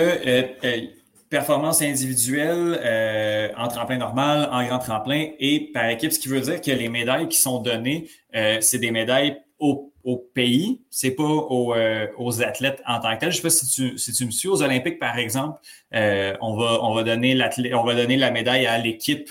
performance 1.32 1.82
individuelle 1.82 2.78
euh, 2.84 3.48
en 3.58 3.68
tremplin 3.70 3.98
normal, 3.98 4.48
en 4.52 4.64
grand 4.68 4.80
tremplin. 4.80 5.30
Et 5.40 5.72
par 5.74 5.88
équipe, 5.90 6.12
ce 6.12 6.20
qui 6.20 6.28
veut 6.28 6.42
dire 6.42 6.62
que 6.62 6.70
les 6.70 6.90
médailles 6.90 7.28
qui 7.30 7.40
sont 7.40 7.60
données, 7.60 8.08
euh, 8.36 8.58
c'est 8.62 8.78
des 8.78 8.92
médailles 8.92 9.42
au, 9.58 9.92
au 10.04 10.18
pays, 10.18 10.82
c'est 10.90 11.12
pas 11.12 11.24
aux, 11.24 11.74
euh, 11.74 12.08
aux 12.18 12.44
athlètes 12.44 12.84
en 12.86 13.00
tant 13.00 13.16
que 13.16 13.22
tel. 13.22 13.32
Je 13.32 13.38
sais 13.38 13.42
pas 13.44 13.50
si 13.50 13.66
tu, 13.68 13.98
si 13.98 14.12
tu 14.12 14.26
me 14.26 14.32
suis. 14.32 14.50
Aux 14.50 14.62
Olympiques, 14.62 15.00
par 15.00 15.18
exemple, 15.18 15.60
euh, 15.96 16.36
on, 16.42 16.58
va, 16.58 16.84
on, 16.84 16.94
va 16.94 17.04
donner 17.04 17.36
on 17.74 17.84
va 17.84 17.96
donner 17.96 18.18
la 18.18 18.30
médaille 18.32 18.66
à 18.68 18.78
l'équipe 18.78 19.30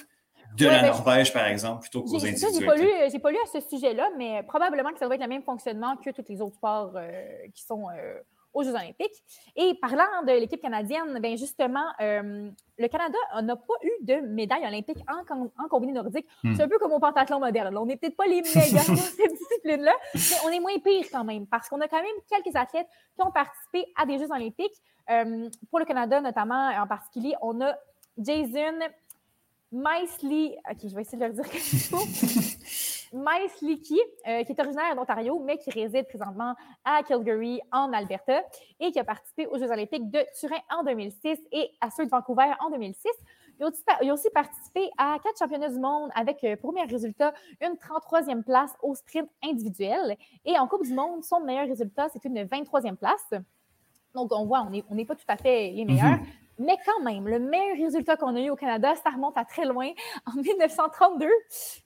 de 0.56 0.64
Ouais, 0.66 0.72
la 0.72 0.80
ben, 0.80 0.86
je- 0.86 0.90
Norvège, 0.92 1.32
par 1.32 1.46
exemple, 1.46 1.82
plutôt 1.82 2.02
qu'aux 2.02 2.18
ça, 2.18 2.26
j'ai 2.26 2.66
pas, 2.66 2.74
lu, 2.76 2.88
pas 3.22 3.30
lu 3.30 3.36
à 3.44 3.60
ce 3.60 3.60
sujet-là, 3.68 4.08
mais 4.18 4.42
probablement 4.42 4.90
que 4.90 4.98
ça 4.98 5.06
doit 5.06 5.14
être 5.14 5.22
le 5.22 5.28
même 5.28 5.44
fonctionnement 5.44 5.96
que 5.96 6.10
tous 6.10 6.24
les 6.28 6.40
autres 6.40 6.56
sports 6.56 6.92
euh, 6.96 7.10
qui 7.54 7.62
sont 7.62 7.84
euh, 7.88 8.14
aux 8.52 8.62
Jeux 8.62 8.74
olympiques. 8.74 9.22
Et 9.56 9.74
parlant 9.74 10.22
de 10.26 10.32
l'équipe 10.32 10.60
canadienne, 10.60 11.18
ben 11.20 11.36
justement, 11.36 11.84
euh, 12.00 12.50
le 12.78 12.88
Canada 12.88 13.18
n'a 13.42 13.56
pas 13.56 13.74
eu 13.82 14.04
de 14.04 14.14
médaille 14.26 14.66
olympique 14.66 14.98
en, 15.08 15.24
com- 15.24 15.50
en 15.58 15.68
combiné 15.68 15.92
nordique. 15.92 16.26
Hmm. 16.42 16.54
C'est 16.54 16.62
un 16.62 16.68
peu 16.68 16.78
comme 16.78 16.92
au 16.92 16.98
pentathlon 16.98 17.40
moderne. 17.40 17.76
On 17.76 17.86
n'est 17.86 17.96
peut-être 17.96 18.16
pas 18.16 18.26
les 18.26 18.42
meilleurs 18.42 18.86
dans 18.88 18.96
cette 18.96 19.32
discipline-là, 19.32 19.94
mais 20.14 20.36
on 20.46 20.48
est 20.50 20.60
moins 20.60 20.78
pire 20.78 21.06
quand 21.12 21.24
même, 21.24 21.46
parce 21.46 21.68
qu'on 21.68 21.80
a 21.80 21.88
quand 21.88 22.02
même 22.02 22.06
quelques 22.28 22.56
athlètes 22.56 22.88
qui 23.14 23.22
ont 23.22 23.30
participé 23.30 23.86
à 23.96 24.06
des 24.06 24.18
Jeux 24.18 24.30
olympiques. 24.30 24.74
Euh, 25.10 25.48
pour 25.70 25.78
le 25.78 25.84
Canada, 25.84 26.20
notamment, 26.20 26.70
en 26.70 26.86
particulier, 26.86 27.34
on 27.42 27.60
a 27.60 27.74
Jason 28.18 28.78
Maisley, 29.72 30.56
OK, 30.68 30.78
je 30.82 30.94
vais 30.94 31.02
essayer 31.02 31.18
de 31.18 31.26
le 31.26 31.32
dire 31.32 31.44
comme 31.48 31.60
il 31.60 31.78
faut. 33.10 33.18
Maisley, 33.18 33.78
euh, 34.28 34.44
qui 34.44 34.52
est 34.52 34.60
originaire 34.60 34.94
d'Ontario, 34.96 35.38
mais 35.44 35.58
qui 35.58 35.70
réside 35.70 36.06
présentement 36.06 36.54
à 36.84 37.02
Calgary, 37.02 37.60
en 37.72 37.92
Alberta, 37.92 38.42
et 38.78 38.90
qui 38.90 38.98
a 38.98 39.04
participé 39.04 39.46
aux 39.46 39.58
Jeux 39.58 39.70
olympiques 39.70 40.10
de 40.10 40.20
Turin 40.38 40.60
en 40.70 40.84
2006 40.84 41.38
et 41.52 41.70
à 41.80 41.90
ceux 41.90 42.04
de 42.04 42.10
Vancouver 42.10 42.52
en 42.60 42.70
2006. 42.70 43.08
Il 43.60 44.08
a 44.08 44.14
aussi, 44.14 44.30
participé 44.30 44.90
à 44.96 45.18
quatre 45.22 45.38
championnats 45.38 45.68
du 45.68 45.78
monde 45.78 46.10
avec, 46.14 46.42
euh, 46.44 46.56
pour 46.56 46.72
meilleur 46.72 46.88
résultat, 46.88 47.34
une 47.60 47.76
33e 47.76 48.42
place 48.42 48.72
au 48.82 48.94
sprint 48.94 49.28
individuel. 49.44 50.16
Et 50.46 50.58
en 50.58 50.66
Coupe 50.66 50.84
du 50.84 50.94
monde, 50.94 51.22
son 51.24 51.40
meilleur 51.40 51.68
résultat, 51.68 52.08
c'est 52.10 52.24
une 52.24 52.42
23e 52.44 52.96
place. 52.96 53.34
Donc, 54.14 54.32
on 54.32 54.46
voit, 54.46 54.62
on 54.62 54.70
n'est 54.70 54.84
on 54.88 54.94
n'est 54.94 55.04
pas 55.04 55.14
tout 55.14 55.26
à 55.28 55.36
fait 55.36 55.72
les 55.72 55.84
meilleurs. 55.84 56.18
Mhm. 56.18 56.26
Mais 56.60 56.76
quand 56.84 57.02
même, 57.02 57.26
le 57.26 57.38
meilleur 57.38 57.78
résultat 57.78 58.16
qu'on 58.16 58.36
a 58.36 58.40
eu 58.40 58.50
au 58.50 58.54
Canada, 58.54 58.94
ça 59.02 59.08
remonte 59.08 59.36
à 59.38 59.46
très 59.46 59.64
loin, 59.64 59.88
en 60.26 60.38
1932. 60.38 61.26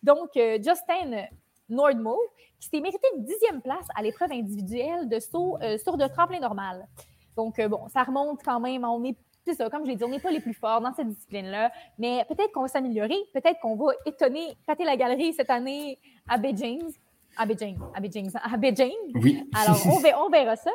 Donc, 0.03 0.37
euh, 0.37 0.57
Justin 0.57 1.27
Nordmo, 1.69 2.19
qui 2.59 2.69
s'est 2.69 2.81
mérité 2.81 3.07
une 3.17 3.25
dixième 3.25 3.63
place 3.63 3.87
à 3.95 4.03
l'épreuve 4.03 4.33
individuelle 4.33 5.09
de 5.09 5.21
saut 5.21 5.59
euh, 5.63 5.79
sur 5.79 5.97
de 5.97 6.09
tremplin 6.09 6.41
normal. 6.41 6.89
Donc, 7.37 7.61
euh, 7.61 7.69
bon, 7.69 7.87
ça 7.89 8.03
remonte 8.03 8.43
quand 8.45 8.59
même. 8.59 8.85
On 8.85 9.05
est, 9.05 9.17
c'est 9.47 9.55
ça, 9.55 9.71
comme 9.71 9.85
je 9.85 9.91
l'ai 9.91 9.97
dit, 9.97 10.03
on 10.03 10.09
n'est 10.09 10.19
pas 10.19 10.33
les 10.33 10.41
plus 10.41 10.55
forts 10.55 10.81
dans 10.81 10.93
cette 10.93 11.09
discipline-là. 11.09 11.71
Mais 11.99 12.25
peut-être 12.29 12.51
qu'on 12.51 12.63
va 12.63 12.69
s'améliorer. 12.69 13.17
Peut-être 13.33 13.61
qu'on 13.61 13.77
va 13.77 13.93
étonner, 14.07 14.57
pâter 14.67 14.85
la 14.85 14.97
galerie 14.97 15.35
cette 15.35 15.51
année 15.51 16.01
à 16.29 16.37
Beijing. 16.37 16.83
Beijing, 17.47 17.77
à 18.43 18.57
Beijing. 18.57 18.95
Oui. 19.15 19.49
Alors, 19.55 19.77
on 19.87 19.99
verra, 20.01 20.25
on 20.25 20.31
verra 20.31 20.57
ça. 20.57 20.71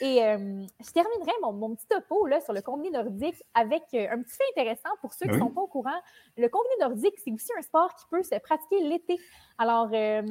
Et 0.00 0.22
euh, 0.22 0.64
je 0.80 0.90
terminerai 0.92 1.32
mon, 1.42 1.52
mon 1.52 1.74
petit 1.74 1.86
topo 1.88 2.26
là, 2.26 2.40
sur 2.40 2.52
le 2.52 2.60
combiné 2.60 2.90
nordique 2.90 3.42
avec 3.54 3.82
euh, 3.94 4.06
un 4.10 4.22
petit 4.22 4.36
fait 4.36 4.44
intéressant 4.60 4.90
pour 5.00 5.12
ceux 5.12 5.26
qui 5.26 5.32
ne 5.32 5.36
Oui? 5.36 5.40
sont 5.40 5.50
pas 5.50 5.60
au 5.62 5.66
courant. 5.66 6.00
Le 6.36 6.48
combiné 6.48 6.74
nordique, 6.80 7.14
c'est 7.24 7.32
aussi 7.32 7.50
un 7.58 7.62
sport 7.62 7.94
qui 7.94 8.04
peut 8.10 8.22
se 8.22 8.38
pratiquer 8.40 8.80
l'été. 8.82 9.18
Alors, 9.58 9.88
euh, 9.92 10.22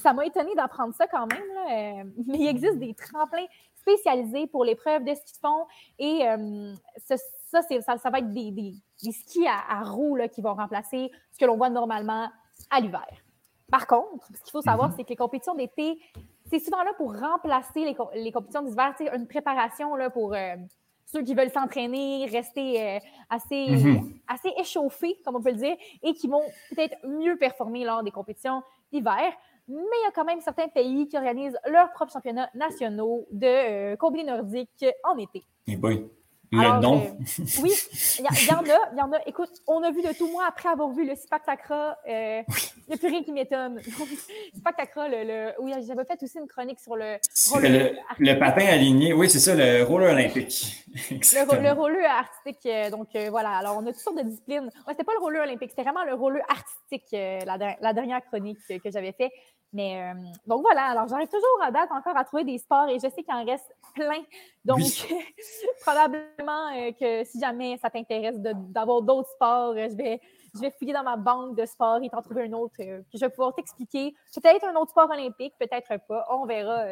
ça 0.00 0.12
m'a 0.12 0.26
étonné 0.26 0.54
d'apprendre 0.54 0.94
ça 0.94 1.06
quand 1.06 1.26
même. 1.26 1.42
là, 1.54 2.04
mais 2.26 2.38
il 2.38 2.48
existe 2.48 2.78
des 2.78 2.94
tremplins 2.94 3.46
spécialisés 3.76 4.46
pour 4.46 4.64
l'épreuve 4.64 5.04
de 5.04 5.14
ski 5.14 5.32
de 5.32 5.38
fond. 5.38 5.66
Et 5.98 6.20
ce- 7.08 7.14
ça, 7.50 7.62
ça, 7.62 7.96
ça 7.96 8.10
va 8.10 8.18
être 8.18 8.30
des, 8.30 8.50
des- 8.50 8.74
des 9.02 9.12
skis 9.12 9.46
à, 9.46 9.78
à 9.80 9.84
roues 9.84 10.16
là, 10.16 10.28
qui 10.28 10.42
vont 10.42 10.54
remplacer 10.54 11.10
ce 11.32 11.38
que 11.38 11.44
l'on 11.46 11.56
voit 11.56 11.70
normalement 11.70 12.28
à 12.70 12.80
l'hiver. 12.80 13.06
Par 13.70 13.86
contre, 13.86 14.26
ce 14.34 14.42
qu'il 14.42 14.50
faut 14.52 14.62
savoir, 14.62 14.92
c'est 14.96 15.04
que 15.04 15.10
les 15.10 15.16
compétitions 15.16 15.54
d'été, 15.54 15.98
c'est 16.50 16.58
souvent 16.58 16.82
là 16.82 16.92
pour 16.96 17.14
remplacer 17.18 17.84
les, 17.84 17.94
co- 17.94 18.10
les 18.14 18.32
compétitions 18.32 18.62
d'hiver, 18.62 18.94
sais, 18.96 19.14
une 19.14 19.26
préparation 19.26 19.94
là, 19.94 20.08
pour 20.10 20.34
euh, 20.34 20.56
ceux 21.04 21.22
qui 21.22 21.34
veulent 21.34 21.50
s'entraîner, 21.50 22.26
rester 22.30 22.82
euh, 22.82 22.98
assez, 23.28 23.66
Mhm. 23.68 24.10
assez 24.26 24.52
échauffés, 24.58 25.18
comme 25.24 25.36
on 25.36 25.42
peut 25.42 25.50
le 25.50 25.56
dire, 25.56 25.76
et 26.02 26.14
qui 26.14 26.28
vont 26.28 26.42
peut-être 26.70 26.96
mieux 27.06 27.36
performer 27.36 27.84
lors 27.84 28.02
des 28.02 28.10
compétitions 28.10 28.62
d'hiver. 28.92 29.32
Mais 29.68 29.76
il 29.76 30.04
y 30.04 30.08
a 30.08 30.12
quand 30.14 30.24
même 30.24 30.40
certains 30.40 30.68
pays 30.68 31.06
qui 31.08 31.16
organisent 31.18 31.58
leurs 31.66 31.90
propres 31.92 32.12
championnats 32.12 32.48
nationaux 32.54 33.26
de 33.30 33.46
euh, 33.92 33.96
combiné 33.96 34.24
nordique 34.24 34.84
en 35.04 35.18
été. 35.18 35.44
Eh 35.66 35.76
boy. 35.76 36.08
Le 36.50 36.60
Alors, 36.60 36.80
nom. 36.80 37.02
euh, 37.02 37.42
oui, 37.62 37.72
il 38.18 38.24
y, 38.24 38.28
en 38.54 38.60
a, 38.60 38.88
il 38.92 38.98
y 38.98 39.02
en 39.02 39.12
a. 39.12 39.18
Écoute, 39.26 39.50
on 39.66 39.82
a 39.82 39.90
vu 39.90 40.00
de 40.00 40.16
tout. 40.16 40.28
Moi, 40.30 40.44
après 40.48 40.70
avoir 40.70 40.88
vu 40.90 41.06
le 41.06 41.14
Sipak 41.14 41.44
Takra, 41.44 41.96
euh, 42.08 42.42
il 42.48 42.88
n'y 42.88 42.94
a 42.94 42.96
plus 42.96 43.08
rien 43.08 43.22
qui 43.22 43.32
m'étonne. 43.32 43.80
Sipak 44.54 44.76
Takra, 44.76 45.08
le, 45.08 45.24
le- 45.24 45.52
oui, 45.60 45.74
j'avais 45.86 46.04
fait 46.06 46.22
aussi 46.22 46.38
une 46.38 46.46
chronique 46.48 46.80
sur 46.80 46.96
le, 46.96 47.16
le, 47.60 47.96
le 48.18 48.38
patin 48.38 48.64
aligné, 48.66 49.12
oui, 49.12 49.28
c'est 49.28 49.40
ça, 49.40 49.54
le 49.54 49.82
roller 49.82 50.12
olympique. 50.14 50.86
le, 51.10 51.62
le 51.62 51.72
roller 51.72 52.10
artistique. 52.10 52.64
euh, 52.66 52.88
donc, 52.90 53.08
euh, 53.14 53.28
voilà. 53.28 53.50
Alors, 53.58 53.76
on 53.76 53.82
a 53.86 53.92
toutes 53.92 54.00
sortes 54.00 54.16
de 54.16 54.22
disciplines. 54.22 54.64
Ouais, 54.86 54.92
c'était 54.92 55.04
pas 55.04 55.12
le 55.12 55.20
roller 55.20 55.42
olympique, 55.42 55.68
c'était 55.70 55.82
vraiment 55.82 56.04
le 56.04 56.14
roller 56.14 56.42
artistique, 56.48 57.12
euh, 57.12 57.40
la, 57.44 57.76
la 57.78 57.92
dernière 57.92 58.24
chronique 58.24 58.58
que, 58.66 58.78
que 58.78 58.90
j'avais 58.90 59.12
fait. 59.12 59.30
Mais, 59.72 60.00
euh, 60.00 60.14
donc 60.46 60.62
voilà. 60.62 60.86
Alors, 60.86 61.08
j'arrive 61.08 61.28
toujours 61.28 61.62
à 61.62 61.70
date 61.70 61.90
encore 61.90 62.16
à 62.16 62.24
trouver 62.24 62.44
des 62.44 62.58
sports 62.58 62.88
et 62.88 62.94
je 62.94 63.08
sais 63.08 63.22
qu'il 63.22 63.34
en 63.34 63.44
reste 63.44 63.70
plein. 63.94 64.22
Donc, 64.64 64.80
probablement 65.82 66.68
euh, 66.74 66.92
que 66.92 67.24
si 67.24 67.38
jamais 67.38 67.76
ça 67.78 67.90
t'intéresse 67.90 68.36
d'avoir 68.38 69.02
d'autres 69.02 69.28
sports, 69.30 69.72
euh, 69.76 69.88
je 69.90 69.96
vais, 69.96 70.20
je 70.54 70.60
vais 70.60 70.70
fouiller 70.70 70.94
dans 70.94 71.02
ma 71.02 71.16
banque 71.16 71.56
de 71.56 71.66
sports 71.66 72.00
et 72.02 72.08
t'en 72.08 72.22
trouver 72.22 72.44
un 72.44 72.52
autre 72.52 72.74
que 72.76 73.02
je 73.12 73.20
vais 73.20 73.28
pouvoir 73.28 73.54
t'expliquer. 73.54 74.14
Peut-être 74.34 74.64
un 74.64 74.74
autre 74.76 74.90
sport 74.90 75.10
olympique, 75.10 75.54
peut-être 75.58 76.00
pas. 76.06 76.26
On 76.30 76.46
verra. 76.46 76.84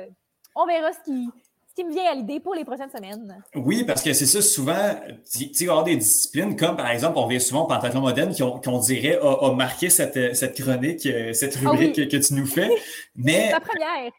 on 0.54 0.66
verra 0.66 0.92
ce 0.92 1.00
qui, 1.00 1.30
qui 1.76 1.84
me 1.84 1.92
vient 1.92 2.10
à 2.10 2.14
l'idée 2.14 2.40
pour 2.40 2.54
les 2.54 2.64
prochaines 2.64 2.90
semaines. 2.90 3.44
Oui, 3.54 3.84
parce 3.84 4.02
que 4.02 4.12
c'est 4.14 4.26
ça, 4.26 4.40
souvent, 4.40 4.94
tu 5.30 5.40
sais, 5.40 5.44
il 5.44 5.58
va 5.58 5.64
y 5.64 5.68
avoir 5.68 5.84
des 5.84 5.96
disciplines 5.96 6.56
comme, 6.56 6.74
par 6.76 6.90
exemple, 6.90 7.18
on 7.18 7.26
vient 7.26 7.38
souvent 7.38 7.64
au 7.64 7.66
pentathlon 7.66 8.00
moderne 8.00 8.34
qui, 8.34 8.42
on- 8.42 8.58
qu'on 8.58 8.78
dirait 8.78 9.18
a, 9.22 9.32
a 9.46 9.52
marqué 9.54 9.90
cette, 9.90 10.34
cette 10.34 10.60
chronique, 10.60 11.04
euh, 11.06 11.32
cette 11.34 11.58
Ah 11.64 11.70
rubrique 11.70 11.94
oui. 11.98 12.08
que, 12.08 12.16
que 12.16 12.26
tu 12.26 12.34
nous 12.34 12.46
fais. 12.46 12.70
Mais, 13.14 13.50
La 13.50 13.60
première, 13.60 14.10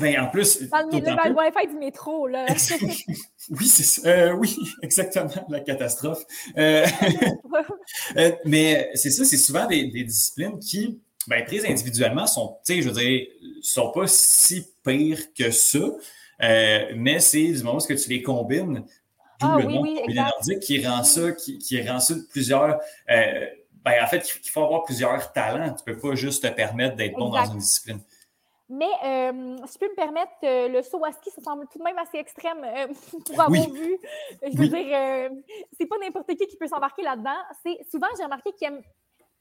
ben, 0.00 0.20
en 0.20 0.26
plus, 0.26 0.62
dans 0.68 0.78
le, 0.78 1.00
dans 1.00 1.40
Wi-Fi 1.40 1.68
du 1.68 1.76
métro, 1.78 2.26
là. 2.26 2.46
Oui, 3.50 3.66
c'est 3.66 3.82
ça. 3.84 4.08
Euh, 4.08 4.32
oui, 4.32 4.56
exactement, 4.82 5.30
la 5.48 5.60
catastrophe. 5.60 6.24
Euh, 8.16 8.32
mais 8.44 8.90
c'est 8.94 9.10
ça, 9.10 9.24
c'est 9.24 9.36
souvent 9.38 9.66
des, 9.66 9.86
des 9.86 10.04
disciplines 10.04 10.58
qui, 10.58 11.00
ben, 11.26 11.44
prises 11.44 11.64
individuellement, 11.64 12.26
sont, 12.26 12.56
je 12.68 12.80
veux 12.88 12.92
dire, 13.00 13.26
sont 13.62 13.90
pas 13.92 14.06
si 14.06 14.66
pires 14.84 15.32
que 15.34 15.50
ça. 15.50 15.78
Euh, 16.42 16.92
mais 16.96 17.20
c'est 17.20 17.52
du 17.52 17.62
moment 17.62 17.78
où 17.78 17.86
tu 17.86 18.08
les 18.08 18.22
combines, 18.22 18.84
d'où 19.40 19.46
Ah 19.46 19.56
le 19.58 19.64
oui, 19.66 19.74
nom 19.74 19.82
oui, 19.82 20.14
nordique, 20.14 20.60
qui 20.60 20.86
rend 20.86 21.02
ça, 21.02 21.32
qui, 21.32 21.58
qui 21.58 21.80
rend 21.82 22.00
ça 22.00 22.14
plusieurs. 22.30 22.78
euh, 23.10 23.46
ben, 23.84 24.02
en 24.02 24.06
fait, 24.06 24.28
il 24.44 24.50
faut 24.50 24.62
avoir 24.64 24.82
plusieurs 24.84 25.32
talents. 25.32 25.72
Tu 25.74 25.84
peux 25.84 25.98
pas 25.98 26.14
juste 26.14 26.42
te 26.42 26.48
permettre 26.52 26.96
d'être 26.96 27.14
bon 27.16 27.30
dans 27.30 27.44
une 27.44 27.58
discipline. 27.58 28.00
Mais 28.68 28.84
euh, 29.04 29.56
si 29.66 29.74
je 29.74 29.78
peux 29.78 29.88
me 29.88 29.94
permettre, 29.94 30.32
euh, 30.44 30.68
le 30.68 30.82
saut 30.82 31.02
à 31.04 31.12
ski, 31.12 31.30
ça 31.30 31.40
semble 31.42 31.66
tout 31.72 31.78
de 31.78 31.84
même 31.84 31.96
assez 31.96 32.18
extrême 32.18 32.62
euh, 32.64 32.86
pour 33.24 33.40
avoir 33.40 33.50
Oui. 33.50 33.72
vu. 33.72 33.96
Je 34.42 34.48
veux 34.58 34.64
Oui. 34.64 34.68
dire, 34.68 35.30
c'est 35.78 35.86
pas 35.86 35.96
n'importe 35.98 36.28
qui 36.34 36.46
qui 36.46 36.56
peut 36.56 36.66
s'embarquer 36.66 37.02
là-dedans. 37.02 37.38
C'est 37.64 37.78
souvent, 37.90 38.08
j'ai 38.18 38.24
remarqué 38.24 38.52
qu'ils 38.52 38.68
aiment. 38.68 38.82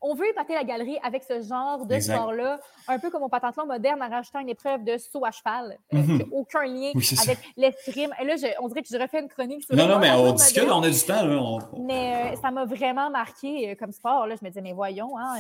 On 0.02 0.14
veut 0.14 0.28
épater 0.30 0.53
la 0.53 0.64
galerie 0.64 0.99
avec 1.03 1.24
ce 1.24 1.41
genre 1.41 1.86
de 1.86 1.99
sport-là, 1.99 2.60
un 2.88 2.99
peu 2.99 3.10
comme 3.10 3.24
au 3.24 3.30
pentathlon 3.30 3.65
moderne 3.65 4.02
en 4.03 4.10
rajoutant 4.10 4.40
une 4.40 4.49
épreuve 4.49 4.84
de 4.84 4.98
saut 4.98 5.26
à 5.26 5.32
cheval, 5.32 5.78
euh, 5.94 5.98
Mhm. 5.98 6.26
aucun 6.32 6.65
lien 6.65 6.91
Oui, 6.94 7.10
avec 7.24 7.40
l'escrime. 7.57 8.11
Et 8.22 8.26
là, 8.26 8.36
je- 8.36 8.45
on 8.61 8.68
dirait 8.68 8.84
que 8.84 8.90
je 8.91 8.98
refais 8.98 9.19
une 9.22 9.28
chronique 9.28 9.64
sur 9.65 9.76
Non, 9.76 9.88
le 9.88 9.94
non, 9.95 9.99
mais 9.99 10.11
on 10.11 10.32
discute, 10.34 10.69
on 10.69 10.84
a 10.84 10.90
du 10.90 11.02
temps. 11.03 11.26
Là, 11.26 11.36
on- 11.41 11.84
Mais 11.86 12.34
euh, 12.34 12.36
ça 12.41 12.52
m'a 12.52 12.65
vraiment 12.65 13.10
marqué 13.10 13.72
euh, 13.72 13.76
comme 13.76 13.91
sport. 13.91 14.28
Là. 14.28 14.36
Je 14.40 14.45
me 14.45 14.49
disais, 14.49 14.61
mais 14.61 14.74
voyons, 14.74 15.18
hein, 15.18 15.36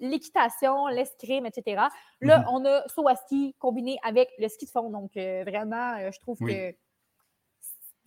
l'équitation, 0.00 0.86
l'escrime, 0.86 1.44
etc. 1.46 1.82
Là, 2.22 2.38
Mhm. 2.38 2.44
on 2.50 2.64
a 2.64 2.88
saut 2.88 3.06
à 3.08 3.16
ski 3.16 3.54
combiné 3.58 3.98
avec 4.02 4.30
le 4.38 4.48
ski 4.48 4.64
de 4.64 4.70
fond. 4.70 4.88
Donc, 4.90 5.10
vraiment, 5.14 5.96
je 6.10 6.18
trouve 6.20 6.38
Oui. 6.40 6.54
que 6.54 6.74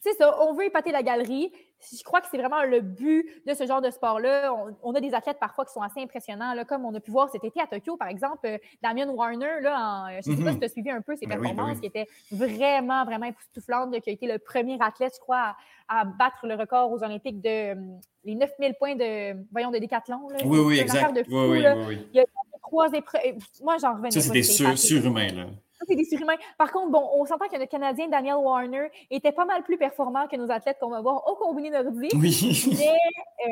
c'est 0.04 0.14
ça. 0.18 0.36
On 0.44 0.54
veut 0.54 0.66
épater 0.66 0.92
la 0.92 1.02
galerie. 1.04 1.52
Je 1.92 2.02
crois 2.04 2.22
que 2.22 2.28
c'est 2.32 2.38
vraiment 2.38 2.64
le 2.64 2.80
but 2.82 3.26
de 3.46 3.54
ce 3.54 3.66
genre 3.66 3.82
de 3.82 3.90
sport-là. 3.90 4.54
On, 4.54 4.76
on 4.84 4.94
a 4.96 5.02
des 5.02 5.14
athlètes 5.14 5.38
parfois 5.40 5.66
qui 5.66 5.74
sont 5.74 5.82
assez 5.82 6.02
impressionnants, 6.02 6.54
là, 6.54 6.64
comme 6.64 6.86
on 6.86 6.94
a 6.96 7.00
pu 7.02 7.12
voir 7.12 7.30
cet 7.30 7.44
été 7.44 7.60
à 7.60 7.68
Tokyo, 7.68 7.98
par 7.98 8.08
exemple, 8.08 8.46
euh, 8.46 8.58
Damien 8.82 9.10
Warner, 9.10 9.60
là, 9.62 9.78
en- 10.08 10.22
je 10.22 10.30
ne 10.32 10.36
sais 10.38 10.44
pas 10.44 10.50
Mhm. 10.50 10.54
si 10.54 10.60
tu 10.60 10.66
as 10.66 10.70
suivi 10.70 10.90
un 10.92 11.02
peu 11.02 11.16
ses 11.18 11.26
Ben 11.26 11.36
oui, 11.38 11.42
ben 11.42 11.50
performances, 11.50 11.76
oui. 11.76 11.82
qui 11.82 11.88
étaient 11.88 12.08
vraiment, 12.32 13.04
vraiment 13.06 13.26
époustouflantes, 13.26 14.00
qui 14.02 14.10
a 14.10 14.14
été 14.14 14.28
le 14.28 14.40
premier 14.40 14.78
athlète, 14.80 15.14
je 15.16 15.20
crois, 15.20 15.56
à, 15.90 16.02
à 16.02 16.06
battre 16.06 16.46
le 16.48 16.56
record 16.56 16.92
aux 16.92 17.04
Olympiques 17.04 17.42
de 17.42 17.74
hum, 17.74 18.00
les 18.24 18.36
9000 18.36 18.74
points 18.76 18.96
de, 18.96 19.36
voyons, 19.52 19.72
de 19.72 19.78
décathlon. 19.80 20.30
Là. 20.30 20.38
Oui, 20.46 20.60
oui, 20.60 20.80
exact. 20.80 21.14
de 21.14 21.24
fou, 21.24 21.32
oui, 21.32 21.48
oui, 21.50 21.62
là. 21.62 21.76
oui, 21.78 21.98
oui. 22.14 22.22
Trois 22.62 22.92
épreuves. 22.94 23.22
Moi, 23.62 23.76
j'en 23.80 23.92
revenais 23.94 24.12
Ça, 24.12 24.22
c'est 24.22 24.32
des 24.32 24.42
c'était 24.44 24.76
sur- 24.76 24.78
surhumains. 24.78 25.28
Là. 25.34 25.46
C'est 25.88 25.96
des 25.96 26.06
surhumains. 26.06 26.36
Par 26.58 26.72
contre, 26.72 26.92
bon, 26.92 27.10
on 27.14 27.26
s'entend 27.26 27.48
que 27.48 27.58
notre 27.58 27.70
Canadien 27.72 28.08
Daniel 28.08 28.36
Warner 28.36 28.90
était 29.12 29.32
pas 29.32 29.46
mal 29.46 29.64
plus 29.64 29.78
performant 29.78 30.28
que 30.28 30.36
nos 30.36 30.50
athlètes 30.52 30.78
qu'on 30.80 30.90
va 30.90 31.02
voir 31.02 31.28
au 31.28 31.36
combiné 31.36 31.70
nordique. 31.70 32.12
Oui. 32.16 32.68
Mais, 32.78 32.88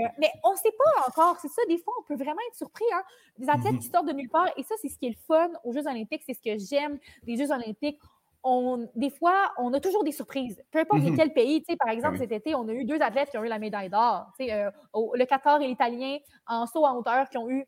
euh, 0.03 0.07
mais 0.19 0.31
on 0.43 0.51
ne 0.51 0.57
sait 0.57 0.71
pas 0.71 1.07
encore. 1.07 1.37
C'est 1.41 1.49
ça, 1.49 1.61
des 1.67 1.77
fois, 1.77 1.93
on 1.99 2.03
peut 2.03 2.15
vraiment 2.15 2.41
être 2.49 2.55
surpris. 2.57 2.85
Hein? 2.93 3.03
Des 3.37 3.49
athlètes 3.49 3.73
Mhm. 3.73 3.79
qui 3.79 3.87
sortent 3.89 4.07
de 4.07 4.13
nulle 4.13 4.29
part. 4.29 4.47
Et 4.57 4.63
ça, 4.63 4.75
c'est 4.81 4.89
ce 4.89 4.97
qui 4.97 5.07
est 5.07 5.09
le 5.11 5.15
fun 5.27 5.49
aux 5.63 5.73
Jeux 5.73 5.87
olympiques. 5.87 6.23
C'est 6.25 6.33
ce 6.33 6.41
que 6.41 6.57
j'aime 6.57 6.99
des 7.23 7.35
Jeux 7.37 7.51
olympiques. 7.51 7.99
On, 8.43 8.87
des 8.95 9.11
fois, 9.11 9.51
on 9.59 9.71
a 9.73 9.79
toujours 9.79 10.03
des 10.03 10.11
surprises. 10.11 10.63
Peu 10.71 10.79
importe 10.79 11.03
de 11.03 11.09
Mhm. 11.11 11.17
quel 11.17 11.31
pays. 11.33 11.61
Tu 11.63 11.71
sais, 11.73 11.77
par 11.77 11.89
exemple, 11.89 12.13
oui. 12.15 12.19
cet 12.21 12.31
été, 12.31 12.55
on 12.55 12.67
a 12.67 12.73
eu 12.73 12.85
deux 12.85 12.99
athlètes 12.99 13.29
qui 13.29 13.37
ont 13.37 13.43
eu 13.43 13.47
la 13.49 13.59
médaille 13.59 13.89
d'or. 13.89 14.25
Tu 14.39 14.45
sais, 14.45 14.53
euh, 14.53 14.71
le 15.13 15.25
Qatar 15.25 15.61
et 15.61 15.67
l'Italien 15.67 16.17
en 16.47 16.65
saut 16.65 16.83
en 16.85 16.95
hauteur 16.97 17.29
qui 17.29 17.37
ont 17.37 17.49
eu 17.49 17.65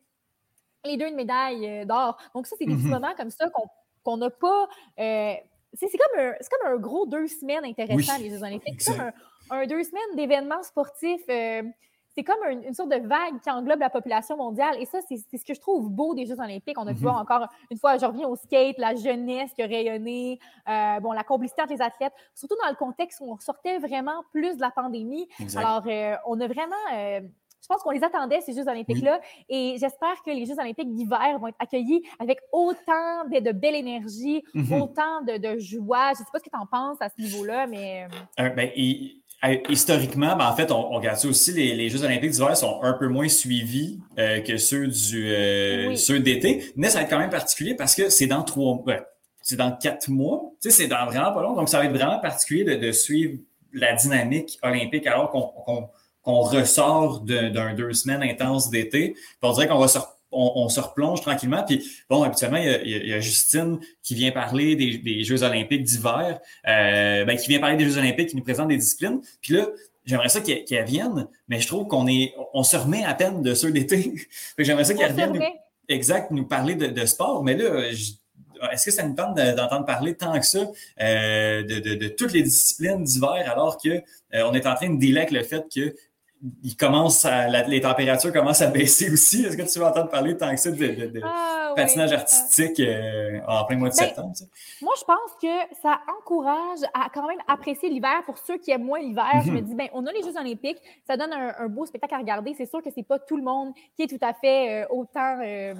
les 0.84 0.96
deux 0.96 1.06
une 1.06 1.14
médaille 1.14 1.64
euh, 1.66 1.84
d'or. 1.84 2.16
Donc, 2.34 2.46
ça, 2.48 2.56
c'est 2.58 2.66
des 2.66 2.74
petits 2.74 2.86
Mhm. 2.86 2.90
moments 2.90 3.14
comme 3.16 3.30
ça 3.30 3.48
qu'on 3.50 3.68
qu'on 4.04 4.16
n'a 4.18 4.30
pas. 4.30 4.68
euh, 5.00 5.32
c'est 5.76 5.88
comme, 5.90 6.20
un- 6.20 6.32
comme 6.32 6.72
un 6.72 6.76
gros 6.76 7.06
deux 7.06 7.26
semaines 7.26 7.64
intéressant, 7.64 8.12
Oui, 8.18 8.22
les 8.24 8.30
Jeux 8.30 8.42
Olympiques. 8.44 8.80
C'est 8.80 8.92
comme 8.96 9.00
un, 9.00 9.12
un 9.62 9.66
deux 9.66 9.82
semaines 9.82 10.14
d'événements 10.16 10.62
sportifs. 10.62 11.24
euh, 11.28 11.62
c'est 12.16 12.22
comme 12.22 12.40
un- 12.46 12.62
une 12.62 12.74
sorte 12.74 12.90
de 12.90 13.04
vague 13.08 13.40
qui 13.42 13.50
englobe 13.50 13.80
la 13.80 13.90
population 13.90 14.36
mondiale. 14.36 14.76
Et 14.78 14.84
ça, 14.86 15.00
c'est 15.08 15.16
ce 15.16 15.44
que 15.44 15.52
je 15.52 15.58
trouve 15.60 15.90
beau 15.90 16.14
des 16.14 16.26
Jeux 16.26 16.38
Olympiques. 16.38 16.78
On 16.78 16.86
a 16.86 16.92
pu 16.92 16.98
Mhm. 16.98 17.02
voir 17.02 17.16
encore 17.20 17.48
une 17.72 17.76
fois, 17.76 17.96
je 17.98 18.06
reviens 18.06 18.28
au 18.28 18.36
skate, 18.36 18.78
la 18.78 18.94
jeunesse 18.94 19.50
qui 19.52 19.62
a 19.64 19.66
rayonné, 19.66 20.38
euh, 20.68 21.00
bon, 21.00 21.10
la 21.10 21.24
complicité 21.24 21.62
entre 21.62 21.72
les 21.72 21.82
athlètes, 21.82 22.12
surtout 22.36 22.54
dans 22.62 22.68
le 22.70 22.76
contexte 22.76 23.18
où 23.20 23.32
on 23.32 23.38
sortait 23.40 23.78
vraiment 23.78 24.22
plus 24.30 24.54
de 24.54 24.60
la 24.60 24.70
pandémie. 24.70 25.28
Exact. 25.40 25.60
Alors, 25.64 25.82
on 26.26 26.40
a 26.40 26.46
vraiment. 26.46 26.76
Euh, 27.64 27.74
je 27.74 27.74
pense 27.74 27.82
qu'on 27.82 27.90
les 27.90 28.04
attendait, 28.04 28.40
ces 28.40 28.52
Jeux 28.52 28.68
olympiques-là, 28.68 29.20
et 29.48 29.76
j'espère 29.80 30.22
que 30.24 30.30
les 30.30 30.44
Jeux 30.46 30.58
olympiques 30.58 30.92
d'hiver 30.92 31.38
vont 31.40 31.48
être 31.48 31.56
accueillis 31.58 32.02
avec 32.18 32.38
autant 32.52 33.24
de, 33.32 33.40
de 33.40 33.52
belle 33.52 33.74
énergie, 33.74 34.42
Mhm. 34.54 34.72
autant 34.82 35.22
de, 35.26 35.38
de 35.38 35.58
joie. 35.58 36.08
Je 36.14 36.20
ne 36.20 36.24
sais 36.24 36.30
pas 36.32 36.38
ce 36.38 36.44
que 36.44 36.50
tu 36.50 36.58
en 36.58 36.66
penses 36.66 36.98
à 37.00 37.08
ce 37.08 37.20
niveau-là, 37.22 37.66
mais 37.66 38.06
Euh, 38.40 38.48
ben, 38.50 38.70
et- 38.76 39.12
euh, 39.44 39.56
historiquement, 39.68 40.36
ben, 40.36 40.48
en 40.48 40.54
fait, 40.56 40.70
on, 40.72 40.92
on 40.92 40.96
regarde 40.96 41.18
ça 41.18 41.28
aussi, 41.28 41.52
les, 41.52 41.74
les 41.74 41.88
Jeux 41.88 42.02
olympiques 42.04 42.30
d'hiver 42.30 42.56
sont 42.56 42.80
un 42.82 42.92
peu 42.94 43.08
moins 43.08 43.28
suivis 43.28 43.98
euh, 44.18 44.40
que 44.40 44.56
ceux 44.56 44.86
du 44.88 45.26
euh, 45.32 45.88
Oui. 45.88 45.98
ceux 45.98 46.20
d'été. 46.20 46.64
Mais 46.76 46.88
ça 46.88 46.98
va 46.98 47.04
être 47.04 47.10
quand 47.10 47.18
même 47.18 47.30
particulier 47.30 47.74
parce 47.74 47.94
que 47.94 48.08
c'est 48.08 48.26
dans 48.26 48.42
trois 48.42 48.82
c'est 49.42 49.56
dans 49.56 49.72
quatre 49.76 50.08
mois. 50.08 50.52
Tu 50.62 50.70
sais, 50.70 50.82
c'est 50.84 50.88
dans 50.88 51.04
vraiment 51.04 51.32
pas 51.32 51.42
long. 51.42 51.52
Donc, 51.54 51.68
ça 51.68 51.78
va 51.78 51.84
être 51.84 51.92
vraiment 51.92 52.18
particulier 52.18 52.64
de, 52.64 52.76
de 52.76 52.92
suivre 52.92 53.38
la 53.74 53.92
dynamique 53.94 54.58
olympique 54.62 55.06
alors 55.06 55.30
qu'on 55.30 55.42
qu'on- 55.42 55.88
qu'on 56.24 56.40
ressort 56.40 57.20
de- 57.20 57.48
d'un 57.50 57.74
deux 57.74 57.92
semaines 57.92 58.22
intenses 58.22 58.70
d'été. 58.70 59.14
On 59.42 59.52
dirait 59.52 59.68
qu'on 59.68 59.78
va 59.78 59.88
se, 59.88 59.98
on, 60.32 60.52
on 60.56 60.68
se 60.68 60.80
replonge 60.80 61.20
tranquillement. 61.20 61.62
Puis 61.66 61.84
bon, 62.10 62.22
habituellement, 62.22 62.56
il 62.58 62.64
y 62.66 62.74
a, 62.74 62.82
il 62.82 63.08
y 63.08 63.12
a- 63.12 63.20
Justine 63.20 63.78
qui 64.02 64.14
vient 64.14 64.32
parler 64.32 64.74
des, 64.74 64.98
des 64.98 65.22
Jeux 65.22 65.42
olympiques 65.42 65.84
d'hiver, 65.84 66.40
euh, 66.66 67.24
ben, 67.24 67.36
qui 67.36 67.48
vient 67.48 67.60
parler 67.60 67.76
des 67.76 67.84
Jeux 67.84 67.98
olympiques, 67.98 68.30
qui 68.30 68.36
nous 68.36 68.42
présente 68.42 68.68
des 68.68 68.76
disciplines. 68.78 69.20
Puis 69.42 69.54
là, 69.54 69.68
j'aimerais 70.06 70.28
ça 70.30 70.40
qu'elle 70.40 70.84
vienne, 70.84 71.28
mais 71.48 71.60
je 71.60 71.66
trouve 71.68 71.86
qu'on 71.86 72.06
est, 72.06 72.34
on 72.52 72.62
se 72.62 72.76
remet 72.76 73.04
à 73.04 73.14
peine 73.14 73.42
de 73.42 73.54
ceux 73.54 73.70
d'été. 73.70 74.14
J'aimerais 74.58 74.84
ça 74.84 74.94
qu'elle 74.94 75.06
se 75.08 75.12
revienne 75.12 75.32
nous, 75.34 75.94
exact, 75.94 76.30
nous 76.30 76.46
parler 76.46 76.74
de, 76.74 76.86
de 76.86 77.06
sport. 77.06 77.44
Mais 77.44 77.54
là, 77.56 77.92
je- 77.92 78.12
est-ce 78.72 78.86
que 78.86 78.90
ça 78.92 79.02
nous 79.02 79.14
tente 79.14 79.36
de- 79.36 79.54
d'entendre 79.54 79.84
parler 79.84 80.14
tant 80.14 80.38
que 80.38 80.46
ça 80.46 80.60
euh, 81.00 81.62
de, 81.62 81.80
de- 81.80 81.94
de 81.96 82.08
toutes 82.08 82.32
les 82.32 82.42
disciplines 82.42 83.02
d'hiver 83.04 83.44
alors 83.50 83.76
que 83.82 83.88
euh, 83.90 84.00
on 84.46 84.54
est 84.54 84.66
en 84.66 84.74
train 84.74 84.88
de 84.88 85.16
avec 85.16 85.30
le 85.32 85.42
fait 85.42 85.64
que 85.74 85.94
il 86.62 86.76
commence 86.76 87.24
à, 87.24 87.48
la- 87.48 87.62
les 87.62 87.80
températures 87.80 88.32
commencent 88.32 88.60
à 88.60 88.66
baisser 88.66 89.10
aussi. 89.10 89.44
Est-ce 89.44 89.56
que 89.56 89.62
tu 89.62 89.78
vas 89.78 89.88
entendre 89.90 90.10
parler 90.10 90.36
tant 90.36 90.50
que 90.50 90.56
ça 90.60 90.70
de, 90.70 90.76
de- 90.76 91.06
de 91.06 91.20
Ah, 91.24 91.68
oui. 91.70 91.82
patinage 91.82 92.12
artistique 92.12 92.78
euh, 92.80 93.40
en 93.48 93.64
plein 93.64 93.76
mois 93.78 93.88
de 93.88 93.94
Ben, 93.94 94.04
septembre? 94.06 94.32
tu 94.36 94.44
sais? 94.44 94.50
Moi, 94.82 94.92
je 94.98 95.04
pense 95.04 95.32
que 95.40 95.76
ça 95.82 96.00
encourage 96.18 96.80
à 96.92 97.08
quand 97.12 97.26
même 97.26 97.38
apprécier 97.48 97.88
l'hiver 97.88 98.22
pour 98.26 98.36
ceux 98.38 98.58
qui 98.58 98.70
aiment 98.70 98.84
moins 98.84 99.00
l'hiver. 99.00 99.26
Je 99.44 99.50
Mhm. 99.50 99.56
me 99.56 99.60
dis, 99.62 99.74
ben, 99.74 99.88
on 99.94 100.04
a 100.06 100.12
les 100.12 100.22
Jeux 100.22 100.36
Olympiques, 100.38 100.78
ça 101.06 101.16
donne 101.16 101.32
un, 101.32 101.54
un 101.58 101.68
beau 101.68 101.86
spectacle 101.86 102.14
à 102.14 102.18
regarder. 102.18 102.54
C'est 102.56 102.66
sûr 102.66 102.82
que 102.82 102.90
c'est 102.94 103.02
pas 103.06 103.18
tout 103.18 103.36
le 103.36 103.42
monde 103.42 103.72
qui 103.96 104.02
est 104.02 104.06
tout 104.06 104.24
à 104.24 104.34
fait 104.34 104.84
euh, 104.84 104.86
autant 104.90 105.38
euh, 105.42 105.74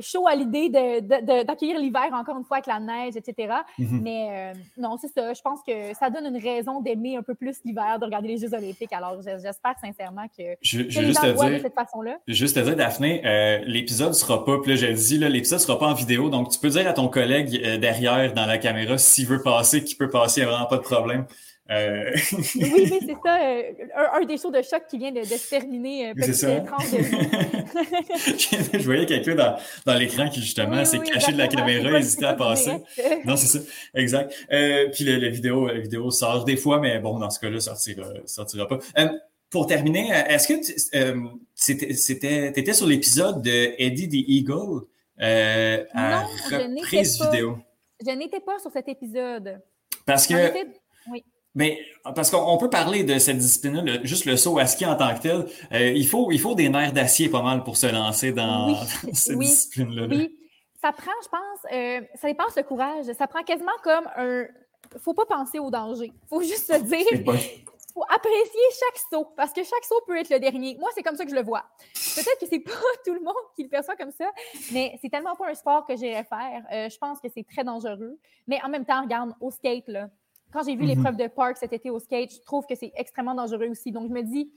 chaud 0.00 0.26
à 0.26 0.34
l'idée 0.34 0.68
de- 0.68 1.00
de- 1.00 1.24
de- 1.24 1.42
d'accueillir 1.44 1.78
l'hiver 1.78 2.08
encore 2.12 2.36
une 2.36 2.44
fois 2.44 2.58
avec 2.58 2.66
la 2.66 2.78
neige, 2.80 3.14
etc. 3.16 3.54
Mhm. 3.78 4.00
Mais 4.02 4.52
euh, 4.54 4.58
non, 4.78 4.96
c'est 5.00 5.08
ça. 5.08 5.32
Je 5.34 5.40
pense 5.42 5.60
que 5.66 5.94
ça 5.98 6.10
donne 6.10 6.26
une 6.34 6.42
raison 6.42 6.80
d'aimer 6.80 7.16
un 7.16 7.22
peu 7.22 7.34
plus 7.34 7.56
l'hiver, 7.64 7.98
de 7.98 8.04
regarder 8.04 8.28
les 8.28 8.38
Jeux 8.38 8.52
Olympiques. 8.54 8.92
Alors, 8.92 9.16
j'espère 9.22 9.74
sincèrement 9.80 10.26
que, 10.36 10.42
Je, 10.62 10.82
que 10.82 10.90
je 10.90 10.94
vais 10.96 11.00
les 11.02 11.06
juste 11.12 11.24
gens 11.24 11.32
voient 11.34 11.46
de 11.46 11.54
dire, 11.54 11.62
cette 11.62 11.74
façon-là. 11.74 12.18
juste 12.28 12.56
te 12.56 12.60
dire, 12.60 12.76
Daphné, 12.76 13.22
euh, 13.24 13.58
l'épisode 13.66 14.14
sera 14.14 14.44
pas, 14.44 14.58
puis 14.62 14.72
là, 14.72 14.76
je 14.76 14.86
le 14.86 14.94
dis, 14.94 15.18
là, 15.18 15.28
l'épisode 15.28 15.58
sera 15.60 15.78
pas 15.78 15.86
en 15.86 15.94
vidéo, 15.94 16.28
donc 16.30 16.50
tu 16.50 16.58
peux 16.58 16.68
dire 16.68 16.86
à 16.88 16.92
ton 16.92 17.08
collègue 17.08 17.60
euh, 17.64 17.78
derrière 17.78 18.32
dans 18.34 18.46
la 18.46 18.58
caméra 18.58 18.98
s'il 18.98 19.26
veut 19.26 19.42
passer, 19.42 19.82
qu'il 19.84 19.96
peut 19.96 20.10
passer, 20.10 20.40
il 20.40 20.44
n'y 20.44 20.48
a 20.50 20.52
vraiment 20.52 20.68
pas 20.68 20.76
de 20.78 20.82
problème. 20.82 21.26
Euh, 21.68 22.10
Oui, 22.32 22.72
oui, 22.74 22.86
c'est 23.00 23.16
ça. 23.24 23.42
euh, 23.42 23.62
un, 23.96 24.20
un 24.20 24.24
des 24.24 24.36
shows 24.38 24.50
de 24.52 24.62
choc 24.62 24.82
qui 24.88 24.98
vient 24.98 25.10
de, 25.10 25.20
de 25.20 25.24
se 25.24 25.50
terminer. 25.50 26.10
euh, 26.10 26.12
C'est 26.20 26.32
ça. 26.34 26.46
euh, 26.48 26.60
je 28.72 28.84
voyais 28.84 29.06
quelqu'un 29.06 29.34
dans, 29.34 29.56
dans 29.84 29.94
l'écran 29.94 30.28
qui, 30.28 30.40
justement, 30.40 30.78
Oui, 30.78 30.86
s'est 30.86 30.98
oui, 30.98 31.10
caché 31.10 31.32
de 31.32 31.38
la 31.38 31.48
caméra, 31.48 31.90
pas- 31.90 31.98
hésitait 31.98 32.24
à 32.26 32.34
pas 32.34 32.50
passer. 32.50 32.70
direct. 32.96 33.24
Non, 33.24 33.36
c'est 33.36 33.58
ça, 33.58 33.64
exact. 33.94 34.32
Euh, 34.52 34.88
puis 34.92 35.04
le- 35.04 35.16
la, 35.16 35.28
vidéo, 35.28 35.66
la 35.66 35.80
vidéo 35.80 36.10
sort 36.10 36.44
des 36.44 36.56
fois, 36.56 36.78
mais 36.80 36.98
bon, 37.00 37.18
dans 37.18 37.30
ce 37.30 37.40
cas-là, 37.40 37.60
ça 37.60 37.74
sortira, 37.74 38.08
sortira 38.26 38.68
pas. 38.68 38.78
Euh, 38.98 39.08
pour 39.50 39.66
terminer, 39.66 40.12
euh, 40.12 40.24
est-ce 40.28 40.48
que 40.48 40.54
tu 40.64 40.72
euh, 40.96 42.50
t'étais 42.52 42.72
sur 42.74 42.86
l'épisode 42.86 43.42
de 43.42 43.74
Eddie 43.78 44.08
the 44.08 44.28
Eagle 44.28 44.82
euh, 45.20 45.84
à 45.92 46.22
Non, 46.22 46.28
je 46.50 46.56
n'étais 46.66 46.80
reprise 46.82 47.18
pas. 47.18 47.30
vidéo? 47.30 47.58
Je 48.04 48.10
n'étais 48.12 48.40
pas 48.40 48.58
sur 48.58 48.70
cet 48.70 48.88
épisode. 48.88 49.60
Parce 50.04 50.26
En 50.30 50.34
que, 50.34 50.40
effet, 50.40 50.66
mais, 51.56 51.80
parce 52.14 52.30
qu'on 52.30 52.38
on 52.38 52.56
peut 52.58 52.70
parler 52.70 53.02
de 53.02 53.18
cette 53.18 53.38
discipline-là, 53.38 53.98
juste 54.04 54.26
le 54.26 54.36
saut 54.36 54.58
à 54.58 54.66
ski 54.66 54.86
en 54.86 54.94
tant 54.94 55.12
que 55.16 55.20
tel. 55.22 55.46
euh, 55.72 55.88
il, 55.90 56.06
faut, 56.06 56.30
il 56.30 56.38
faut 56.38 56.54
des 56.54 56.68
nerfs 56.68 56.92
d'acier 56.92 57.28
pas 57.28 57.42
mal 57.42 57.64
pour 57.64 57.76
se 57.76 57.86
lancer 57.86 58.30
dans, 58.30 58.68
Oui, 58.68 58.74
dans 59.04 59.12
cette 59.14 59.36
oui, 59.36 59.46
discipline-là. 59.46 60.06
là. 60.06 60.14
Oui, 60.16 60.36
ça 60.80 60.92
prend, 60.92 61.10
je 61.24 61.28
pense, 61.28 61.72
euh, 61.72 62.00
ça 62.14 62.28
dépasse 62.28 62.54
le 62.56 62.62
courage. 62.62 63.06
Ça 63.18 63.26
prend 63.26 63.42
quasiment 63.42 63.72
comme 63.82 64.06
un. 64.16 64.44
Faut 65.00 65.14
pas 65.14 65.26
penser 65.26 65.58
au 65.58 65.70
danger. 65.70 66.12
Faut 66.28 66.42
juste 66.42 66.72
se 66.72 66.80
dire. 66.82 67.24
bon. 67.24 67.36
Faut 67.94 68.04
apprécier 68.14 68.60
chaque 68.78 69.02
saut 69.10 69.32
parce 69.38 69.54
que 69.54 69.62
chaque 69.64 69.84
saut 69.88 70.02
peut 70.06 70.18
être 70.18 70.28
le 70.28 70.38
dernier. 70.38 70.76
Moi, 70.78 70.90
c'est 70.94 71.02
comme 71.02 71.16
ça 71.16 71.24
que 71.24 71.30
je 71.30 71.34
le 71.34 71.42
vois. 71.42 71.64
Peut-être 72.14 72.38
que 72.38 72.46
c'est 72.46 72.58
pas 72.60 72.70
tout 73.06 73.14
le 73.14 73.20
monde 73.20 73.34
qui 73.56 73.62
le 73.62 73.70
perçoit 73.70 73.96
comme 73.96 74.10
ça, 74.10 74.26
mais 74.70 74.98
c'est 75.00 75.08
tellement 75.08 75.34
pas 75.34 75.48
un 75.48 75.54
sport 75.54 75.86
que 75.86 75.96
j'irais 75.96 76.24
faire. 76.24 76.62
Euh, 76.72 76.90
je 76.90 76.98
pense 76.98 77.18
que 77.20 77.28
c'est 77.34 77.46
très 77.50 77.64
dangereux. 77.64 78.18
Mais 78.46 78.58
en 78.62 78.68
même 78.68 78.84
temps, 78.84 79.00
regarde, 79.02 79.32
au 79.40 79.50
skate, 79.50 79.88
là, 79.88 80.10
quand 80.52 80.62
j'ai 80.64 80.74
vu 80.76 80.82
Mhm. 80.82 80.88
l'épreuve 80.88 81.16
de 81.16 81.26
parc 81.28 81.56
cet 81.58 81.72
été 81.72 81.90
au 81.90 81.98
skate, 81.98 82.32
je 82.34 82.40
trouve 82.40 82.64
que 82.66 82.74
c'est 82.74 82.92
extrêmement 82.96 83.34
dangereux 83.34 83.68
aussi. 83.68 83.92
Donc, 83.92 84.08
je 84.08 84.12
me 84.14 84.22
dis, 84.22 84.50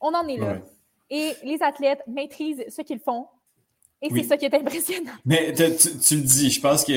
on 0.00 0.14
en 0.14 0.26
est 0.28 0.36
là. 0.36 0.52
Ouais. 0.52 0.62
Et 1.10 1.32
les 1.44 1.62
athlètes 1.62 2.02
maîtrisent 2.06 2.64
ce 2.68 2.82
qu'ils 2.82 3.00
font. 3.00 3.26
Et 4.02 4.08
Oui. 4.10 4.22
c'est 4.22 4.28
ça 4.28 4.36
qui 4.38 4.46
est 4.46 4.54
impressionnant. 4.54 5.10
Mais 5.26 5.52
te- 5.52 5.76
tu, 5.76 5.98
tu 5.98 6.14
le 6.16 6.22
dis, 6.22 6.50
je 6.50 6.60
pense 6.60 6.84
que 6.86 6.92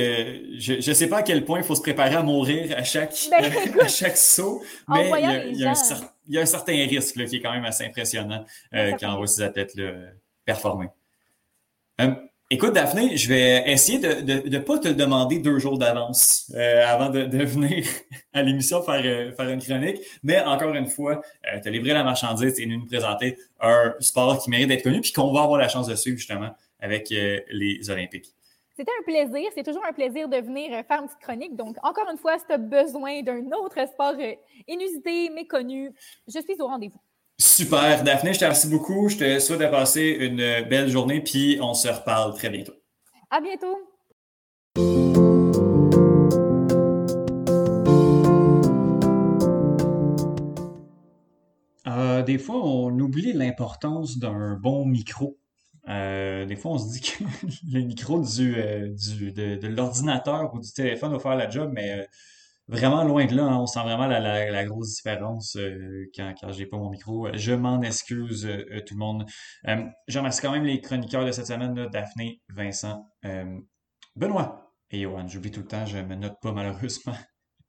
je 0.58 0.76
ne 0.90 0.94
sais 0.94 1.08
pas 1.10 1.18
à 1.18 1.24
quel 1.24 1.44
point 1.44 1.60
il 1.60 1.66
faut 1.66 1.76
se 1.76 1.82
préparer 1.82 2.16
à 2.16 2.24
mourir 2.24 2.74
à 2.78 2.84
chaque, 2.84 3.14
Ben, 3.30 3.44
à 3.82 3.88
chaque 3.90 4.16
saut, 4.16 4.62
mais 4.88 5.10
il 5.10 5.22
y, 5.22 5.26
a, 5.26 5.44
les 5.44 5.50
il 5.52 5.60
y 5.60 5.66
a 5.66 5.72
un 5.72 5.74
gens. 5.74 5.82
cer- 5.82 6.10
il 6.28 6.36
y 6.36 6.38
a 6.38 6.42
un 6.42 6.46
certain 6.46 6.72
risque 6.74 7.18
là, 7.18 7.26
qui 7.26 7.38
est 7.38 7.42
quand 7.42 7.52
même 7.52 7.66
assez 7.66 7.84
impressionnant 7.84 8.46
euh, 8.74 8.94
quand 8.98 9.14
on 9.14 9.18
voit 9.18 9.28
ces 9.28 9.42
athlètes-là 9.42 9.84
euh, 9.84 10.12
performer. 10.46 10.88
Euh, 12.00 12.14
écoute, 12.54 12.74
Daphné, 12.74 13.18
je 13.18 13.28
vais 13.30 13.72
essayer 13.72 14.00
de 14.00 14.50
ne 14.50 14.60
pas 14.60 14.80
te 14.80 14.88
demander 14.88 15.40
deux 15.40 15.60
jours 15.60 15.78
d'avance 15.78 16.52
euh, 16.56 16.86
avant 16.88 17.10
de, 17.10 17.26
de 17.26 17.44
venir 17.46 17.86
à 18.34 18.42
l'émission 18.42 18.82
faire, 18.82 19.02
euh, 19.04 19.32
faire 19.32 19.50
une 19.50 19.62
chronique, 19.62 20.00
mais 20.24 20.42
encore 20.42 20.74
une 20.74 20.88
fois, 20.88 21.22
tu 21.62 21.68
as 21.68 21.72
livré 21.72 21.94
la 21.94 22.04
marchandise 22.04 22.60
et 22.60 22.66
nous 22.66 22.86
présenter 22.86 23.38
un 23.60 23.94
sport 24.00 24.42
qui 24.42 24.50
mérite 24.50 24.68
d'être 24.68 24.84
connu 24.84 25.02
puis 25.02 25.12
qu'on 25.12 25.32
va 25.32 25.44
avoir 25.44 25.60
la 25.60 25.68
chance 25.68 25.88
de 25.88 25.96
suivre 25.96 26.18
justement 26.18 26.52
avec 26.84 27.12
euh, 27.12 27.40
les 27.50 27.90
Olympiques. 27.90 28.34
C'était 28.76 28.92
un 29.00 29.04
plaisir. 29.04 29.50
C'est 29.56 29.64
toujours 29.64 29.86
un 29.86 29.94
plaisir 29.94 30.28
de 30.28 30.38
venir 30.38 30.74
euh, 30.74 30.84
faire 30.84 31.02
une 31.02 31.08
petite 31.08 31.22
chronique. 31.22 31.56
Donc, 31.56 31.78
encore 31.84 32.10
une 32.12 32.18
fois, 32.18 32.38
si 32.38 32.46
tu 32.46 32.54
as 32.54 32.58
besoin 32.58 33.22
d'un 33.22 33.46
autre 33.52 33.88
sport 33.88 34.16
euh, 34.20 34.34
inusité, 34.68 35.30
méconnu, 35.30 35.92
je 36.28 36.40
suis 36.40 36.60
au 36.60 36.68
rendez-vous. 36.68 37.00
Super. 37.40 38.04
Daphné, 38.04 38.34
je 38.34 38.40
te 38.40 38.46
remercie 38.46 38.68
beaucoup. 38.68 39.10
Je 39.10 39.18
te 39.18 39.40
souhaite 39.40 39.60
de 39.60 39.68
passer 39.68 40.18
une 40.20 40.68
belle 40.70 40.90
journée, 40.90 41.22
puis 41.22 41.58
on 41.62 41.74
se 41.74 41.88
reparle 41.88 42.34
très 42.36 42.50
bientôt. 42.50 42.74
À 43.30 43.42
bientôt! 43.42 43.78
Euh, 51.88 52.24
des 52.24 52.38
fois, 52.38 52.56
on 52.64 52.98
oublie 53.00 53.34
l'importance 53.34 54.18
d'un 54.18 54.56
bon 54.56 54.86
micro. 54.86 55.38
Euh, 55.90 56.46
des 56.46 56.56
fois, 56.56 56.72
on 56.72 56.78
se 56.78 56.92
dit 56.94 57.02
que 57.02 57.24
le 57.72 57.82
micro 57.82 58.22
du, 58.22 58.56
euh, 58.56 58.90
du, 58.90 59.32
de, 59.32 59.56
de 59.56 59.68
l'ordinateur 59.68 60.54
ou 60.54 60.60
du 60.60 60.72
téléphone 60.72 61.12
va 61.12 61.20
faire 61.20 61.36
la 61.36 61.50
job, 61.50 61.72
mais 61.74 61.92
euh, 61.92 62.06
vraiment 62.68 63.04
loin 63.04 63.26
de 63.26 63.36
là, 63.36 63.44
hein, 63.44 63.58
on 63.60 63.66
sent 63.66 63.82
vraiment 63.82 64.08
la, 64.08 64.20
la, 64.20 64.50
la 64.50 64.66
grosse 64.66 64.96
différence 64.96 65.56
euh, 65.58 66.06
quand, 66.16 66.34
quand 66.40 66.52
j'ai 66.52 66.66
pas 66.66 66.78
mon 66.78 66.90
micro. 66.90 67.28
Je 67.34 67.54
m'en 67.54 67.82
excuse, 67.82 68.46
euh, 68.46 68.82
tout 68.86 68.96
le 68.96 69.00
monde. 69.00 69.26
Euh, 69.68 69.84
remercie 70.16 70.42
quand 70.42 70.52
même 70.52 70.66
les 70.66 70.82
chroniqueurs 70.82 71.26
de 71.26 71.32
cette 71.32 71.48
semaine, 71.48 71.76
là, 71.76 71.88
Daphné, 71.88 72.42
Vincent, 72.50 73.08
euh, 73.26 73.60
Benoît 74.16 74.72
et 74.92 75.02
Johan. 75.02 75.28
J'oublie 75.28 75.52
tout 75.52 75.62
le 75.62 75.68
temps, 75.68 75.86
je 75.86 75.98
me 75.98 76.16
note 76.16 76.38
pas 76.42 76.52
malheureusement 76.52 77.16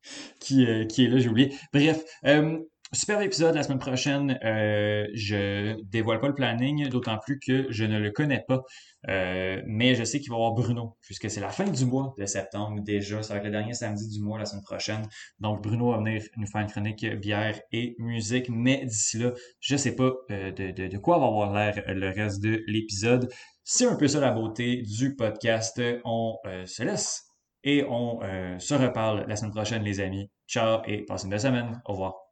qui, 0.40 0.66
euh, 0.66 0.84
qui 0.86 1.04
est 1.04 1.08
là, 1.08 1.18
j'ai 1.18 1.28
oublié. 1.28 1.54
Bref, 1.72 2.02
euh, 2.26 2.58
super 2.94 3.20
épisode 3.20 3.54
la 3.54 3.62
semaine 3.62 3.78
prochaine. 3.78 4.38
Euh, 4.44 5.06
je 5.14 5.80
dévoile 5.84 6.20
pas 6.20 6.28
le 6.28 6.34
planning, 6.34 6.88
d'autant 6.88 7.18
plus 7.18 7.38
que 7.38 7.66
je 7.70 7.84
ne 7.84 7.98
le 7.98 8.10
connais 8.10 8.42
pas. 8.46 8.62
Euh, 9.08 9.60
mais 9.66 9.94
je 9.94 10.04
sais 10.04 10.20
qu'il 10.20 10.30
va 10.30 10.36
y 10.36 10.38
avoir 10.38 10.54
Bruno, 10.54 10.96
puisque 11.02 11.30
c'est 11.30 11.40
la 11.40 11.50
fin 11.50 11.64
du 11.64 11.84
mois 11.84 12.14
de 12.18 12.26
septembre 12.26 12.80
déjà. 12.82 13.22
Ça 13.22 13.34
va 13.34 13.38
être 13.38 13.44
le 13.44 13.50
dernier 13.50 13.74
samedi 13.74 14.08
du 14.08 14.22
mois 14.22 14.38
la 14.38 14.46
semaine 14.46 14.62
prochaine. 14.62 15.02
Donc 15.40 15.62
Bruno 15.62 15.90
va 15.90 15.98
venir 15.98 16.22
nous 16.36 16.46
faire 16.46 16.62
une 16.62 16.70
chronique 16.70 17.04
bière 17.20 17.60
et 17.72 17.96
musique. 17.98 18.48
Mais 18.48 18.84
d'ici 18.84 19.18
là, 19.18 19.32
je 19.60 19.76
sais 19.76 19.94
pas 19.94 20.12
euh, 20.30 20.52
de, 20.52 20.88
de, 20.88 20.98
quoi 20.98 21.18
va 21.18 21.26
avoir 21.26 21.52
l'air 21.52 21.82
le 21.86 22.08
reste 22.10 22.42
de 22.42 22.62
l'épisode. 22.66 23.30
C'est 23.62 23.86
un 23.86 23.96
peu 23.96 24.08
ça 24.08 24.20
la 24.20 24.30
beauté 24.30 24.82
du 24.82 25.16
podcast. 25.16 25.80
On 26.04 26.36
se 26.66 26.82
laisse 26.82 27.24
et 27.62 27.84
on 27.88 28.20
se 28.58 28.74
reparle 28.74 29.24
la 29.26 29.36
semaine 29.36 29.52
prochaine, 29.52 29.82
les 29.82 30.00
amis. 30.00 30.30
Ciao 30.46 30.82
et 30.86 31.04
passez 31.04 31.24
une 31.24 31.30
belle 31.30 31.40
semaine. 31.40 31.80
Au 31.86 31.92
revoir. 31.92 32.23